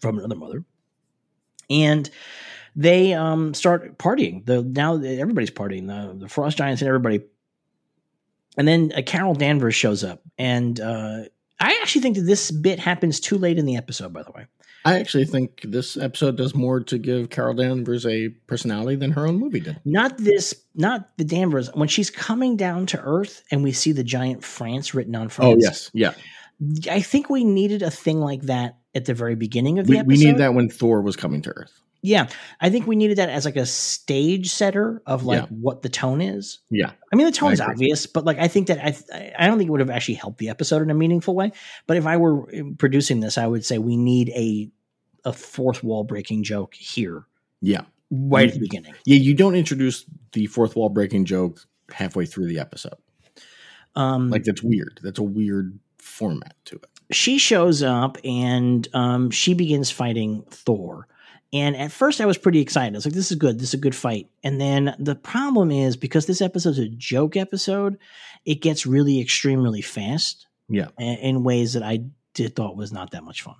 from 0.00 0.18
another 0.18 0.36
mother, 0.36 0.62
and 1.70 2.08
they 2.76 3.14
um 3.14 3.54
start 3.54 3.98
partying. 3.98 4.44
The 4.44 4.62
now 4.62 4.94
everybody's 4.94 5.50
partying. 5.50 5.86
The 5.86 6.16
the 6.18 6.28
Frost 6.28 6.58
Giants 6.58 6.82
and 6.82 6.88
everybody. 6.88 7.24
And 8.58 8.68
then 8.68 8.92
uh, 8.94 9.00
Carol 9.00 9.34
Danvers 9.34 9.74
shows 9.74 10.04
up, 10.04 10.20
and 10.36 10.78
uh, 10.78 11.22
I 11.62 11.78
actually 11.80 12.02
think 12.02 12.16
that 12.16 12.22
this 12.22 12.50
bit 12.50 12.80
happens 12.80 13.20
too 13.20 13.38
late 13.38 13.58
in 13.58 13.66
the 13.66 13.76
episode. 13.76 14.12
By 14.12 14.24
the 14.24 14.32
way, 14.32 14.46
I 14.84 14.98
actually 14.98 15.26
think 15.26 15.60
this 15.62 15.96
episode 15.96 16.36
does 16.36 16.54
more 16.54 16.80
to 16.80 16.98
give 16.98 17.30
Carol 17.30 17.54
Danvers 17.54 18.04
a 18.04 18.30
personality 18.48 18.96
than 18.96 19.12
her 19.12 19.26
own 19.26 19.36
movie 19.38 19.60
did. 19.60 19.80
not 19.84 20.18
this, 20.18 20.54
not 20.74 21.16
the 21.18 21.24
Danvers. 21.24 21.70
When 21.74 21.86
she's 21.86 22.10
coming 22.10 22.56
down 22.56 22.86
to 22.86 23.00
Earth, 23.00 23.44
and 23.52 23.62
we 23.62 23.70
see 23.72 23.92
the 23.92 24.02
giant 24.02 24.42
France 24.42 24.92
written 24.92 25.14
on 25.14 25.26
oh, 25.26 25.28
France. 25.28 25.54
Oh 25.54 25.56
yes, 25.60 25.90
yeah. 25.94 26.14
I 26.90 27.00
think 27.00 27.30
we 27.30 27.44
needed 27.44 27.82
a 27.82 27.90
thing 27.90 28.20
like 28.20 28.42
that 28.42 28.78
at 28.94 29.04
the 29.04 29.14
very 29.14 29.36
beginning 29.36 29.78
of 29.78 29.86
the 29.86 29.92
We, 29.92 29.98
episode. 29.98 30.08
we 30.08 30.24
need 30.24 30.38
that 30.38 30.54
when 30.54 30.68
Thor 30.68 31.00
was 31.00 31.16
coming 31.16 31.42
to 31.42 31.50
Earth. 31.50 31.81
Yeah, 32.04 32.28
I 32.60 32.68
think 32.68 32.86
we 32.88 32.96
needed 32.96 33.18
that 33.18 33.28
as 33.28 33.44
like 33.44 33.54
a 33.56 33.64
stage 33.64 34.50
setter 34.50 35.00
of 35.06 35.24
like 35.24 35.42
Yeah. 35.42 35.46
what 35.50 35.82
the 35.82 35.88
tone 35.88 36.20
is. 36.20 36.58
Yeah, 36.68 36.90
I 37.12 37.16
mean, 37.16 37.26
the 37.26 37.32
tone 37.32 37.52
is 37.52 37.60
obvious, 37.60 38.06
but 38.06 38.24
like 38.24 38.38
I 38.38 38.48
think 38.48 38.66
that 38.66 38.78
I 38.84 38.96
I 39.38 39.46
don't 39.46 39.56
think 39.56 39.68
it 39.68 39.70
would 39.70 39.80
have 39.80 39.90
actually 39.90 40.14
helped 40.16 40.38
the 40.38 40.48
episode 40.48 40.82
in 40.82 40.90
a 40.90 40.94
meaningful 40.94 41.34
way. 41.36 41.52
But 41.86 41.96
if 41.96 42.06
I 42.06 42.16
were 42.16 42.46
producing 42.78 43.20
this, 43.20 43.38
I 43.38 43.46
would 43.46 43.64
say 43.64 43.78
we 43.78 43.96
need 43.96 44.30
a 44.30 44.68
a 45.24 45.32
fourth 45.32 45.84
wall 45.84 46.02
breaking 46.02 46.42
joke 46.42 46.74
here 46.74 47.24
yeah, 47.60 47.82
right 48.10 48.48
at 48.48 48.54
the 48.54 48.60
beginning. 48.60 48.94
yeah. 49.06 49.16
You 49.18 49.34
don't 49.34 49.54
introduce 49.54 50.04
the 50.32 50.46
fourth 50.46 50.74
wall 50.74 50.88
breaking 50.88 51.24
joke 51.26 51.60
halfway 51.92 52.26
through 52.26 52.46
the 52.48 52.58
episode. 52.58 52.96
Um, 53.94 54.30
Like 54.30 54.42
that's 54.44 54.62
weird. 54.62 54.98
That's 55.02 55.18
a 55.20 55.22
weird 55.22 55.78
format 55.98 56.56
to 56.64 56.76
it. 56.76 56.86
she 57.12 57.38
shows 57.38 57.82
up 57.82 58.18
and 58.24 58.88
um, 58.94 59.30
she 59.30 59.54
begins 59.54 59.90
fighting 59.92 60.42
Thor. 60.50 61.06
And 61.52 61.76
at 61.76 61.92
first, 61.92 62.20
I 62.20 62.26
was 62.26 62.38
pretty 62.38 62.60
excited. 62.60 62.94
I 62.94 62.96
was 62.96 63.04
like, 63.06 63.14
"This 63.14 63.30
is 63.30 63.36
good. 63.38 63.58
This 63.58 63.68
is 63.68 63.74
a 63.74 63.78
good 63.78 63.94
fight." 63.94 64.28
And 64.42 64.60
then 64.60 64.94
the 64.98 65.14
problem 65.14 65.70
is 65.70 65.96
because 65.96 66.26
this 66.26 66.40
episode's 66.40 66.78
a 66.78 66.88
joke 66.88 67.36
episode, 67.36 67.98
it 68.46 68.62
gets 68.62 68.86
really 68.86 69.20
extreme 69.20 69.62
really 69.62 69.82
fast. 69.82 70.46
Yeah. 70.68 70.88
in 70.98 71.44
ways 71.44 71.74
that 71.74 71.82
I 71.82 72.04
did 72.32 72.56
thought 72.56 72.76
was 72.76 72.92
not 72.92 73.10
that 73.10 73.24
much 73.24 73.42
fun. 73.42 73.56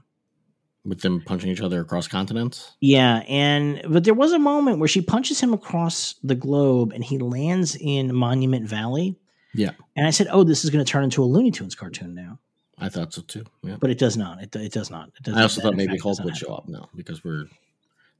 With 0.85 1.03
them 1.03 1.21
punching 1.27 1.51
each 1.51 1.61
other 1.61 1.81
across 1.81 2.09
continents. 2.09 2.73
Yeah, 2.81 3.19
and 3.29 3.83
but 3.87 4.05
there 4.05 4.15
was 4.15 4.33
a 4.33 4.39
moment 4.39 4.79
where 4.79 4.89
she 4.89 5.03
punches 5.03 5.39
him 5.39 5.53
across 5.53 6.15
the 6.25 6.35
globe, 6.35 6.93
and 6.93 7.05
he 7.05 7.19
lands 7.19 7.77
in 7.79 8.15
Monument 8.15 8.67
Valley. 8.67 9.17
Yeah. 9.55 9.73
and 9.95 10.07
I 10.07 10.11
said, 10.11 10.29
"Oh, 10.31 10.43
this 10.43 10.65
is 10.65 10.71
going 10.71 10.83
to 10.83 10.91
turn 10.91 11.05
into 11.05 11.23
a 11.23 11.27
Looney 11.27 11.51
Tunes 11.51 11.75
cartoon 11.75 12.15
now," 12.15 12.39
I 12.79 12.89
thought 12.89 13.13
so 13.13 13.21
too. 13.21 13.45
Yeah. 13.63 13.77
but 13.79 13.91
it 13.91 13.99
does 13.99 14.17
not. 14.17 14.43
It, 14.43 14.57
it 14.57 14.73
does 14.73 14.91
not. 14.91 15.09
It 15.19 15.23
does 15.25 15.37
I 15.37 15.43
also 15.43 15.61
thought 15.61 15.77
maybe 15.77 15.99
Hulk 15.99 16.19
would 16.25 16.33
happen. 16.33 16.49
show 16.49 16.55
up 16.55 16.67
now 16.69 16.89
because 16.97 17.23
we're 17.23 17.45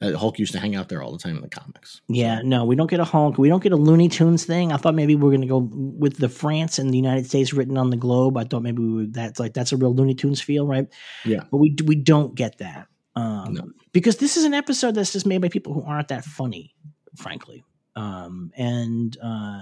that 0.03 0.15
Hulk 0.17 0.39
used 0.39 0.53
to 0.53 0.59
hang 0.61 0.75
out 0.77 0.89
there 0.89 1.03
all 1.03 1.13
the 1.13 1.19
time 1.19 1.37
in 1.37 1.43
the 1.43 1.49
comics. 1.49 2.01
Yeah, 2.09 2.41
no, 2.45 2.65
we 2.65 2.77
don't 2.77 2.91
get 2.91 3.01
a 3.01 3.05
Hulk. 3.05 3.39
We 3.39 3.49
don't 3.49 3.63
get 3.63 3.73
a 3.73 3.77
Looney 3.77 4.09
Tunes 4.09 4.45
thing. 4.45 4.73
I 4.73 4.77
thought 4.77 4.95
maybe 4.95 5.15
we 5.15 5.27
are 5.29 5.31
going 5.31 5.41
to 5.43 5.47
go 5.47 5.69
with 5.73 6.19
the 6.19 6.29
France 6.29 6.79
and 6.79 6.91
the 6.91 6.97
United 6.97 7.27
States 7.27 7.53
written 7.53 7.79
on 7.79 7.91
the 7.91 7.97
globe. 7.97 8.37
I 8.37 8.45
thought 8.45 8.63
maybe 8.63 8.83
we 8.83 8.93
would, 8.93 9.15
that's 9.15 9.39
like 9.41 9.55
that's 9.55 9.73
a 9.73 9.77
real 9.77 9.95
Looney 9.95 10.15
Tunes 10.15 10.41
feel, 10.41 10.67
right? 10.67 10.87
Yeah. 11.25 11.45
but 11.51 11.59
we 11.59 11.75
we 11.87 11.95
don't 11.97 12.35
get 12.35 12.59
that 12.59 12.89
um, 13.17 13.55
No. 13.55 13.71
because 13.93 14.17
this 14.19 14.37
is 14.37 14.45
an 14.45 14.55
episode 14.55 14.95
that's 14.95 15.13
just 15.13 15.27
made 15.27 15.41
by 15.41 15.49
people 15.49 15.73
who 15.73 15.83
aren't 15.83 16.09
that 16.09 16.25
funny, 16.25 16.75
frankly. 17.17 17.65
Um, 17.97 18.51
and 18.57 19.17
uh, 19.23 19.61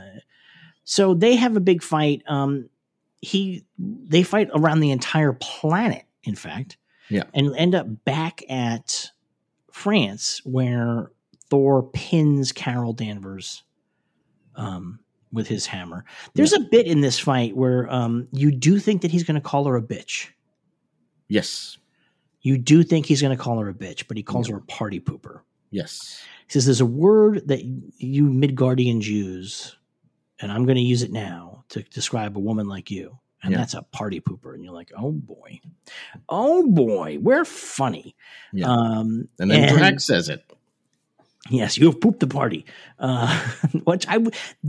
so 0.84 1.14
they 1.14 1.36
have 1.36 1.56
a 1.56 1.60
big 1.60 1.82
fight. 1.82 2.22
Um, 2.28 2.68
he 3.20 3.64
they 3.78 4.22
fight 4.22 4.48
around 4.54 4.80
the 4.80 4.90
entire 4.92 5.32
planet, 5.34 6.04
in 6.24 6.34
fact. 6.34 6.76
Yeah. 7.10 7.24
and 7.34 7.54
end 7.56 7.74
up 7.74 7.86
back 8.04 8.40
at 8.48 9.10
France 9.80 10.42
where 10.44 11.10
Thor 11.48 11.82
pins 11.82 12.52
Carol 12.52 12.92
Danvers 12.92 13.62
um, 14.54 15.00
with 15.32 15.48
his 15.48 15.66
hammer. 15.66 16.04
There's 16.34 16.52
a 16.52 16.60
bit 16.60 16.86
in 16.86 17.00
this 17.00 17.18
fight 17.18 17.56
where 17.56 17.90
um, 17.90 18.28
you 18.30 18.52
do 18.52 18.78
think 18.78 19.02
that 19.02 19.10
he's 19.10 19.24
going 19.24 19.36
to 19.36 19.40
call 19.40 19.64
her 19.64 19.76
a 19.76 19.82
bitch. 19.82 20.28
Yes. 21.28 21.78
You 22.42 22.58
do 22.58 22.82
think 22.82 23.06
he's 23.06 23.22
going 23.22 23.36
to 23.36 23.42
call 23.42 23.58
her 23.58 23.68
a 23.68 23.74
bitch, 23.74 24.06
but 24.06 24.16
he 24.16 24.22
calls 24.22 24.48
her 24.48 24.56
a 24.56 24.62
party 24.62 25.00
pooper. 25.00 25.40
Yes. 25.70 26.22
He 26.46 26.52
says 26.52 26.66
there's 26.66 26.80
a 26.80 26.86
word 26.86 27.48
that 27.48 27.64
you 27.64 28.24
Midgardians 28.26 29.04
use, 29.04 29.76
and 30.40 30.52
I'm 30.52 30.66
going 30.66 30.76
to 30.76 30.82
use 30.82 31.02
it 31.02 31.12
now 31.12 31.64
to 31.70 31.82
describe 31.84 32.36
a 32.36 32.40
woman 32.40 32.66
like 32.66 32.90
you, 32.90 33.18
and 33.42 33.52
Yeah. 33.52 33.58
that's 33.58 33.74
a 33.74 33.82
party 33.82 34.20
pooper. 34.20 34.54
And 34.54 34.62
you're 34.64 34.72
like, 34.74 34.90
oh 34.96 35.12
boy, 35.12 35.60
oh 36.28 36.66
boy, 36.68 37.18
we're 37.20 37.44
funny. 37.44 38.14
Yeah. 38.52 38.66
Um, 38.68 39.28
And 39.38 39.50
then 39.50 39.72
Drax 39.74 40.04
says 40.04 40.28
it. 40.28 40.44
Yes, 41.48 41.78
you 41.78 41.86
have 41.86 42.00
pooped 42.00 42.20
the 42.20 42.26
party. 42.26 42.66
Uh, 42.98 43.34
which 43.84 44.06
I, 44.08 44.18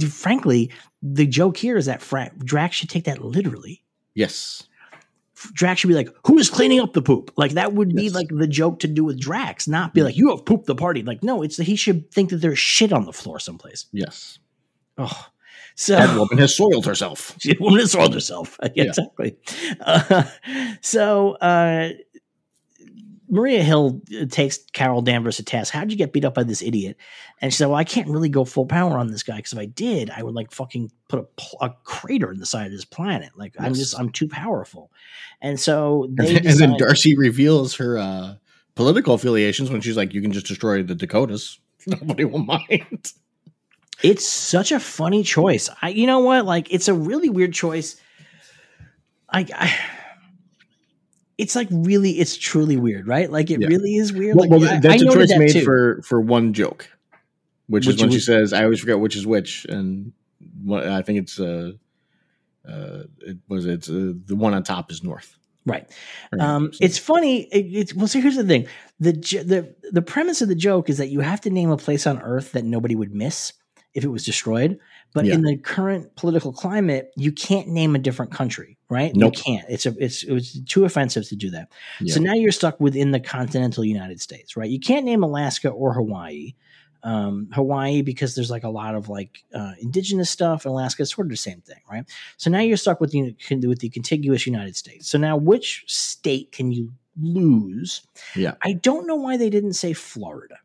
frankly, 0.09 0.71
the 1.03 1.27
joke 1.27 1.57
here 1.57 1.75
is 1.77 1.85
that 1.87 2.01
Fra- 2.01 2.31
Drax 2.37 2.77
should 2.77 2.89
take 2.89 3.03
that 3.05 3.21
literally. 3.23 3.83
Yes. 4.15 4.63
Drax 5.53 5.79
should 5.81 5.87
be 5.87 5.95
like, 5.95 6.09
"Who 6.27 6.37
is 6.37 6.49
cleaning 6.51 6.79
up 6.79 6.93
the 6.93 7.01
poop?" 7.01 7.31
Like 7.35 7.53
that 7.53 7.73
would 7.73 7.95
be 7.95 8.09
like 8.11 8.27
the 8.29 8.45
joke 8.47 8.79
to 8.81 8.87
do 8.87 9.03
with 9.03 9.19
Drax, 9.19 9.67
not 9.67 9.91
be 9.93 10.03
like, 10.03 10.15
"You 10.15 10.29
have 10.29 10.45
pooped 10.45 10.67
the 10.67 10.75
party." 10.75 11.01
Like, 11.01 11.23
no, 11.23 11.41
it's 11.41 11.57
that 11.57 11.63
he 11.63 11.75
should 11.75 12.11
think 12.11 12.29
that 12.29 12.37
there's 12.37 12.59
shit 12.59 12.93
on 12.93 13.05
the 13.05 13.13
floor 13.13 13.39
someplace. 13.39 13.87
Yes. 13.91 14.37
Oh, 14.99 15.25
so 15.75 15.95
That 15.95 16.17
woman 16.17 16.37
has 16.37 16.55
soiled 16.55 16.85
herself. 16.85 17.35
she 17.39 17.55
woman 17.59 17.79
has 17.79 17.91
soiled 17.91 18.13
herself. 18.13 18.57
Yeah. 18.75 18.85
Exactly. 18.85 19.35
Uh, 19.79 20.23
so 20.81 21.31
uh, 21.35 21.89
Maria 23.29 23.63
Hill 23.63 24.01
takes 24.29 24.59
Carol 24.73 25.01
Danvers 25.01 25.37
to 25.37 25.43
task. 25.43 25.73
How'd 25.73 25.89
you 25.89 25.97
get 25.97 26.11
beat 26.11 26.25
up 26.25 26.33
by 26.33 26.43
this 26.43 26.61
idiot? 26.61 26.97
And 27.41 27.51
she 27.53 27.57
said, 27.57 27.67
"Well, 27.67 27.77
I 27.77 27.85
can't 27.85 28.09
really 28.09 28.27
go 28.27 28.43
full 28.43 28.65
power 28.65 28.97
on 28.97 29.07
this 29.07 29.23
guy 29.23 29.37
because 29.37 29.53
if 29.53 29.59
I 29.59 29.65
did, 29.67 30.09
I 30.09 30.21
would 30.21 30.35
like 30.35 30.51
fucking 30.51 30.91
put 31.07 31.19
a, 31.61 31.65
a 31.65 31.69
crater 31.85 32.29
in 32.31 32.39
the 32.39 32.45
side 32.45 32.65
of 32.65 32.71
this 32.73 32.83
planet. 32.85 33.31
Like 33.37 33.55
I'm 33.57 33.73
just 33.73 33.97
I'm 33.97 34.09
too 34.09 34.27
powerful." 34.27 34.91
And 35.41 35.57
so 35.59 36.03
And, 36.03 36.17
they 36.17 36.33
then- 36.33 36.47
and 36.47 36.59
then 36.59 36.77
Darcy 36.77 37.17
reveals 37.17 37.75
her 37.75 37.97
uh, 37.97 38.35
political 38.75 39.13
affiliations 39.13 39.71
when 39.71 39.79
she's 39.79 39.95
like, 39.97 40.13
"You 40.13 40.21
can 40.21 40.33
just 40.33 40.47
destroy 40.47 40.83
the 40.83 40.93
Dakotas. 40.95 41.57
Nobody 41.87 42.25
will 42.25 42.39
mind." 42.43 43.13
It's 44.03 44.27
such 44.27 44.71
a 44.71 44.79
funny 44.79 45.23
choice. 45.23 45.69
I, 45.81 45.89
you 45.89 46.07
know 46.07 46.19
what? 46.19 46.45
Like, 46.45 46.71
it's 46.73 46.87
a 46.87 46.93
really 46.93 47.29
weird 47.29 47.53
choice. 47.53 47.95
I, 49.29 49.45
I 49.55 49.75
it's 51.37 51.55
like 51.55 51.67
really, 51.71 52.11
it's 52.19 52.37
truly 52.37 52.77
weird, 52.77 53.07
right? 53.07 53.31
Like, 53.31 53.49
it 53.49 53.61
Yeah. 53.61 53.67
really 53.67 53.95
is 53.95 54.13
weird. 54.13 54.35
Well, 54.35 54.49
like, 54.49 54.59
well, 54.59 54.69
I- 54.69 54.75
I 54.75 54.79
that's 54.79 55.01
a 55.01 55.05
choice 55.05 55.29
that 55.29 55.39
made 55.39 55.51
too. 55.53 55.63
for 55.63 56.01
for 56.03 56.21
one 56.21 56.53
joke, 56.53 56.89
which, 57.67 57.87
Which 57.87 57.95
is 57.95 58.01
when 58.01 58.11
she 58.11 58.19
says, 58.19 58.53
"I 58.53 58.63
always 58.63 58.79
forget 58.79 58.99
which 58.99 59.15
is 59.15 59.25
which," 59.25 59.65
and 59.69 60.11
what, 60.63 60.87
I 60.87 61.01
think 61.01 61.19
it's 61.19 61.39
uh, 61.39 61.71
uh, 62.67 63.03
it 63.19 63.37
was 63.47 63.65
it's 63.65 63.89
uh, 63.89 64.13
the 64.25 64.35
one 64.35 64.53
on 64.53 64.63
top 64.63 64.91
is 64.91 65.03
north. 65.03 65.35
right. 65.65 65.87
Right. 66.31 66.41
Um, 66.41 66.71
it's 66.81 66.97
funny. 66.97 67.43
It, 67.51 67.65
it's 67.75 67.93
well. 67.95 68.07
So 68.07 68.19
here's 68.21 68.35
the 68.35 68.43
thing: 68.43 68.67
the 68.99 69.13
the 69.13 69.73
the 69.91 70.01
premise 70.01 70.41
of 70.41 70.47
the 70.49 70.55
joke 70.55 70.89
is 70.89 70.97
that 70.99 71.09
you 71.09 71.21
have 71.21 71.41
to 71.41 71.49
name 71.49 71.69
a 71.71 71.77
place 71.77 72.05
on 72.05 72.19
Earth 72.21 72.51
that 72.51 72.65
nobody 72.65 72.95
would 72.95 73.13
miss 73.15 73.53
if 73.93 74.03
it 74.03 74.07
was 74.09 74.25
destroyed. 74.25 74.79
But 75.13 75.25
Yeah. 75.25 75.33
in 75.33 75.41
the 75.41 75.57
current 75.57 76.15
political 76.15 76.53
climate, 76.53 77.11
you 77.17 77.31
can't 77.31 77.67
name 77.67 77.95
a 77.95 77.99
different 77.99 78.31
country, 78.31 78.77
right? 78.89 79.13
Nope. 79.15 79.35
You 79.37 79.43
can't. 79.43 79.65
It's 79.69 79.85
a 79.85 79.93
it's 79.99 80.23
it 80.23 80.31
was 80.33 80.61
too 80.65 80.85
offensive 80.85 81.27
to 81.29 81.35
do 81.35 81.49
that. 81.51 81.69
Yeah. 81.99 82.13
So 82.13 82.21
now 82.21 82.33
you're 82.33 82.51
stuck 82.53 82.79
within 82.79 83.11
the 83.11 83.19
continental 83.19 83.83
United 83.83 84.21
States, 84.21 84.55
right? 84.55 84.69
You 84.69 84.79
can't 84.79 85.05
name 85.05 85.23
Alaska 85.23 85.69
or 85.69 85.93
Hawaii. 85.93 86.53
Um, 87.03 87.49
Hawaii 87.51 88.03
because 88.03 88.35
there's 88.35 88.51
like 88.51 88.63
a 88.63 88.69
lot 88.69 88.93
of 88.93 89.09
like 89.09 89.43
uh, 89.55 89.73
indigenous 89.81 90.29
stuff. 90.29 90.65
and 90.65 90.71
Alaska 90.71 91.01
is 91.01 91.09
sort 91.09 91.25
of 91.25 91.31
the 91.31 91.35
same 91.37 91.59
thing, 91.61 91.79
right? 91.91 92.05
So 92.37 92.51
now 92.51 92.59
you're 92.59 92.77
stuck 92.77 93.01
with 93.01 93.09
the 93.11 93.35
with 93.67 93.79
the 93.79 93.89
contiguous 93.89 94.45
United 94.45 94.75
States. 94.75 95.09
So 95.09 95.17
now 95.17 95.35
which 95.35 95.83
state 95.87 96.51
can 96.51 96.71
you 96.71 96.93
lose? 97.19 98.03
Yeah. 98.35 98.53
I 98.63 98.73
don't 98.73 99.07
know 99.07 99.15
why 99.15 99.35
they 99.35 99.49
didn't 99.49 99.73
say 99.73 99.93
Florida. 99.93 100.57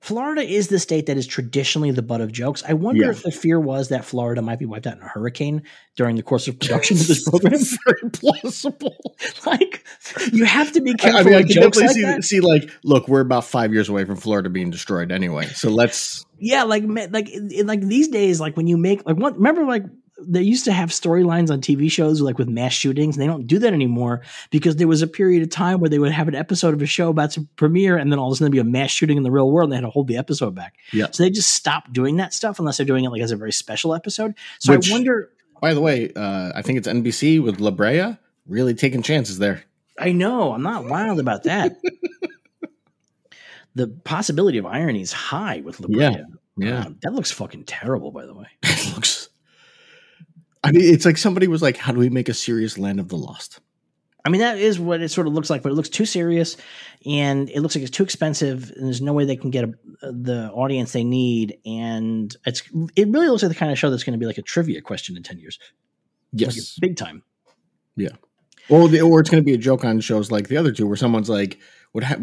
Florida 0.00 0.40
is 0.42 0.68
the 0.68 0.78
state 0.78 1.06
that 1.06 1.16
is 1.18 1.26
traditionally 1.26 1.90
the 1.90 2.00
butt 2.02 2.20
of 2.22 2.32
jokes. 2.32 2.62
I 2.66 2.72
wonder 2.72 3.04
Yeah. 3.04 3.10
if 3.10 3.22
the 3.22 3.30
fear 3.30 3.60
was 3.60 3.90
that 3.90 4.04
Florida 4.04 4.40
might 4.40 4.58
be 4.58 4.64
wiped 4.64 4.86
out 4.86 4.96
in 4.96 5.02
a 5.02 5.08
hurricane 5.08 5.62
during 5.94 6.16
the 6.16 6.22
course 6.22 6.48
of 6.48 6.58
production 6.58 6.96
of 6.96 7.06
this 7.06 7.22
program. 7.28 7.60
very 7.84 8.10
plausible. 8.10 9.14
like 9.46 9.84
you 10.32 10.44
have 10.46 10.72
to 10.72 10.80
be 10.80 10.94
careful 10.94 11.20
I 11.20 11.24
mean, 11.24 11.34
I 11.34 11.42
can 11.42 11.48
jokes 11.50 11.78
definitely 11.78 12.02
like 12.04 12.22
see, 12.22 12.40
that. 12.40 12.50
see, 12.56 12.62
like, 12.64 12.70
look, 12.82 13.08
we're 13.08 13.20
about 13.20 13.44
five 13.44 13.72
years 13.74 13.88
away 13.90 14.04
from 14.06 14.16
Florida 14.16 14.48
being 14.48 14.70
destroyed 14.70 15.12
anyway. 15.12 15.46
So 15.48 15.68
let's, 15.68 16.24
Yeah, 16.38 16.62
like 16.62 16.84
like 16.86 17.28
like 17.64 17.82
these 17.82 18.08
days, 18.08 18.40
like 18.40 18.56
when 18.56 18.66
you 18.66 18.78
make 18.78 19.04
like 19.06 19.16
one, 19.18 19.34
remember 19.34 19.64
like 19.64 19.84
they 20.22 20.42
used 20.42 20.64
to 20.64 20.72
have 20.72 20.90
storylines 20.90 21.50
on 21.50 21.60
TV 21.60 21.90
shows 21.90 22.20
like 22.20 22.38
with 22.38 22.48
mass 22.48 22.72
shootings, 22.72 23.16
and 23.16 23.22
they 23.22 23.26
don't 23.26 23.46
do 23.46 23.58
that 23.58 23.72
anymore 23.72 24.22
because 24.50 24.76
there 24.76 24.88
was 24.88 25.02
a 25.02 25.06
period 25.06 25.42
of 25.42 25.50
time 25.50 25.80
where 25.80 25.90
they 25.90 25.98
would 25.98 26.12
have 26.12 26.28
an 26.28 26.34
episode 26.34 26.74
of 26.74 26.82
a 26.82 26.86
show 26.86 27.10
about 27.10 27.30
to 27.32 27.46
premiere, 27.56 27.96
and 27.96 28.12
then 28.12 28.18
all 28.18 28.28
of 28.28 28.32
a 28.32 28.36
sudden 28.36 28.52
there'd 28.52 28.64
be 28.64 28.68
a 28.68 28.72
mass 28.72 28.90
shooting 28.90 29.16
in 29.16 29.22
the 29.22 29.30
real 29.30 29.50
world, 29.50 29.66
and 29.66 29.72
they 29.72 29.76
had 29.76 29.82
to 29.82 29.90
hold 29.90 30.08
the 30.08 30.16
episode 30.16 30.54
back. 30.54 30.74
Yeah. 30.92 31.06
So 31.10 31.22
they 31.22 31.30
just 31.30 31.52
stopped 31.52 31.92
doing 31.92 32.16
that 32.16 32.34
stuff 32.34 32.58
unless 32.58 32.76
they're 32.76 32.86
doing 32.86 33.04
it 33.04 33.10
like 33.10 33.22
as 33.22 33.32
a 33.32 33.36
very 33.36 33.52
special 33.52 33.94
episode. 33.94 34.34
So 34.58 34.74
Which- 34.74 34.90
I 34.90 34.94
wonder. 34.94 35.30
By 35.60 35.74
the 35.74 35.80
way, 35.80 36.10
uh, 36.14 36.52
I 36.54 36.62
think 36.62 36.78
it's 36.78 36.88
NBC 36.88 37.42
with 37.42 37.60
La 37.60 37.70
Brea 37.70 38.16
really 38.46 38.74
taking 38.74 39.02
chances 39.02 39.38
there. 39.38 39.64
I 39.98 40.12
know 40.12 40.52
I'm 40.52 40.62
not 40.62 40.86
wild 40.86 41.20
about 41.20 41.42
that. 41.42 41.76
the 43.74 43.88
possibility 43.88 44.58
of 44.58 44.66
irony 44.66 45.02
is 45.02 45.12
high 45.12 45.60
with 45.60 45.80
La 45.80 45.88
Brea. 45.88 45.98
Yeah. 46.00 46.24
Yeah. 46.56 46.88
That 47.02 47.14
looks 47.14 47.30
fucking 47.30 47.64
terrible, 47.64 48.10
by 48.10 48.26
the 48.26 48.34
way. 48.34 48.46
it 48.62 48.94
looks. 48.94 49.29
I 50.62 50.72
mean, 50.72 50.82
it's 50.82 51.06
like 51.06 51.16
somebody 51.16 51.48
was 51.48 51.62
like, 51.62 51.76
"How 51.76 51.92
do 51.92 51.98
we 51.98 52.10
make 52.10 52.28
a 52.28 52.34
serious 52.34 52.76
Land 52.78 53.00
of 53.00 53.08
the 53.08 53.16
Lost?" 53.16 53.60
I 54.24 54.28
mean, 54.28 54.42
that 54.42 54.58
is 54.58 54.78
what 54.78 55.00
it 55.00 55.08
sort 55.08 55.26
of 55.26 55.32
looks 55.32 55.48
like, 55.48 55.62
but 55.62 55.72
it 55.72 55.74
looks 55.74 55.88
too 55.88 56.04
serious, 56.04 56.58
and 57.06 57.48
it 57.48 57.60
looks 57.60 57.74
like 57.74 57.82
it's 57.82 57.90
too 57.96 58.02
expensive. 58.02 58.70
And 58.76 58.86
there's 58.86 59.00
no 59.00 59.14
way 59.14 59.24
they 59.24 59.36
can 59.36 59.50
get 59.50 59.64
a, 59.64 60.12
the 60.12 60.50
audience 60.52 60.92
they 60.92 61.04
need, 61.04 61.56
and 61.64 62.36
it's 62.44 62.62
it 62.96 63.08
really 63.08 63.28
looks 63.28 63.42
like 63.42 63.50
the 63.50 63.58
kind 63.58 63.72
of 63.72 63.78
show 63.78 63.88
that's 63.90 64.04
going 64.04 64.12
to 64.12 64.18
be 64.18 64.26
like 64.26 64.38
a 64.38 64.42
trivia 64.42 64.82
question 64.82 65.16
in 65.16 65.22
ten 65.22 65.38
years, 65.38 65.58
like 66.32 66.54
Yes. 66.54 66.78
big 66.78 66.96
time. 66.96 67.22
Yeah, 67.96 68.10
or 68.68 68.88
the, 68.88 69.00
or 69.00 69.20
it's 69.20 69.30
going 69.30 69.42
to 69.42 69.46
be 69.46 69.54
a 69.54 69.58
joke 69.58 69.84
on 69.84 70.00
shows 70.00 70.30
like 70.30 70.48
the 70.48 70.58
other 70.58 70.72
two, 70.72 70.86
where 70.86 70.96
someone's 70.96 71.30
like, 71.30 71.58
"What? 71.92 72.04
Ha- 72.04 72.18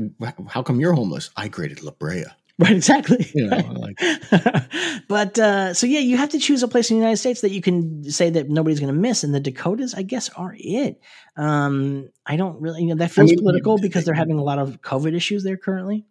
how 0.48 0.62
come 0.62 0.80
you're 0.80 0.94
homeless? 0.94 1.32
I 1.36 1.48
graded 1.48 1.82
La 1.82 1.92
Brea." 1.92 2.26
Right, 2.60 2.72
exactly. 2.72 3.24
You 3.36 3.50
know, 3.50 3.58
like 3.58 4.00
but 5.08 5.38
uh, 5.38 5.76
so 5.76 5.86
yeah, 5.86 6.00
you 6.00 6.18
have 6.18 6.30
to 6.30 6.40
choose 6.40 6.64
a 6.64 6.68
place 6.68 6.90
in 6.90 6.98
the 6.98 7.02
United 7.02 7.18
States 7.18 7.42
that 7.42 7.52
you 7.52 7.62
can 7.62 8.10
say 8.10 8.32
that 8.32 8.50
nobody's 8.50 8.80
going 8.80 8.92
to 8.92 9.00
miss, 9.00 9.24
and 9.24 9.32
the 9.32 9.40
Dakotas, 9.40 9.94
I 9.94 10.02
guess, 10.02 10.30
are 10.30 10.56
it. 10.58 11.00
Um, 11.36 12.10
I 12.26 12.36
don't 12.36 12.60
really, 12.60 12.82
you 12.82 12.88
know, 12.88 12.96
that 12.96 13.12
feels 13.12 13.30
mean, 13.30 13.38
political 13.38 13.78
because 13.78 14.06
they're 14.06 14.16
having 14.16 14.40
a 14.40 14.44
lot 14.44 14.58
of 14.58 14.82
COVID 14.82 15.16
issues 15.16 15.44
there 15.44 15.56
currently. 15.56 16.08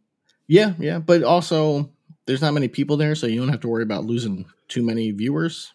yeah, 0.46 0.74
yeah, 0.78 1.00
but 1.00 1.24
also 1.24 1.90
there's 2.26 2.42
not 2.42 2.54
many 2.54 2.68
people 2.68 2.96
there, 2.96 3.16
so 3.16 3.26
you 3.26 3.40
don't 3.40 3.48
have 3.48 3.62
to 3.62 3.68
worry 3.68 3.82
about 3.82 4.04
losing 4.04 4.46
too 4.68 4.84
many 4.84 5.10
viewers. 5.10 5.74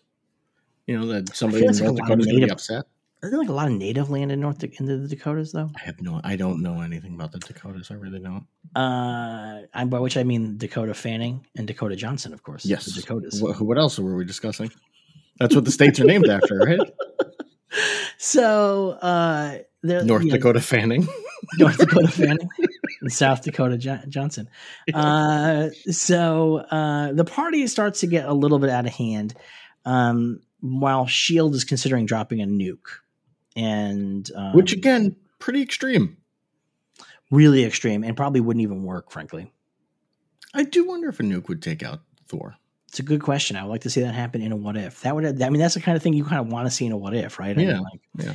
You 0.87 0.97
know 0.97 1.07
that 1.07 1.35
somebody 1.35 1.65
in 1.65 1.69
it's 1.69 1.81
like 1.81 1.89
a 1.89 1.91
North 1.91 2.07
Dakota 2.07 2.21
is 2.21 2.27
going 2.27 2.39
to 2.39 2.47
be 2.47 2.51
upset. 2.51 2.85
Are 3.23 3.29
there 3.29 3.37
like 3.37 3.49
a 3.49 3.53
lot 3.53 3.67
of 3.67 3.73
native 3.73 4.09
land 4.09 4.31
in 4.31 4.39
North 4.39 4.63
in 4.63 4.85
the 4.85 5.07
Dakotas 5.07 5.51
though? 5.51 5.69
I 5.75 5.83
have 5.85 6.01
no, 6.01 6.19
I 6.23 6.35
don't 6.35 6.61
know 6.61 6.81
anything 6.81 7.13
about 7.13 7.31
the 7.31 7.39
Dakotas. 7.39 7.91
I 7.91 7.95
really 7.95 8.19
don't. 8.19 8.45
Uh, 8.75 9.61
I, 9.73 9.85
by 9.85 9.99
which 9.99 10.17
I 10.17 10.23
mean 10.23 10.57
Dakota 10.57 10.93
Fanning 10.93 11.45
and 11.55 11.67
Dakota 11.67 11.95
Johnson, 11.95 12.33
of 12.33 12.41
course. 12.41 12.65
Yes, 12.65 12.85
the 12.85 12.99
Dakotas. 12.99 13.41
What, 13.41 13.61
what 13.61 13.77
else 13.77 13.99
were 13.99 14.15
we 14.15 14.25
discussing? 14.25 14.71
That's 15.39 15.53
what 15.53 15.65
the 15.65 15.71
states 15.71 15.99
are 15.99 16.05
named 16.05 16.27
after, 16.29 16.57
right? 16.57 16.79
So 18.23 18.91
uh, 19.01 19.57
North 19.81 20.23
yeah, 20.23 20.33
Dakota 20.33 20.61
Fanning. 20.61 21.07
North 21.57 21.79
Dakota 21.79 22.07
Fanning, 22.07 22.49
and 23.01 23.11
South 23.11 23.41
Dakota 23.41 23.79
jo- 23.79 23.99
Johnson. 24.07 24.47
Uh, 24.93 25.69
so 25.89 26.57
uh, 26.57 27.13
the 27.13 27.25
party 27.25 27.65
starts 27.65 28.01
to 28.01 28.07
get 28.07 28.25
a 28.25 28.33
little 28.33 28.59
bit 28.59 28.69
out 28.69 28.85
of 28.85 28.93
hand, 28.93 29.33
um, 29.85 30.39
while 30.59 31.07
Shield 31.07 31.55
is 31.55 31.63
considering 31.63 32.05
dropping 32.05 32.41
a 32.41 32.45
nuke, 32.45 32.99
and 33.55 34.29
um, 34.35 34.53
which 34.53 34.73
again, 34.73 35.15
pretty 35.39 35.61
extreme. 35.61 36.17
really 37.31 37.63
extreme 37.63 38.03
and 38.03 38.15
probably 38.17 38.41
wouldn't 38.41 38.63
even 38.63 38.83
work. 38.83 39.11
Frankly, 39.11 39.51
I 40.53 40.63
do 40.63 40.85
wonder 40.85 41.09
if 41.09 41.19
a 41.19 41.23
nuke 41.23 41.47
would 41.47 41.61
take 41.61 41.83
out 41.83 42.01
Thor. 42.27 42.55
it's 42.89 42.99
a 42.99 43.03
good 43.03 43.21
question. 43.21 43.55
I 43.55 43.63
would 43.63 43.69
like 43.71 43.81
to 43.81 43.89
see 43.89 44.01
that 44.01 44.13
happen 44.13 44.41
in 44.41 44.51
a 44.51 44.55
what 44.55 44.77
if. 44.77 45.01
That 45.01 45.15
would. 45.15 45.41
I 45.41 45.49
mean, 45.49 45.59
that's 45.61 45.73
the 45.75 45.81
kind 45.81 45.95
of 45.95 46.03
thing 46.03 46.13
you 46.13 46.23
kind 46.25 46.39
of 46.41 46.47
want 46.51 46.67
to 46.67 46.71
see 46.71 46.85
in 46.85 46.91
a 46.91 46.97
what 46.97 47.15
if, 47.15 47.39
right? 47.39 47.51
I 47.51 47.53
mean, 47.65 47.81
Yeah. 48.17 48.33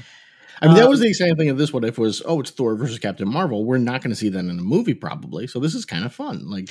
I 0.62 0.68
mean, 0.68 0.76
that 0.76 0.84
Um, 0.84 0.90
was 0.90 1.00
the 1.00 1.08
exciting 1.08 1.36
thing 1.36 1.50
of 1.50 1.58
this. 1.58 1.70
What 1.72 1.84
if 1.84 1.98
was 1.98 2.22
oh, 2.24 2.40
it's 2.40 2.50
Thor 2.50 2.76
versus 2.76 2.98
Captain 2.98 3.28
Marvel. 3.28 3.64
We're 3.66 3.76
not 3.76 4.00
going 4.00 4.10
to 4.10 4.16
see 4.16 4.30
that 4.30 4.38
in 4.38 4.48
a 4.50 4.54
movie 4.54 4.94
probably. 4.94 5.46
So 5.46 5.60
this 5.60 5.74
is 5.74 5.84
kind 5.84 6.02
of 6.04 6.14
fun. 6.14 6.48
Like, 6.48 6.70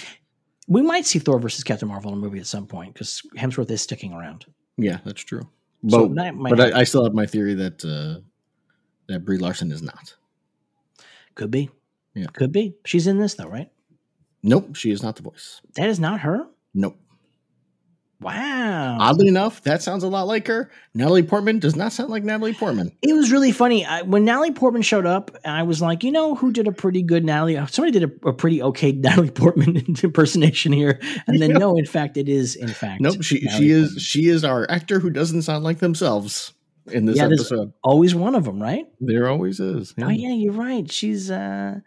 we 0.68 0.82
might 0.82 1.06
see 1.06 1.20
Thor 1.20 1.40
versus 1.40 1.64
Captain 1.64 1.88
Marvel 1.88 2.12
in 2.12 2.18
a 2.18 2.22
movie 2.22 2.40
at 2.40 2.48
some 2.48 2.66
point 2.66 2.94
because 2.96 3.22
Hemsworth 3.38 3.70
is 3.70 3.84
sticking 3.84 4.12
around. 4.14 4.46
yeah, 4.78 4.98
that's 5.06 5.22
true. 5.24 5.48
So 5.88 6.08
But 6.10 6.34
might 6.36 6.50
but 6.50 6.74
I, 6.74 6.80
I 6.80 6.84
still 6.84 7.04
have 7.04 7.14
my 7.14 7.28
theory 7.28 7.54
that 7.54 7.86
uh, 7.86 8.22
that 9.08 9.26
Brie 9.26 9.38
Larson 9.38 9.72
is 9.72 9.82
not. 9.82 10.16
could 11.36 11.52
be. 11.52 11.70
Yeah. 12.14 12.28
Could 12.34 12.52
be. 12.52 12.76
She's 12.86 13.08
in 13.08 13.20
this 13.20 13.34
though, 13.36 13.48
right? 13.50 13.70
Nope, 14.44 14.76
she 14.76 14.92
is 14.92 15.02
not 15.04 15.16
the 15.16 15.24
voice. 15.24 15.62
That 15.76 15.90
is 15.90 16.00
not 16.00 16.22
her. 16.22 16.46
Nope. 16.74 16.98
Wow. 18.22 18.98
Oddly 19.00 19.28
enough, 19.28 19.62
that 19.64 19.82
sounds 19.84 20.04
a 20.04 20.08
lot 20.08 20.24
like 20.26 20.48
her. 20.48 20.72
Natalie 20.94 21.22
Portman 21.22 21.60
does 21.60 21.76
not 21.76 21.92
sound 21.92 22.10
like 22.10 22.24
Natalie 22.24 22.54
Portman. 22.54 22.92
it 23.02 23.14
was 23.14 23.30
really 23.32 23.52
funny 23.52 23.86
I, 23.86 24.04
when 24.04 24.24
Natalie 24.24 24.52
Portman 24.54 24.82
showed 24.84 25.06
up. 25.06 25.36
I 25.44 25.64
was 25.64 25.82
like, 25.82 26.04
you 26.04 26.12
know, 26.12 26.34
who 26.34 26.52
did 26.54 26.66
a 26.68 26.72
pretty 26.72 27.02
good 27.04 27.26
Natalie? 27.26 27.58
Uh, 27.58 27.66
somebody 27.66 28.00
did 28.00 28.10
a, 28.24 28.30
a 28.30 28.34
pretty 28.34 28.64
okay 28.64 28.92
Natalie 28.94 29.32
Portman 29.32 29.76
impersonation 30.04 30.72
here, 30.72 31.00
and 31.28 31.42
then 31.42 31.52
Yeah. 31.52 31.58
no, 31.58 31.78
in 31.78 31.86
fact, 31.86 32.16
it 32.16 32.30
is 32.30 32.56
in 32.56 32.70
fact. 32.70 33.02
Nope, 33.02 33.22
she 33.22 33.42
Natalie 33.42 33.66
she 33.66 33.72
is 33.72 33.88
Portman. 33.90 34.00
she 34.00 34.26
is 34.28 34.44
our 34.46 34.72
actor 34.72 35.00
who 35.00 35.10
doesn't 35.10 35.42
sound 35.42 35.64
like 35.66 35.80
themselves 35.80 36.54
in 36.92 37.06
this 37.06 37.18
Yeah, 37.18 37.26
episode. 37.26 37.74
always 37.84 38.14
one 38.16 38.36
of 38.36 38.44
them, 38.46 38.62
right? 38.62 38.86
There 39.00 39.30
always 39.30 39.60
is. 39.60 39.94
Oh 40.02 40.10
yeah, 40.10 40.30
you're 40.34 40.54
right. 40.54 40.90
She's 40.92 41.30
uh, 41.32 41.80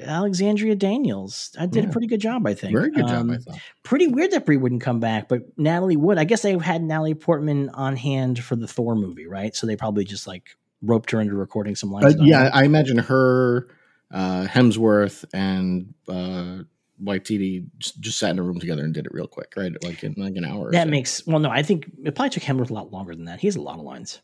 Alexandra 0.00 0.74
Daniels. 0.74 1.52
I 1.58 1.66
did 1.66 1.84
Yeah. 1.84 1.90
a 1.90 1.92
pretty 1.92 2.06
good 2.06 2.20
job, 2.20 2.46
I 2.46 2.54
think. 2.54 2.72
Very 2.76 2.90
good 2.90 3.04
Um, 3.04 3.28
job, 3.28 3.30
I 3.30 3.38
thought. 3.38 3.60
pretty 3.82 4.06
weird 4.08 4.30
that 4.32 4.44
Brie 4.44 4.56
wouldn't 4.58 4.82
come 4.82 5.00
back, 5.00 5.28
but 5.28 5.42
Natalie 5.58 5.96
would. 5.96 6.18
I 6.18 6.24
guess 6.24 6.42
they 6.42 6.56
had 6.58 6.82
Natalie 6.82 7.14
Portman 7.14 7.70
on 7.70 7.96
hand 7.96 8.42
for 8.42 8.56
the 8.56 8.66
Thor 8.68 8.94
movie, 8.94 9.26
right? 9.26 9.54
So 9.56 9.66
they 9.66 9.76
probably 9.76 10.04
just 10.04 10.26
like 10.26 10.50
roped 10.82 11.10
her 11.12 11.20
into 11.20 11.34
recording 11.34 11.74
some 11.76 11.90
lines. 11.90 12.14
Uh, 12.14 12.22
yeah. 12.22 12.50
I 12.52 12.64
imagine 12.64 12.98
her, 12.98 13.68
uh, 14.10 14.46
Hemsworth, 14.46 15.24
and 15.32 15.94
uh, 16.08 16.58
Waititi 17.02 17.66
just, 17.78 18.00
just 18.00 18.18
sat 18.18 18.30
in 18.30 18.38
a 18.38 18.42
room 18.42 18.58
together 18.60 18.82
and 18.84 18.92
did 18.94 19.06
it 19.06 19.12
real 19.14 19.26
quick, 19.26 19.52
right? 19.56 19.72
Like 19.84 20.02
in 20.04 20.14
like 20.16 20.36
an 20.36 20.44
hour. 20.44 20.68
or 20.68 20.72
that 20.72 20.86
so. 20.86 20.90
makes 20.90 21.26
well. 21.26 21.38
No, 21.38 21.50
I 21.50 21.62
think 21.62 21.86
it 22.04 22.14
probably 22.14 22.30
took 22.30 22.42
Hemsworth 22.42 22.70
a 22.70 22.74
lot 22.74 22.92
longer 22.92 23.14
than 23.14 23.26
that. 23.26 23.40
He 23.40 23.46
has 23.46 23.56
a 23.56 23.62
lot 23.62 23.78
of 23.78 23.84
lines. 23.84 24.20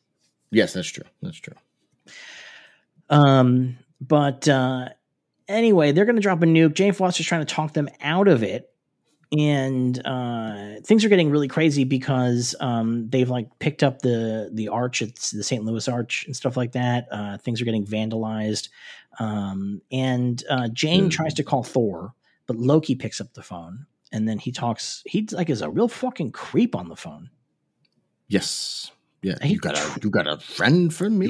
yes, 0.51 0.73
that's 0.73 0.89
true. 0.89 1.05
That's 1.23 1.39
true. 1.39 1.55
Um, 3.11 3.77
but 4.01 4.49
uh, 4.49 4.89
anyway, 5.49 5.93
they're 5.93 6.05
going 6.05 6.17
to 6.17 6.23
drop 6.23 6.43
a 6.43 6.47
nuke. 6.47 6.75
Jane 6.75 6.93
Foster's 6.93 7.27
trying 7.27 7.45
to 7.45 7.55
talk 7.55 7.73
them 7.73 7.89
out 8.01 8.29
of 8.29 8.43
it. 8.43 8.69
And 9.39 9.99
uh, 10.07 10.75
things 10.85 11.07
are 11.07 11.09
getting 11.09 11.31
really 11.31 11.49
crazy 11.49 11.85
because 11.85 12.55
um, 12.61 13.09
they've 13.09 13.31
like 13.31 13.49
picked 13.61 13.83
up 13.83 14.03
the 14.03 14.51
the 14.53 14.69
arch, 14.69 15.01
it's 15.01 15.31
the 15.31 15.43
St. 15.43 15.65
Louis 15.65 15.89
Arch 15.89 16.27
and 16.27 16.37
stuff 16.37 16.55
like 16.55 16.73
that. 16.73 17.07
Uh, 17.11 17.39
things 17.39 17.63
are 17.63 17.65
getting 17.65 17.87
vandalized, 17.87 18.69
um, 19.21 19.81
and 19.91 20.45
uh, 20.51 20.69
Jane 20.69 21.05
Hmm. 21.05 21.09
tries 21.09 21.33
to 21.35 21.45
call 21.45 21.63
Thor, 21.63 22.13
but 22.53 22.61
Loki 22.61 22.95
picks 22.95 23.21
up 23.21 23.33
the 23.35 23.43
phone, 23.43 23.87
and 24.13 24.29
then 24.29 24.39
he 24.39 24.53
talks. 24.53 25.03
He 25.07 25.27
like 25.33 25.51
is 25.51 25.63
a 25.63 25.71
real 25.71 25.89
fucking 25.89 26.33
creep 26.33 26.75
on 26.77 26.89
the 26.89 26.97
phone. 26.97 27.31
Yes. 28.29 28.91
Yeah. 29.23 29.37
He- 29.43 29.55
You 29.55 29.59
got 29.61 29.77
a 29.79 29.99
you 30.03 30.11
got 30.11 30.27
a 30.27 30.39
friend 30.39 30.93
for 30.93 31.09
me. 31.09 31.29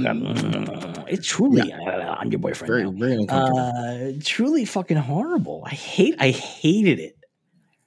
It's 1.09 1.27
truly, 1.27 1.73
uh, 1.73 1.77
I'm 2.19 2.31
your 2.31 2.39
boyfriend. 2.41 2.69
Very 2.73 2.85
now. 2.85 2.91
very 2.99 3.15
uncomfortable. 3.15 3.59
uh 3.59 4.13
truly 4.25 4.65
fucking 4.65 4.97
horrible 4.97 5.63
i 5.67 5.71
hate 5.75 6.15
i 6.19 6.31
hated 6.31 6.99
it 6.99 7.19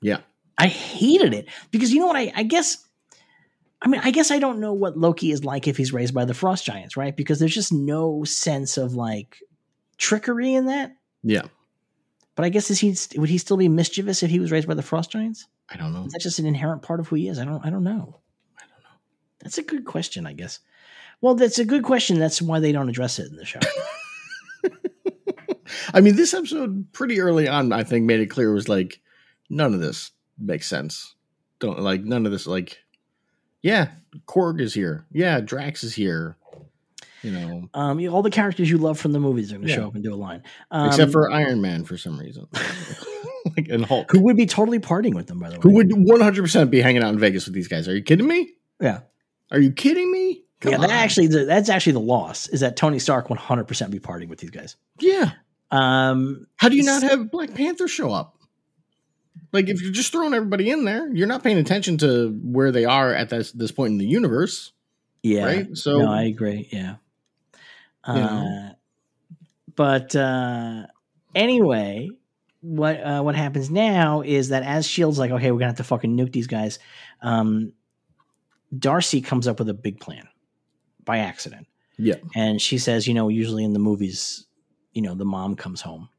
yeah. 0.02 0.20
i 0.60 0.68
hated 0.68 1.34
it 1.34 1.48
because 1.72 1.92
you 1.92 2.00
know 2.00 2.06
what 2.08 2.16
i 2.16 2.32
i 2.36 2.44
guess 2.44 2.86
i 3.82 3.88
mean 3.88 4.00
i 4.04 4.12
guess 4.12 4.30
i 4.30 4.38
don't 4.38 4.60
know 4.60 4.74
what 4.74 4.96
loki 4.98 5.32
is 5.32 5.44
like 5.44 5.68
if 5.68 5.76
he's 5.78 5.92
raised 5.94 6.14
by 6.14 6.24
the 6.26 6.34
frost 6.36 6.66
giants 6.66 6.96
right 6.96 7.16
because 7.18 7.40
there's 7.40 7.54
just 7.56 7.74
no 7.74 8.24
sense 8.26 8.78
of 8.78 8.94
like 8.94 9.38
trickery 9.98 10.54
in 10.54 10.66
that 10.68 10.92
Yeah. 11.24 11.44
But 12.36 12.46
i 12.46 12.50
guess 12.50 12.70
is 12.70 12.80
he 12.80 12.96
would 13.20 13.30
he 13.30 13.38
still 13.38 13.58
be 13.58 13.70
mischievous 13.70 14.24
if 14.24 14.30
he 14.30 14.40
was 14.40 14.52
raised 14.52 14.68
by 14.68 14.74
the 14.74 14.82
frost 14.82 15.12
giants 15.12 15.48
I 15.70 15.78
don't 15.78 15.94
know. 15.94 16.06
is 16.06 16.14
that 16.14 16.22
just 16.22 16.40
an 16.40 16.46
inherent 16.46 16.82
part 16.82 17.00
of 17.00 17.08
who 17.08 17.16
he 17.16 17.28
is 17.28 17.40
i 17.40 17.46
don't 17.46 17.66
i 17.66 17.70
don't 17.70 17.84
know 17.84 18.20
i 18.58 18.62
don't 18.62 18.84
know 18.84 19.00
that's 19.42 19.58
a 19.58 19.64
good 19.64 19.86
question 19.86 20.26
i 20.28 20.34
guess 20.34 20.60
well 21.22 21.36
that's 21.36 21.60
a 21.60 21.66
good 21.66 21.84
question 21.84 22.20
that's 22.20 22.42
why 22.42 22.60
they 22.60 22.72
don't 22.72 22.90
address 22.90 23.20
it 23.20 23.28
in 23.30 23.36
the 23.36 23.46
show 23.46 23.60
I 25.94 26.02
mean, 26.02 26.16
this 26.16 26.34
episode 26.34 26.92
pretty 26.94 27.20
early 27.20 27.48
on, 27.48 27.72
I 27.72 27.84
think, 27.84 28.06
made 28.06 28.20
it 28.20 28.28
clear 28.28 28.52
it 28.52 28.56
was 28.56 28.70
like 28.70 29.02
none 29.50 29.74
of 29.74 29.80
this 29.80 30.12
makes 30.38 30.68
sense. 30.68 31.16
Don't 31.60 31.80
like 31.80 32.04
none 32.04 32.26
of 32.26 32.32
this. 32.32 32.48
Like, 32.48 32.80
yeah, 33.62 33.90
Korg 34.28 34.62
is 34.62 34.74
here. 34.74 35.06
Yeah, 35.12 35.40
Drax 35.40 35.84
is 35.84 35.96
here. 35.96 36.38
You 37.26 37.32
know, 37.32 37.70
um 37.74 38.00
you- 38.00 38.10
all 38.12 38.22
the 38.22 38.30
characters 38.30 38.70
you 38.70 38.78
love 38.78 39.00
from 39.00 39.12
the 39.12 39.20
movies 39.20 39.52
are 39.52 39.56
going 39.56 39.68
to 39.68 39.70
Yeah. 39.74 39.78
show 39.80 39.88
up 39.88 39.96
and 39.96 40.04
do 40.04 40.14
a 40.14 40.16
line 40.16 40.44
um, 40.72 40.88
except 40.88 41.12
for 41.12 41.32
Iron 41.32 41.62
Man 41.62 41.84
for 41.84 41.98
some 41.98 42.20
reason, 42.20 42.48
like 43.58 43.68
and 43.70 43.86
Hulk, 43.86 44.12
who 44.12 44.22
would 44.26 44.38
be 44.38 44.46
totally 44.46 44.80
partying 44.80 45.14
with 45.16 45.28
them, 45.28 45.40
by 45.40 45.50
the 45.50 45.56
way. 45.56 45.62
who 45.64 45.72
would 45.76 45.92
one 45.92 46.22
hundred 46.22 46.42
percent 46.44 46.72
be 46.72 46.82
hanging 46.82 47.04
out 47.04 47.14
in 47.14 47.20
Vegas 47.20 47.46
with 47.46 47.54
these 47.56 47.68
guys. 47.68 47.88
Are 47.88 47.96
you 47.96 48.04
kidding 48.04 48.28
me? 48.28 48.54
Yeah, 48.80 49.02
Are 49.52 49.60
you 49.60 49.72
kidding 49.72 50.12
me? 50.12 50.44
Come 50.62 50.72
yeah. 50.74 50.78
That 50.80 50.90
on. 50.90 50.96
actually, 50.96 51.28
that's 51.28 51.70
actually 51.70 51.94
the 51.94 52.00
loss 52.00 52.48
is 52.48 52.60
that 52.62 52.76
Tony 52.78 53.00
Stark 53.00 53.30
100 53.30 53.64
percent 53.66 53.92
be 53.92 54.00
partying 54.00 54.28
with 54.30 54.40
these 54.40 54.52
guys. 54.52 54.76
yeah. 55.00 55.32
Um, 55.72 56.46
How 56.58 56.70
do 56.70 56.76
you 56.78 56.84
not 56.84 57.02
have 57.04 57.32
Black 57.32 57.54
Panther 57.56 57.88
show 57.88 58.12
up? 58.12 58.38
Like, 59.52 59.68
if 59.70 59.82
you're 59.82 59.92
just 59.92 60.12
throwing 60.12 60.34
everybody 60.34 60.70
in 60.70 60.86
there, 60.86 61.12
you're 61.14 61.28
not 61.28 61.44
paying 61.44 61.58
attention 61.58 61.98
to 62.00 62.30
where 62.44 62.72
they 62.72 62.86
are 62.86 63.14
at 63.14 63.30
this 63.30 63.52
this 63.52 63.72
point 63.72 63.92
in 63.94 63.98
the 63.98 64.06
universe. 64.06 64.72
Yeah. 65.24 65.46
right? 65.46 65.78
So 65.78 65.98
no, 66.00 66.12
I 66.12 66.24
agree. 66.24 66.70
Yeah. 66.72 66.96
Uh, 68.06 68.14
know. 68.14 68.72
but 69.76 70.16
uh, 70.16 70.86
anyway, 71.34 72.10
what 72.62 73.00
uh, 73.02 73.22
what 73.22 73.36
happens 73.36 73.70
now 73.70 74.22
is 74.22 74.50
that 74.50 74.64
as 74.64 74.88
Shield's 74.88 75.20
like, 75.20 75.32
okay, 75.32 75.52
we're 75.52 75.60
gonna 75.60 75.70
have 75.70 75.78
to 75.78 75.84
fucking 75.84 76.16
nuke 76.16 76.32
these 76.32 76.48
guys. 76.48 76.80
Um, 77.22 77.74
Darcy 78.78 79.22
comes 79.22 79.48
up 79.48 79.60
with 79.60 79.70
a 79.70 79.74
big 79.74 80.00
plan 80.00 80.28
by 81.04 81.20
accident, 81.20 81.68
yeah, 81.98 82.16
and 82.36 82.62
she 82.62 82.78
says, 82.78 83.08
you 83.08 83.14
know, 83.14 83.30
usually 83.30 83.64
in 83.64 83.74
the 83.74 83.80
movies, 83.80 84.46
you 84.94 85.02
know, 85.02 85.16
the 85.16 85.26
mom 85.26 85.56
comes 85.56 85.82
home. 85.82 86.10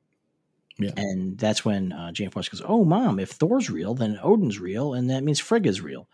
Yeah. 0.79 0.91
And 0.97 1.39
that's 1.39 1.65
when 1.65 1.93
uh, 1.93 2.13
Jane 2.13 2.31
Foster 2.31 2.55
goes, 2.55 2.67
"Oh, 2.67 2.85
mom! 2.85 3.19
If 3.19 3.31
Thor's 3.31 3.71
real, 3.71 3.95
then 3.95 4.19
Odin's 4.23 4.59
real, 4.59 4.93
and 4.93 5.09
that 5.11 5.25
means 5.25 5.41
Frigga's 5.41 5.81
real," 5.81 6.07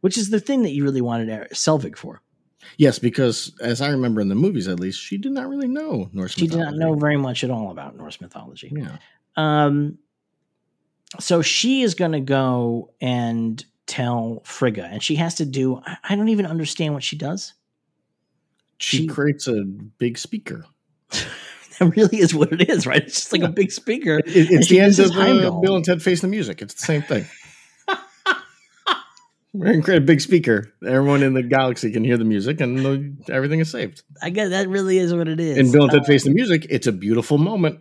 which 0.00 0.18
is 0.18 0.30
the 0.30 0.40
thing 0.40 0.62
that 0.62 0.72
you 0.72 0.84
really 0.84 1.00
wanted 1.00 1.50
Selvig 1.52 1.96
for. 1.96 2.20
Yes, 2.76 2.98
because 2.98 3.52
as 3.60 3.80
I 3.80 3.88
remember 3.90 4.20
in 4.20 4.28
the 4.28 4.34
movies, 4.34 4.68
at 4.68 4.80
least, 4.80 5.00
she 5.00 5.18
did 5.18 5.32
not 5.32 5.48
really 5.48 5.68
know 5.68 6.08
Norse. 6.12 6.32
She 6.32 6.46
did 6.46 6.58
not 6.58 6.74
know 6.74 6.94
very 6.94 7.16
much 7.16 7.44
at 7.44 7.50
all 7.50 7.70
about 7.70 7.96
Norse 7.96 8.20
mythology. 8.20 8.72
Yeah, 8.74 8.96
Um, 9.36 9.98
so 11.18 11.42
she 11.42 11.82
is 11.82 11.94
going 11.94 12.12
to 12.12 12.20
go 12.20 12.92
and 13.00 13.64
tell 13.86 14.42
Frigga, 14.44 14.84
and 14.84 15.02
she 15.02 15.16
has 15.16 15.34
to 15.36 15.44
do. 15.44 15.80
I- 15.84 15.96
I 16.10 16.16
don't 16.16 16.28
even 16.28 16.46
understand 16.46 16.94
what 16.94 17.02
she 17.02 17.16
does. 17.16 17.54
she, 18.78 18.98
She- 18.98 19.06
creates 19.08 19.46
a 19.48 19.62
big 19.64 20.18
speaker. 20.18 20.64
That 21.78 21.96
really 21.96 22.18
is 22.20 22.34
what 22.34 22.52
it 22.52 22.68
is, 22.68 22.86
right? 22.86 23.02
It's 23.02 23.14
just 23.14 23.32
like 23.32 23.40
Yeah. 23.40 23.48
a 23.48 23.52
big 23.52 23.72
speaker. 23.72 24.18
It- 24.18 24.50
it's 24.50 24.68
the 24.68 24.80
end 24.80 24.98
of 24.98 25.12
uh, 25.16 25.60
Bill 25.60 25.76
and 25.76 25.84
Ted 25.84 26.02
Face 26.02 26.20
the 26.20 26.28
Music. 26.28 26.60
It's 26.60 26.74
the 26.74 26.84
same 26.84 27.00
thing. 27.00 27.24
We're 29.52 29.66
gonna 29.66 29.82
create 29.82 29.98
a 29.98 30.04
big 30.04 30.20
speaker. 30.20 30.72
Everyone 30.86 31.22
in 31.22 31.34
the 31.34 31.42
galaxy 31.42 31.90
can 31.90 32.04
hear 32.04 32.16
the 32.16 32.24
music, 32.24 32.60
and 32.60 32.78
the, 32.78 33.32
everything 33.32 33.58
is 33.58 33.70
saved. 33.70 34.02
I 34.22 34.30
guess 34.30 34.50
that 34.50 34.68
really 34.68 34.98
is 34.98 35.12
what 35.12 35.26
it 35.26 35.40
is. 35.40 35.58
In 35.58 35.72
Bill 35.72 35.84
and 35.84 35.90
Ted 35.92 36.02
Uh, 36.02 36.04
Face 36.04 36.24
the 36.24 36.30
Music, 36.30 36.66
it's 36.70 36.86
a 36.86 36.92
beautiful 36.92 37.36
moment. 37.36 37.80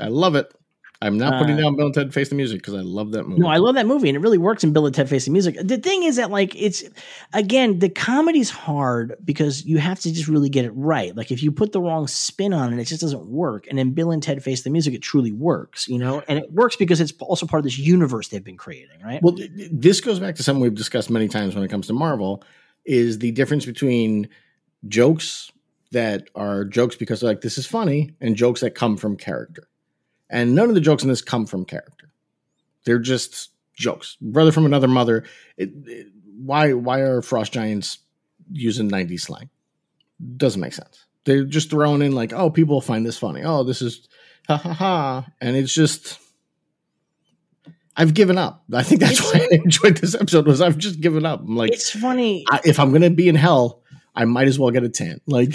I 0.00 0.08
love 0.08 0.34
it. 0.34 0.52
I'm 1.02 1.16
not 1.16 1.40
putting 1.40 1.56
Uh, 1.56 1.62
down 1.62 1.76
Bill 1.76 1.86
and 1.86 1.94
Ted 1.94 2.12
Face 2.12 2.28
the 2.28 2.34
Music 2.34 2.58
because 2.58 2.74
I 2.74 2.82
love 2.82 3.12
that 3.12 3.26
movie. 3.26 3.40
No, 3.40 3.48
I 3.48 3.56
love 3.56 3.74
that 3.76 3.86
movie, 3.86 4.10
and 4.10 4.16
it 4.16 4.20
really 4.20 4.36
works 4.36 4.62
in 4.62 4.74
Bill 4.74 4.84
and 4.84 4.94
Ted 4.94 5.08
Face 5.08 5.24
the 5.24 5.30
Music. 5.30 5.56
The 5.62 5.78
thing 5.78 6.02
is 6.02 6.16
that, 6.16 6.30
like, 6.30 6.54
it's 6.54 6.84
again, 7.32 7.78
the 7.78 7.88
comedy's 7.88 8.50
hard 8.50 9.16
because 9.24 9.64
you 9.64 9.78
have 9.78 9.98
to 10.00 10.12
just 10.12 10.28
really 10.28 10.50
get 10.50 10.66
it 10.66 10.72
right. 10.72 11.16
Like, 11.16 11.30
if 11.30 11.42
you 11.42 11.52
put 11.52 11.72
the 11.72 11.80
wrong 11.80 12.06
spin 12.06 12.52
on 12.52 12.72
it, 12.74 12.78
it 12.78 12.84
just 12.84 13.00
doesn't 13.00 13.26
work. 13.26 13.66
And 13.70 13.80
in 13.80 13.92
Bill 13.92 14.10
and 14.10 14.22
Ted 14.22 14.42
Face 14.42 14.62
the 14.62 14.68
Music, 14.68 14.92
it 14.92 15.00
truly 15.00 15.32
works, 15.32 15.88
you 15.88 15.96
know. 15.96 16.22
And 16.28 16.38
it 16.38 16.52
works 16.52 16.76
because 16.76 17.00
it's 17.00 17.14
also 17.20 17.46
part 17.46 17.60
of 17.60 17.64
this 17.64 17.78
universe 17.78 18.28
they've 18.28 18.44
been 18.44 18.58
creating, 18.58 19.00
right? 19.02 19.22
Well, 19.22 19.34
th- 19.36 19.56
th- 19.56 19.70
this 19.72 20.02
goes 20.02 20.20
back 20.20 20.34
to 20.36 20.42
something 20.42 20.60
we've 20.60 20.74
discussed 20.74 21.08
many 21.08 21.28
times 21.28 21.54
when 21.54 21.64
it 21.64 21.68
comes 21.68 21.86
to 21.86 21.94
Marvel 21.94 22.44
is 22.84 23.20
the 23.20 23.30
difference 23.30 23.64
between 23.64 24.28
jokes 24.86 25.50
that 25.92 26.28
are 26.34 26.64
jokes 26.64 26.96
because 26.96 27.22
like 27.22 27.40
this 27.40 27.58
is 27.58 27.66
funny 27.66 28.10
and 28.20 28.36
jokes 28.36 28.60
that 28.60 28.74
come 28.74 28.96
from 28.96 29.16
character. 29.16 29.64
And 30.30 30.54
none 30.54 30.68
of 30.68 30.74
the 30.74 30.80
jokes 30.80 31.02
in 31.02 31.08
this 31.08 31.22
come 31.22 31.44
from 31.46 31.64
character. 31.64 32.10
They're 32.84 32.98
just 33.00 33.50
jokes. 33.74 34.16
Brother 34.20 34.52
from 34.52 34.64
another 34.66 34.88
mother. 34.88 35.24
It, 35.56 35.70
it- 35.86 36.06
why 36.42 36.72
why 36.72 37.00
are 37.00 37.20
frost 37.20 37.52
giants 37.52 37.98
using 38.50 38.90
90s 38.90 39.20
slang? 39.20 39.50
Doesn't 40.38 40.60
make 40.60 40.72
sense. 40.72 41.04
They're 41.24 41.44
just 41.44 41.68
throwing 41.68 42.00
in 42.00 42.12
like, 42.12 42.32
oh, 42.32 42.48
people 42.48 42.80
find 42.80 43.04
this 43.04 43.18
funny. 43.18 43.42
Oh, 43.44 43.62
this 43.62 43.82
is 43.82 44.08
ha 44.48 44.56
ha 44.56 44.72
ha. 44.72 45.26
And 45.42 45.54
it's 45.56 45.74
just 45.74 46.18
I've 47.96 48.14
given 48.14 48.38
up. 48.38 48.64
I 48.72 48.82
think 48.82 49.00
that's 49.00 49.18
It's- 49.20 49.34
why 49.34 49.40
I 49.52 49.60
enjoyed 49.62 49.96
this 49.98 50.14
episode 50.14 50.46
was 50.46 50.60
I've 50.60 50.78
just 50.78 51.00
given 51.00 51.26
up. 51.26 51.40
I'm 51.40 51.56
like, 51.56 51.72
it's 51.72 51.90
funny. 51.90 52.44
I, 52.50 52.60
if 52.64 52.78
I'm 52.80 52.92
gonna 52.92 53.10
be 53.10 53.28
in 53.28 53.34
hell, 53.34 53.82
I 54.14 54.24
might 54.24 54.48
as 54.48 54.58
well 54.58 54.70
get 54.70 54.82
a 54.84 54.88
tan. 54.88 55.20
Like, 55.26 55.54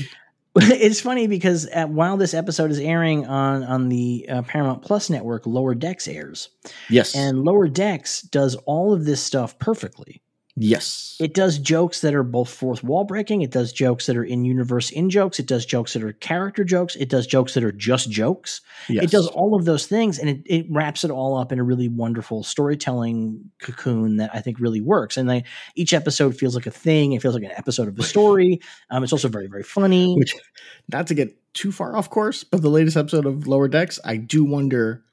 it's 0.72 1.02
funny 1.02 1.28
because 1.28 1.68
uh 1.74 1.86
while 1.86 2.16
this 2.16 2.34
episode 2.34 2.72
is 2.72 2.80
airing 2.80 3.26
on 3.28 3.64
on 3.64 3.90
the 3.90 4.26
uh, 4.30 4.42
Paramount 4.44 4.82
Plus 4.82 5.10
network, 5.10 5.46
Lower 5.46 5.76
Decks 5.76 6.08
airs, 6.08 6.50
yes, 6.90 7.14
and 7.14 7.44
Lower 7.44 7.68
Decks 7.68 8.22
does 8.22 8.56
all 8.66 8.94
of 8.94 9.06
this 9.06 9.22
stuff 9.22 9.60
perfectly. 9.60 10.22
Yes, 10.56 11.18
It 11.20 11.34
does 11.34 11.60
jokes 11.60 12.02
that 12.02 12.14
are 12.14 12.24
both 12.24 12.50
fourth 12.50 12.84
wall 12.84 13.04
breaking. 13.04 13.42
It 13.42 13.52
does 13.52 13.74
jokes 13.74 14.06
that 14.06 14.18
are 14.18 14.24
in 14.24 14.46
universe 14.46 14.90
in 14.90 15.10
jokes. 15.10 15.40
It 15.40 15.48
does 15.48 15.66
jokes 15.66 15.94
that 15.94 16.04
are 16.04 16.14
character 16.14 16.64
jokes. 16.64 16.96
It 16.96 17.10
does 17.10 17.28
jokes 17.28 17.54
that 17.54 17.64
are 17.64 17.72
just 17.72 18.10
jokes. 18.10 18.62
yes. 18.90 19.06
It 19.06 19.12
does 19.12 19.28
all 19.28 19.56
of 19.56 19.66
those 19.66 19.86
things 19.86 20.20
and 20.20 20.30
it, 20.30 20.42
it 20.46 20.66
wraps 20.70 21.04
it 21.04 21.12
all 21.12 21.38
up 21.38 21.52
in 21.52 21.60
a 21.60 21.64
really 21.64 21.88
wonderful 21.88 22.44
storytelling 22.44 23.52
cocoon 23.60 24.18
that 24.18 24.32
I 24.34 24.42
think 24.42 24.60
really 24.60 24.82
works. 24.82 25.18
And 25.18 25.30
they, 25.30 25.44
each 25.76 25.94
episode 25.94 26.38
feels 26.38 26.56
like 26.56 26.66
a 26.66 26.72
thing. 26.72 27.14
It 27.14 27.22
feels 27.22 27.34
like 27.34 27.44
an 27.44 27.52
episode 27.52 27.88
of 27.88 27.96
the 27.96 28.04
story. 28.04 28.62
Um, 28.90 29.04
it's 29.04 29.14
also 29.14 29.28
very, 29.28 29.48
very 29.48 29.64
funny. 29.64 30.16
Which, 30.16 30.36
not 30.92 31.08
to 31.08 31.14
get 31.14 31.38
too 31.54 31.72
far 31.72 31.96
off 31.96 32.10
course, 32.10 32.44
but 32.44 32.62
the 32.62 32.70
latest 32.70 32.98
episode 32.98 33.26
of 33.26 33.48
Lower 33.48 33.68
Decks, 33.68 34.00
I 34.04 34.18
do 34.18 34.44
wonder 34.44 35.04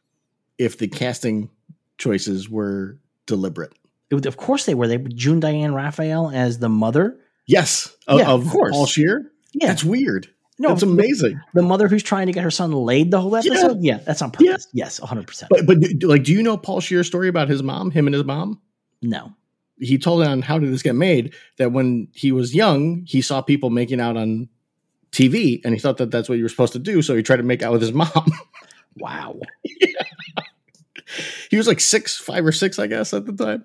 if 0.59 0.79
the 0.79 0.89
casting 0.89 1.51
choices 1.99 2.49
were 2.49 2.99
deliberate. 3.27 3.73
It- 4.13 4.27
of 4.27 4.37
course 4.37 4.67
they 4.67 4.75
were. 4.75 4.87
They 4.87 4.99
June 4.99 5.41
Diane 5.41 5.75
Raphael 5.75 6.31
as 6.33 6.59
the 6.59 6.69
mother. 6.69 7.19
Yes, 7.47 7.95
of, 8.07 8.21
Yeah, 8.21 8.31
of 8.31 8.47
of 8.47 8.53
course. 8.53 8.73
Paul 8.73 8.87
Scheer. 8.87 9.31
Yeah. 9.53 9.67
That's 9.69 9.83
weird. 9.85 10.29
no, 10.59 10.69
that's 10.69 10.83
the- 10.83 10.87
amazing. 10.89 11.41
The 11.55 11.63
mother 11.63 11.89
who's 11.89 12.03
trying 12.03 12.27
to 12.29 12.33
get 12.33 12.45
her 12.45 12.51
son 12.51 12.71
laid 12.73 13.11
the 13.11 13.21
whole 13.21 13.35
episode. 13.37 13.79
Yeah, 13.83 13.99
that's 13.99 14.23
on 14.23 14.31
purpose. 14.31 14.69
Yes, 14.73 15.01
100%. 15.01 15.49
But 15.51 15.67
but 15.67 15.79
like, 16.09 16.23
do 16.25 16.33
you 16.33 16.43
know 16.43 16.57
Paul 16.57 16.81
Scheer's 16.81 17.07
story 17.09 17.29
about 17.29 17.49
his 17.49 17.63
mom? 17.63 17.91
Him 17.91 18.07
and 18.07 18.15
his 18.15 18.25
mom. 18.25 18.61
no. 19.03 19.33
he 19.81 19.99
told 19.99 20.23
on 20.23 20.43
how 20.43 20.59
did 20.61 20.73
this 20.73 20.83
get 20.83 20.95
made 20.95 21.35
that 21.57 21.73
when 21.73 22.07
he 22.15 22.31
was 22.31 22.55
young 22.55 23.03
he 23.07 23.21
saw 23.21 23.43
people 23.43 23.69
making 23.71 24.01
out 24.01 24.17
on 24.17 24.49
tv 25.11 25.61
and 25.65 25.75
he 25.75 25.81
thought 25.81 25.97
that 25.97 26.11
that's 26.13 26.29
what 26.29 26.39
you 26.39 26.45
were 26.45 26.49
supposed 26.49 26.73
to 26.75 26.79
do 26.79 27.03
so 27.03 27.17
he 27.17 27.23
tried 27.23 27.39
to 27.39 27.43
make 27.43 27.63
out 27.63 27.73
with 27.73 27.81
his 27.81 27.93
mom 27.93 28.11
Wow. 28.97 29.41
he 31.51 31.57
was 31.57 31.67
like 31.67 31.81
six 31.81 32.17
five 32.17 32.45
or 32.47 32.53
six 32.53 32.79
i 32.79 32.87
guess 32.87 33.13
at 33.13 33.27
the 33.27 33.33
time 33.33 33.65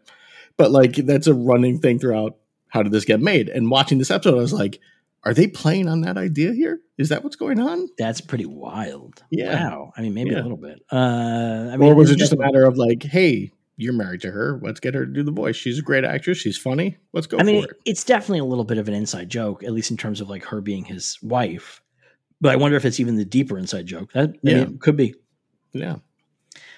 but 0.57 0.71
like 0.71 0.95
that's 0.95 1.27
a 1.27 1.34
running 1.34 1.79
thing 1.79 1.99
throughout 1.99 2.35
how 2.69 2.84
did 2.84 2.91
this 2.91 3.05
get 3.05 3.21
made 3.21 3.47
and 3.49 3.69
watching 3.71 3.97
this 3.97 4.11
episode 4.11 4.34
i 4.35 4.41
was 4.41 4.53
like 4.53 4.79
are 5.23 5.34
they 5.34 5.47
playing 5.47 5.88
on 5.89 6.01
that 6.01 6.17
idea 6.17 6.53
here 6.53 6.79
is 6.97 7.09
that 7.09 7.23
what's 7.23 7.35
going 7.35 7.59
on 7.59 7.89
That's 7.97 8.21
pretty 8.21 8.45
wild. 8.45 9.23
Yeah. 9.29 9.61
Wow. 9.69 9.93
I 9.97 10.01
mean, 10.01 10.13
maybe 10.13 10.29
Yeah. 10.31 10.39
a 10.39 10.43
little 10.43 10.57
bit. 10.57 10.79
Uh, 10.91 11.69
I 11.71 11.75
mean, 11.77 11.91
or 11.91 11.95
was 11.95 12.11
it 12.11 12.17
just 12.17 12.31
a 12.31 12.38
matter 12.38 12.63
of 12.63 12.77
like 12.77 13.03
hey 13.03 13.51
you're 13.75 13.93
married 13.93 14.21
to 14.21 14.31
her 14.31 14.59
let's 14.63 14.79
get 14.79 14.93
her 14.95 15.05
to 15.05 15.11
do 15.11 15.23
the 15.23 15.31
voice 15.31 15.55
she's 15.55 15.79
a 15.79 15.81
great 15.81 16.03
actress 16.05 16.38
she's 16.38 16.57
funny 16.57 16.97
let's 17.13 17.27
go 17.27 17.38
I 17.39 17.43
mean, 17.43 17.63
it 17.65 17.69
it's 17.85 18.03
definitely 18.03 18.39
a 18.39 18.45
little 18.45 18.63
bit 18.63 18.77
of 18.77 18.88
an 18.88 18.93
inside 18.93 19.29
joke, 19.29 19.63
at 19.63 19.71
least 19.73 19.91
in 19.91 19.97
terms 19.97 20.21
of 20.21 20.29
like 20.29 20.45
her 20.45 20.61
being 20.61 20.85
his 20.85 21.17
wife. 21.21 21.81
But 22.39 22.53
I 22.53 22.55
wonder 22.55 22.77
if 22.77 22.85
it's 22.85 22.99
even 22.99 23.15
the 23.17 23.25
deeper 23.25 23.57
inside 23.57 23.85
joke. 23.85 24.13
That 24.13 24.29
I 24.29 24.34
mean, 24.43 24.57
it 24.57 24.79
could 24.79 24.95
be. 24.95 25.15
yeah 25.73 25.97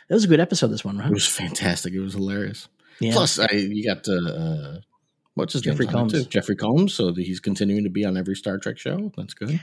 That 0.08 0.16
was 0.16 0.24
a 0.24 0.28
good 0.28 0.40
episode. 0.40 0.68
This 0.68 0.84
one, 0.86 0.98
right? 0.98 1.10
it 1.10 1.14
was 1.14 1.28
fantastic 1.28 1.94
it 1.94 2.00
was 2.00 2.14
hilarious 2.14 2.68
Yeah. 3.00 3.14
Plus, 3.14 3.40
I 3.40 3.48
you 3.52 3.84
got 3.84 4.08
uh, 4.08 4.14
uh 4.14 4.80
what's 5.36 5.54
his 5.54 5.62
Jeffrey 5.62 5.86
name? 5.86 5.94
Combs. 5.94 6.14
too? 6.14 6.24
Jeffrey 6.26 6.56
Combs. 6.56 6.94
So 6.94 7.12
that 7.12 7.22
he's 7.22 7.40
continuing 7.40 7.84
to 7.84 7.90
be 7.90 8.06
on 8.06 8.18
every 8.18 8.36
Star 8.36 8.58
Trek 8.58 8.78
show. 8.78 9.12
That's 9.18 9.34
good. 9.34 9.60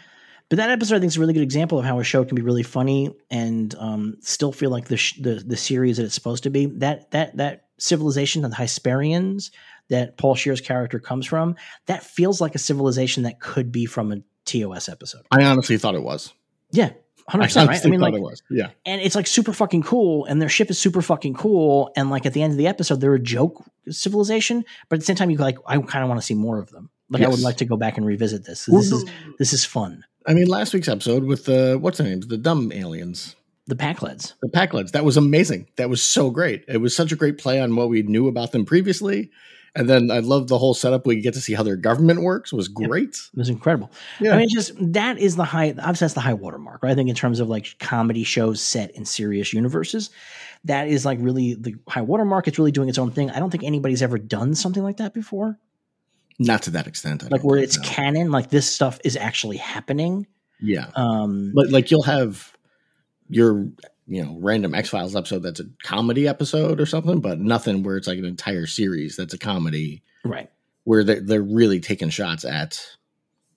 But 0.48 0.56
that 0.58 0.70
episode, 0.70 0.96
I 0.96 1.00
think, 1.00 1.10
is 1.10 1.16
a 1.16 1.20
really 1.20 1.34
good 1.34 1.42
example 1.42 1.78
of 1.78 1.84
how 1.84 1.98
a 1.98 2.04
show 2.04 2.24
can 2.24 2.36
be 2.36 2.42
really 2.42 2.62
funny 2.62 3.10
and 3.30 3.74
um, 3.78 4.16
still 4.20 4.52
feel 4.52 4.70
like 4.70 4.86
the, 4.86 4.96
sh- 4.96 5.18
the 5.20 5.34
the 5.34 5.56
series 5.56 5.96
that 5.96 6.04
it's 6.04 6.14
supposed 6.14 6.44
to 6.44 6.50
be. 6.50 6.66
That 6.66 7.10
that 7.10 7.36
that 7.36 7.64
civilization, 7.78 8.42
the 8.42 8.48
Hysperians, 8.48 9.50
that 9.88 10.16
Paul 10.16 10.36
Scheer's 10.36 10.60
character 10.60 11.00
comes 11.00 11.26
from, 11.26 11.56
that 11.86 12.04
feels 12.04 12.40
like 12.40 12.54
a 12.54 12.58
civilization 12.58 13.24
that 13.24 13.40
could 13.40 13.72
be 13.72 13.86
from 13.86 14.12
a 14.12 14.22
TOS 14.44 14.88
episode. 14.88 15.22
I 15.32 15.44
honestly 15.44 15.78
thought 15.78 15.96
it 15.96 16.02
was. 16.02 16.32
Yeah, 16.70 16.90
hundred 17.28 17.44
I 17.44 17.46
percent. 17.46 17.68
Right? 17.68 17.84
I 17.84 17.88
mean, 17.88 18.00
like, 18.00 18.14
it 18.14 18.20
was. 18.20 18.42
Yeah. 18.50 18.70
and 18.84 19.00
it's 19.00 19.14
like 19.14 19.26
super 19.26 19.52
fucking 19.52 19.82
cool, 19.82 20.24
and 20.26 20.40
their 20.40 20.48
ship 20.48 20.70
is 20.70 20.78
super 20.78 21.02
fucking 21.02 21.34
cool, 21.34 21.90
and 21.96 22.10
like 22.10 22.26
at 22.26 22.32
the 22.32 22.42
end 22.42 22.52
of 22.52 22.58
the 22.58 22.66
episode, 22.66 23.00
they're 23.00 23.14
a 23.14 23.20
joke 23.20 23.64
civilization, 23.88 24.64
but 24.88 24.96
at 24.96 25.00
the 25.00 25.06
same 25.06 25.16
time, 25.16 25.30
you 25.30 25.38
like, 25.38 25.58
I 25.66 25.78
kind 25.78 26.02
of 26.02 26.08
want 26.08 26.20
to 26.20 26.26
see 26.26 26.34
more 26.34 26.58
of 26.58 26.70
them. 26.70 26.90
Like, 27.08 27.22
I 27.22 27.28
would 27.28 27.40
like 27.40 27.58
to 27.58 27.64
go 27.64 27.76
back 27.76 27.96
and 27.96 28.06
revisit 28.06 28.44
this. 28.44 28.66
Well, 28.68 28.80
This 28.80 28.92
is 28.92 29.04
this 29.38 29.52
is 29.52 29.64
fun. 29.64 30.04
I 30.26 30.34
mean, 30.34 30.46
last 30.46 30.74
week's 30.74 30.88
episode 30.88 31.24
with 31.24 31.44
the 31.44 31.78
what's 31.80 31.98
their 31.98 32.06
names? 32.06 32.26
The 32.26 32.36
dumb 32.36 32.72
aliens. 32.72 33.36
The 33.68 33.76
Pakleds. 33.76 34.34
The 34.42 34.48
Pakleds. 34.48 34.92
That 34.92 35.04
was 35.04 35.16
amazing. 35.16 35.68
That 35.76 35.90
was 35.90 36.02
so 36.02 36.30
great. 36.30 36.64
It 36.68 36.78
was 36.78 36.94
such 36.94 37.12
a 37.12 37.16
great 37.16 37.38
play 37.38 37.60
on 37.60 37.74
what 37.74 37.88
we 37.88 38.02
knew 38.02 38.28
about 38.28 38.52
them 38.52 38.64
previously. 38.64 39.30
And 39.76 39.88
then 39.88 40.10
I 40.10 40.20
love 40.20 40.48
the 40.48 40.58
whole 40.58 40.72
setup. 40.74 41.06
We 41.06 41.20
get 41.20 41.34
to 41.34 41.40
see 41.40 41.52
how 41.52 41.62
their 41.62 41.76
government 41.76 42.22
works. 42.22 42.52
Was 42.52 42.66
great. 42.68 43.10
It 43.10 43.36
was 43.36 43.50
incredible. 43.50 43.92
Yeah. 44.20 44.34
I 44.34 44.38
mean, 44.38 44.48
just 44.48 44.72
that 44.94 45.18
is 45.18 45.36
the 45.36 45.44
high. 45.44 45.70
Obviously, 45.70 46.04
that's 46.06 46.14
the 46.14 46.20
high 46.20 46.34
watermark. 46.34 46.82
Right? 46.82 46.92
I 46.92 46.94
think 46.94 47.10
in 47.10 47.14
terms 47.14 47.40
of 47.40 47.48
like 47.48 47.76
comedy 47.78 48.24
shows 48.24 48.60
set 48.60 48.90
in 48.96 49.04
serious 49.04 49.52
universes, 49.52 50.10
that 50.64 50.88
is 50.88 51.04
like 51.04 51.18
really 51.20 51.54
the 51.54 51.76
high 51.88 52.00
watermark. 52.00 52.48
It's 52.48 52.58
really 52.58 52.72
doing 52.72 52.88
its 52.88 52.98
own 52.98 53.10
thing. 53.10 53.30
I 53.30 53.38
don't 53.38 53.50
think 53.50 53.64
anybody's 53.64 54.02
ever 54.02 54.18
done 54.18 54.54
something 54.54 54.82
like 54.82 54.96
that 54.96 55.12
before. 55.12 55.58
Not 56.38 56.62
to 56.62 56.70
that 56.70 56.86
extent. 56.86 57.24
I 57.24 57.28
Like 57.28 57.44
where 57.44 57.58
it's 57.58 57.78
no. 57.78 57.84
canon. 57.84 58.30
Like 58.30 58.50
this 58.50 58.68
stuff 58.72 58.98
is 59.04 59.16
actually 59.16 59.58
happening. 59.58 60.26
Yeah. 60.60 60.90
Um, 60.94 61.52
Like 61.54 61.70
like 61.70 61.90
you'll 61.90 62.02
have 62.02 62.56
your 63.28 63.68
you 64.06 64.24
know 64.24 64.36
random 64.40 64.74
X 64.74 64.88
Files 64.88 65.16
episode 65.16 65.42
that's 65.42 65.60
a 65.60 65.66
comedy 65.82 66.28
episode 66.28 66.80
or 66.80 66.86
something, 66.86 67.20
but 67.20 67.38
nothing 67.38 67.82
where 67.82 67.96
it's 67.96 68.06
like 68.06 68.18
an 68.18 68.24
entire 68.24 68.66
series 68.66 69.16
that's 69.16 69.34
a 69.34 69.38
comedy. 69.38 70.02
right. 70.24 70.50
where 70.84 71.04
they're, 71.04 71.20
they're 71.20 71.42
really 71.42 71.80
taking 71.80 72.10
shots 72.10 72.44
at 72.44 72.96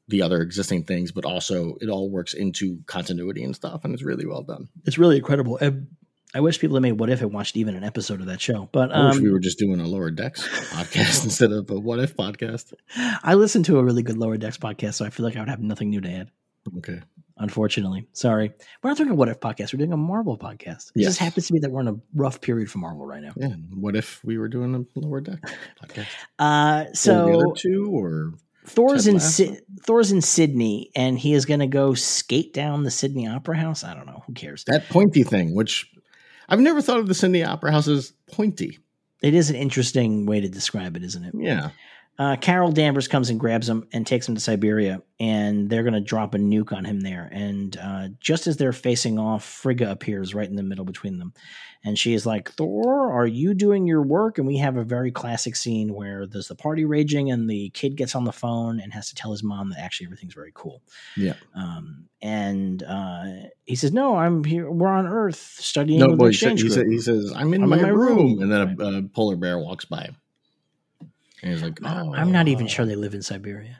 the 0.07 0.23
other 0.23 0.41
existing 0.41 0.83
things, 0.83 1.11
but 1.11 1.23
also 1.23 1.77
it 1.81 1.89
all 1.89 2.09
works 2.09 2.33
into 2.33 2.79
continuity 2.87 3.43
and 3.43 3.55
stuff, 3.55 3.85
and 3.85 3.93
it's 3.93 4.03
really 4.03 4.25
well 4.25 4.41
done. 4.41 4.67
It's 4.85 4.97
really 4.97 5.17
incredible. 5.17 5.57
And 5.57 5.87
I 6.33 6.41
wish 6.41 6.59
people 6.59 6.75
that 6.75 6.81
made 6.81 6.93
What 6.93 7.09
If 7.09 7.19
had 7.19 7.31
watched 7.31 7.57
even 7.57 7.75
an 7.75 7.83
episode 7.83 8.19
of 8.19 8.27
that 8.27 8.41
show. 8.41 8.69
But 8.71 8.91
I 8.91 9.07
wish 9.07 9.17
um, 9.17 9.23
we 9.23 9.31
were 9.31 9.39
just 9.39 9.59
doing 9.59 9.79
a 9.79 9.87
lower 9.87 10.11
decks 10.11 10.47
podcast 10.71 11.23
instead 11.23 11.51
of 11.51 11.69
a 11.69 11.79
what 11.79 11.99
if 11.99 12.15
podcast. 12.15 12.73
I 13.23 13.35
listened 13.35 13.65
to 13.65 13.77
a 13.77 13.83
really 13.83 14.03
good 14.03 14.17
Lower 14.17 14.37
Decks 14.37 14.57
podcast, 14.57 14.95
so 14.95 15.05
I 15.05 15.09
feel 15.09 15.25
like 15.25 15.35
I 15.35 15.39
would 15.39 15.49
have 15.49 15.61
nothing 15.61 15.89
new 15.91 16.01
to 16.01 16.09
add. 16.09 16.31
Okay. 16.77 17.01
Unfortunately, 17.39 18.05
sorry, 18.13 18.51
we're 18.83 18.89
not 18.89 18.97
doing 18.97 19.09
a 19.09 19.15
What 19.15 19.29
If 19.29 19.39
podcast. 19.39 19.73
We're 19.73 19.77
doing 19.77 19.93
a 19.93 19.97
Marvel 19.97 20.37
podcast. 20.37 20.89
It 20.89 21.01
Yes. 21.01 21.05
just 21.11 21.19
happens 21.19 21.47
to 21.47 21.53
be 21.53 21.59
that 21.59 21.71
we're 21.71 21.81
in 21.81 21.87
a 21.87 21.95
rough 22.13 22.41
period 22.41 22.69
for 22.69 22.79
Marvel 22.79 23.05
right 23.05 23.23
now. 23.23 23.31
Yeah. 23.37 23.47
What 23.73 23.95
if 23.95 24.21
we 24.23 24.37
were 24.37 24.49
doing 24.49 24.75
a 24.75 24.99
lower 24.99 25.21
deck 25.21 25.39
podcast? 25.83 26.07
Uh, 26.37 26.85
so 26.93 27.33
other 27.33 27.55
two 27.55 27.89
or 27.91 28.33
Thor's 28.65 29.05
Ted 29.05 29.13
in? 29.15 29.19
Sy- 29.21 29.57
Thor's 29.85 30.11
in 30.11 30.21
Sydney, 30.21 30.91
and 30.95 31.17
he 31.17 31.33
is 31.33 31.45
going 31.45 31.61
to 31.61 31.67
go 31.67 31.93
skate 31.93 32.53
down 32.53 32.83
the 32.83 32.91
Sydney 32.91 33.25
Opera 33.27 33.57
House. 33.57 33.83
I 33.85 33.93
don't 33.93 34.05
know. 34.05 34.21
Who 34.27 34.33
cares? 34.33 34.63
that 34.65 34.89
pointy 34.89 35.23
thing, 35.23 35.55
which 35.55 35.89
I've 36.49 36.59
never 36.59 36.81
thought 36.81 36.99
of 36.99 37.07
the 37.07 37.13
Sydney 37.15 37.43
Opera 37.43 37.71
House 37.71 37.87
as 37.87 38.11
pointy. 38.31 38.79
It 39.21 39.33
is 39.33 39.49
an 39.49 39.55
interesting 39.55 40.25
way 40.25 40.41
to 40.41 40.49
describe 40.49 40.95
it, 40.97 41.03
isn't 41.03 41.23
it? 41.23 41.33
Yeah. 41.37 41.69
Uh, 42.19 42.35
Carol 42.35 42.73
Danvers 42.73 43.07
comes 43.07 43.29
and 43.29 43.39
grabs 43.39 43.69
him 43.69 43.87
and 43.93 44.05
takes 44.05 44.27
him 44.27 44.35
to 44.35 44.41
Siberia, 44.41 45.01
and 45.21 45.69
they're 45.69 45.83
going 45.83 45.93
to 45.93 46.01
drop 46.01 46.35
a 46.35 46.37
nuke 46.37 46.73
on 46.73 46.83
him 46.83 46.99
there. 46.99 47.29
And 47.31 47.77
uh, 47.77 48.09
just 48.19 48.45
as 48.45 48.57
they're 48.57 48.73
facing 48.73 49.17
off, 49.17 49.45
Frigga 49.45 49.89
appears 49.89 50.35
right 50.35 50.49
in 50.49 50.57
the 50.57 50.63
middle 50.63 50.83
between 50.83 51.17
them. 51.17 51.33
And 51.85 51.97
she 51.97 52.13
is 52.13 52.25
like, 52.25 52.51
Thor, 52.51 53.13
are 53.13 53.25
you 53.25 53.53
doing 53.53 53.87
your 53.87 54.01
work? 54.01 54.37
And 54.37 54.45
we 54.45 54.57
have 54.57 54.75
a 54.75 54.83
very 54.83 55.11
classic 55.11 55.55
scene 55.55 55.93
where 55.93 56.27
there's 56.27 56.49
the 56.49 56.55
party 56.55 56.83
raging, 56.83 57.31
and 57.31 57.49
the 57.49 57.69
kid 57.69 57.95
gets 57.95 58.15
on 58.15 58.25
the 58.25 58.33
phone 58.33 58.81
and 58.81 58.91
has 58.91 59.07
to 59.07 59.15
tell 59.15 59.31
his 59.31 59.41
mom 59.41 59.69
that 59.69 59.79
actually 59.79 60.07
everything's 60.07 60.33
very 60.33 60.51
cool. 60.53 60.81
Yeah. 61.15 61.35
Um, 61.55 62.09
and 62.21 62.83
uh, 62.83 63.23
he 63.63 63.77
says, 63.77 63.93
No, 63.93 64.17
I'm 64.17 64.43
here. 64.43 64.69
We're 64.69 64.89
on 64.89 65.07
Earth 65.07 65.37
studying 65.37 66.01
No, 66.01 66.09
with 66.09 66.19
the 66.19 66.25
he, 66.25 66.33
said, 66.33 66.59
he, 66.59 66.69
said, 66.69 66.87
he 66.87 66.99
says, 66.99 67.31
I'm 67.33 67.53
in, 67.53 67.63
I'm 67.63 67.69
my, 67.69 67.77
in 67.77 67.83
my 67.83 67.89
room. 67.89 68.17
room. 68.17 68.41
And 68.41 68.51
then 68.51 68.75
a, 68.81 68.97
a 68.97 69.03
polar 69.03 69.37
bear 69.37 69.57
walks 69.57 69.85
by 69.85 70.01
him. 70.01 70.17
And 71.41 71.51
he's 71.53 71.61
like, 71.63 71.79
oh, 71.83 72.13
I'm 72.13 72.31
not 72.31 72.47
even 72.47 72.67
sure 72.67 72.85
they 72.85 72.95
live 72.95 73.13
in 73.13 73.21
Siberia. 73.21 73.77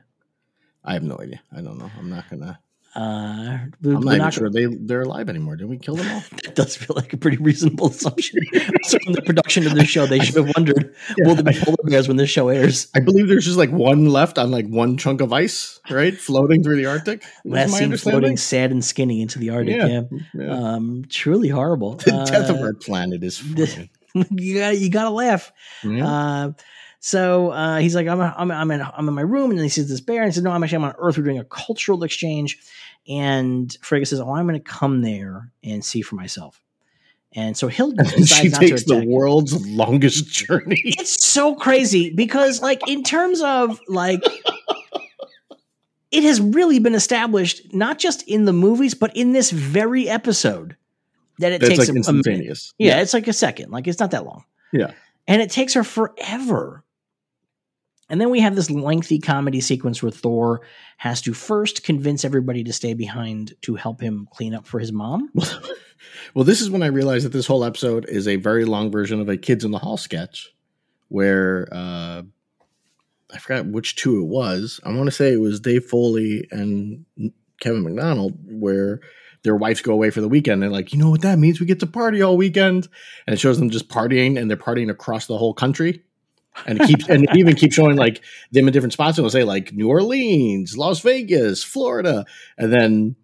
I 0.84 0.94
have 0.94 1.03
no 1.03 1.18
idea. 1.19 1.41
I 1.56 1.61
don't 1.61 1.77
know. 1.77 1.91
I'm 1.98 2.10
not 2.10 2.30
to. 2.30 2.57
Uh, 2.95 3.60
we- 3.84 3.94
I'm 3.95 4.02
not 4.02 4.06
even 4.14 4.18
not 4.18 4.34
sure 4.34 4.49
they, 4.49 4.65
they're 4.65 5.02
alive 5.03 5.30
anymore. 5.30 5.56
Did 5.56 5.69
we 5.69 5.77
kill 5.77 5.95
them 5.95 6.11
all? 6.11 6.23
That 6.44 6.56
does 6.56 6.76
feel 6.76 6.95
like 6.95 7.14
a 7.14 7.18
pretty 7.18 7.38
reasonable 7.38 7.90
assumption. 7.90 8.40
so 8.84 8.98
in 9.06 9.14
the 9.14 9.22
production 9.22 9.68
of 9.68 9.76
this 9.76 9.88
show, 9.88 10.07
they 10.07 10.19
should 10.19 10.36
have 10.36 10.52
wondered, 10.57 10.95
will 11.19 11.36
there 11.36 11.44
be 11.44 11.53
polar 11.53 11.77
bears 11.84 12.07
when 12.07 12.18
this 12.18 12.30
show 12.31 12.49
airs? 12.49 12.88
I 12.95 12.99
believe 13.02 13.27
there's 13.27 13.45
just 13.45 13.57
like 13.57 13.69
one 13.69 14.07
left 14.10 14.40
on 14.40 14.49
like 14.49 14.65
one 14.68 14.98
chunk 14.98 15.22
of 15.22 15.31
ice, 15.31 15.80
right? 15.91 16.18
Floating 16.18 16.64
through 16.64 16.77
the 16.77 16.88
Arctic. 16.88 17.23
Last 17.45 17.73
seen 17.73 17.95
floating 17.95 18.36
sad 18.38 18.72
and 18.72 18.84
skinny 18.84 19.22
into 19.22 19.38
the 19.38 19.52
Arctic. 19.52 19.76
Yeah. 19.76 19.88
Yeah. 19.88 20.19
Yeah. 20.34 20.52
Um, 20.52 21.06
truly 21.10 21.49
horrible. 21.49 21.95
the 21.98 22.11
death 22.30 22.49
of 22.49 22.56
Uh, 22.57 22.61
our 22.64 22.73
planet 22.73 23.23
is 23.23 23.40
the- 23.53 23.88
you 24.31 24.57
got 24.57 24.77
you 24.80 24.90
got 24.90 25.03
to 25.03 25.11
laugh. 25.11 25.52
Yeah. 25.84 26.07
Uh, 26.07 26.52
so 27.00 27.52
uh, 27.52 27.78
he's 27.80 27.96
like, 27.96 28.08
I'm, 28.08 28.20
I'm, 28.22 28.52
I'm, 28.52 28.72
in, 28.72 28.82
I'm 28.82 29.08
in 29.08 29.14
my 29.14 29.22
room. 29.22 29.50
And 29.52 29.58
then 29.60 29.64
he 29.64 29.70
sees 29.70 29.88
this 29.90 30.02
bear 30.02 30.22
and 30.22 30.32
he 30.32 30.34
says, 30.36 30.44
No, 30.44 30.52
I'm 30.52 30.64
actually 30.64 30.78
I'm 30.78 30.84
on 30.86 30.96
Earth. 30.98 31.18
We're 31.18 31.24
doing 31.24 31.40
a 31.40 31.46
cultural 31.46 32.04
exchange. 32.04 32.58
And 33.08 33.76
Frigga 33.82 34.06
says, 34.06 34.20
Oh, 34.20 34.32
I'm 34.34 34.46
going 34.48 34.62
to 34.62 34.70
come 34.70 35.02
there 35.02 35.52
and 35.64 35.84
see 35.84 36.02
for 36.02 36.16
myself. 36.16 36.62
And 37.34 37.56
so 37.56 37.68
he'll 37.68 37.92
And 37.92 37.98
decides 38.00 38.28
she 38.36 38.50
not 38.50 38.62
to 38.62 38.68
takes 38.70 38.84
the 38.86 39.06
world's 39.08 39.66
longest 39.68 40.26
journey. 40.28 40.82
it's 40.84 41.24
so 41.24 41.56
crazy 41.56 42.10
because 42.10 42.62
like 42.62 42.88
in 42.90 43.04
terms 43.04 43.42
of 43.42 43.80
like 43.88 44.24
it 46.12 46.24
has 46.24 46.42
really 46.42 46.80
been 46.80 46.96
established 46.96 47.74
not 47.74 48.00
just 48.00 48.24
in 48.24 48.46
the 48.46 48.54
movies 48.54 48.94
but 48.96 49.16
in 49.16 49.32
this 49.32 49.52
very 49.52 50.10
episode 50.10 50.76
that 51.38 51.52
it 51.52 51.62
That's 51.62 51.70
takes 51.70 51.80
like 51.80 51.88
a- 51.90 51.92
a 51.92 51.94
minute. 51.94 52.08
instantaneous. 52.08 52.74
yeah, 52.78 53.00
it's 53.02 53.14
like 53.14 53.28
a 53.28 53.34
second 53.34 53.72
like 53.72 53.88
it's 53.88 54.00
not 54.00 54.12
that 54.12 54.26
long 54.26 54.44
Yeah. 54.72 54.92
and 55.28 55.42
it 55.42 55.52
takes 55.52 55.74
her 55.76 55.84
forever 55.84 56.84
and 58.10 58.19
then 58.19 58.30
we 58.30 58.40
have 58.40 58.56
this 58.56 58.69
lengthy 58.69 59.19
comedy 59.19 59.61
sequence 59.61 60.02
where 60.02 60.11
thor 60.11 60.61
has 60.98 61.22
to 61.22 61.34
first 61.34 61.84
convince 61.84 62.26
everybody 62.26 62.64
to 62.64 62.73
stay 62.73 62.94
behind 62.94 63.53
to 63.61 63.76
help 63.76 64.02
him 64.02 64.27
clean 64.31 64.53
up 64.53 64.65
for 64.65 64.80
his 64.80 64.91
mom 64.91 65.31
Well, 66.34 66.45
this 66.45 66.61
is 66.61 66.69
when 66.69 66.84
I 66.84 66.88
realized 66.88 67.26
that 67.26 67.34
this 67.34 67.48
whole 67.48 67.64
episode 67.64 68.07
is 68.07 68.27
a 68.27 68.36
very 68.36 68.65
long 68.65 68.91
version 68.91 69.19
of 69.19 69.30
a 69.30 69.38
Kids 69.38 69.65
in 69.65 69.72
the 69.72 69.80
Hall 69.80 69.98
sketch 69.98 70.53
where 71.07 71.68
uh, 71.72 72.23
I 73.31 73.38
forgot 73.40 73.65
which 73.65 73.95
two 73.95 74.19
it 74.22 74.27
was. 74.27 74.80
I 74.84 74.94
want 74.94 75.07
to 75.07 75.11
say 75.11 75.34
it 75.34 75.40
was 75.41 75.60
Dave 75.60 75.86
Foley 75.86 76.48
and 76.52 77.06
Kevin 77.60 77.84
McDonald, 77.84 78.38
where 78.45 79.02
their 79.44 79.56
wives 79.56 79.81
go 79.81 79.94
away 79.94 80.10
for 80.10 80.22
the 80.22 80.30
weekend. 80.30 80.61
They're 80.61 80.69
like, 80.69 80.94
you 80.94 80.99
know 80.99 81.10
what 81.10 81.22
that 81.22 81.40
means? 81.40 81.60
We 81.60 81.65
get 81.65 81.80
to 81.80 81.88
party 81.88 82.22
all 82.22 82.38
weekend. 82.38 82.88
And 83.26 83.34
it 83.34 83.40
shows 83.40 83.57
them 83.57 83.69
just 83.69 83.90
partying 83.90 84.40
and 84.40 84.49
they're 84.49 84.57
partying 84.57 84.90
across 84.90 85.27
the 85.27 85.38
whole 85.38 85.53
country. 85.53 86.03
And 86.65 86.81
it 86.81 86.88
keeps 86.88 87.10
and 87.10 87.23
it 87.23 87.38
even 87.38 87.56
keeps 87.56 87.76
showing 87.76 87.95
like 87.95 88.23
them 88.52 88.68
in 88.68 88.73
different 88.73 88.94
spots. 88.94 89.18
And 89.18 89.26
it'll 89.26 89.31
say 89.31 89.44
like 89.44 89.73
New 89.73 89.88
Orleans, 89.88 90.77
Las 90.77 90.99
Vegas, 91.02 91.64
Florida. 91.64 92.26
And 92.57 92.72
then 92.73 93.15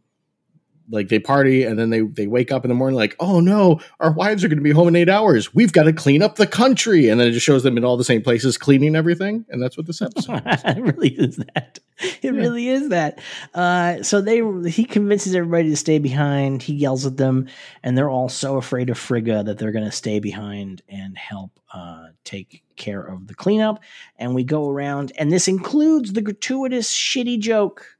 like 0.90 1.10
they 1.10 1.20
party 1.20 1.64
and 1.64 1.80
then 1.80 1.90
they 1.90 2.02
they 2.02 2.28
wake 2.28 2.52
up 2.52 2.64
in 2.64 2.70
the 2.70 2.76
morning 2.76 2.96
like 2.96 3.16
oh 3.20 3.40
no 3.40 3.80
our 4.00 4.12
wives 4.12 4.44
are 4.44 4.48
going 4.48 4.58
to 4.58 4.64
be 4.64 4.72
home 4.72 4.88
in 4.88 4.96
eight 4.96 5.10
hours 5.10 5.54
we've 5.54 5.74
got 5.74 5.84
to 5.84 5.94
clean 5.94 6.22
up 6.22 6.36
the 6.36 6.48
country 6.48 7.10
and 7.10 7.20
then 7.20 7.28
it 7.28 7.32
just 7.32 7.46
shows 7.46 7.64
them 7.64 7.78
in 7.78 7.84
all 7.84 7.98
the 7.98 8.04
same 8.04 8.22
places 8.22 8.58
cleaning 8.58 8.96
everything 8.96 9.46
and 9.50 9.62
that's 9.62 9.78
what 9.78 9.86
this 9.88 10.02
episode 10.02 10.44
is. 10.46 10.62
it 10.66 10.82
really 10.82 11.10
is 11.10 11.38
that. 11.38 11.80
It 12.22 12.34
really 12.34 12.68
is 12.68 12.90
that. 12.90 13.20
Uh, 13.54 14.04
so 14.04 14.22
they 14.22 14.42
he 14.70 14.86
convinces 14.86 15.34
everybody 15.34 15.70
to 15.70 15.78
stay 15.78 15.98
behind. 15.98 16.62
He 16.62 16.74
yells 16.74 17.06
at 17.06 17.18
them, 17.18 17.48
and 17.84 17.98
they're 17.98 18.10
all 18.10 18.30
so 18.30 18.58
afraid 18.58 18.90
of 18.90 18.98
Frigga 18.98 19.44
that 19.44 19.58
they're 19.58 19.72
going 19.72 19.86
to 19.86 19.92
stay 19.92 20.20
behind 20.20 20.82
and 20.90 21.18
help 21.18 21.60
uh, 21.74 22.08
take 22.24 22.64
care 22.76 23.02
of 23.02 23.28
the 23.28 23.34
cleanup. 23.34 23.82
And 24.18 24.36
we 24.36 24.44
go 24.44 24.70
around, 24.70 25.14
and 25.18 25.32
this 25.32 25.48
includes 25.48 26.14
the 26.14 26.22
gratuitous 26.22 26.92
shitty 26.92 27.40
joke 27.40 27.95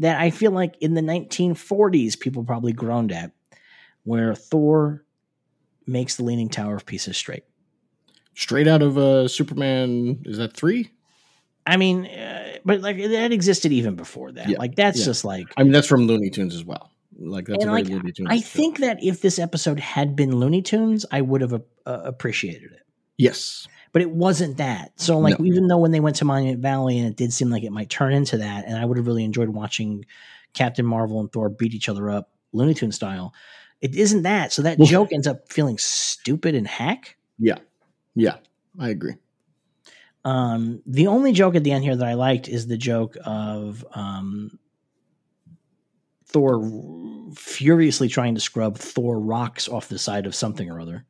that 0.00 0.20
I 0.20 0.30
feel 0.30 0.50
like 0.50 0.76
in 0.80 0.94
the 0.94 1.00
1940s 1.00 2.18
people 2.18 2.42
probably 2.44 2.72
groaned 2.72 3.12
at, 3.12 3.30
where 4.04 4.34
Thor 4.34 5.04
makes 5.86 6.16
the 6.16 6.24
Leaning 6.24 6.48
Tower 6.48 6.74
of 6.76 6.84
Pisa 6.86 7.14
straight. 7.14 7.44
straight 8.34 8.66
out 8.68 8.82
of 8.82 8.96
uh 8.98 9.28
superman 9.28 10.20
is 10.24 10.38
that 10.38 10.54
three 10.54 10.90
I 11.66 11.76
mean, 11.76 12.06
uh, 12.06 12.56
but 12.64 12.80
like 12.80 12.96
that 12.96 13.32
existed 13.32 13.70
even 13.70 13.94
before 13.94 14.32
that. 14.32 14.48
Yeah, 14.48 14.58
like 14.58 14.74
that's 14.76 14.98
yeah. 14.98 15.04
just 15.04 15.24
like. 15.24 15.46
i 15.56 15.62
mean 15.62 15.72
that's 15.72 15.86
from 15.86 16.06
looney 16.06 16.30
tunes 16.30 16.54
as 16.54 16.64
well 16.64 16.90
like 17.18 17.46
that's 17.46 17.62
And 17.62 17.70
a 17.70 17.72
very 17.72 17.82
like, 17.82 17.92
looney 17.92 18.12
tunes 18.12 18.28
I 18.30 18.38
show. 18.38 18.42
think 18.46 18.78
that 18.78 19.02
if 19.04 19.20
this 19.20 19.38
episode 19.38 19.78
had 19.78 20.16
been 20.16 20.34
Looney 20.36 20.62
Tunes, 20.62 21.04
I 21.12 21.20
would 21.20 21.42
have 21.42 21.52
uh, 21.52 21.60
appreciated 21.86 22.72
it. 22.72 22.80
yes 23.18 23.68
But 23.92 24.02
it 24.02 24.10
wasn't 24.10 24.58
that. 24.58 24.92
So 25.00 25.18
like, 25.18 25.38
No. 25.40 25.46
even 25.46 25.66
though 25.68 25.78
when 25.78 25.90
they 25.90 26.00
went 26.00 26.16
to 26.16 26.24
Monument 26.24 26.60
Valley, 26.60 26.98
and 26.98 27.08
it 27.08 27.16
did 27.16 27.32
seem 27.32 27.50
like 27.50 27.64
it 27.64 27.72
might 27.72 27.90
turn 27.90 28.12
into 28.12 28.36
that, 28.38 28.64
and 28.66 28.76
I 28.78 28.84
would 28.84 28.96
have 28.96 29.06
really 29.06 29.24
enjoyed 29.24 29.48
watching 29.48 30.04
Captain 30.54 30.86
Marvel 30.86 31.18
and 31.20 31.30
Thor 31.32 31.48
beat 31.48 31.74
each 31.74 31.88
other 31.88 32.08
up, 32.10 32.30
Looney 32.52 32.74
Tune 32.74 32.92
style. 32.92 33.32
It 33.80 33.94
isn't 33.96 34.22
that. 34.22 34.52
So 34.52 34.62
that 34.62 34.78
Well- 34.78 34.86
joke 34.88 35.12
ends 35.12 35.26
up 35.26 35.50
feeling 35.52 35.78
stupid 35.78 36.54
and 36.54 36.66
hack. 36.66 37.16
yeah 37.38 37.58
yeah 38.14 38.36
i 38.78 38.88
agree 38.90 39.14
Um, 40.24 40.82
the 40.86 41.06
only 41.06 41.32
joke 41.32 41.54
at 41.54 41.64
the 41.64 41.72
end 41.72 41.82
here 41.84 41.96
that 41.96 42.06
I 42.06 42.12
liked 42.14 42.46
is 42.48 42.66
the 42.66 42.76
joke 42.76 43.16
of 43.24 43.84
um, 43.92 44.58
Thor 46.26 46.60
furiously 47.34 48.08
trying 48.08 48.34
to 48.34 48.40
scrub 48.40 48.76
Thor 48.76 49.18
rocks 49.18 49.68
off 49.68 49.88
the 49.88 49.98
side 49.98 50.26
of 50.26 50.34
something 50.34 50.68
or 50.70 50.80
other. 50.80 51.04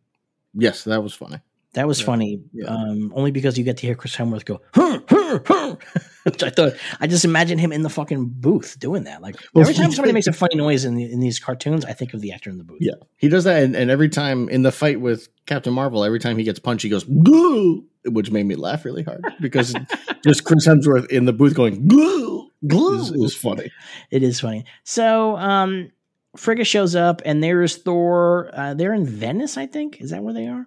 yes 0.55 0.85
that 0.85 1.03
was 1.03 1.15
funny 1.15 1.39
That 1.75 1.87
was 1.87 2.01
Yeah. 2.01 2.07
funny, 2.07 2.41
Yeah. 2.53 2.65
um, 2.67 3.13
only 3.15 3.31
because 3.31 3.57
you 3.57 3.63
get 3.65 3.77
to 3.77 3.87
hear 3.87 3.95
Chris 3.95 4.17
Hemsworth 4.17 4.45
go, 4.45 4.61
huh, 4.75 5.01
huh, 5.09 5.39
huh, 5.47 5.77
which 6.25 6.43
I 6.43 6.51
thought 6.51 6.73
I 7.01 7.07
just 7.07 7.25
imagine 7.25 7.59
him 7.59 7.71
in 7.71 7.83
the 7.83 7.89
fucking 7.89 8.27
booth 8.27 8.77
doing 8.81 9.05
that. 9.05 9.23
Like 9.23 9.37
Well, 9.55 9.63
every 9.63 9.75
time 9.75 9.93
somebody 9.93 10.13
makes 10.19 10.27
a 10.27 10.33
funny 10.33 10.57
noise 10.57 10.85
in, 10.85 10.95
the, 10.97 11.05
in 11.05 11.21
these 11.21 11.39
cartoons, 11.39 11.85
I 11.85 11.93
think 11.93 12.13
of 12.13 12.21
the 12.21 12.33
actor 12.33 12.51
in 12.51 12.59
the 12.59 12.65
booth. 12.65 12.79
Yeah. 12.81 12.95
he 13.19 13.29
does 13.29 13.45
that 13.45 13.63
and, 13.63 13.77
and 13.77 13.89
every 13.91 14.09
time 14.09 14.49
in 14.49 14.63
the 14.63 14.73
fight 14.73 15.01
with 15.01 15.29
captain 15.47 15.73
marvel 15.73 16.03
every 16.05 16.19
time 16.19 16.37
he 16.39 16.45
gets 16.45 16.59
punched 16.59 16.83
he 16.83 16.89
goes 16.89 17.05
Goo! 17.05 17.85
which 18.07 18.31
made 18.31 18.47
me 18.47 18.55
laugh 18.57 18.85
really 18.85 19.03
hard 19.03 19.25
because 19.41 19.75
just 20.25 20.45
chris 20.45 20.67
hemsworth 20.67 21.09
in 21.11 21.25
the 21.25 21.33
booth 21.33 21.55
going 21.55 21.87
Goo! 21.87 22.51
is, 22.63 23.11
is 23.13 23.35
funny 23.37 23.71
It 24.11 24.23
is 24.25 24.41
funny. 24.41 24.65
So, 24.85 25.37
um, 25.37 25.91
Frigga 26.37 26.63
shows 26.65 26.95
up, 26.95 27.23
and 27.25 27.43
there's 27.43 27.77
Thor. 27.79 28.51
Uh, 28.53 28.75
they're 28.75 28.95
in 28.95 29.05
Venice, 29.05 29.57
I 29.57 29.67
think. 29.67 30.01
Is 30.01 30.11
that 30.11 30.23
where 30.23 30.33
they 30.35 30.47
are? 30.47 30.65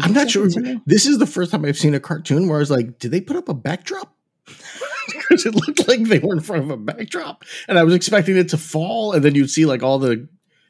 I'm 0.00 0.12
not 0.12 0.30
sure. 0.30 0.42
like 0.42 0.48
it's 0.48 0.56
in 0.56 0.62
there. 0.64 0.80
This 0.86 1.06
is 1.06 1.18
the 1.18 1.26
first 1.26 1.50
time 1.50 1.64
I've 1.64 1.78
seen 1.78 1.94
a 1.94 2.00
cartoon 2.00 2.48
where 2.48 2.56
I 2.58 2.60
was 2.60 2.70
like, 2.70 2.98
did 2.98 3.10
they 3.12 3.20
put 3.20 3.36
up 3.36 3.48
a 3.48 3.54
backdrop? 3.54 4.14
Because 5.06 5.44
it 5.44 5.54
looked 5.54 5.86
like 5.86 6.02
they 6.04 6.18
were 6.18 6.32
in 6.34 6.40
front 6.40 6.62
of 6.64 6.70
a 6.70 6.78
backdrop, 6.78 7.44
and 7.68 7.78
I 7.78 7.84
was 7.84 7.92
expecting 7.94 8.38
it 8.38 8.48
to 8.50 8.56
fall, 8.56 9.12
and 9.12 9.22
then 9.22 9.34
you'd 9.34 9.50
see 9.50 9.66
like 9.66 9.82
all 9.82 9.98
the 9.98 10.26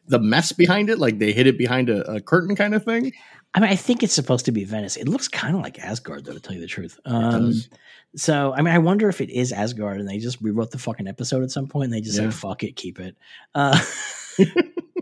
the 0.08 0.18
mess 0.18 0.50
behind 0.50 0.90
it, 0.90 0.98
like 0.98 1.20
they 1.20 1.32
hid 1.32 1.46
it 1.46 1.56
behind 1.56 1.88
a, 1.88 2.02
a 2.14 2.20
curtain 2.20 2.56
kind 2.56 2.74
of 2.74 2.84
thing. 2.84 3.12
I 3.54 3.60
mean, 3.60 3.70
I 3.70 3.76
think 3.76 4.02
it's 4.02 4.12
supposed 4.12 4.44
to 4.46 4.52
be 4.52 4.64
Venice. 4.64 4.96
It 4.96 5.06
looks 5.08 5.28
kind 5.28 5.54
of 5.54 5.62
like 5.62 5.78
Asgard, 5.78 6.24
though, 6.24 6.32
to 6.32 6.40
tell 6.40 6.52
you 6.54 6.60
the 6.60 6.66
truth. 6.66 6.98
Um, 7.04 7.52
so, 8.16 8.52
I 8.52 8.62
mean, 8.62 8.74
I 8.74 8.78
wonder 8.78 9.08
if 9.08 9.20
it 9.20 9.30
is 9.30 9.52
Asgard 9.52 10.00
and 10.00 10.08
they 10.08 10.18
just 10.18 10.40
rewrote 10.40 10.72
the 10.72 10.78
fucking 10.78 11.06
episode 11.06 11.44
at 11.44 11.52
some 11.52 11.68
point 11.68 11.84
and 11.84 11.92
they 11.94 12.00
just 12.00 12.18
Yeah. 12.18 12.24
like, 12.26 12.34
fuck 12.34 12.64
it, 12.64 12.74
keep 12.74 12.98
it. 12.98 13.16
Uh, 13.54 13.78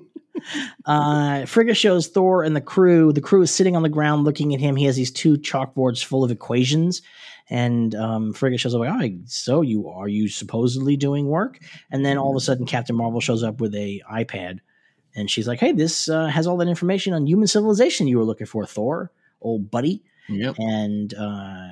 uh, 0.85 1.47
Frigga 1.47 1.75
shows 1.75 2.09
Thor 2.09 2.43
and 2.43 2.55
the 2.55 2.61
crew. 2.61 3.13
The 3.13 3.21
crew 3.21 3.43
is 3.43 3.51
sitting 3.51 3.77
on 3.77 3.83
the 3.83 3.89
ground 3.89 4.25
looking 4.25 4.55
at 4.55 4.61
him. 4.61 4.77
He 4.77 4.85
has 4.87 4.97
these 4.97 5.11
two 5.11 5.37
chalkboards 5.39 6.05
full 6.05 6.25
of 6.25 6.31
equations. 6.31 7.03
And 7.51 7.95
um, 7.95 8.33
Frigga 8.33 8.57
shows 8.57 8.75
up 8.75 8.81
like, 8.81 8.91
oh, 8.91 9.19
so 9.27 9.61
you 9.61 9.89
are 9.89 10.09
you 10.09 10.29
supposedly 10.29 10.97
doing 10.97 11.27
work? 11.27 11.59
And 11.91 12.05
then 12.05 12.17
all 12.17 12.31
of 12.31 12.37
a 12.37 12.41
sudden, 12.41 12.67
Captain 12.67 12.97
Marvel 12.97 13.21
shows 13.21 13.43
up 13.43 13.61
with 13.61 13.75
a 13.75 14.01
iPad, 14.11 14.61
and 15.15 15.31
she's 15.31 15.47
like, 15.47 15.61
"Hey, 15.61 15.73
this 15.73 16.09
uh, 16.09 16.29
has 16.29 16.47
all 16.47 16.57
that 16.59 16.69
information 16.69 17.13
on 17.13 17.27
human 17.27 17.47
civilization 17.47 18.07
you 18.07 18.17
were 18.17 18.25
looking 18.25 18.47
for, 18.47 18.65
Thor, 18.65 19.11
old 19.41 19.71
buddy." 19.71 20.03
Yep. 20.29 20.55
And 20.59 21.13
uh, 21.15 21.69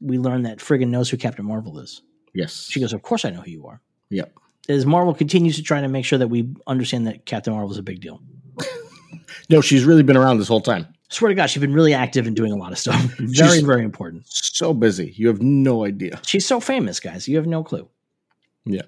we 0.00 0.18
learn 0.18 0.42
that 0.42 0.60
Frigga 0.60 0.86
knows 0.86 1.10
who 1.10 1.16
Captain 1.16 1.44
Marvel 1.44 1.78
is. 1.78 2.02
Yes. 2.34 2.66
She 2.68 2.80
goes, 2.80 2.92
"Of 2.92 3.02
course 3.02 3.24
I 3.24 3.30
know 3.30 3.42
who 3.42 3.50
you 3.50 3.66
are." 3.66 3.80
Yep. 4.10 4.34
As 4.68 4.86
Marvel 4.86 5.12
continues 5.14 5.56
to 5.56 5.62
try 5.62 5.80
to 5.80 5.88
make 5.88 6.04
sure 6.04 6.18
that 6.18 6.28
we 6.28 6.48
understand 6.66 7.06
that 7.06 7.26
Captain 7.26 7.52
Marvel 7.52 7.70
is 7.70 7.78
a 7.78 7.82
big 7.82 8.00
deal. 8.00 8.20
No, 9.50 9.60
she's 9.60 9.84
really 9.84 10.02
been 10.02 10.16
around 10.16 10.38
this 10.38 10.48
whole 10.48 10.62
time. 10.62 10.86
Swear 11.10 11.28
to 11.28 11.34
God, 11.34 11.48
she's 11.48 11.60
been 11.60 11.74
really 11.74 11.92
active 11.92 12.26
and 12.26 12.34
doing 12.34 12.50
a 12.50 12.56
lot 12.56 12.72
of 12.72 12.78
stuff. 12.78 12.98
Very, 13.18 13.60
very 13.60 13.84
important. 13.84 14.22
So 14.26 14.72
busy. 14.72 15.12
You 15.16 15.28
have 15.28 15.42
no 15.42 15.84
idea. 15.84 16.18
She's 16.24 16.46
so 16.46 16.60
famous, 16.60 16.98
guys. 16.98 17.28
You 17.28 17.36
have 17.36 17.46
no 17.46 17.62
clue. 17.62 17.86
Yeah. 18.64 18.82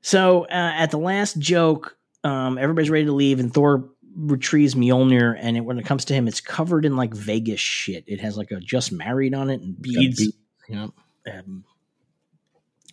So 0.00 0.44
uh, 0.44 0.48
at 0.76 0.92
the 0.92 0.98
last 0.98 1.38
joke, 1.38 1.96
um, 2.22 2.56
everybody's 2.56 2.90
ready 2.90 3.06
to 3.06 3.12
leave, 3.12 3.40
and 3.40 3.52
Thor 3.52 3.88
retrieves 4.16 4.76
Mjolnir, 4.76 5.36
and 5.40 5.56
it, 5.56 5.60
when 5.62 5.78
it 5.78 5.86
comes 5.86 6.04
to 6.06 6.14
him, 6.14 6.28
it's 6.28 6.40
covered 6.40 6.84
in 6.84 6.94
like 6.96 7.12
Vegas 7.12 7.60
shit. 7.60 8.04
It 8.06 8.20
has 8.20 8.36
like 8.36 8.52
a 8.52 8.60
just 8.60 8.92
married 8.92 9.34
on 9.34 9.50
it 9.50 9.60
and 9.60 9.80
beads. 9.80 10.18
bead- 10.20 10.34
Yep. 10.68 10.90
Um, 11.34 11.64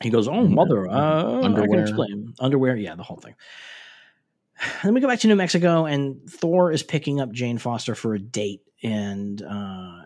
he 0.02 0.10
goes, 0.10 0.28
"Oh, 0.28 0.48
mother, 0.48 0.88
uh, 0.90 1.38
I 1.40 1.42
can 1.42 1.46
Underwear. 1.46 1.82
explain 1.82 2.34
underwear. 2.40 2.76
Yeah, 2.76 2.96
the 2.96 3.04
whole 3.04 3.18
thing." 3.18 3.36
Then 4.84 4.94
we 4.94 5.00
go 5.02 5.08
back 5.08 5.20
to 5.20 5.28
New 5.28 5.36
Mexico, 5.36 5.86
and 5.86 6.20
Thor 6.30 6.72
is 6.72 6.84
picking 6.84 7.22
up 7.22 7.32
Jane 7.32 7.58
Foster 7.58 7.96
for 7.96 8.14
a 8.14 8.20
date, 8.20 8.62
and 8.84 9.42
uh, 9.42 10.02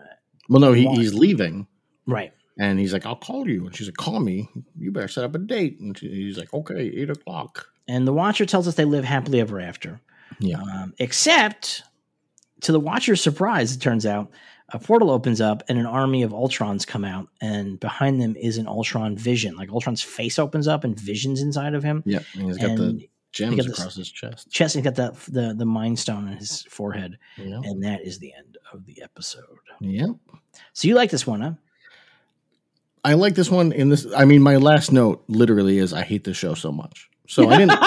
Well, 0.48 0.60
no, 0.60 0.72
he, 0.72 0.86
he's 0.94 1.12
leaving. 1.14 1.66
right, 2.06 2.32
And 2.58 2.78
he's 2.78 2.92
like, 2.92 3.04
I'll 3.04 3.16
call 3.16 3.48
you. 3.48 3.66
And 3.66 3.74
she's 3.74 3.88
like, 3.88 3.96
call 3.96 4.20
me. 4.20 4.48
You 4.78 4.92
better 4.92 5.08
set 5.08 5.24
up 5.24 5.34
a 5.34 5.38
date. 5.38 5.80
And 5.80 5.98
she, 5.98 6.08
he's 6.08 6.38
like, 6.38 6.54
okay, 6.54 6.78
eight 6.94 7.10
o'clock. 7.10 7.66
and 7.88 8.06
the 8.06 8.12
Watcher 8.12 8.46
tells 8.46 8.68
us 8.68 8.76
they 8.76 8.84
live 8.84 9.04
happily 9.04 9.40
ever 9.40 9.58
after. 9.60 10.00
Yeah. 10.38 10.60
Um, 10.60 10.94
except 10.98 11.82
to 12.60 12.70
the 12.72 12.78
Watcher's 12.80 13.20
surprise, 13.20 13.74
it 13.74 13.80
turns 13.80 14.06
out 14.06 14.30
a 14.74 14.78
portal 14.78 15.10
opens 15.10 15.40
up 15.40 15.62
and 15.68 15.78
an 15.78 15.86
army 15.86 16.22
of 16.24 16.32
Ultrons 16.32 16.84
come 16.84 17.04
out, 17.04 17.28
and 17.40 17.78
behind 17.78 18.20
them 18.20 18.34
is 18.36 18.58
an 18.58 18.66
Ultron 18.66 19.16
vision. 19.16 19.54
Like 19.56 19.70
Ultron's 19.70 20.02
face 20.02 20.36
opens 20.38 20.66
up 20.66 20.82
and 20.82 20.98
visions 20.98 21.40
inside 21.40 21.74
of 21.74 21.84
him. 21.84 22.02
Yeah, 22.04 22.18
And 22.34 22.46
he's 22.48 22.58
got 22.58 22.76
the 22.76 23.08
gems 23.30 23.56
got 23.56 23.66
across 23.66 23.94
his 23.94 24.10
chest. 24.10 24.50
chest, 24.50 24.74
he's 24.74 24.82
got 24.82 24.96
the, 24.96 25.16
the 25.28 25.54
the 25.54 25.64
Mind 25.64 25.98
Stone 25.98 26.26
on 26.28 26.36
his 26.36 26.62
forehead, 26.68 27.18
and 27.36 27.84
that 27.84 28.02
is 28.02 28.18
the 28.18 28.34
end 28.36 28.58
of 28.72 28.84
the 28.84 29.00
episode. 29.00 29.44
Yep. 29.80 30.10
So 30.72 30.88
you 30.88 30.96
like 30.96 31.10
this 31.10 31.24
one, 31.26 31.40
huh? 31.40 31.52
I 33.04 33.14
like 33.14 33.36
this 33.36 33.50
one 33.50 33.70
in 33.70 33.90
this. 33.90 34.06
I 34.16 34.24
mean, 34.24 34.42
my 34.42 34.56
last 34.56 34.90
note 34.90 35.22
literally 35.28 35.78
is 35.78 35.92
I 35.92 36.02
hate 36.02 36.24
this 36.24 36.36
show 36.36 36.54
so 36.54 36.72
much. 36.72 37.08
So 37.28 37.48
I 37.48 37.58
didn't. 37.58 37.78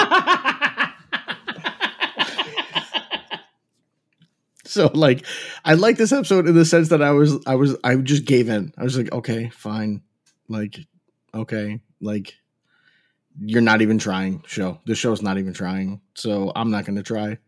so 4.78 4.90
like, 4.94 5.26
I 5.64 5.74
like 5.74 5.96
this 5.96 6.12
episode 6.12 6.46
in 6.46 6.54
the 6.54 6.64
sense 6.64 6.88
that 6.88 7.02
I 7.02 7.10
was, 7.10 7.36
I 7.46 7.56
was, 7.56 7.76
I 7.84 7.96
just 7.96 8.24
gave 8.24 8.48
in. 8.48 8.72
I 8.78 8.84
was 8.84 8.96
like, 8.96 9.12
okay, 9.12 9.50
fine. 9.50 10.02
Like, 10.48 10.78
okay, 11.34 11.80
like, 12.00 12.34
you're 13.40 13.62
not 13.62 13.82
even 13.82 13.98
trying. 13.98 14.42
Show 14.46 14.80
the 14.86 14.94
show's 14.94 15.22
not 15.22 15.38
even 15.38 15.52
trying. 15.52 16.00
So 16.14 16.52
I'm 16.54 16.70
not 16.70 16.84
going 16.84 16.96
to 16.96 17.02
try. 17.02 17.38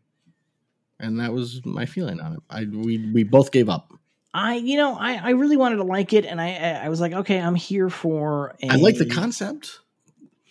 And 0.98 1.20
that 1.20 1.32
was 1.32 1.64
my 1.64 1.86
feeling 1.86 2.20
on 2.20 2.34
it. 2.34 2.40
I 2.48 2.64
we 2.64 3.10
we 3.12 3.24
both 3.24 3.50
gave 3.50 3.68
up. 3.68 3.92
I, 4.32 4.56
you 4.56 4.76
know, 4.76 4.94
I, 4.94 5.14
I 5.14 5.30
really 5.30 5.56
wanted 5.56 5.76
to 5.76 5.84
like 5.84 6.12
it, 6.12 6.24
and 6.24 6.40
I, 6.40 6.54
I 6.54 6.84
I 6.84 6.88
was 6.88 7.00
like, 7.00 7.12
okay, 7.12 7.40
I'm 7.40 7.56
here 7.56 7.90
for. 7.90 8.54
A, 8.62 8.68
I 8.68 8.76
like 8.76 8.98
the 8.98 9.06
concept. 9.06 9.80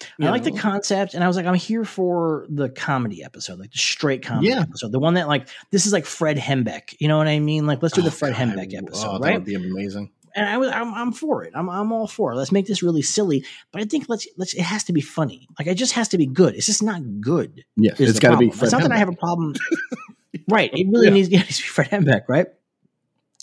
I 0.01 0.05
you 0.26 0.30
like 0.31 0.43
the 0.43 0.51
concept, 0.51 1.13
and 1.13 1.23
I 1.23 1.27
was 1.27 1.35
like, 1.35 1.45
I'm 1.45 1.55
here 1.55 1.84
for 1.85 2.45
the 2.49 2.69
comedy 2.69 3.23
episode, 3.23 3.59
like 3.59 3.71
the 3.71 3.77
straight 3.77 4.23
comedy 4.23 4.49
Yeah. 4.49 4.61
episode, 4.61 4.91
the 4.91 4.99
one 4.99 5.15
that 5.15 5.27
like 5.27 5.47
this 5.71 5.85
is 5.85 5.93
like 5.93 6.05
Fred 6.05 6.38
Hembeck. 6.38 6.95
You 6.99 7.07
know 7.07 7.17
what 7.17 7.27
I 7.27 7.39
mean? 7.39 7.65
Like, 7.67 7.81
let's 7.84 7.93
do 7.95 8.01
oh, 8.01 8.03
the 8.05 8.09
Oh, 8.09 8.11
Fred 8.11 8.34
God, 8.34 8.47
Hembeck 8.55 8.73
oh, 8.73 8.77
episode, 8.77 9.07
oh, 9.07 9.19
That 9.19 9.26
right? 9.27 9.34
would 9.35 9.45
be 9.45 9.55
amazing. 9.55 10.11
and 10.35 10.47
I 10.47 10.57
was, 10.57 10.69
I'm, 10.69 10.93
I'm 10.93 11.11
for 11.11 11.43
it. 11.43 11.51
I'm, 11.55 11.69
I'm 11.69 11.91
all 11.91 12.07
for 12.07 12.31
it. 12.31 12.35
Let's 12.35 12.51
make 12.51 12.67
this 12.67 12.81
really 12.84 13.01
silly, 13.01 13.43
but 13.71 13.81
I 13.81 13.85
think 13.85 14.05
let's, 14.09 14.27
let's. 14.38 14.53
It 14.53 14.61
has 14.61 14.84
to 14.85 14.93
be 14.93 15.01
funny. 15.01 15.47
Like, 15.57 15.67
it 15.67 15.76
just 15.76 15.93
has 15.93 16.07
to 16.09 16.17
be 16.17 16.27
good. 16.27 16.55
It's 16.55 16.67
just 16.67 16.84
not 16.84 17.01
good. 17.19 17.65
Yes, 17.76 17.99
it's 17.99 18.19
got 18.19 18.31
to 18.31 18.38
be. 18.38 18.49
Fred 18.51 18.63
it's 18.63 18.71
not 18.71 18.84
that 18.84 18.91
I 18.91 18.97
have 18.97 19.09
a 19.09 19.13
problem. 19.15 19.53
right. 20.49 20.69
It 20.73 20.88
really 20.89 21.07
Yeah. 21.07 21.13
needs, 21.13 21.30
yeah, 21.31 21.39
needs 21.39 21.57
to 21.57 21.63
be 21.63 21.67
Fred 21.67 21.89
Hembeck, 21.89 22.21
right? 22.27 22.47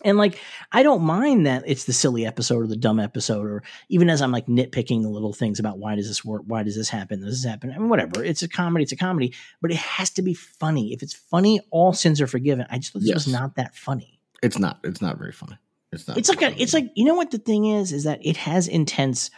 And 0.05 0.19
like, 0.19 0.39
I 0.73 0.83
don't 0.83 1.03
mind 1.03 1.47
that 1.47 1.65
it's 1.67 1.85
the 1.85 1.93
silly 1.93 2.27
episode 2.27 2.63
or 2.63 2.67
the 2.67 2.77
dumb 2.77 3.01
episode, 3.01 3.47
or 3.47 3.63
even 3.89 4.11
as 4.11 4.21
I'm 4.21 4.31
like 4.31 4.47
nitpicking 4.47 5.03
the 5.03 5.09
little 5.09 5.33
things 5.33 5.59
about 5.59 5.79
why 5.79 5.95
does 5.95 6.07
this 6.07 6.23
work? 6.23 6.43
Why 6.45 6.63
does 6.63 6.77
this 6.77 6.91
happen? 6.91 7.23
Does 7.23 7.43
this 7.43 7.51
happen? 7.51 7.73
I 7.73 7.79
mean, 7.79 7.89
whatever. 7.89 8.23
It's 8.23 8.43
a 8.43 8.49
comedy. 8.49 8.83
It's 8.83 8.93
a 8.93 8.97
comedy, 8.97 9.35
but 9.63 9.71
it 9.71 9.79
has 9.79 10.11
to 10.11 10.23
be 10.23 10.35
funny. 10.35 10.93
If 10.93 11.03
it's 11.03 11.15
funny, 11.15 11.61
all 11.71 11.95
sins 11.95 12.21
are 12.21 12.27
forgiven. 12.27 12.67
I 12.69 12.79
just 12.79 12.93
thought 12.93 13.03
this 13.03 13.15
was 13.15 13.27
not 13.27 13.57
that 13.57 13.75
funny. 13.75 14.21
It's 14.43 14.59
not. 14.59 14.81
It's 14.85 15.01
not 15.01 15.17
very 15.17 15.33
funny. 15.33 15.57
It's 15.93 16.07
not. 16.07 16.19
It's 16.19 16.29
like 16.29 16.43
a, 16.43 16.61
it's 16.61 16.75
like 16.75 16.91
you 16.95 17.07
know 17.07 17.15
what 17.15 17.31
the 17.31 17.39
thing 17.39 17.65
is 17.65 17.93
is 17.93 18.05
that 18.05 18.25
it 18.25 18.37
has 18.37 18.69
intense. 18.69 19.31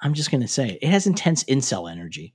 I'm 0.00 0.14
just 0.14 0.32
gonna 0.32 0.48
say 0.48 0.70
it, 0.70 0.78
it 0.82 0.88
has 0.88 1.06
intense 1.06 1.44
incel 1.44 1.90
energy. 1.90 2.34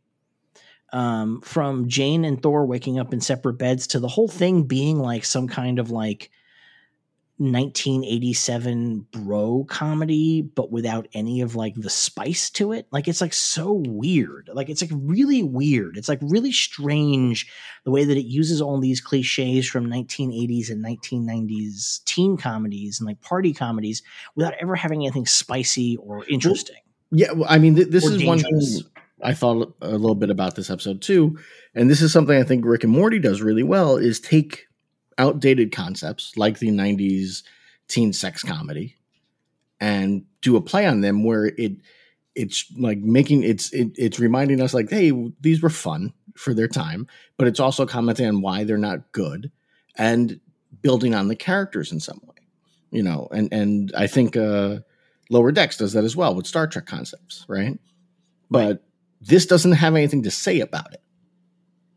Um, 0.94 1.40
from 1.42 1.88
Jane 1.88 2.26
and 2.26 2.42
Thor 2.42 2.66
waking 2.66 3.00
up 3.00 3.14
in 3.14 3.22
separate 3.22 3.54
beds 3.54 3.88
to 3.88 4.00
the 4.00 4.10
whole 4.10 4.28
thing 4.28 4.64
being 4.64 5.00
like 5.00 5.24
some 5.24 5.48
kind 5.48 5.80
of 5.80 5.90
like 5.90 6.30
1987 7.42 9.08
bro 9.12 9.66
comedy, 9.68 10.44
but 10.44 10.72
without 10.72 11.08
any 11.16 11.42
of 11.42 11.56
like 11.56 11.74
the 11.76 11.90
spice 11.90 12.52
to 12.52 12.72
it. 12.72 12.86
Like 12.92 13.08
it's 13.08 13.20
like 13.20 13.34
so 13.34 13.82
weird. 13.88 14.48
Like 14.54 14.70
it's 14.70 14.84
like 14.84 14.92
really 14.94 15.42
weird. 15.42 15.98
It's 15.98 16.08
like 16.08 16.20
really 16.22 16.52
strange 16.52 17.52
the 17.84 17.90
way 17.90 18.04
that 18.04 18.16
it 18.16 18.28
uses 18.28 18.62
all 18.62 18.80
these 18.80 19.02
cliches 19.02 19.68
from 19.68 19.88
1980s 19.88 20.70
and 20.70 20.86
1990s 20.86 22.04
teen 22.06 22.38
comedies 22.38 23.00
and 23.00 23.08
like 23.08 23.20
party 23.22 23.56
comedies 23.56 24.04
without 24.36 24.54
ever 24.62 24.76
having 24.76 25.02
anything 25.02 25.26
spicy 25.26 25.98
or 25.98 26.24
interesting. 26.30 26.78
Yeah, 27.10 27.32
well, 27.32 27.48
I 27.50 27.58
mean, 27.58 27.76
th- 27.76 27.88
this 27.88 28.06
is 28.06 28.24
one 28.24 28.38
thing 28.38 28.62
I 29.24 29.34
thought 29.34 29.76
a 29.82 29.92
little 29.92 30.16
bit 30.16 30.30
about 30.30 30.56
this 30.56 30.70
episode 30.70 31.02
too, 31.02 31.38
and 31.76 31.90
this 31.90 32.02
is 32.02 32.12
something 32.12 32.38
I 32.40 32.44
think 32.44 32.66
Rick 32.66 32.84
and 32.84 32.94
Morty 32.94 33.20
does 33.20 33.42
really 33.42 33.64
well: 33.64 33.98
is 33.98 34.20
take 34.20 34.68
outdated 35.18 35.72
concepts 35.72 36.36
like 36.38 36.60
the 36.60 36.70
'90s 36.70 37.44
teen 37.88 38.14
sex 38.14 38.44
comedy 38.44 38.96
and 39.80 40.24
do 40.42 40.56
a 40.56 40.62
play 40.62 40.86
on 40.86 41.02
them 41.02 41.24
where 41.24 41.46
it 41.46 41.74
it's 42.36 42.72
like 42.78 43.00
making 43.00 43.44
it's 43.44 43.72
it, 43.74 43.92
it's 43.96 44.20
reminding 44.20 44.62
us 44.62 44.74
like, 44.74 44.90
hey, 44.90 45.12
these 45.42 45.62
were 45.62 45.70
fun 45.70 46.14
for 46.36 46.54
their 46.54 46.68
time, 46.68 47.08
but 47.38 47.48
it's 47.48 47.60
also 47.60 47.86
commenting 47.86 48.28
on 48.28 48.42
why 48.42 48.64
they're 48.64 48.78
not 48.78 49.12
good 49.12 49.52
and 49.98 50.40
building 50.82 51.14
on 51.14 51.28
the 51.28 51.36
characters 51.36 51.92
in 51.92 52.00
some 52.00 52.22
way, 52.24 52.44
you 52.92 53.04
know. 53.04 53.28
And 53.32 53.52
and 53.54 53.92
I 53.96 54.08
think. 54.08 54.36
uh 54.38 54.80
Lower 55.30 55.54
Decks 55.54 55.78
does 55.78 55.94
that 55.94 56.04
as 56.04 56.14
well 56.14 56.36
with 56.36 56.46
Star 56.46 56.68
Trek 56.68 56.86
concepts, 56.86 57.46
right? 57.48 57.80
But 58.50 58.84
this 59.22 59.46
doesn't 59.46 59.74
have 59.74 59.96
anything 59.96 60.24
to 60.24 60.32
say 60.32 60.60
about 60.60 60.94
it, 60.94 61.02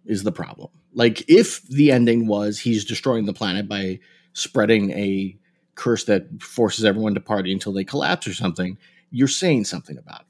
is 0.04 0.22
the 0.22 0.32
problem. 0.32 0.70
Like, 0.92 1.28
if 1.28 1.62
the 1.62 1.90
ending 1.90 2.26
was 2.26 2.60
he's 2.60 2.84
destroying 2.84 3.24
the 3.24 3.32
planet 3.32 3.68
by 3.68 4.00
spreading 4.32 4.90
a 4.92 5.36
curse 5.74 6.04
that 6.04 6.42
forces 6.42 6.84
everyone 6.84 7.14
to 7.14 7.20
party 7.20 7.52
until 7.52 7.72
they 7.72 7.84
collapse 7.84 8.26
or 8.28 8.34
something, 8.34 8.78
you're 9.10 9.28
saying 9.28 9.64
something 9.64 9.98
about 9.98 10.20
it. 10.20 10.26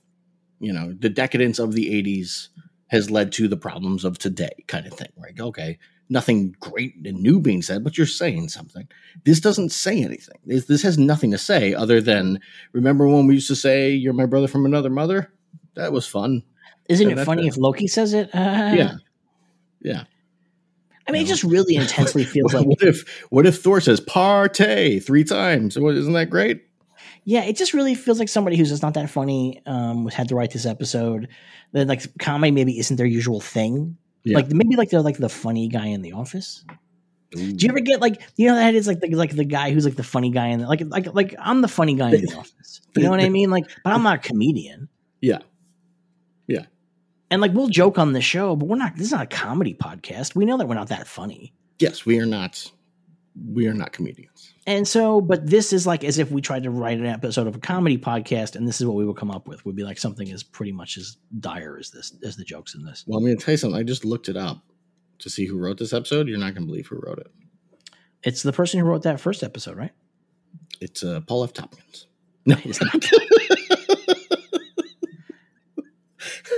You 0.60 0.72
know, 0.72 0.94
the 0.98 1.10
decadence 1.10 1.58
of 1.58 1.72
the 1.72 2.02
80s 2.02 2.48
has 2.88 3.10
led 3.10 3.32
to 3.32 3.48
the 3.48 3.56
problems 3.56 4.04
of 4.04 4.18
today, 4.18 4.64
kind 4.66 4.86
of 4.86 4.94
thing, 4.94 5.10
right? 5.16 5.38
Okay, 5.38 5.78
nothing 6.08 6.54
great 6.60 6.94
and 7.04 7.20
new 7.20 7.40
being 7.40 7.62
said, 7.62 7.82
but 7.82 7.98
you're 7.98 8.06
saying 8.06 8.48
something. 8.48 8.86
This 9.24 9.40
doesn't 9.40 9.70
say 9.70 10.02
anything. 10.02 10.38
This, 10.44 10.66
this 10.66 10.82
has 10.82 10.98
nothing 10.98 11.30
to 11.32 11.38
say 11.38 11.74
other 11.74 12.00
than 12.00 12.40
remember 12.72 13.06
when 13.06 13.26
we 13.26 13.34
used 13.34 13.48
to 13.48 13.56
say 13.56 13.90
you're 13.90 14.12
my 14.12 14.26
brother 14.26 14.48
from 14.48 14.66
another 14.66 14.90
mother? 14.90 15.32
That 15.74 15.92
was 15.92 16.06
fun. 16.06 16.42
Isn't 16.88 17.10
it 17.10 17.24
funny 17.24 17.46
if 17.46 17.56
Loki 17.56 17.86
says 17.86 18.14
it? 18.14 18.34
Uh, 18.34 18.72
Yeah. 18.74 18.94
Yeah. 19.80 20.04
I 21.06 21.12
mean, 21.12 21.22
it 21.22 21.28
just 21.28 21.44
really 21.44 21.76
intensely 21.76 22.24
feels 22.24 22.54
What, 22.54 22.60
like 22.60 22.68
what 22.68 22.82
if 22.82 23.26
what 23.30 23.46
if 23.46 23.60
Thor 23.60 23.80
says 23.80 24.00
partay 24.00 25.02
three 25.02 25.24
times? 25.24 25.76
Isn't 25.76 26.12
that 26.14 26.30
great? 26.30 26.62
Yeah, 27.24 27.44
it 27.44 27.56
just 27.56 27.74
really 27.74 27.94
feels 27.94 28.18
like 28.18 28.28
somebody 28.28 28.56
who's 28.56 28.68
just 28.68 28.82
not 28.82 28.94
that 28.94 29.10
funny 29.10 29.62
um, 29.66 30.08
had 30.08 30.28
to 30.28 30.34
write 30.34 30.52
this 30.52 30.66
episode. 30.66 31.28
That 31.72 31.88
like 31.88 32.02
comedy 32.18 32.50
maybe 32.52 32.78
isn't 32.78 32.96
their 32.96 33.06
usual 33.06 33.40
thing. 33.40 33.96
Yeah. 34.24 34.36
Like 34.36 34.48
maybe 34.48 34.76
like 34.76 34.90
they're 34.90 35.02
like 35.02 35.18
the 35.18 35.28
funny 35.28 35.68
guy 35.68 35.86
in 35.86 36.02
the 36.02 36.12
office. 36.12 36.64
Do 37.30 37.40
you 37.42 37.68
ever 37.68 37.80
get 37.80 38.00
like 38.00 38.22
you 38.36 38.48
know 38.48 38.54
that 38.54 38.74
is 38.74 38.86
like 38.86 39.00
the 39.00 39.14
like 39.14 39.34
the 39.34 39.44
guy 39.44 39.72
who's 39.72 39.84
like 39.84 39.96
the 39.96 40.04
funny 40.04 40.30
guy 40.30 40.48
in 40.48 40.60
the, 40.60 40.68
like 40.68 40.82
like 40.86 41.12
like 41.14 41.34
I'm 41.38 41.62
the 41.62 41.68
funny 41.68 41.94
guy 41.94 42.12
in 42.12 42.24
the 42.24 42.34
office. 42.38 42.80
You 42.96 43.02
know 43.02 43.10
what 43.10 43.20
I 43.20 43.28
mean? 43.28 43.50
Like, 43.50 43.64
but 43.82 43.92
I'm 43.92 44.02
not 44.02 44.16
a 44.16 44.28
comedian. 44.28 44.88
Yeah, 45.20 45.40
yeah. 46.46 46.66
And 47.30 47.40
like 47.40 47.52
we'll 47.52 47.68
joke 47.68 47.98
on 47.98 48.12
the 48.12 48.20
show, 48.20 48.54
but 48.56 48.66
we're 48.66 48.76
not. 48.76 48.96
This 48.96 49.06
is 49.06 49.12
not 49.12 49.22
a 49.22 49.26
comedy 49.26 49.74
podcast. 49.74 50.34
We 50.34 50.44
know 50.44 50.56
that 50.58 50.66
we're 50.68 50.74
not 50.74 50.88
that 50.88 51.06
funny. 51.06 51.54
Yes, 51.78 52.06
we 52.06 52.18
are 52.20 52.26
not. 52.26 52.70
We 53.50 53.66
are 53.66 53.74
not 53.74 53.92
comedians. 53.92 54.52
And 54.66 54.86
so, 54.86 55.20
but 55.20 55.44
this 55.46 55.72
is 55.72 55.86
like 55.86 56.04
as 56.04 56.18
if 56.18 56.30
we 56.30 56.40
tried 56.40 56.62
to 56.62 56.70
write 56.70 56.98
an 56.98 57.06
episode 57.06 57.46
of 57.48 57.56
a 57.56 57.58
comedy 57.58 57.98
podcast, 57.98 58.54
and 58.54 58.68
this 58.68 58.80
is 58.80 58.86
what 58.86 58.94
we 58.94 59.04
would 59.04 59.16
come 59.16 59.30
up 59.30 59.48
with. 59.48 59.64
Would 59.66 59.74
be 59.74 59.82
like 59.82 59.98
something 59.98 60.30
as 60.30 60.42
pretty 60.42 60.72
much 60.72 60.96
as 60.96 61.16
dire 61.40 61.76
as 61.78 61.90
this 61.90 62.12
as 62.22 62.36
the 62.36 62.44
jokes 62.44 62.74
in 62.74 62.84
this. 62.84 63.04
Well, 63.06 63.18
I'm 63.18 63.24
going 63.24 63.36
to 63.36 63.44
tell 63.44 63.52
you 63.52 63.58
something. 63.58 63.78
I 63.78 63.82
just 63.82 64.04
looked 64.04 64.28
it 64.28 64.36
up 64.36 64.62
to 65.18 65.30
see 65.30 65.46
who 65.46 65.58
wrote 65.58 65.78
this 65.78 65.92
episode. 65.92 66.28
You're 66.28 66.38
not 66.38 66.54
going 66.54 66.62
to 66.62 66.66
believe 66.66 66.86
who 66.86 67.00
wrote 67.04 67.18
it. 67.18 67.32
It's 68.22 68.42
the 68.42 68.52
person 68.52 68.80
who 68.80 68.86
wrote 68.86 69.02
that 69.02 69.20
first 69.20 69.42
episode, 69.42 69.76
right? 69.76 69.92
It's 70.80 71.02
uh, 71.04 71.20
Paul 71.26 71.44
F. 71.44 71.52
Tompkins. 71.52 72.06
No, 72.46 72.56
It's 72.62 72.78
not. 72.82 72.92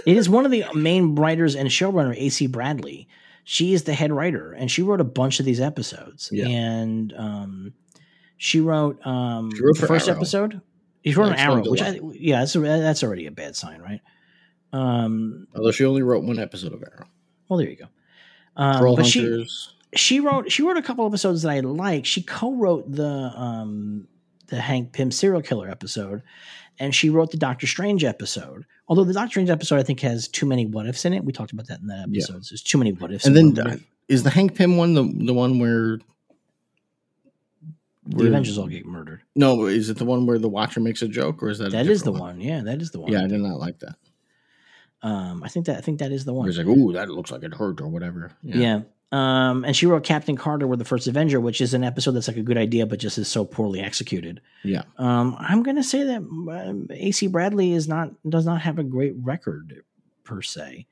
It 0.04 0.16
is 0.16 0.28
one 0.28 0.44
of 0.44 0.50
the 0.50 0.64
main 0.74 1.14
writers 1.14 1.54
and 1.54 1.68
showrunner, 1.68 2.14
AC 2.16 2.46
Bradley. 2.48 3.08
She 3.44 3.72
is 3.74 3.84
the 3.84 3.94
head 3.94 4.12
writer, 4.12 4.52
and 4.52 4.70
she 4.70 4.82
wrote 4.82 5.00
a 5.00 5.04
bunch 5.04 5.38
of 5.38 5.46
these 5.46 5.60
episodes. 5.60 6.28
Yeah. 6.32 6.48
And 6.48 7.12
um, 7.16 7.72
she 8.36 8.60
wrote 8.60 9.04
um, 9.06 9.52
She 9.54 9.62
wrote 9.62 9.78
the 9.78 9.86
first 9.86 10.08
Arrow. 10.08 10.16
episode. 10.16 10.60
She 11.04 11.14
wrote 11.14 11.28
an 11.28 11.38
arrow, 11.38 11.62
which 11.70 11.80
I, 11.82 12.00
yeah, 12.14 12.40
that's 12.40 12.54
that's 12.54 13.04
already 13.04 13.26
a 13.26 13.30
bad 13.30 13.54
sign, 13.54 13.80
right? 13.80 14.00
Um, 14.72 15.46
Although 15.54 15.70
she 15.70 15.84
only 15.84 16.02
wrote 16.02 16.24
one 16.24 16.38
episode 16.40 16.72
of 16.72 16.82
Arrow. 16.82 17.06
well, 17.48 17.58
there 17.58 17.68
you 17.70 17.76
go. 17.76 17.84
Um, 18.56 18.96
but 18.96 19.06
she 19.06 19.20
Hunters. 19.20 19.74
she 19.94 20.18
wrote 20.18 20.50
she 20.50 20.62
wrote 20.62 20.76
a 20.78 20.82
couple 20.82 21.06
episodes 21.06 21.42
that 21.42 21.50
I 21.50 21.60
like. 21.60 22.04
She 22.06 22.22
co-wrote 22.22 22.90
the 22.90 23.06
um 23.06 24.08
the 24.48 24.60
Hank 24.60 24.92
Pym 24.92 25.10
serial 25.12 25.42
killer 25.42 25.68
episode, 25.70 26.22
and 26.78 26.94
she 26.94 27.10
wrote 27.10 27.30
the 27.30 27.36
Doctor 27.36 27.66
Strange 27.66 28.04
episode. 28.04 28.64
Although 28.88 29.04
the 29.04 29.12
Doctor 29.12 29.30
Strange 29.30 29.50
episode 29.50 29.78
I 29.78 29.82
think 29.82 30.00
has 30.00 30.28
too 30.28 30.46
many 30.46 30.66
what 30.66 30.86
ifs 30.86 31.04
in 31.04 31.12
it. 31.12 31.24
We 31.24 31.32
talked 31.32 31.52
about 31.52 31.66
that 31.68 31.80
in 31.80 31.86
that 31.88 32.06
Yeah. 32.10 32.18
episode. 32.22 32.44
So 32.44 32.52
There's 32.52 32.62
too 32.62 32.78
many 32.78 32.92
what 32.92 33.12
ifs. 33.12 33.26
and 33.26 33.36
then 33.36 33.54
one 33.54 33.66
uh, 33.66 33.76
is 34.08 34.22
the 34.22 34.30
Hank 34.30 34.54
Pym 34.54 34.76
one 34.76 34.94
the 34.94 35.02
the 35.26 35.34
one 35.34 35.58
where 35.58 35.98
the 38.08 38.26
Avengers 38.28 38.56
all 38.56 38.68
get 38.68 38.86
murdered. 38.86 39.22
No, 39.34 39.66
is 39.66 39.90
it 39.90 39.96
the 39.98 40.04
one 40.04 40.26
where 40.26 40.38
the 40.38 40.48
Watcher 40.48 40.78
makes 40.80 41.02
a 41.02 41.08
joke, 41.08 41.42
or 41.42 41.48
is 41.50 41.58
that 41.58 41.72
That 41.72 41.86
is 41.88 42.02
the 42.02 42.12
different 42.12 42.20
one. 42.36 42.40
Yeah, 42.40 42.60
that 42.62 42.80
is 42.80 42.92
the 42.92 43.00
one. 43.00 43.10
Yeah, 43.12 43.24
I 43.24 43.26
did 43.26 43.40
not 43.40 43.58
like 43.58 43.80
that. 43.80 43.96
Um, 45.02 45.42
I 45.42 45.48
think 45.48 45.66
that 45.66 45.76
I 45.78 45.80
think 45.80 45.98
that 45.98 46.12
is 46.12 46.24
the 46.24 46.32
one. 46.32 46.46
he's 46.46 46.56
like, 46.58 46.66
"Ooh, 46.68 46.92
that 46.92 47.08
looks 47.08 47.30
like 47.32 47.42
it 47.42 47.54
hurt," 47.54 47.80
or 47.80 47.88
whatever. 47.88 48.32
Yeah. 48.42 48.82
Um, 49.12 49.64
and 49.64 49.76
she 49.76 49.86
wrote 49.86 50.02
Captain 50.02 50.36
Carter 50.36 50.66
with 50.66 50.80
the 50.80 50.84
first 50.84 51.06
Avenger, 51.06 51.40
which 51.40 51.60
is 51.60 51.74
an 51.74 51.84
episode 51.84 52.12
that's 52.12 52.26
like 52.26 52.36
a 52.36 52.42
good 52.42 52.58
idea, 52.58 52.86
but 52.86 52.98
just 52.98 53.18
is 53.18 53.28
so 53.28 53.44
poorly 53.44 53.80
executed. 53.80 54.40
yeah. 54.64 54.82
Um, 54.98 55.36
I'm 55.38 55.62
going 55.62 55.76
to 55.76 55.84
say 55.84 56.02
that 56.02 56.18
um, 56.18 56.88
AC 56.90 57.28
Bradley 57.28 57.72
is 57.72 57.86
not 57.86 58.10
does 58.28 58.44
not 58.44 58.62
have 58.62 58.78
a 58.78 58.84
great 58.84 59.14
record 59.22 59.82
per 60.24 60.42
se, 60.42 60.86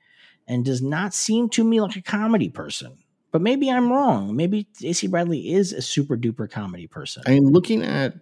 and 0.47 0.65
does 0.65 0.81
not 0.81 1.12
seem 1.12 1.49
to 1.51 1.65
me 1.65 1.81
like 1.81 1.97
a 1.97 2.03
comedy 2.03 2.49
person. 2.49 2.97
But 3.32 3.43
maybe 3.43 3.69
I'm 3.69 3.91
wrong. 3.91 4.36
Maybe 4.36 4.69
AC 4.81 5.09
Bradley 5.09 5.53
is 5.53 5.73
a 5.73 5.82
super 5.82 6.16
duper 6.16 6.49
comedy 6.49 6.86
person. 6.86 7.24
I 7.27 7.31
mean, 7.31 7.49
looking 7.49 7.82
at 7.82 8.15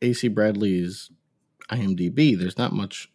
AC 0.00 0.28
Bradley's 0.28 1.10
IMDb, 1.68 2.38
there's 2.38 2.58
not 2.58 2.72
much 2.72 3.10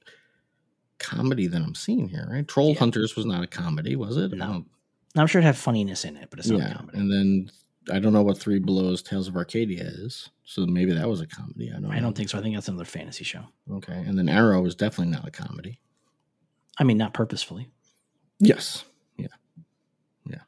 comedy 0.99 1.47
that 1.47 1.61
I'm 1.61 1.73
seeing 1.73 2.09
here, 2.09 2.27
right? 2.29 2.45
Troll 2.45 2.73
Yeah. 2.73 2.79
Hunters 2.79 3.15
was 3.15 3.25
not 3.25 3.43
a 3.43 3.47
comedy, 3.47 3.95
was 3.95 4.17
it? 4.17 4.33
No. 4.33 4.65
I'm 5.15 5.27
sure 5.27 5.39
it 5.39 5.45
have 5.45 5.57
funniness 5.57 6.05
in 6.05 6.17
it, 6.17 6.29
but 6.29 6.39
it's 6.39 6.49
not 6.49 6.59
yeah. 6.59 6.71
a 6.71 6.75
comedy. 6.75 6.97
And 6.97 7.11
then 7.11 7.51
I 7.91 7.99
don't 7.99 8.13
know 8.13 8.21
what 8.21 8.37
Three 8.37 8.59
Belows 8.59 9.01
Tales 9.01 9.27
of 9.27 9.35
Arcadia 9.35 9.83
is, 9.83 10.29
so 10.43 10.65
maybe 10.65 10.93
that 10.93 11.09
was 11.09 11.21
a 11.21 11.27
comedy. 11.27 11.71
I 11.75 11.79
don't. 11.79 11.91
I 11.91 11.99
don't 11.99 12.15
think 12.15 12.29
so. 12.29 12.37
I 12.37 12.41
think 12.41 12.55
that's 12.55 12.67
another 12.67 12.85
fantasy 12.85 13.23
show. 13.23 13.43
Okay, 13.71 13.93
and 13.93 14.17
then 14.17 14.29
Arrow 14.29 14.65
is 14.65 14.75
definitely 14.75 15.13
not 15.13 15.27
a 15.27 15.31
comedy. 15.31 15.79
I 16.77 16.83
mean, 16.83 16.97
not 16.97 17.13
purposefully. 17.13 17.69
Yes. 18.39 18.85
Yeah. 19.17 19.27
Yeah. 20.29 20.41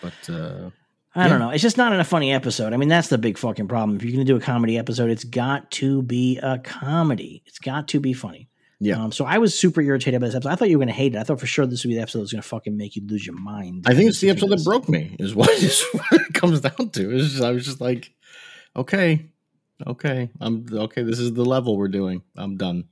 But 0.00 0.30
uh 0.30 0.70
I 1.16 1.28
don't 1.28 1.38
know. 1.38 1.50
It's 1.50 1.62
just 1.62 1.76
not 1.76 1.92
in 1.92 2.00
a 2.00 2.04
funny 2.04 2.32
episode. 2.32 2.72
I 2.72 2.76
mean, 2.76 2.88
that's 2.88 3.06
the 3.08 3.18
big 3.18 3.38
fucking 3.38 3.68
problem. 3.68 3.96
If 3.96 4.02
you're 4.02 4.12
going 4.12 4.26
to 4.26 4.32
do 4.32 4.36
a 4.36 4.40
comedy 4.40 4.76
episode, 4.76 5.10
it's 5.10 5.22
got 5.22 5.70
to 5.72 6.02
be 6.02 6.38
a 6.38 6.58
comedy. 6.58 7.44
It's 7.46 7.60
got 7.60 7.86
to 7.88 8.00
be 8.00 8.12
funny. 8.12 8.48
Yeah. 8.80 9.02
Um, 9.02 9.12
so 9.12 9.24
I 9.24 9.38
was 9.38 9.58
super 9.58 9.80
irritated 9.80 10.20
by 10.20 10.26
this 10.26 10.34
episode. 10.34 10.50
I 10.50 10.56
thought 10.56 10.68
you 10.68 10.78
were 10.78 10.84
going 10.84 10.94
to 10.94 11.00
hate 11.00 11.14
it. 11.14 11.18
I 11.18 11.22
thought 11.22 11.40
for 11.40 11.46
sure 11.46 11.66
this 11.66 11.84
would 11.84 11.88
be 11.90 11.94
the 11.94 12.02
episode 12.02 12.18
that 12.18 12.22
was 12.24 12.32
going 12.32 12.42
to 12.42 12.48
fucking 12.48 12.76
make 12.76 12.96
you 12.96 13.02
lose 13.06 13.26
your 13.26 13.38
mind. 13.38 13.84
I 13.86 13.94
think 13.94 14.08
it's 14.08 14.20
the 14.20 14.30
episode 14.30 14.50
that 14.50 14.64
broke 14.64 14.88
me. 14.88 15.16
Is 15.18 15.34
what 15.34 15.50
is 15.62 15.82
what 15.92 16.20
it 16.20 16.34
comes 16.34 16.60
down 16.60 16.90
to. 16.90 17.18
Just, 17.18 17.42
I 17.42 17.50
was 17.50 17.64
just 17.64 17.80
like, 17.80 18.12
okay, 18.76 19.30
okay, 19.86 20.30
I'm 20.40 20.66
okay. 20.72 21.02
This 21.02 21.18
is 21.18 21.32
the 21.32 21.44
level 21.44 21.76
we're 21.76 21.88
doing. 21.88 22.22
I'm 22.36 22.56
done. 22.56 22.84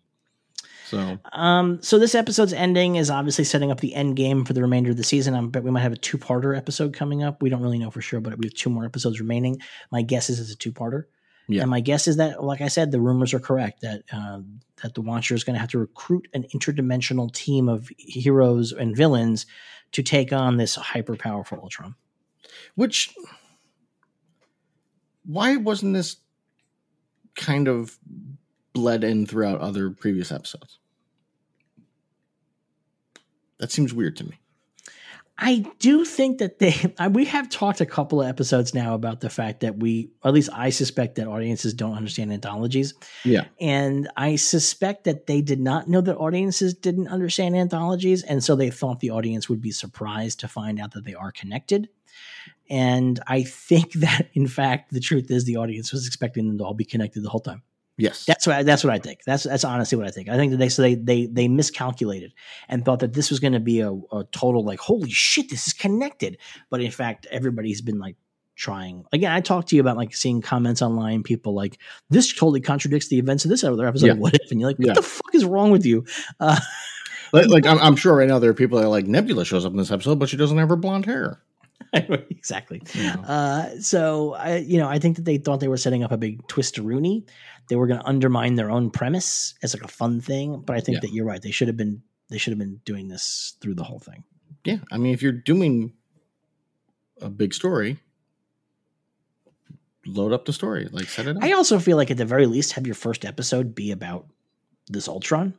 So 0.87 1.19
Um, 1.33 1.83
so 1.83 1.99
this 1.99 2.15
episode's 2.15 2.53
ending 2.53 2.97
is 2.97 3.11
obviously 3.11 3.45
setting 3.45 3.71
up 3.71 3.81
the 3.81 3.95
end 3.95 4.15
game 4.15 4.45
for 4.45 4.53
the 4.53 4.61
remainder 4.61 4.91
of 4.91 4.99
the 4.99 5.05
season. 5.05 5.35
I 5.35 5.41
bet 5.41 5.63
we 5.65 5.71
might 5.71 5.81
have 5.81 5.93
a 5.93 5.97
two-parter 5.97 6.57
episode 6.57 6.93
coming 6.93 7.23
up. 7.23 7.43
We 7.43 7.49
don't 7.49 7.63
really 7.63 7.79
know 7.79 7.91
for 7.91 8.03
sure, 8.03 8.21
but 8.21 8.37
we 8.37 8.47
have 8.47 8.55
two 8.55 8.69
more 8.69 8.85
episodes 8.85 9.19
remaining. 9.19 9.59
My 9.91 10.03
guess 10.03 10.29
is 10.29 10.39
it's 10.39 10.53
a 10.53 10.57
two-parter. 10.57 11.05
Yeah. 11.49 11.63
And 11.63 11.71
my 11.71 11.81
guess 11.81 12.07
is 12.07 12.17
that, 12.17 12.43
like 12.43 12.61
I 12.61 12.69
said, 12.69 12.93
the 12.93 13.01
rumors 13.01 13.35
are 13.35 13.41
correct 13.41 13.81
that 13.83 14.03
uh, 14.13 14.41
that 14.83 14.95
the 14.95 15.03
Watcher 15.03 15.35
is 15.35 15.45
going 15.45 15.55
to 15.55 15.61
have 15.61 15.71
to 15.71 15.79
recruit 15.79 16.29
an 16.35 16.45
interdimensional 16.55 17.33
team 17.33 17.69
of 17.69 17.91
heroes 17.99 18.73
and 18.73 18.97
villains 18.97 19.47
to 19.93 20.03
take 20.03 20.33
on 20.33 20.57
this 20.57 20.75
hyper-powerful 20.77 21.59
Ultron. 21.61 21.95
which 22.75 23.15
why 25.25 25.57
wasn't 25.57 25.95
this 25.95 26.17
kind 27.35 27.69
of 27.69 27.99
bled 28.73 29.05
in 29.05 29.27
throughout 29.27 29.61
other 29.61 29.91
previous 29.91 30.33
episodes? 30.33 30.79
That 33.59 33.71
seems 33.71 33.95
weird 33.95 34.17
to 34.17 34.25
me. 34.25 34.39
I 35.39 35.65
do 35.79 36.05
think 36.05 36.39
that 36.39 36.59
they 36.59 36.75
we 37.11 37.25
have 37.25 37.49
talked 37.49 37.81
a 37.81 37.87
couple 37.87 38.21
of 38.21 38.29
episodes 38.29 38.75
now 38.75 38.95
about 38.95 39.21
the 39.21 39.31
fact 39.31 39.61
that 39.61 39.79
we, 39.79 40.11
or 40.23 40.29
at 40.29 40.35
least 40.35 40.51
I 40.53 40.71
suspect 40.71 41.17
that 41.17 41.27
audiences 41.27 41.75
don't 41.75 41.97
understand 41.97 42.33
anthologies. 42.33 42.95
Yeah. 43.25 43.47
And 43.61 44.09
I 44.17 44.37
suspect 44.37 45.05
that 45.05 45.27
they 45.27 45.41
did 45.41 45.61
not 45.61 45.89
know 45.89 46.01
that 46.01 46.17
audiences 46.17 46.75
didn't 46.75 47.09
understand 47.09 47.57
anthologies. 47.57 48.23
And 48.23 48.45
so 48.45 48.55
they 48.55 48.71
thought 48.71 49.01
the 49.01 49.11
audience 49.11 49.49
would 49.49 49.61
be 49.61 49.73
surprised 49.73 50.41
to 50.41 50.49
find 50.49 50.81
out 50.81 50.93
that 50.93 51.05
they 51.05 51.15
are 51.15 51.33
connected. 51.33 51.89
And 52.69 53.21
I 53.27 53.43
think 53.43 53.93
that, 53.95 54.29
in 54.35 54.47
fact, 54.47 54.93
the 54.93 55.01
truth 55.01 55.31
is 55.31 55.45
the 55.45 55.57
audience 55.57 55.93
was 55.93 56.07
expecting 56.07 56.49
them 56.49 56.59
to 56.59 56.65
all 56.65 56.75
be 56.75 56.85
connected 56.85 57.23
the 57.23 57.31
whole 57.31 57.41
time. 57.41 57.63
Yes. 57.99 58.25
That's 58.25 58.47
what 58.47 58.57
I, 58.57 58.63
that's 58.63 58.83
what 58.85 58.93
I 58.93 58.99
think. 58.99 59.21
That's 59.27 59.45
that's 59.45 59.65
honestly 59.65 59.99
what 59.99 60.07
I 60.07 60.11
think. 60.11 60.29
I 60.29 60.37
think 60.37 60.53
that 60.53 60.57
they 60.59 60.69
so 60.69 60.83
they 60.83 60.95
they 60.95 61.27
they 61.27 61.47
miscalculated 61.49 62.33
and 62.69 62.85
thought 62.85 63.01
that 63.01 63.13
this 63.13 63.31
was 63.31 63.39
going 63.39 63.53
to 63.53 63.61
be 63.61 63.81
a, 63.81 63.93
a 63.93 64.25
total 64.33 64.65
like 64.65 64.81
holy 64.81 65.11
shit 65.11 65.51
this 65.51 65.67
is 65.67 65.73
connected, 65.73 66.39
but 66.71 66.81
in 66.81 66.91
fact 66.91 67.27
everybody's 67.31 67.81
been 67.83 67.99
like 67.99 68.17
trying. 68.57 69.05
Again, 69.13 69.33
I 69.33 69.41
talked 69.41 69.69
to 69.69 69.77
you 69.77 69.81
about 69.83 69.97
like 69.97 70.15
seeing 70.15 70.41
comments 70.41 70.83
online, 70.83 71.23
people 71.23 71.55
like 71.55 71.79
this 72.11 72.33
totally 72.33 72.61
contradicts 72.61 73.09
the 73.09 73.19
events 73.19 73.45
of 73.45 73.51
this 73.51 73.63
other 73.65 73.87
episode. 73.87 74.07
Yeah. 74.07 74.13
What 74.15 74.35
if? 74.35 74.51
And 74.51 74.61
you're 74.61 74.69
like, 74.71 74.79
what 74.79 74.89
Yeah. 74.89 74.95
the 74.95 75.03
fuck 75.03 75.35
is 75.35 75.45
wrong 75.45 75.71
with 75.71 75.85
you? 75.87 76.05
Uh, 76.41 76.59
like, 77.33 77.49
like 77.49 77.67
I'm, 77.67 77.79
I'm 77.79 77.97
sure 77.97 78.17
right 78.17 78.29
now 78.29 78.39
there 78.39 78.51
are 78.51 78.55
people 78.55 78.79
that 78.79 78.85
are 78.87 78.91
like 78.91 79.07
Nebula 79.07 79.45
shows 79.45 79.65
up 79.65 79.73
in 79.73 79.79
this 79.79 79.91
episode, 79.91 80.19
but 80.19 80.29
she 80.29 80.37
doesn't 80.37 80.59
have 80.59 80.69
her 80.69 80.77
blonde 80.77 81.07
hair. 81.07 81.41
exactly. 82.31 82.83
Know? 82.95 83.23
Uh, 83.27 83.81
so 83.81 84.35
I, 84.35 84.57
you 84.59 84.79
know, 84.79 84.89
I 84.89 84.99
think 84.99 85.17
that 85.17 85.25
they 85.25 85.37
thought 85.39 85.61
they 85.61 85.69
were 85.69 85.77
setting 85.77 86.03
up 86.03 86.13
a 86.13 86.17
big 86.17 86.47
twist 86.49 86.77
to 86.77 86.83
Rooney. 86.83 87.27
They 87.69 87.77
were 87.77 87.87
going 87.87 88.01
to 88.01 88.07
undermine 88.07 88.55
their 88.55 88.71
own 88.71 88.91
premise 88.91 89.55
as 89.63 89.75
like 89.75 89.85
a 89.85 89.89
fun 89.89 90.21
thing, 90.21 90.63
but 90.67 90.75
I 90.77 90.81
think 90.81 90.97
Yeah. 90.97 91.01
that 91.03 91.13
you're 91.13 91.25
right. 91.27 91.41
They 91.43 91.51
should 91.51 91.69
have 91.69 91.77
been 91.77 92.03
they 92.31 92.39
should 92.39 92.53
have 92.53 92.59
been 92.59 92.81
doing 92.87 93.09
this 93.09 93.57
through 93.61 93.75
the 93.75 93.85
whole 93.85 93.99
thing. 93.99 94.25
yeah. 94.65 94.79
I 94.91 94.97
mean, 94.97 95.13
if 95.13 95.23
you're 95.23 95.33
doing 95.33 95.93
a 97.21 97.29
big 97.29 97.53
story, 97.53 97.99
load 100.07 100.33
up 100.33 100.45
the 100.47 100.53
story, 100.53 100.89
like 100.91 101.09
set 101.09 101.27
it 101.27 101.37
up. 101.37 101.43
I 101.45 101.53
also 101.53 101.79
feel 101.79 101.97
like 101.97 102.11
at 102.11 102.17
the 102.17 102.25
very 102.25 102.47
least 102.47 102.73
have 102.73 102.87
your 102.87 102.95
first 102.95 103.25
episode 103.25 103.75
be 103.75 103.91
about 103.93 104.27
this 104.89 105.09
Ultron. 105.09 105.55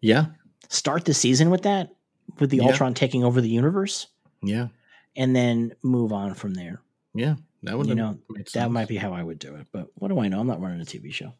yeah. 0.00 0.26
Start 0.68 1.04
the 1.04 1.12
season 1.12 1.50
with 1.50 1.62
that, 1.64 1.94
with 2.38 2.48
the 2.50 2.56
Yeah. 2.58 2.68
Ultron 2.68 2.94
taking 2.94 3.22
over 3.24 3.40
the 3.42 3.48
universe, 3.50 4.06
Yeah. 4.42 4.68
And 5.16 5.34
then 5.36 5.74
move 5.82 6.12
on 6.12 6.34
from 6.34 6.54
there. 6.54 6.80
Yeah. 7.14 7.36
That 7.64 7.78
would 7.78 7.86
You 7.86 7.94
know, 7.94 8.18
That 8.36 8.48
sense. 8.48 8.70
might 8.72 8.88
be 8.88 8.96
how 8.96 9.12
I 9.12 9.22
would 9.22 9.38
do 9.38 9.54
it. 9.56 9.66
But 9.72 9.88
what 9.94 10.08
do 10.08 10.18
I 10.18 10.28
know? 10.28 10.40
I'm 10.40 10.46
not 10.46 10.60
running 10.60 10.80
a 10.80 10.84
TV 10.84 11.12
show. 11.12 11.32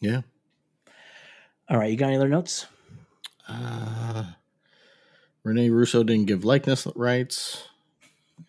Yeah. 0.00 0.22
All 1.68 1.78
right, 1.78 1.90
you 1.90 1.96
got 1.96 2.08
any 2.08 2.16
other 2.16 2.28
notes? 2.28 2.66
Uh, 3.48 4.24
Rene 5.44 5.70
Russo 5.70 6.02
didn't 6.02 6.26
give 6.26 6.44
likeness 6.44 6.86
rights. 6.94 7.68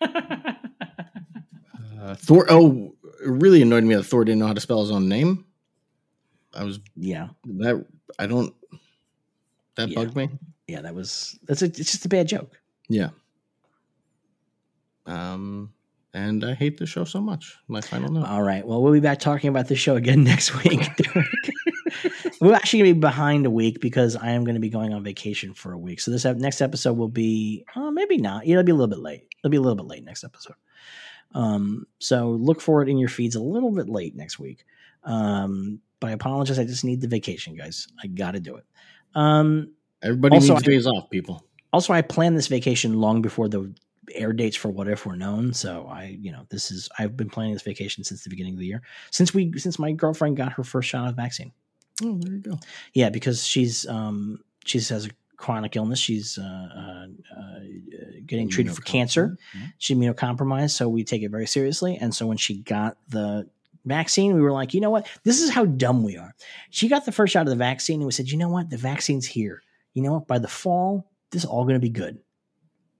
Uh, 2.00 2.14
Thor. 2.16 2.46
Oh, 2.50 2.94
it 3.02 3.30
really 3.30 3.62
annoyed 3.62 3.84
me 3.84 3.94
that 3.94 4.02
Thor 4.02 4.26
didn't 4.26 4.40
know 4.40 4.46
how 4.46 4.52
to 4.52 4.60
spell 4.60 4.82
his 4.82 4.90
own 4.90 5.08
name. 5.08 5.46
I 6.52 6.64
was 6.64 6.78
yeah, 6.96 7.28
that. 7.44 7.84
I 8.18 8.26
don't. 8.26 8.54
That 9.76 9.88
Yeah. 9.88 9.94
bugged 9.94 10.14
me. 10.14 10.28
yeah. 10.68 10.82
That 10.82 10.94
was 10.94 11.38
that's 11.44 11.62
a, 11.62 11.66
it's 11.66 11.78
just 11.92 12.04
a 12.04 12.08
bad 12.10 12.28
joke. 12.28 12.60
Yeah. 12.88 13.08
Um, 15.06 15.72
and 16.12 16.44
I 16.44 16.54
hate 16.54 16.78
the 16.78 16.86
show 16.86 17.04
so 17.04 17.20
much. 17.20 17.56
My 17.68 17.80
final 17.80 18.10
note. 18.12 18.26
All 18.26 18.42
right. 18.42 18.66
Well, 18.66 18.82
we'll 18.82 18.92
be 18.92 19.00
back 19.00 19.18
talking 19.18 19.48
about 19.48 19.66
this 19.68 19.78
show 19.78 19.96
again 19.96 20.22
next 20.24 20.62
week. 20.64 20.80
We're 22.40 22.54
actually 22.54 22.80
to 22.80 22.94
be 22.94 23.00
behind 23.00 23.46
a 23.46 23.50
week 23.50 23.80
because 23.80 24.16
I 24.16 24.30
am 24.30 24.44
going 24.44 24.54
to 24.54 24.60
be 24.60 24.68
going 24.68 24.92
on 24.92 25.02
vacation 25.02 25.54
for 25.54 25.72
a 25.72 25.78
week. 25.78 26.00
So 26.00 26.10
this 26.10 26.24
next 26.24 26.60
episode 26.60 26.94
will 26.98 27.08
be, 27.08 27.64
uh, 27.74 27.90
maybe 27.90 28.18
not. 28.18 28.46
It'll 28.46 28.62
be 28.62 28.72
a 28.72 28.74
little 28.74 28.88
bit 28.88 28.98
late. 28.98 29.26
It'll 29.42 29.50
be 29.50 29.56
a 29.56 29.60
little 29.60 29.76
bit 29.76 29.86
late 29.86 30.04
next 30.04 30.24
episode. 30.24 30.56
Um, 31.32 31.86
so 31.98 32.30
look 32.30 32.60
for 32.60 32.82
it 32.82 32.88
in 32.88 32.98
your 32.98 33.08
feeds 33.08 33.34
a 33.34 33.42
little 33.42 33.72
bit 33.72 33.88
late 33.88 34.14
next 34.14 34.38
week. 34.38 34.64
Um, 35.04 35.80
but 36.00 36.10
I 36.10 36.12
apologize. 36.12 36.58
I 36.58 36.64
just 36.64 36.84
need 36.84 37.00
the 37.00 37.08
vacation, 37.08 37.56
guys. 37.56 37.88
I 38.02 38.08
got 38.08 38.32
to 38.32 38.40
do 38.40 38.56
it. 38.56 38.64
Um, 39.14 39.72
Everybody 40.02 40.36
Also, 40.36 40.54
needs 40.54 40.68
I- 40.68 40.70
days 40.70 40.86
off, 40.86 41.08
people. 41.10 41.46
also, 41.72 41.92
I 41.94 42.02
planned 42.02 42.36
this 42.36 42.48
vacation 42.48 43.00
long 43.00 43.22
before 43.22 43.48
the 43.48 43.72
air 44.12 44.32
dates 44.32 44.56
for 44.56 44.70
What 44.70 44.88
If 44.88 45.06
were 45.06 45.16
known. 45.16 45.52
So 45.52 45.86
I, 45.90 46.16
you 46.20 46.32
know, 46.32 46.46
this 46.50 46.70
is 46.70 46.88
I've 46.98 47.16
been 47.16 47.30
planning 47.30 47.52
this 47.52 47.62
vacation 47.62 48.04
since 48.04 48.24
the 48.24 48.30
beginning 48.30 48.54
of 48.54 48.58
the 48.58 48.66
year. 48.66 48.82
Since 49.10 49.34
we 49.34 49.52
since 49.58 49.78
my 49.78 49.92
girlfriend 49.92 50.36
got 50.36 50.52
her 50.54 50.64
first 50.64 50.88
shot 50.88 51.08
of 51.08 51.16
vaccine. 51.16 51.52
Oh, 52.02 52.18
there 52.18 52.32
you 52.32 52.40
go. 52.40 52.58
Yeah, 52.92 53.10
because 53.10 53.46
she's 53.46 53.86
um 53.86 54.40
she 54.64 54.78
has 54.78 55.06
a 55.06 55.10
chronic 55.36 55.76
illness. 55.76 55.98
She's 55.98 56.38
uh, 56.38 56.42
uh, 56.42 57.06
uh, 57.38 57.60
getting 58.26 58.48
treated 58.48 58.74
for 58.74 58.82
cancer. 58.82 59.36
Yeah. 59.54 59.66
She's 59.78 59.96
immunocompromised, 59.96 60.70
so 60.70 60.88
we 60.88 61.04
take 61.04 61.22
it 61.22 61.30
very 61.30 61.46
seriously. 61.46 61.98
And 62.00 62.14
so 62.14 62.26
when 62.26 62.36
she 62.36 62.58
got 62.58 62.96
the 63.08 63.48
vaccine, 63.84 64.34
we 64.34 64.40
were 64.40 64.52
like, 64.52 64.72
you 64.72 64.80
know 64.80 64.90
what? 64.90 65.06
This 65.24 65.40
is 65.40 65.50
how 65.50 65.66
dumb 65.66 66.02
we 66.02 66.16
are. 66.16 66.34
She 66.70 66.88
got 66.88 67.04
the 67.04 67.12
first 67.12 67.32
shot 67.32 67.42
of 67.46 67.50
the 67.50 67.56
vaccine, 67.56 68.00
and 68.00 68.06
we 68.06 68.12
said, 68.12 68.30
you 68.30 68.38
know 68.38 68.48
what? 68.48 68.70
The 68.70 68.78
vaccine's 68.78 69.26
here. 69.26 69.62
You 69.92 70.02
know 70.02 70.12
what? 70.12 70.26
By 70.26 70.38
the 70.38 70.48
fall, 70.48 71.10
this 71.30 71.44
is 71.44 71.48
all 71.48 71.64
going 71.64 71.74
to 71.74 71.80
be 71.80 71.90
good. 71.90 72.18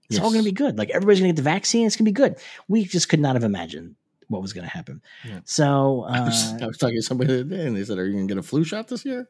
It's 0.09 0.19
all 0.19 0.29
going 0.31 0.43
to 0.43 0.49
be 0.49 0.51
good. 0.51 0.77
Like 0.77 0.89
everybody's 0.89 1.19
going 1.19 1.29
to 1.29 1.33
get 1.33 1.43
the 1.43 1.49
vaccine. 1.49 1.87
It's 1.87 1.95
going 1.95 2.05
to 2.05 2.11
be 2.11 2.13
good. 2.13 2.37
We 2.67 2.83
just 2.85 3.09
could 3.09 3.19
not 3.19 3.35
have 3.35 3.43
imagined 3.43 3.95
what 4.27 4.41
was 4.41 4.53
going 4.53 4.65
to 4.65 4.69
happen. 4.69 5.01
Yeah. 5.23 5.39
So 5.45 6.05
I 6.07 6.21
was, 6.21 6.53
uh, 6.53 6.59
I 6.63 6.67
was 6.67 6.77
talking 6.77 6.95
to 6.97 7.01
somebody 7.01 7.33
the 7.33 7.39
other 7.41 7.55
day, 7.57 7.65
and 7.67 7.75
they 7.75 7.83
said, 7.83 7.97
"Are 7.97 8.05
you 8.05 8.13
going 8.13 8.27
to 8.27 8.33
get 8.33 8.39
a 8.39 8.43
flu 8.47 8.63
shot 8.63 8.87
this 8.87 9.05
year?" 9.05 9.29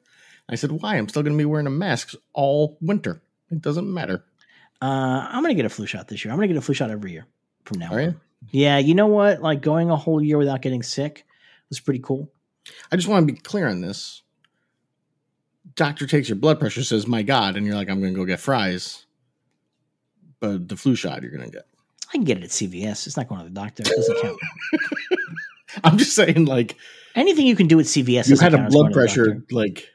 I 0.50 0.56
said, 0.56 0.72
"Why? 0.72 0.96
I'm 0.96 1.08
still 1.10 1.24
going 1.24 1.34
to 1.34 1.38
be 1.38 1.46
wearing 1.46 1.68
a 1.68 1.72
mask 1.72 2.14
all 2.34 2.78
winter. 2.82 3.22
It 3.52 3.62
doesn't 3.62 3.92
matter." 3.92 4.24
uh, 4.82 5.28
I'm 5.32 5.42
going 5.42 5.56
to 5.56 5.56
get 5.56 5.66
a 5.66 5.70
flu 5.70 5.86
shot 5.86 6.08
this 6.10 6.24
year. 6.24 6.32
I'm 6.32 6.38
going 6.38 6.50
to 6.50 6.54
get 6.54 6.60
a 6.60 6.66
flu 6.66 6.76
shot 6.76 6.92
every 6.92 7.12
year 7.14 7.26
from 7.64 7.80
now 7.80 7.92
Are 7.94 8.00
on. 8.00 8.06
you? 8.06 8.20
Yeah, 8.52 8.78
you 8.78 8.94
know 8.94 9.08
what? 9.08 9.42
Like 9.42 9.62
going 9.62 9.90
a 9.90 9.96
whole 9.96 10.22
year 10.22 10.38
without 10.38 10.62
getting 10.62 10.84
sick 10.84 11.26
was 11.70 11.80
pretty 11.80 12.02
cool. 12.02 12.30
I 12.92 12.96
just 12.96 13.08
want 13.08 13.26
to 13.26 13.34
be 13.34 13.40
clear 13.40 13.68
on 13.68 13.82
this. 13.82 14.22
Doctor 15.76 16.06
takes 16.06 16.30
your 16.30 16.36
blood 16.36 16.60
pressure, 16.60 16.84
says, 16.84 17.08
"My 17.08 17.24
God," 17.24 17.58
and 17.58 17.66
you're 17.66 17.76
like, 17.76 17.90
"I'm 17.90 18.00
going 18.00 18.14
to 18.14 18.20
go 18.20 18.26
get 18.26 18.40
fries." 18.40 19.05
But 20.40 20.68
the 20.70 20.76
flu 20.76 20.96
shot 20.96 21.22
you're 21.22 21.32
going 21.32 21.46
to 21.46 21.52
get. 21.52 21.68
I 22.10 22.12
can 22.14 22.24
get 22.24 22.38
it 22.38 22.44
at 22.44 22.50
CVS. 22.52 23.08
It's 23.08 23.18
not 23.18 23.28
going 23.28 23.42
to 23.42 23.46
the 23.46 23.54
doctor. 23.54 23.84
It 23.84 23.90
doesn't 23.96 24.22
count. 24.22 24.40
I'm 25.84 25.98
just 25.98 26.14
saying, 26.16 26.46
like 26.46 26.78
Anything 27.16 27.48
you 27.48 27.56
can 27.56 27.68
do 27.68 27.80
at 27.80 27.86
CVS. 27.86 28.28
you 28.30 28.38
had 28.38 28.54
a 28.54 28.58
count 28.58 28.68
as 28.68 28.74
going 28.74 28.84
blood 28.92 28.94
pressure 28.94 29.44
like 29.52 29.90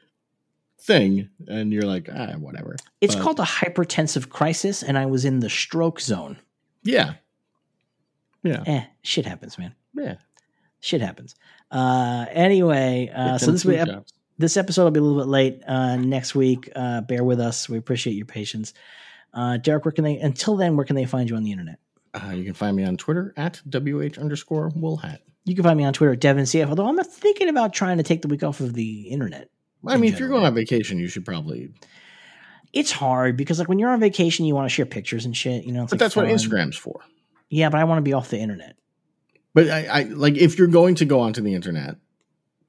thing, 0.79 1.29
and 1.47 1.71
you're 1.71 1.83
like, 1.83 2.09
ah, 2.13 2.33
whatever. 2.37 2.75
It's 2.99 3.15
but- 3.15 3.23
called 3.23 3.39
a 3.39 3.43
hypertensive 3.43 4.29
crisis, 4.29 4.81
and 4.83 4.97
I 4.97 5.05
was 5.05 5.23
in 5.25 5.39
the 5.39 5.49
stroke 5.49 6.01
zone. 6.01 6.37
Yeah, 6.83 7.13
yeah, 8.43 8.63
Eh, 8.65 8.83
shit 9.03 9.25
happens, 9.27 9.57
man. 9.59 9.75
yeah. 9.93 10.15
Shit 10.79 11.01
happens. 11.01 11.35
Uh, 11.69 12.25
anyway, 12.31 13.11
uh, 13.15 13.37
so 13.37 13.51
this 13.51 13.63
week, 13.63 13.79
this 14.39 14.57
episode 14.57 14.85
will 14.85 14.91
be 14.91 14.99
a 14.99 15.03
little 15.03 15.21
bit 15.21 15.27
late 15.29 15.61
uh, 15.67 15.95
next 15.97 16.33
week. 16.33 16.67
Uh, 16.75 17.01
bear 17.01 17.23
with 17.23 17.39
us. 17.39 17.69
We 17.69 17.77
appreciate 17.77 18.13
your 18.13 18.25
patience. 18.25 18.73
Uh, 19.33 19.57
Derek, 19.57 19.85
where 19.85 19.91
can 19.91 20.03
they? 20.03 20.17
Until 20.17 20.55
then, 20.55 20.75
where 20.75 20.85
can 20.85 20.95
they 20.95 21.05
find 21.05 21.29
you 21.29 21.35
on 21.35 21.43
the 21.43 21.51
internet? 21.51 21.79
Uh, 22.13 22.31
you 22.31 22.43
can 22.43 22.53
find 22.53 22.75
me 22.75 22.83
on 22.83 22.97
Twitter 22.97 23.33
at 23.37 23.61
wh 23.71 24.17
underscore 24.17 24.69
woolhat. 24.71 25.19
You 25.45 25.55
can 25.55 25.63
find 25.63 25.77
me 25.77 25.85
on 25.85 25.93
Twitter 25.93 26.13
at 26.13 26.19
DevinCF. 26.19 26.67
Although 26.67 26.87
I'm 26.87 26.97
thinking 27.03 27.49
about 27.49 27.73
trying 27.73 27.97
to 27.97 28.03
take 28.03 28.21
the 28.21 28.27
week 28.27 28.43
off 28.43 28.59
of 28.59 28.73
the 28.73 29.07
internet. 29.09 29.49
I 29.87 29.97
mean, 29.97 30.13
if 30.13 30.19
you're 30.19 30.29
going 30.29 30.45
on 30.45 30.53
vacation, 30.53 30.99
you 30.99 31.07
should 31.07 31.25
probably. 31.25 31.69
It's 32.73 32.91
hard 32.91 33.37
because 33.37 33.59
like 33.59 33.67
when 33.67 33.79
you're 33.79 33.89
on 33.89 33.99
vacation, 33.99 34.45
you 34.45 34.53
want 34.53 34.65
to 34.65 34.69
share 34.73 34.85
pictures 34.85 35.25
and 35.25 35.35
shit. 35.35 35.63
You 35.63 35.71
know, 35.71 35.83
But 35.83 35.93
like 35.93 35.99
that's 35.99 36.15
what. 36.15 36.27
Instagram's 36.27 36.77
for. 36.77 37.01
Yeah, 37.49 37.69
but 37.69 37.79
I 37.79 37.85
want 37.85 37.97
to 37.97 38.03
be 38.03 38.13
off 38.13 38.29
the 38.29 38.37
internet. 38.37 38.75
But 39.53 39.69
I, 39.69 39.85
I 39.85 40.03
like 40.03 40.35
if 40.35 40.57
you're 40.57 40.67
going 40.67 40.95
to 40.95 41.05
go 41.05 41.21
onto 41.21 41.41
the 41.41 41.53
internet 41.53 41.97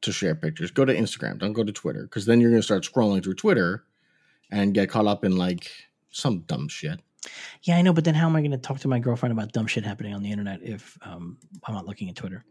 to 0.00 0.12
share 0.12 0.34
pictures, 0.34 0.70
go 0.70 0.84
to 0.84 0.94
Instagram. 0.94 1.38
Don't 1.38 1.52
go 1.52 1.64
to 1.64 1.72
Twitter 1.72 2.02
because 2.02 2.26
then 2.26 2.40
you're 2.40 2.50
going 2.50 2.60
to 2.62 2.64
start 2.64 2.84
scrolling 2.84 3.22
through 3.22 3.34
Twitter 3.34 3.84
and 4.50 4.74
get 4.74 4.88
caught 4.88 5.06
up 5.06 5.24
in 5.24 5.36
like 5.36 5.70
some 6.12 6.40
dumb 6.40 6.68
shit. 6.68 7.00
Yeah, 7.62 7.76
I 7.76 7.82
know, 7.82 7.92
but 7.92 8.04
then 8.04 8.14
how 8.14 8.26
am 8.26 8.36
I 8.36 8.40
going 8.40 8.52
to 8.52 8.58
talk 8.58 8.80
to 8.80 8.88
my 8.88 8.98
girlfriend 8.98 9.32
about 9.32 9.52
dumb 9.52 9.66
shit 9.66 9.84
happening 9.84 10.14
on 10.14 10.22
the 10.22 10.30
internet 10.30 10.62
if 10.62 10.98
um, 11.02 11.38
I'm 11.64 11.74
not 11.74 11.86
looking 11.86 12.08
at 12.08 12.16
Twitter? 12.16 12.44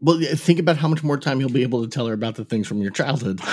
Well, 0.00 0.18
think 0.34 0.58
about 0.58 0.78
how 0.78 0.88
much 0.88 1.02
more 1.02 1.18
time 1.18 1.40
you'll 1.40 1.50
be 1.50 1.62
able 1.62 1.82
to 1.82 1.88
tell 1.88 2.06
her 2.06 2.14
about 2.14 2.36
the 2.36 2.44
things 2.44 2.66
from 2.66 2.80
your 2.80 2.90
childhood. 2.90 3.40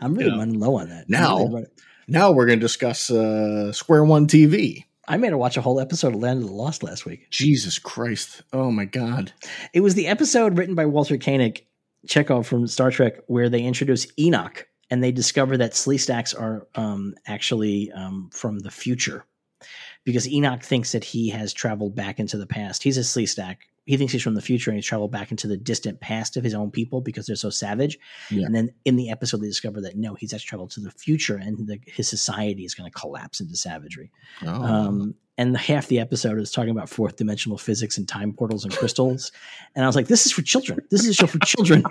I'm 0.00 0.14
really 0.14 0.36
running 0.36 0.58
low 0.58 0.76
on 0.78 0.88
that. 0.88 1.08
Now- 1.08 1.46
really 1.46 1.66
now 2.06 2.32
we're 2.32 2.46
going 2.46 2.58
to 2.58 2.64
discuss 2.64 3.10
uh, 3.10 3.72
Square 3.72 4.04
One 4.04 4.26
TV. 4.26 4.84
I 5.06 5.16
made 5.16 5.30
her 5.30 5.38
watch 5.38 5.56
a 5.56 5.62
whole 5.62 5.80
episode 5.80 6.14
of 6.14 6.20
Land 6.20 6.42
of 6.42 6.48
the 6.48 6.54
Lost 6.54 6.82
last 6.82 7.04
week. 7.04 7.30
Jesus 7.30 7.78
Christ! 7.78 8.42
Oh 8.52 8.70
my 8.70 8.84
God! 8.84 9.32
It 9.72 9.80
was 9.80 9.94
the 9.94 10.06
episode 10.06 10.58
written 10.58 10.74
by 10.74 10.86
Walter 10.86 11.16
Koenig, 11.16 11.66
Chekov 12.06 12.46
from 12.46 12.66
Star 12.66 12.90
Trek, 12.90 13.20
where 13.26 13.48
they 13.48 13.62
introduce 13.62 14.06
Enoch 14.18 14.66
and 14.90 15.02
they 15.02 15.12
discover 15.12 15.56
that 15.56 15.72
Sleestaks 15.72 16.38
are 16.38 16.66
um, 16.74 17.14
actually 17.26 17.90
um, 17.92 18.30
from 18.32 18.58
the 18.58 18.70
future. 18.70 19.26
Because 20.04 20.28
Enoch 20.28 20.62
thinks 20.62 20.92
that 20.92 21.04
he 21.04 21.30
has 21.30 21.52
traveled 21.52 21.94
back 21.94 22.20
into 22.20 22.36
the 22.36 22.46
past. 22.46 22.82
He's 22.82 22.98
a 22.98 23.00
Sleestak. 23.00 23.56
He 23.86 23.96
thinks 23.96 24.12
he's 24.12 24.22
from 24.22 24.34
the 24.34 24.42
future 24.42 24.70
and 24.70 24.76
he's 24.76 24.86
traveled 24.86 25.12
back 25.12 25.30
into 25.30 25.46
the 25.46 25.56
distant 25.56 26.00
past 26.00 26.36
of 26.36 26.44
his 26.44 26.54
own 26.54 26.70
people 26.70 27.00
because 27.00 27.26
they're 27.26 27.36
so 27.36 27.50
savage. 27.50 27.98
Yeah. 28.30 28.46
And 28.46 28.54
then 28.54 28.70
in 28.84 28.96
the 28.96 29.10
episode, 29.10 29.40
they 29.40 29.46
discover 29.46 29.80
that 29.82 29.96
no, 29.96 30.14
he's 30.14 30.32
actually 30.32 30.48
traveled 30.48 30.70
to 30.72 30.80
the 30.80 30.90
future 30.90 31.36
and 31.36 31.66
the, 31.66 31.78
his 31.86 32.08
society 32.08 32.64
is 32.64 32.74
going 32.74 32.90
to 32.90 32.98
collapse 32.98 33.40
into 33.40 33.56
savagery. 33.56 34.10
Oh. 34.42 34.62
Um, 34.62 35.14
and 35.36 35.56
half 35.56 35.88
the 35.88 35.98
episode 36.00 36.38
is 36.38 36.52
talking 36.52 36.70
about 36.70 36.88
fourth 36.88 37.16
dimensional 37.16 37.58
physics 37.58 37.98
and 37.98 38.06
time 38.08 38.32
portals 38.32 38.64
and 38.64 38.72
crystals. 38.74 39.32
and 39.74 39.84
I 39.84 39.88
was 39.88 39.96
like, 39.96 40.06
this 40.06 40.26
is 40.26 40.32
for 40.32 40.42
children. 40.42 40.80
This 40.90 41.00
is 41.02 41.08
a 41.08 41.14
show 41.14 41.26
for 41.26 41.38
children. 41.40 41.84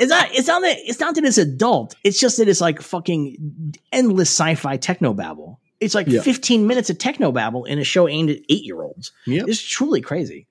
it's 0.00 0.10
not. 0.10 0.28
It's 0.32 0.48
not 0.48 0.62
that. 0.62 0.78
It's 0.80 1.00
not 1.00 1.14
that 1.14 1.24
it's 1.24 1.38
adult. 1.38 1.94
It's 2.04 2.18
just 2.18 2.38
that 2.38 2.48
it's 2.48 2.60
like 2.60 2.80
fucking 2.80 3.74
endless 3.92 4.30
sci-fi 4.30 4.76
techno 4.76 5.12
babble. 5.12 5.60
It's 5.80 5.94
like 5.94 6.06
Yeah. 6.06 6.22
15 6.22 6.66
minutes 6.66 6.90
of 6.90 6.98
techno 6.98 7.32
babble 7.32 7.64
in 7.64 7.78
a 7.78 7.84
show 7.84 8.08
aimed 8.08 8.30
at 8.30 8.38
eight 8.48 8.64
year 8.64 8.80
olds. 8.82 9.12
Yep. 9.26 9.48
It's 9.48 9.60
truly 9.60 10.00
crazy. 10.00 10.46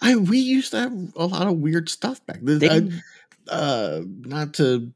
I 0.00 0.14
we 0.16 0.38
used 0.38 0.70
to 0.70 0.78
have 0.78 0.92
a 1.16 1.26
lot 1.26 1.46
of 1.48 1.56
weird 1.58 1.88
stuff 1.88 2.24
back 2.26 2.38
then. 2.42 2.58
They- 2.58 2.70
I- 2.70 2.88
uh, 3.50 4.02
not 4.06 4.52
to 4.54 4.92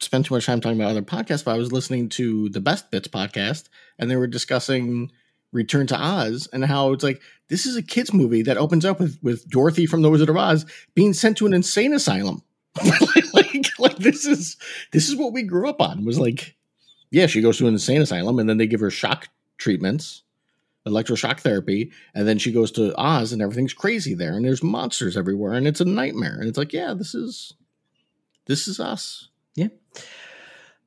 spend 0.00 0.24
too 0.24 0.34
much 0.34 0.44
time 0.46 0.60
talking 0.60 0.78
about 0.78 0.90
other 0.90 1.02
podcasts, 1.02 1.44
but 1.44 1.54
I 1.54 1.58
was 1.58 1.70
listening 1.72 2.08
to 2.10 2.48
the 2.48 2.60
Best 2.60 2.90
Bits 2.90 3.06
podcast, 3.06 3.68
and 3.98 4.10
they 4.10 4.16
were 4.16 4.26
discussing 4.26 5.12
Return 5.52 5.86
to 5.88 5.96
Oz 5.96 6.48
and 6.52 6.64
how 6.64 6.92
it's 6.92 7.04
like 7.04 7.20
this 7.48 7.66
is 7.66 7.76
a 7.76 7.82
kids 7.82 8.12
movie 8.12 8.42
that 8.42 8.56
opens 8.56 8.84
up 8.84 8.98
with 8.98 9.18
with 9.22 9.48
Dorothy 9.48 9.86
from 9.86 10.02
The 10.02 10.10
Wizard 10.10 10.30
of 10.30 10.36
Oz 10.36 10.64
being 10.94 11.12
sent 11.12 11.36
to 11.38 11.46
an 11.46 11.52
insane 11.52 11.92
asylum. 11.92 12.42
like, 13.34 13.78
like 13.78 13.96
this 13.98 14.24
is 14.24 14.56
this 14.92 15.08
is 15.08 15.16
what 15.16 15.32
we 15.32 15.42
grew 15.42 15.68
up 15.68 15.80
on. 15.80 16.04
Was 16.04 16.18
like, 16.18 16.56
yeah, 17.10 17.26
she 17.26 17.42
goes 17.42 17.58
to 17.58 17.66
an 17.66 17.74
insane 17.74 18.00
asylum, 18.00 18.38
and 18.38 18.48
then 18.48 18.56
they 18.56 18.66
give 18.66 18.80
her 18.80 18.90
shock 18.90 19.28
treatments. 19.58 20.22
Electroshock 20.84 21.38
therapy, 21.38 21.92
and 22.12 22.26
then 22.26 22.38
she 22.38 22.50
goes 22.50 22.72
to 22.72 22.92
Oz, 23.00 23.32
and 23.32 23.40
everything's 23.40 23.72
crazy 23.72 24.14
there, 24.14 24.32
and 24.32 24.44
there's 24.44 24.64
monsters 24.64 25.16
everywhere, 25.16 25.52
and 25.52 25.64
it's 25.68 25.80
a 25.80 25.84
nightmare. 25.84 26.36
And 26.40 26.48
it's 26.48 26.58
like, 26.58 26.72
yeah, 26.72 26.92
this 26.92 27.14
is 27.14 27.52
this 28.46 28.66
is 28.66 28.80
us. 28.80 29.28
Yeah. 29.54 29.68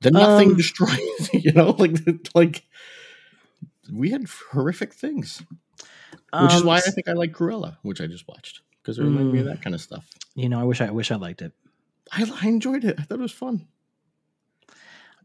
The 0.01 0.11
nothing 0.11 0.49
Um, 0.49 0.57
destroys, 0.57 1.29
you 1.33 1.53
know, 1.53 1.69
like 1.77 1.95
like 2.35 2.63
we 3.91 4.09
had 4.09 4.25
horrific 4.51 4.93
things, 4.93 5.41
which 6.33 6.53
is 6.53 6.61
Um, 6.61 6.67
why 6.67 6.77
I 6.77 6.81
think 6.81 7.07
I 7.07 7.13
like 7.13 7.31
Cruella, 7.33 7.77
which 7.81 8.01
I 8.01 8.07
just 8.07 8.27
watched 8.27 8.61
because 8.81 8.97
it 8.99 9.03
reminded 9.03 9.33
me 9.33 9.39
of 9.39 9.45
Mm. 9.45 9.49
that 9.49 9.61
kind 9.61 9.73
of 9.75 9.81
stuff. 9.81 10.07
You 10.35 10.49
know, 10.49 10.59
I 10.59 10.63
wish 10.63 10.81
I 10.81 10.91
wish 10.91 11.11
I 11.11 11.15
liked 11.15 11.41
it. 11.41 11.53
I, 12.11 12.29
I 12.41 12.47
enjoyed 12.47 12.83
it. 12.85 12.95
I 12.99 13.03
thought 13.03 13.19
it 13.19 13.21
was 13.21 13.31
fun. 13.31 13.67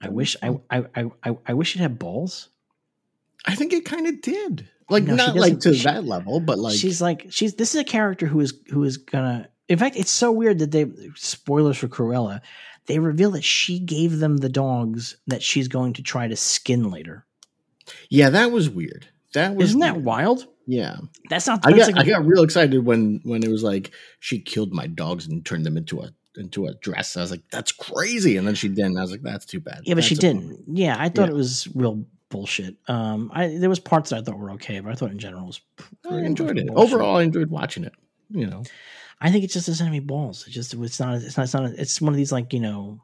I 0.01 0.09
wish 0.09 0.37
I 0.43 0.59
I 0.71 0.85
I, 0.95 1.11
I, 1.25 1.37
I 1.47 1.55
wish 1.55 1.75
it 1.77 1.81
had 1.81 1.99
balls. 1.99 2.49
I 3.47 3.55
think 3.55 3.73
it 3.73 3.85
kind 3.85 4.07
of 4.07 4.21
did, 4.23 4.69
like 4.89 5.05
No, 5.05 5.15
not 5.15 5.37
like 5.37 5.61
to 5.61 5.75
she- 5.75 5.85
that 5.85 6.05
level, 6.05 6.41
but 6.41 6.59
like 6.59 6.77
she's 6.77 7.01
like 7.03 7.27
she's 7.31 7.55
this 7.55 7.75
is 7.75 7.81
a 7.81 7.85
character 7.85 8.27
who 8.27 8.41
is 8.41 8.55
who 8.71 8.85
is 8.85 8.97
gonna 8.99 9.49
in 9.69 9.79
fact 9.79 9.97
it's 9.97 10.11
so 10.11 10.31
weird 10.33 10.59
that 10.59 10.71
they 10.71 10.91
spoilers 11.17 11.77
for 11.79 11.89
Cruella 11.89 12.41
they 12.87 12.99
reveal 12.99 13.31
that 13.33 13.45
she 13.45 13.79
gave 13.79 14.19
them 14.19 14.39
the 14.39 14.49
dogs 14.49 15.17
that 15.27 15.43
she's 15.43 15.69
going 15.69 15.93
to 15.95 16.03
try 16.03 16.27
to 16.27 16.35
skin 16.37 16.91
later 16.91 17.25
yeah, 18.09 18.31
that 18.31 18.51
was 18.53 18.69
weird. 18.71 19.07
That 19.35 19.55
was 19.55 19.71
isn't 19.71 19.81
that 19.81 19.99
wild 19.99 20.47
Yeah, 20.67 20.97
that's 21.29 21.47
not 21.47 21.61
I 21.65 21.73
got 21.73 21.97
I 21.99 22.05
got 22.05 22.27
real 22.27 22.43
excited 22.43 22.85
when 22.85 23.21
when 23.25 23.43
it 23.45 23.51
was 23.51 23.63
like 23.63 23.93
she 24.19 24.41
killed 24.41 24.73
my 24.73 24.87
dogs 24.89 25.27
and 25.29 25.45
turned 25.45 25.65
them 25.65 25.77
into 25.77 26.01
a 26.01 26.11
into 26.37 26.67
a 26.67 26.75
dress. 26.75 27.17
I 27.17 27.21
was 27.23 27.31
like, 27.31 27.43
that's 27.51 27.73
crazy. 27.73 28.37
And 28.37 28.47
then 28.47 28.55
she 28.55 28.69
didn't. 28.69 28.97
I 28.99 29.03
was 29.03 29.11
like, 29.11 29.23
that's 29.23 29.45
too 29.47 29.61
bad. 29.61 29.81
yeah 29.85 29.95
but 29.95 30.05
she 30.05 30.15
That's 30.15 30.25
a 30.25 30.29
didn't 30.35 30.49
bummer. 30.51 30.79
yeah 30.79 30.97
I 30.99 31.09
thought 31.09 31.27
Yeah. 31.29 31.35
it 31.35 31.37
was 31.37 31.69
real 31.75 32.05
bullshit. 32.29 32.77
Um, 32.89 33.31
I 33.35 33.57
there 33.59 33.69
was 33.69 33.81
parts 33.81 34.11
that 34.11 34.19
I 34.19 34.23
thought 34.23 34.39
were 34.39 34.53
okay, 34.53 34.81
but 34.81 34.91
I 34.91 34.95
thought 34.95 35.11
in 35.11 35.19
general 35.19 35.43
it 35.45 35.47
was. 35.47 35.61
I 36.11 36.19
enjoyed 36.19 36.59
it. 36.59 36.67
bullshit. 36.69 36.93
Overall, 36.93 37.17
I 37.17 37.23
enjoyed 37.23 37.51
watching 37.51 37.85
it. 37.85 37.93
You 38.31 38.47
know, 38.47 38.63
I 39.21 39.31
think 39.33 39.43
it 39.45 39.51
just 39.51 39.67
doesn't 39.67 39.85
have 39.85 39.93
any 39.93 39.99
balls. 40.01 40.47
It 40.47 40.51
just 40.51 40.73
it's 40.75 41.01
not 41.01 41.17
it's 41.17 41.37
not 41.37 41.45
it's 41.45 41.55
not 41.55 41.71
it's 41.73 42.01
one 42.01 42.13
of 42.13 42.17
these 42.17 42.33
like 42.33 42.53
you 42.53 42.61
know. 42.61 43.01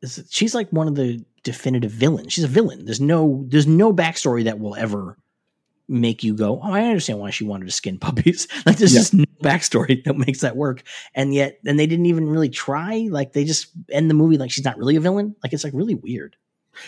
It's, 0.00 0.22
she's 0.32 0.54
like 0.54 0.68
one 0.70 0.86
of 0.86 0.94
the 0.94 1.24
definitive 1.52 1.90
villain. 1.90 2.28
She's 2.28 2.44
a 2.44 2.48
villain. 2.48 2.84
There's 2.84 3.00
no 3.00 3.44
there's 3.48 3.66
no 3.66 3.92
backstory 3.92 4.44
that 4.44 4.58
will 4.60 4.74
ever 4.76 5.16
make 5.90 6.22
you 6.22 6.34
go, 6.34 6.60
oh, 6.62 6.70
I 6.72 6.82
understand 6.84 7.18
why 7.18 7.30
she 7.30 7.44
wanted 7.44 7.64
to 7.64 7.72
skin 7.72 7.98
puppies. 8.06 8.46
like 8.66 8.76
there's 8.76 8.92
Yeah. 8.92 9.00
just 9.00 9.14
no 9.14 9.24
backstory 9.42 10.04
that 10.04 10.16
makes 10.18 10.40
that 10.42 10.54
work. 10.56 10.82
And 11.14 11.32
yet, 11.32 11.58
and 11.64 11.78
they 11.80 11.86
didn't 11.86 12.06
even 12.06 12.28
really 12.28 12.50
try. 12.50 13.08
Like 13.10 13.32
they 13.32 13.44
just 13.44 13.68
end 13.90 14.10
the 14.10 14.14
movie 14.14 14.36
like 14.36 14.50
she's 14.50 14.64
not 14.66 14.76
really 14.76 14.96
a 14.96 15.00
villain. 15.00 15.34
Like 15.42 15.52
it's 15.54 15.64
like 15.64 15.72
really 15.74 15.94
weird. 15.94 16.36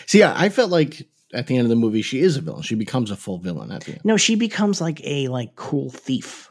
see, 0.05 0.19
yeah, 0.19 0.33
I 0.37 0.49
felt 0.49 0.69
like 0.69 1.07
at 1.33 1.47
the 1.47 1.55
end 1.57 1.65
of 1.65 1.69
the 1.69 1.75
movie, 1.75 2.03
she 2.03 2.19
is 2.19 2.37
a 2.37 2.41
villain. 2.41 2.61
She 2.61 2.75
becomes 2.75 3.09
a 3.09 3.15
full 3.15 3.39
villain 3.39 3.71
at 3.71 3.85
the 3.85 3.93
end. 3.93 4.01
No, 4.03 4.17
she 4.17 4.35
becomes 4.35 4.79
like 4.81 5.01
a 5.03 5.27
like 5.29 5.55
cool 5.55 5.89
thief. 5.89 6.50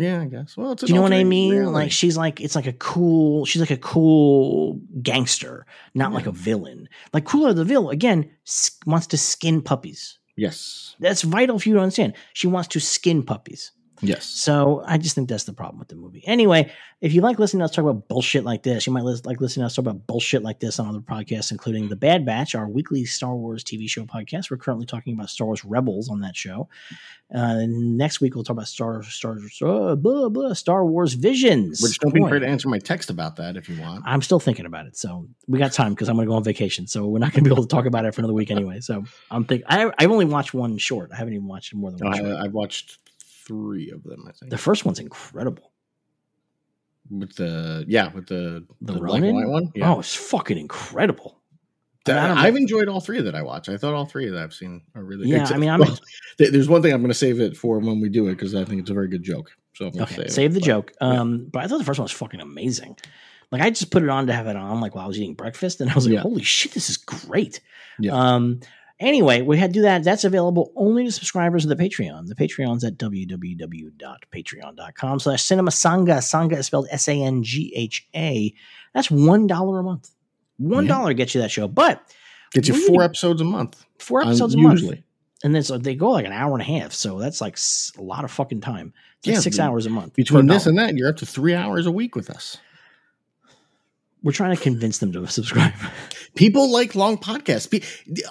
Yeah, 0.00 0.22
I 0.22 0.26
guess. 0.26 0.56
Well, 0.56 0.72
it's 0.72 0.82
Do 0.82 0.88
you 0.88 0.94
know 0.94 1.02
what 1.02 1.12
I 1.12 1.24
mean? 1.24 1.52
reality. 1.52 1.72
Like 1.74 1.92
she's 1.92 2.16
like 2.16 2.40
it's 2.40 2.54
like 2.54 2.66
a 2.66 2.72
cool. 2.72 3.44
She's 3.44 3.60
like 3.60 3.70
a 3.70 3.76
cool 3.76 4.80
gangster, 5.02 5.66
not 5.94 6.12
like 6.12 6.26
a 6.26 6.32
villain. 6.32 6.88
Like 7.12 7.24
Cruella 7.24 7.54
the 7.54 7.64
Vil 7.64 7.90
again 7.90 8.30
wants 8.86 9.06
to 9.08 9.16
skin 9.18 9.62
puppies. 9.62 10.18
yes, 10.36 10.96
That's 11.00 11.22
vital 11.22 11.58
for 11.58 11.68
you 11.68 11.74
to 11.76 11.80
understand. 11.80 12.14
She 12.32 12.46
wants 12.46 12.68
to 12.68 12.80
skin 12.80 13.22
puppies. 13.22 13.72
Yes. 14.02 14.26
So 14.26 14.82
I 14.86 14.98
just 14.98 15.14
think 15.14 15.28
that's 15.28 15.44
the 15.44 15.52
problem 15.52 15.78
with 15.78 15.88
the 15.88 15.96
movie. 15.96 16.22
Anyway, 16.26 16.72
if 17.00 17.12
you 17.12 17.20
like 17.22 17.38
listening 17.38 17.60
to 17.60 17.64
us 17.64 17.70
talk 17.70 17.84
about 17.84 18.08
bullshit 18.08 18.44
like 18.44 18.62
this, 18.62 18.86
you 18.86 18.92
might 18.92 19.04
lis- 19.04 19.24
like 19.24 19.40
listening 19.40 19.62
to 19.62 19.66
us 19.66 19.74
talk 19.74 19.84
about 19.84 20.06
bullshit 20.06 20.42
like 20.42 20.60
this 20.60 20.78
on 20.78 20.88
other 20.88 21.00
podcasts, 21.00 21.50
including 21.50 21.88
The 21.88 21.96
Bad 21.96 22.26
Batch, 22.26 22.54
our 22.54 22.68
weekly 22.68 23.04
Star 23.04 23.34
Wars 23.34 23.64
TV 23.64 23.88
show 23.88 24.04
podcast. 24.04 24.50
We're 24.50 24.58
currently 24.58 24.86
talking 24.86 25.14
about 25.14 25.30
Star 25.30 25.46
Wars 25.46 25.64
Rebels 25.64 26.10
on 26.10 26.20
that 26.20 26.36
show. 26.36 26.68
Uh, 27.32 27.64
next 27.68 28.20
week 28.20 28.34
we'll 28.34 28.42
talk 28.42 28.54
about 28.54 28.66
Star 28.66 29.02
Star 29.04 29.38
uh, 29.62 29.94
blah, 29.94 30.28
blah, 30.28 30.52
Star 30.52 30.84
Wars 30.84 31.14
Visions. 31.14 31.80
Which 31.80 31.98
don't 32.00 32.12
be 32.12 32.22
afraid 32.22 32.40
to 32.40 32.48
answer 32.48 32.68
my 32.68 32.78
text 32.78 33.08
about 33.08 33.36
that 33.36 33.56
if 33.56 33.68
you 33.68 33.80
want. 33.80 34.02
I'm 34.04 34.20
still 34.20 34.40
thinking 34.40 34.66
about 34.66 34.86
it, 34.86 34.96
so 34.96 35.28
we 35.46 35.58
got 35.58 35.72
time 35.72 35.94
because 35.94 36.08
I'm 36.08 36.16
going 36.16 36.26
to 36.26 36.30
go 36.30 36.36
on 36.36 36.44
vacation. 36.44 36.86
So 36.86 37.06
we're 37.06 37.20
not 37.20 37.32
going 37.32 37.44
to 37.44 37.50
be 37.50 37.54
able 37.54 37.62
to 37.62 37.68
talk 37.68 37.86
about 37.86 38.04
it 38.04 38.14
for 38.14 38.20
another 38.20 38.34
week 38.34 38.50
anyway. 38.50 38.80
So 38.80 39.04
I'm 39.30 39.44
think 39.44 39.62
I 39.68 39.90
I've 39.98 40.10
only 40.10 40.24
watched 40.24 40.54
one 40.54 40.76
short. 40.78 41.10
I 41.12 41.16
haven't 41.16 41.34
even 41.34 41.46
watched 41.46 41.72
more 41.74 41.92
than 41.92 42.04
one. 42.04 42.16
short. 42.16 42.36
I, 42.36 42.44
I've 42.44 42.52
watched 42.52 42.98
three 43.50 43.90
of 43.90 44.02
them. 44.04 44.24
I 44.28 44.32
think 44.32 44.50
The 44.50 44.58
first 44.58 44.84
one's 44.84 44.98
incredible. 45.00 45.72
with 47.10 47.34
the 47.34 47.84
yeah 47.88 48.12
with 48.12 48.26
the 48.28 48.64
The, 48.80 48.92
black 48.92 49.22
and 49.22 49.34
white 49.34 49.48
one. 49.48 49.72
Yeah, 49.74 49.94
Oh, 49.94 50.00
it's 50.00 50.14
fucking 50.14 50.58
incredible. 50.58 51.38
That- 52.06 52.18
I 52.18 52.26
don't 52.28 52.36
know. 52.36 52.42
I've 52.42 52.56
enjoyed 52.56 52.88
all 52.88 53.00
three 53.00 53.20
that 53.20 53.34
I 53.34 53.42
watch. 53.42 53.68
I 53.68 53.76
thought 53.76 53.94
all 53.94 54.06
three 54.06 54.28
that 54.28 54.40
I've 54.42 54.54
seen 54.54 54.82
are 54.94 55.02
really. 55.02 55.24
Good. 55.24 55.30
Yeah, 55.30 55.40
except- 55.42 55.56
I 55.56 55.60
mean, 55.60 55.70
I'm- 55.74 55.80
well, 55.80 55.98
th- 56.38 56.50
there's 56.52 56.68
one 56.68 56.80
thing 56.82 56.92
I'm 56.92 57.00
going 57.02 57.10
to 57.10 57.14
save 57.18 57.40
it 57.40 57.56
for 57.56 57.78
when 57.78 58.00
we 58.00 58.08
do 58.08 58.28
it 58.28 58.36
because 58.36 58.54
I 58.54 58.64
think 58.64 58.80
it's 58.80 58.90
a 58.90 58.94
very 58.94 59.08
good 59.08 59.22
joke. 59.22 59.50
So 59.74 59.86
I'm 59.88 60.00
Okay, 60.02 60.14
save, 60.16 60.30
save, 60.32 60.50
it, 60.52 60.54
the 60.54 60.60
but- 60.60 60.66
joke. 60.66 60.92
yeah. 61.00 61.08
Um, 61.20 61.48
but 61.52 61.62
I 61.62 61.66
thought 61.68 61.78
the 61.78 61.84
first 61.84 61.98
one 61.98 62.04
was 62.04 62.12
fucking 62.12 62.40
amazing. 62.40 62.96
Like 63.52 63.62
I 63.62 63.70
just 63.70 63.90
put 63.90 64.02
it 64.04 64.08
on 64.08 64.28
to 64.28 64.32
have 64.32 64.46
it 64.46 64.54
on, 64.56 64.80
like 64.80 64.94
while 64.94 65.04
I 65.04 65.08
was 65.08 65.18
eating 65.18 65.34
breakfast, 65.34 65.80
and 65.80 65.90
I 65.90 65.94
was 65.94 66.06
like, 66.06 66.14
Yeah. 66.14 66.20
"Holy 66.20 66.44
shit, 66.44 66.70
this 66.72 66.88
is 66.88 66.96
great!" 66.96 67.60
Yeah. 67.98 68.12
Um. 68.12 68.60
Anyway, 69.00 69.40
we 69.40 69.56
had 69.56 69.70
to 69.72 69.78
do 69.78 69.82
that. 69.82 70.04
That's 70.04 70.24
available 70.24 70.72
only 70.76 71.04
to 71.04 71.10
subscribers 71.10 71.64
of 71.64 71.70
the 71.70 71.76
Patreon. 71.82 72.26
The 72.28 72.34
Patreon's 72.34 72.84
at 72.84 72.98
www.patreon.com 72.98 75.20
slash 75.20 75.42
cinema 75.42 75.70
sangha. 75.70 76.18
Sangha 76.18 76.58
is 76.58 76.66
spelled 76.66 76.86
S-A-N-G-H-A. 76.90 78.54
That's 78.94 79.10
one 79.10 79.46
dollar 79.46 79.78
a 79.78 79.82
month. 79.82 80.10
One 80.58 80.86
Yeah. 80.86 81.12
gets 81.14 81.34
you 81.34 81.40
that 81.40 81.50
show. 81.50 81.68
But 81.68 82.02
Gets 82.52 82.68
you 82.68 82.86
four 82.88 83.02
episodes 83.02 83.40
a 83.40 83.44
month. 83.44 83.84
four 83.98 84.20
um, 84.22 84.28
episodes 84.28 84.54
a 84.54 84.58
month. 84.58 84.80
usually. 84.80 85.04
And 85.42 85.54
then 85.54 85.62
so 85.62 85.78
they 85.78 85.94
go 85.94 86.10
like 86.10 86.26
an 86.26 86.32
hour 86.32 86.52
and 86.52 86.60
a 86.60 86.64
half. 86.64 86.92
So 86.92 87.18
that's 87.18 87.40
like 87.40 87.56
a 87.96 88.02
lot 88.02 88.24
of 88.24 88.30
fucking 88.30 88.60
time. 88.60 88.92
Like 89.24 89.34
Yeah, 89.34 89.40
six 89.40 89.58
hours 89.58 89.86
a 89.86 89.90
month. 89.90 90.14
Between 90.14 90.46
this 90.46 90.66
and 90.66 90.78
that, 90.78 90.94
you're 90.96 91.08
up 91.08 91.16
to 91.18 91.26
three 91.26 91.54
hours 91.54 91.86
a 91.86 91.92
week 91.92 92.14
with 92.14 92.28
us. 92.28 92.58
We're 94.22 94.32
trying 94.32 94.54
to 94.56 94.62
convince 94.62 94.98
them 94.98 95.12
to 95.12 95.26
subscribe. 95.28 95.72
People 96.34 96.70
like 96.70 96.94
long 96.94 97.16
podcasts. 97.18 97.70
Pe- 97.70 97.80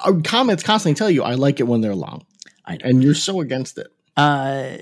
Our 0.06 0.22
comments 0.22 0.64
constantly 0.64 0.96
tell 0.98 1.10
you 1.10 1.24
I 1.24 1.34
like 1.36 1.60
it 1.60 1.64
when 1.64 1.82
they're 1.82 1.96
long, 1.96 2.26
I 2.66 2.74
know. 2.74 2.80
and 2.84 3.04
you're 3.04 3.16
so 3.16 3.42
against 3.42 3.78
it. 3.78 3.88
Uh, 4.16 4.78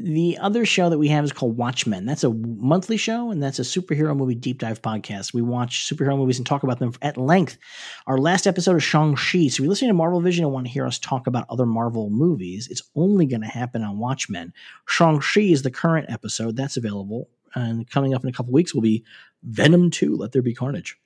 the 0.00 0.38
other 0.40 0.64
show 0.64 0.88
that 0.90 0.98
we 0.98 1.08
have 1.08 1.24
is 1.24 1.32
called 1.32 1.56
Watchmen. 1.56 2.06
That's 2.06 2.22
a 2.22 2.30
monthly 2.30 2.96
show, 2.96 3.32
and 3.32 3.42
that's 3.42 3.58
a 3.58 3.62
superhero 3.62 4.16
movie 4.16 4.36
deep 4.36 4.60
dive 4.60 4.80
podcast. 4.80 5.34
We 5.34 5.42
watch 5.42 5.88
superhero 5.88 6.16
movies 6.16 6.38
and 6.38 6.46
talk 6.46 6.62
about 6.62 6.78
them 6.78 6.92
at 7.02 7.16
length. 7.16 7.58
Our 8.06 8.16
last 8.16 8.46
episode 8.46 8.76
is 8.76 8.84
Shang-Chi. 8.84 9.48
So 9.48 9.54
if 9.54 9.58
you're 9.58 9.68
listening 9.68 9.90
to 9.90 9.94
Marvel 9.94 10.20
Vision 10.20 10.44
and 10.44 10.54
want 10.54 10.66
to 10.68 10.72
hear 10.72 10.86
us 10.86 11.00
talk 11.00 11.26
about 11.26 11.46
other 11.50 11.66
Marvel 11.66 12.10
movies, 12.10 12.68
it's 12.70 12.82
only 12.94 13.26
going 13.26 13.40
to 13.40 13.48
happen 13.48 13.82
on 13.82 13.98
Watchmen. 13.98 14.52
Shang-Chi 14.86 15.40
is 15.40 15.62
the 15.62 15.70
current 15.72 16.06
episode. 16.10 16.54
That's 16.56 16.76
available. 16.76 17.28
And 17.56 17.90
coming 17.90 18.14
up 18.14 18.22
in 18.22 18.28
a 18.28 18.32
couple 18.32 18.52
weeks 18.52 18.72
will 18.74 18.82
be 18.82 19.04
Venom 19.42 19.90
2, 19.90 20.16
Let 20.16 20.32
There 20.32 20.42
Be 20.42 20.54
Carnage. 20.54 20.98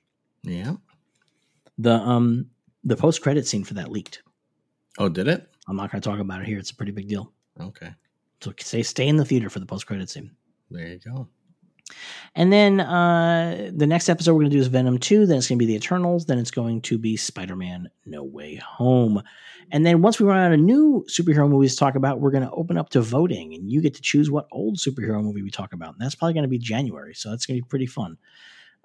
Yeah. 0.43 0.75
The 1.77 1.93
um 1.93 2.47
the 2.83 2.97
post 2.97 3.21
credit 3.21 3.47
scene 3.47 3.63
for 3.63 3.73
that 3.75 3.91
leaked. 3.91 4.21
Oh, 4.99 5.09
did 5.09 5.27
it? 5.27 5.49
I'm 5.67 5.75
not 5.75 5.91
going 5.91 6.01
to 6.01 6.07
talk 6.07 6.19
about 6.19 6.41
it 6.41 6.47
here. 6.47 6.59
It's 6.59 6.71
a 6.71 6.75
pretty 6.75 6.91
big 6.91 7.07
deal. 7.07 7.31
Okay. 7.59 7.89
So 8.41 8.53
stay 8.59 8.83
stay 8.83 9.07
in 9.07 9.17
the 9.17 9.25
theater 9.25 9.49
for 9.49 9.59
the 9.59 9.65
post 9.65 9.87
credit 9.87 10.09
scene. 10.09 10.31
There 10.69 10.87
you 10.87 10.99
go. 10.99 11.27
And 12.35 12.51
then 12.51 12.79
uh, 12.79 13.69
the 13.73 13.85
next 13.85 14.09
episode 14.09 14.33
we're 14.33 14.41
going 14.41 14.51
to 14.51 14.57
do 14.57 14.61
is 14.61 14.67
Venom 14.67 14.97
2. 14.97 15.25
Then 15.27 15.37
it's 15.37 15.47
going 15.47 15.59
to 15.59 15.65
be 15.65 15.71
The 15.71 15.75
Eternals. 15.75 16.25
Then 16.25 16.39
it's 16.39 16.51
going 16.51 16.81
to 16.81 16.97
be 16.97 17.15
Spider 17.15 17.55
Man 17.55 17.89
No 18.05 18.23
Way 18.23 18.55
Home. 18.55 19.21
And 19.71 19.85
then 19.85 20.01
once 20.01 20.19
we 20.19 20.25
run 20.25 20.39
out 20.39 20.51
of 20.51 20.59
new 20.59 21.05
superhero 21.09 21.49
movies 21.49 21.73
to 21.73 21.79
talk 21.79 21.95
about, 21.95 22.19
we're 22.19 22.31
going 22.31 22.43
to 22.43 22.51
open 22.51 22.77
up 22.77 22.89
to 22.89 23.01
voting. 23.01 23.53
And 23.53 23.71
you 23.71 23.81
get 23.81 23.93
to 23.95 24.01
choose 24.01 24.31
what 24.31 24.47
old 24.51 24.77
superhero 24.77 25.21
movie 25.23 25.43
we 25.43 25.51
talk 25.51 25.73
about. 25.73 25.93
And 25.93 26.01
that's 26.01 26.15
probably 26.15 26.33
going 26.33 26.43
to 26.43 26.49
be 26.49 26.57
January. 26.59 27.13
So 27.13 27.29
that's 27.29 27.45
going 27.45 27.59
to 27.59 27.63
be 27.63 27.69
pretty 27.69 27.87
fun. 27.87 28.17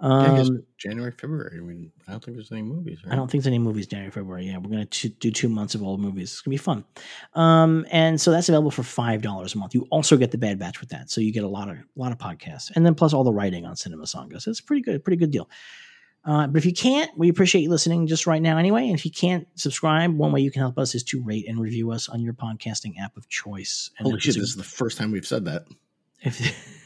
Um, 0.01 0.63
January, 0.77 1.11
February. 1.11 1.59
I 1.59 1.61
mean, 1.61 1.91
I 2.07 2.13
don't 2.13 2.25
think 2.25 2.37
there's 2.37 2.53
any 2.53 2.63
movies. 2.63 3.01
Right? 3.05 3.13
I 3.13 3.17
don't 3.17 3.29
think 3.29 3.43
there's 3.43 3.49
any 3.49 3.59
movies 3.59 3.89
January, 3.89 4.13
February. 4.13 4.47
Yeah, 4.47 4.59
we're 4.59 4.71
going 4.71 4.87
to 4.87 5.09
do 5.09 5.31
two 5.31 5.49
months 5.49 5.75
of 5.75 5.83
old 5.83 6.01
movies. 6.01 6.31
It's 6.31 6.41
going 6.41 6.57
to 6.57 6.63
be 6.63 6.65
fun. 6.65 6.85
Um, 7.35 7.85
and 7.91 8.21
so 8.21 8.31
that's 8.31 8.49
available 8.49 8.71
for 8.71 8.85
five 8.85 9.23
dollars 9.23 9.55
a 9.55 9.59
month. 9.59 9.75
You 9.75 9.87
also 9.91 10.17
get 10.17 10.31
the 10.31 10.39
Bad 10.39 10.59
Batch 10.59 10.81
with 10.81 10.91
that, 10.91 11.11
so 11.11 11.21
you 11.21 11.33
get 11.33 11.43
a 11.43 11.49
lot 11.49 11.69
of 11.69 11.77
a 11.77 11.85
lot 11.97 12.13
of 12.13 12.19
podcasts, 12.19 12.71
and 12.77 12.87
then 12.87 12.95
plus 12.95 13.13
all 13.13 13.25
the 13.25 13.33
writing 13.33 13.67
on 13.67 13.75
Cinema 13.75 14.05
Sangha. 14.05 14.41
So 14.41 14.51
it's 14.51 14.61
pretty 14.61 14.83
good, 14.83 15.03
pretty 15.03 15.17
good 15.17 15.33
deal. 15.33 15.51
Uh, 16.25 16.47
but 16.47 16.59
if 16.59 16.67
you 16.67 16.73
can't, 16.73 17.11
we 17.17 17.29
appreciate 17.29 17.63
you 17.63 17.71
listening 17.71 18.07
just 18.07 18.27
right 18.27 18.43
now 18.43 18.59
anyway. 18.59 18.85
And 18.87 18.95
if 18.95 19.05
you 19.05 19.11
can't 19.11 19.47
subscribe, 19.55 20.15
one 20.15 20.31
way 20.31 20.41
you 20.41 20.51
can 20.51 20.61
help 20.61 20.79
us 20.79 20.95
is 20.95 21.03
to 21.05 21.23
rate 21.23 21.49
and 21.49 21.59
review 21.59 21.91
us 21.91 22.09
on 22.09 22.21
your 22.21 22.35
podcasting 22.35 22.99
app 23.01 23.17
of 23.17 23.29
choice. 23.29 23.91
And 23.99 24.07
Holy 24.07 24.21
shit! 24.21 24.35
This 24.35 24.51
is 24.51 24.57
the 24.57 24.63
first 24.63 24.99
time 24.99 25.11
we've 25.11 25.27
said 25.27 25.47
that. 25.47 25.65
if, 26.21 26.39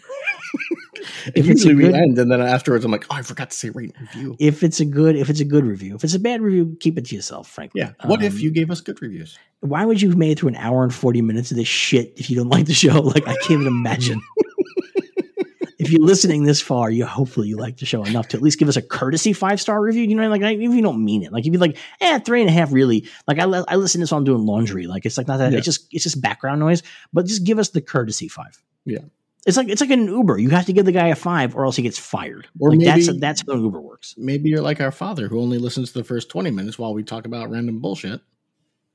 If 1.35 1.49
it's 1.49 1.65
a 1.65 1.75
good- 1.75 1.95
end, 1.95 2.19
and 2.19 2.31
then 2.31 2.41
afterwards, 2.41 2.85
I'm 2.85 2.93
like, 2.93 3.07
oh, 3.11 3.15
I 3.17 3.23
forgot 3.23 3.51
to 3.51 3.57
say 3.57 3.71
rate 3.71 3.93
and 3.99 4.09
review. 4.15 4.37
if 4.39 4.63
it's 4.63 4.81
a 4.81 4.85
good 4.85 5.17
if 5.17 5.31
it's 5.31 5.41
a 5.41 5.45
good 5.45 5.65
review, 5.65 5.95
if 5.95 6.05
it's 6.05 6.15
a 6.15 6.19
bad 6.19 6.41
review, 6.41 6.77
keep 6.81 6.97
it 6.99 7.07
to 7.07 7.15
yourself. 7.17 7.49
Frankly, 7.49 7.81
Yeah. 7.81 7.93
What 8.05 8.21
Um, 8.21 8.27
if 8.27 8.41
you 8.41 8.51
gave 8.51 8.71
us 8.71 8.81
good 8.81 9.01
reviews? 9.03 9.39
why 9.61 9.85
would 9.85 10.03
you 10.03 10.09
have 10.11 10.19
made 10.19 10.33
it 10.33 10.39
through 10.41 10.49
an 10.51 10.57
hour 10.57 10.83
and 10.83 10.93
40 10.93 11.23
minutes 11.23 11.51
of 11.53 11.57
this 11.57 11.69
shit 11.69 12.15
if 12.17 12.29
you 12.31 12.37
don't 12.37 12.49
like 12.49 12.67
the 12.67 12.75
show? 12.75 13.01
Like, 13.01 13.27
I 13.29 13.35
can't 13.37 13.51
even 13.53 13.67
imagine. 13.69 14.21
if 15.79 15.91
you're 15.91 16.03
listening 16.03 16.45
this 16.45 16.61
far, 16.61 16.91
you 16.91 17.05
hopefully 17.07 17.49
you 17.49 17.57
like 17.57 17.77
the 17.79 17.87
show 17.87 18.05
enough 18.05 18.29
to 18.29 18.37
at 18.37 18.43
least 18.43 18.59
give 18.59 18.69
us 18.69 18.77
a 18.77 18.83
courtesy 18.83 19.33
five 19.33 19.61
star 19.61 19.81
review. 19.81 20.05
You 20.05 20.15
know, 20.17 20.29
like 20.29 20.43
I, 20.43 20.53
even 20.53 20.71
if 20.71 20.77
you 20.77 20.83
don't 20.83 21.05
mean 21.05 21.23
it, 21.23 21.33
like 21.33 21.47
if 21.47 21.53
you're 21.53 21.61
like, 21.61 21.77
eh, 22.01 22.19
three 22.21 22.41
and 22.41 22.51
a 22.51 22.53
half, 22.53 22.73
really. 22.73 23.09
Like 23.27 23.39
I, 23.39 23.45
I 23.45 23.77
listen 23.77 24.01
to 24.01 24.03
this 24.03 24.13
while 24.13 24.19
I'm 24.19 24.25
doing 24.25 24.45
laundry. 24.47 24.87
Like 24.87 25.07
it's 25.07 25.17
like 25.19 25.27
not 25.29 25.39
that. 25.39 25.53
Yeah. 25.53 25.59
It's 25.59 25.65
just 25.65 25.87
it's 25.93 26.05
just 26.05 26.21
background 26.21 26.61
noise. 26.61 26.83
But 27.13 27.27
just 27.27 27.45
give 27.45 27.59
us 27.59 27.71
the 27.71 27.81
courtesy 27.81 28.29
five. 28.29 28.63
Yeah. 28.85 28.99
It's 29.47 29.57
like 29.57 29.69
it's 29.69 29.81
like 29.81 29.91
an 29.91 30.07
Uber. 30.07 30.39
You 30.39 30.51
have 30.51 30.67
to 30.67 30.73
give 30.73 30.85
the 30.85 30.93
guy 30.93 31.09
a 31.09 31.17
five, 31.17 31.57
or 31.57 31.65
else 31.65 31.75
he 31.77 31.83
gets 31.83 31.99
fired. 31.99 32.47
Or 32.61 32.71
like 32.71 32.81
that's 32.81 33.07
maybe- 33.09 33.19
that's 33.19 33.43
how 33.47 33.55
Uber 33.57 33.81
works. 33.81 34.15
Maybe 34.17 34.49
you're 34.51 34.63
like 34.63 34.81
our 34.81 34.93
father 34.93 35.27
who 35.29 35.41
only 35.41 35.59
listens 35.59 35.93
to 35.93 35.99
the 35.99 36.05
first 36.05 36.29
20 36.29 36.51
minutes 36.53 36.79
while 36.79 36.95
we 36.95 37.03
talk 37.03 37.27
about 37.27 37.51
random 37.51 37.81
bullshit 37.81 38.21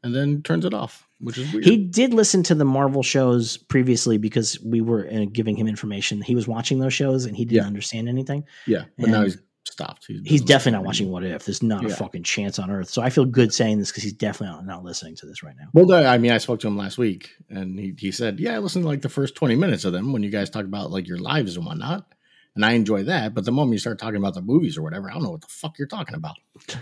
and 0.03 0.15
then 0.15 0.41
turns 0.43 0.63
it 0.63 0.73
off, 0.73 1.05
which 1.19 1.37
is 1.37 1.51
weird. 1.51 1.65
He 1.65 1.75
did 1.75 2.13
listen 2.13 2.43
to 2.43 2.55
the 2.55 2.63
Marvel 2.63 3.03
shows 3.03 3.57
previously 3.57 4.17
because 4.17 4.57
we 4.63 4.79
were 4.79 5.09
uh, 5.11 5.25
giving 5.31 5.57
him 5.57 5.67
information. 5.67 6.21
He 6.21 6.35
was 6.35 6.47
watching 6.47 6.79
those 6.79 6.93
shows 6.93 7.25
and 7.25 7.35
he 7.35 7.43
didn't 7.43 7.63
Yeah. 7.63 7.67
understand 7.67 8.07
anything. 8.07 8.45
yeah. 8.67 8.85
But 8.97 9.09
now 9.09 9.23
he's 9.23 9.37
stopped. 9.77 10.05
He 10.07 10.21
He's 10.25 10.41
definitely 10.41 10.79
not 10.79 10.85
watching. 10.85 11.09
What 11.09 11.23
If. 11.23 11.45
There's 11.45 11.61
not 11.61 11.85
a 11.85 11.89
fucking 11.89 12.23
chance 12.23 12.57
on 12.57 12.71
earth. 12.71 12.89
So 12.89 13.01
I 13.01 13.09
feel 13.09 13.25
good 13.25 13.53
saying 13.53 13.77
this 13.79 13.91
because 13.91 14.03
he's 14.03 14.13
definitely 14.13 14.55
not, 14.55 14.65
not 14.65 14.83
listening 14.83 15.15
to 15.17 15.25
this 15.25 15.43
right 15.43 15.55
now. 15.57 15.67
Well, 15.73 15.85
no, 15.85 16.03
I 16.03 16.17
mean, 16.17 16.31
I 16.31 16.39
spoke 16.39 16.59
to 16.61 16.67
him 16.67 16.77
last 16.77 16.97
week, 16.97 17.29
and 17.49 17.79
he, 17.79 17.93
he 17.97 18.11
said, 18.11 18.39
"Yeah, 18.39 18.55
I 18.55 18.59
listened 18.59 18.83
to 18.83 18.89
like 18.89 19.01
the 19.01 19.09
first 19.09 19.35
twenty 19.35 19.55
minutes 19.55 19.85
of 19.85 19.93
them 19.93 20.13
when 20.13 20.23
you 20.23 20.29
guys 20.29 20.49
talk 20.49 20.65
about 20.65 20.91
like 20.91 21.07
your 21.07 21.19
lives 21.19 21.55
and 21.55 21.65
whatnot, 21.65 22.11
and 22.55 22.65
I 22.65 22.71
enjoy 22.71 23.03
that. 23.03 23.33
But 23.33 23.45
the 23.45 23.51
moment 23.51 23.73
you 23.73 23.79
start 23.79 23.99
talking 23.99 24.17
about 24.17 24.33
the 24.33 24.41
movies 24.41 24.77
or 24.77 24.81
whatever, 24.81 25.09
I 25.09 25.13
don't 25.13 25.23
know 25.23 25.31
what 25.31 25.41
the 25.41 25.47
fuck 25.47 25.77
you're 25.77 25.87
talking 25.87 26.15
about." 26.15 26.35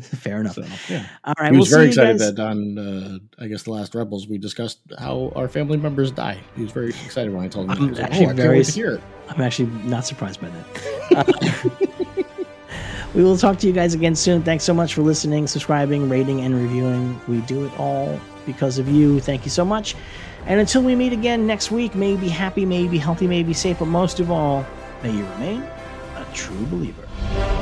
Fair 0.00 0.40
enough. 0.40 0.54
So, 0.54 0.64
yeah, 0.88 1.06
All 1.24 1.34
right. 1.38 1.52
he 1.52 1.58
was 1.58 1.70
we'll 1.70 1.78
very 1.78 1.92
see 1.92 2.00
excited 2.00 2.18
guys. 2.18 2.34
that 2.34 2.42
on, 2.42 2.78
uh, 2.78 3.42
I 3.44 3.46
guess, 3.48 3.64
the 3.64 3.72
last 3.72 3.94
Rebels, 3.94 4.26
we 4.26 4.38
discussed 4.38 4.80
how 4.98 5.30
our 5.36 5.48
family 5.48 5.76
members 5.76 6.10
die. 6.10 6.40
He 6.56 6.62
was 6.62 6.72
very 6.72 6.88
excited 6.88 7.32
when 7.32 7.44
I 7.44 7.48
told 7.48 7.66
him. 7.66 7.72
I'm 7.72 7.78
He 7.78 7.88
was 7.90 7.98
like, 7.98 8.10
actually 8.10 8.26
oh, 8.26 8.30
I 8.30 8.32
very 8.32 8.58
wait 8.58 8.66
to 8.66 8.72
hear 8.72 8.92
it. 8.94 9.02
I'm 9.28 9.40
actually 9.42 9.68
not 9.84 10.06
surprised 10.06 10.40
by 10.40 10.48
that. 10.48 10.66
Uh, 11.14 11.86
We 13.14 13.22
will 13.22 13.36
talk 13.36 13.58
to 13.58 13.66
you 13.66 13.74
guys 13.74 13.92
again 13.92 14.14
soon. 14.14 14.42
Thanks 14.42 14.64
so 14.64 14.72
much 14.72 14.94
for 14.94 15.02
listening, 15.02 15.46
subscribing, 15.46 16.08
rating, 16.08 16.40
and 16.40 16.54
reviewing. 16.54 17.20
We 17.28 17.42
do 17.42 17.66
it 17.66 17.78
all 17.78 18.18
because 18.46 18.78
of 18.78 18.88
you. 18.88 19.20
Thank 19.20 19.44
you 19.44 19.50
so 19.50 19.64
much. 19.64 19.94
And 20.46 20.58
until 20.58 20.82
we 20.82 20.94
meet 20.94 21.12
again 21.12 21.46
next 21.46 21.70
week, 21.70 21.94
may 21.94 22.16
be 22.16 22.28
happy, 22.28 22.64
may 22.64 22.88
be 22.88 22.98
healthy, 22.98 23.26
may 23.26 23.42
be 23.42 23.52
safe, 23.52 23.78
but 23.78 23.86
most 23.86 24.18
of 24.18 24.30
all, 24.30 24.64
may 25.02 25.12
you 25.12 25.24
remain 25.24 25.62
a 25.62 26.26
true 26.32 26.66
believer. 26.66 27.61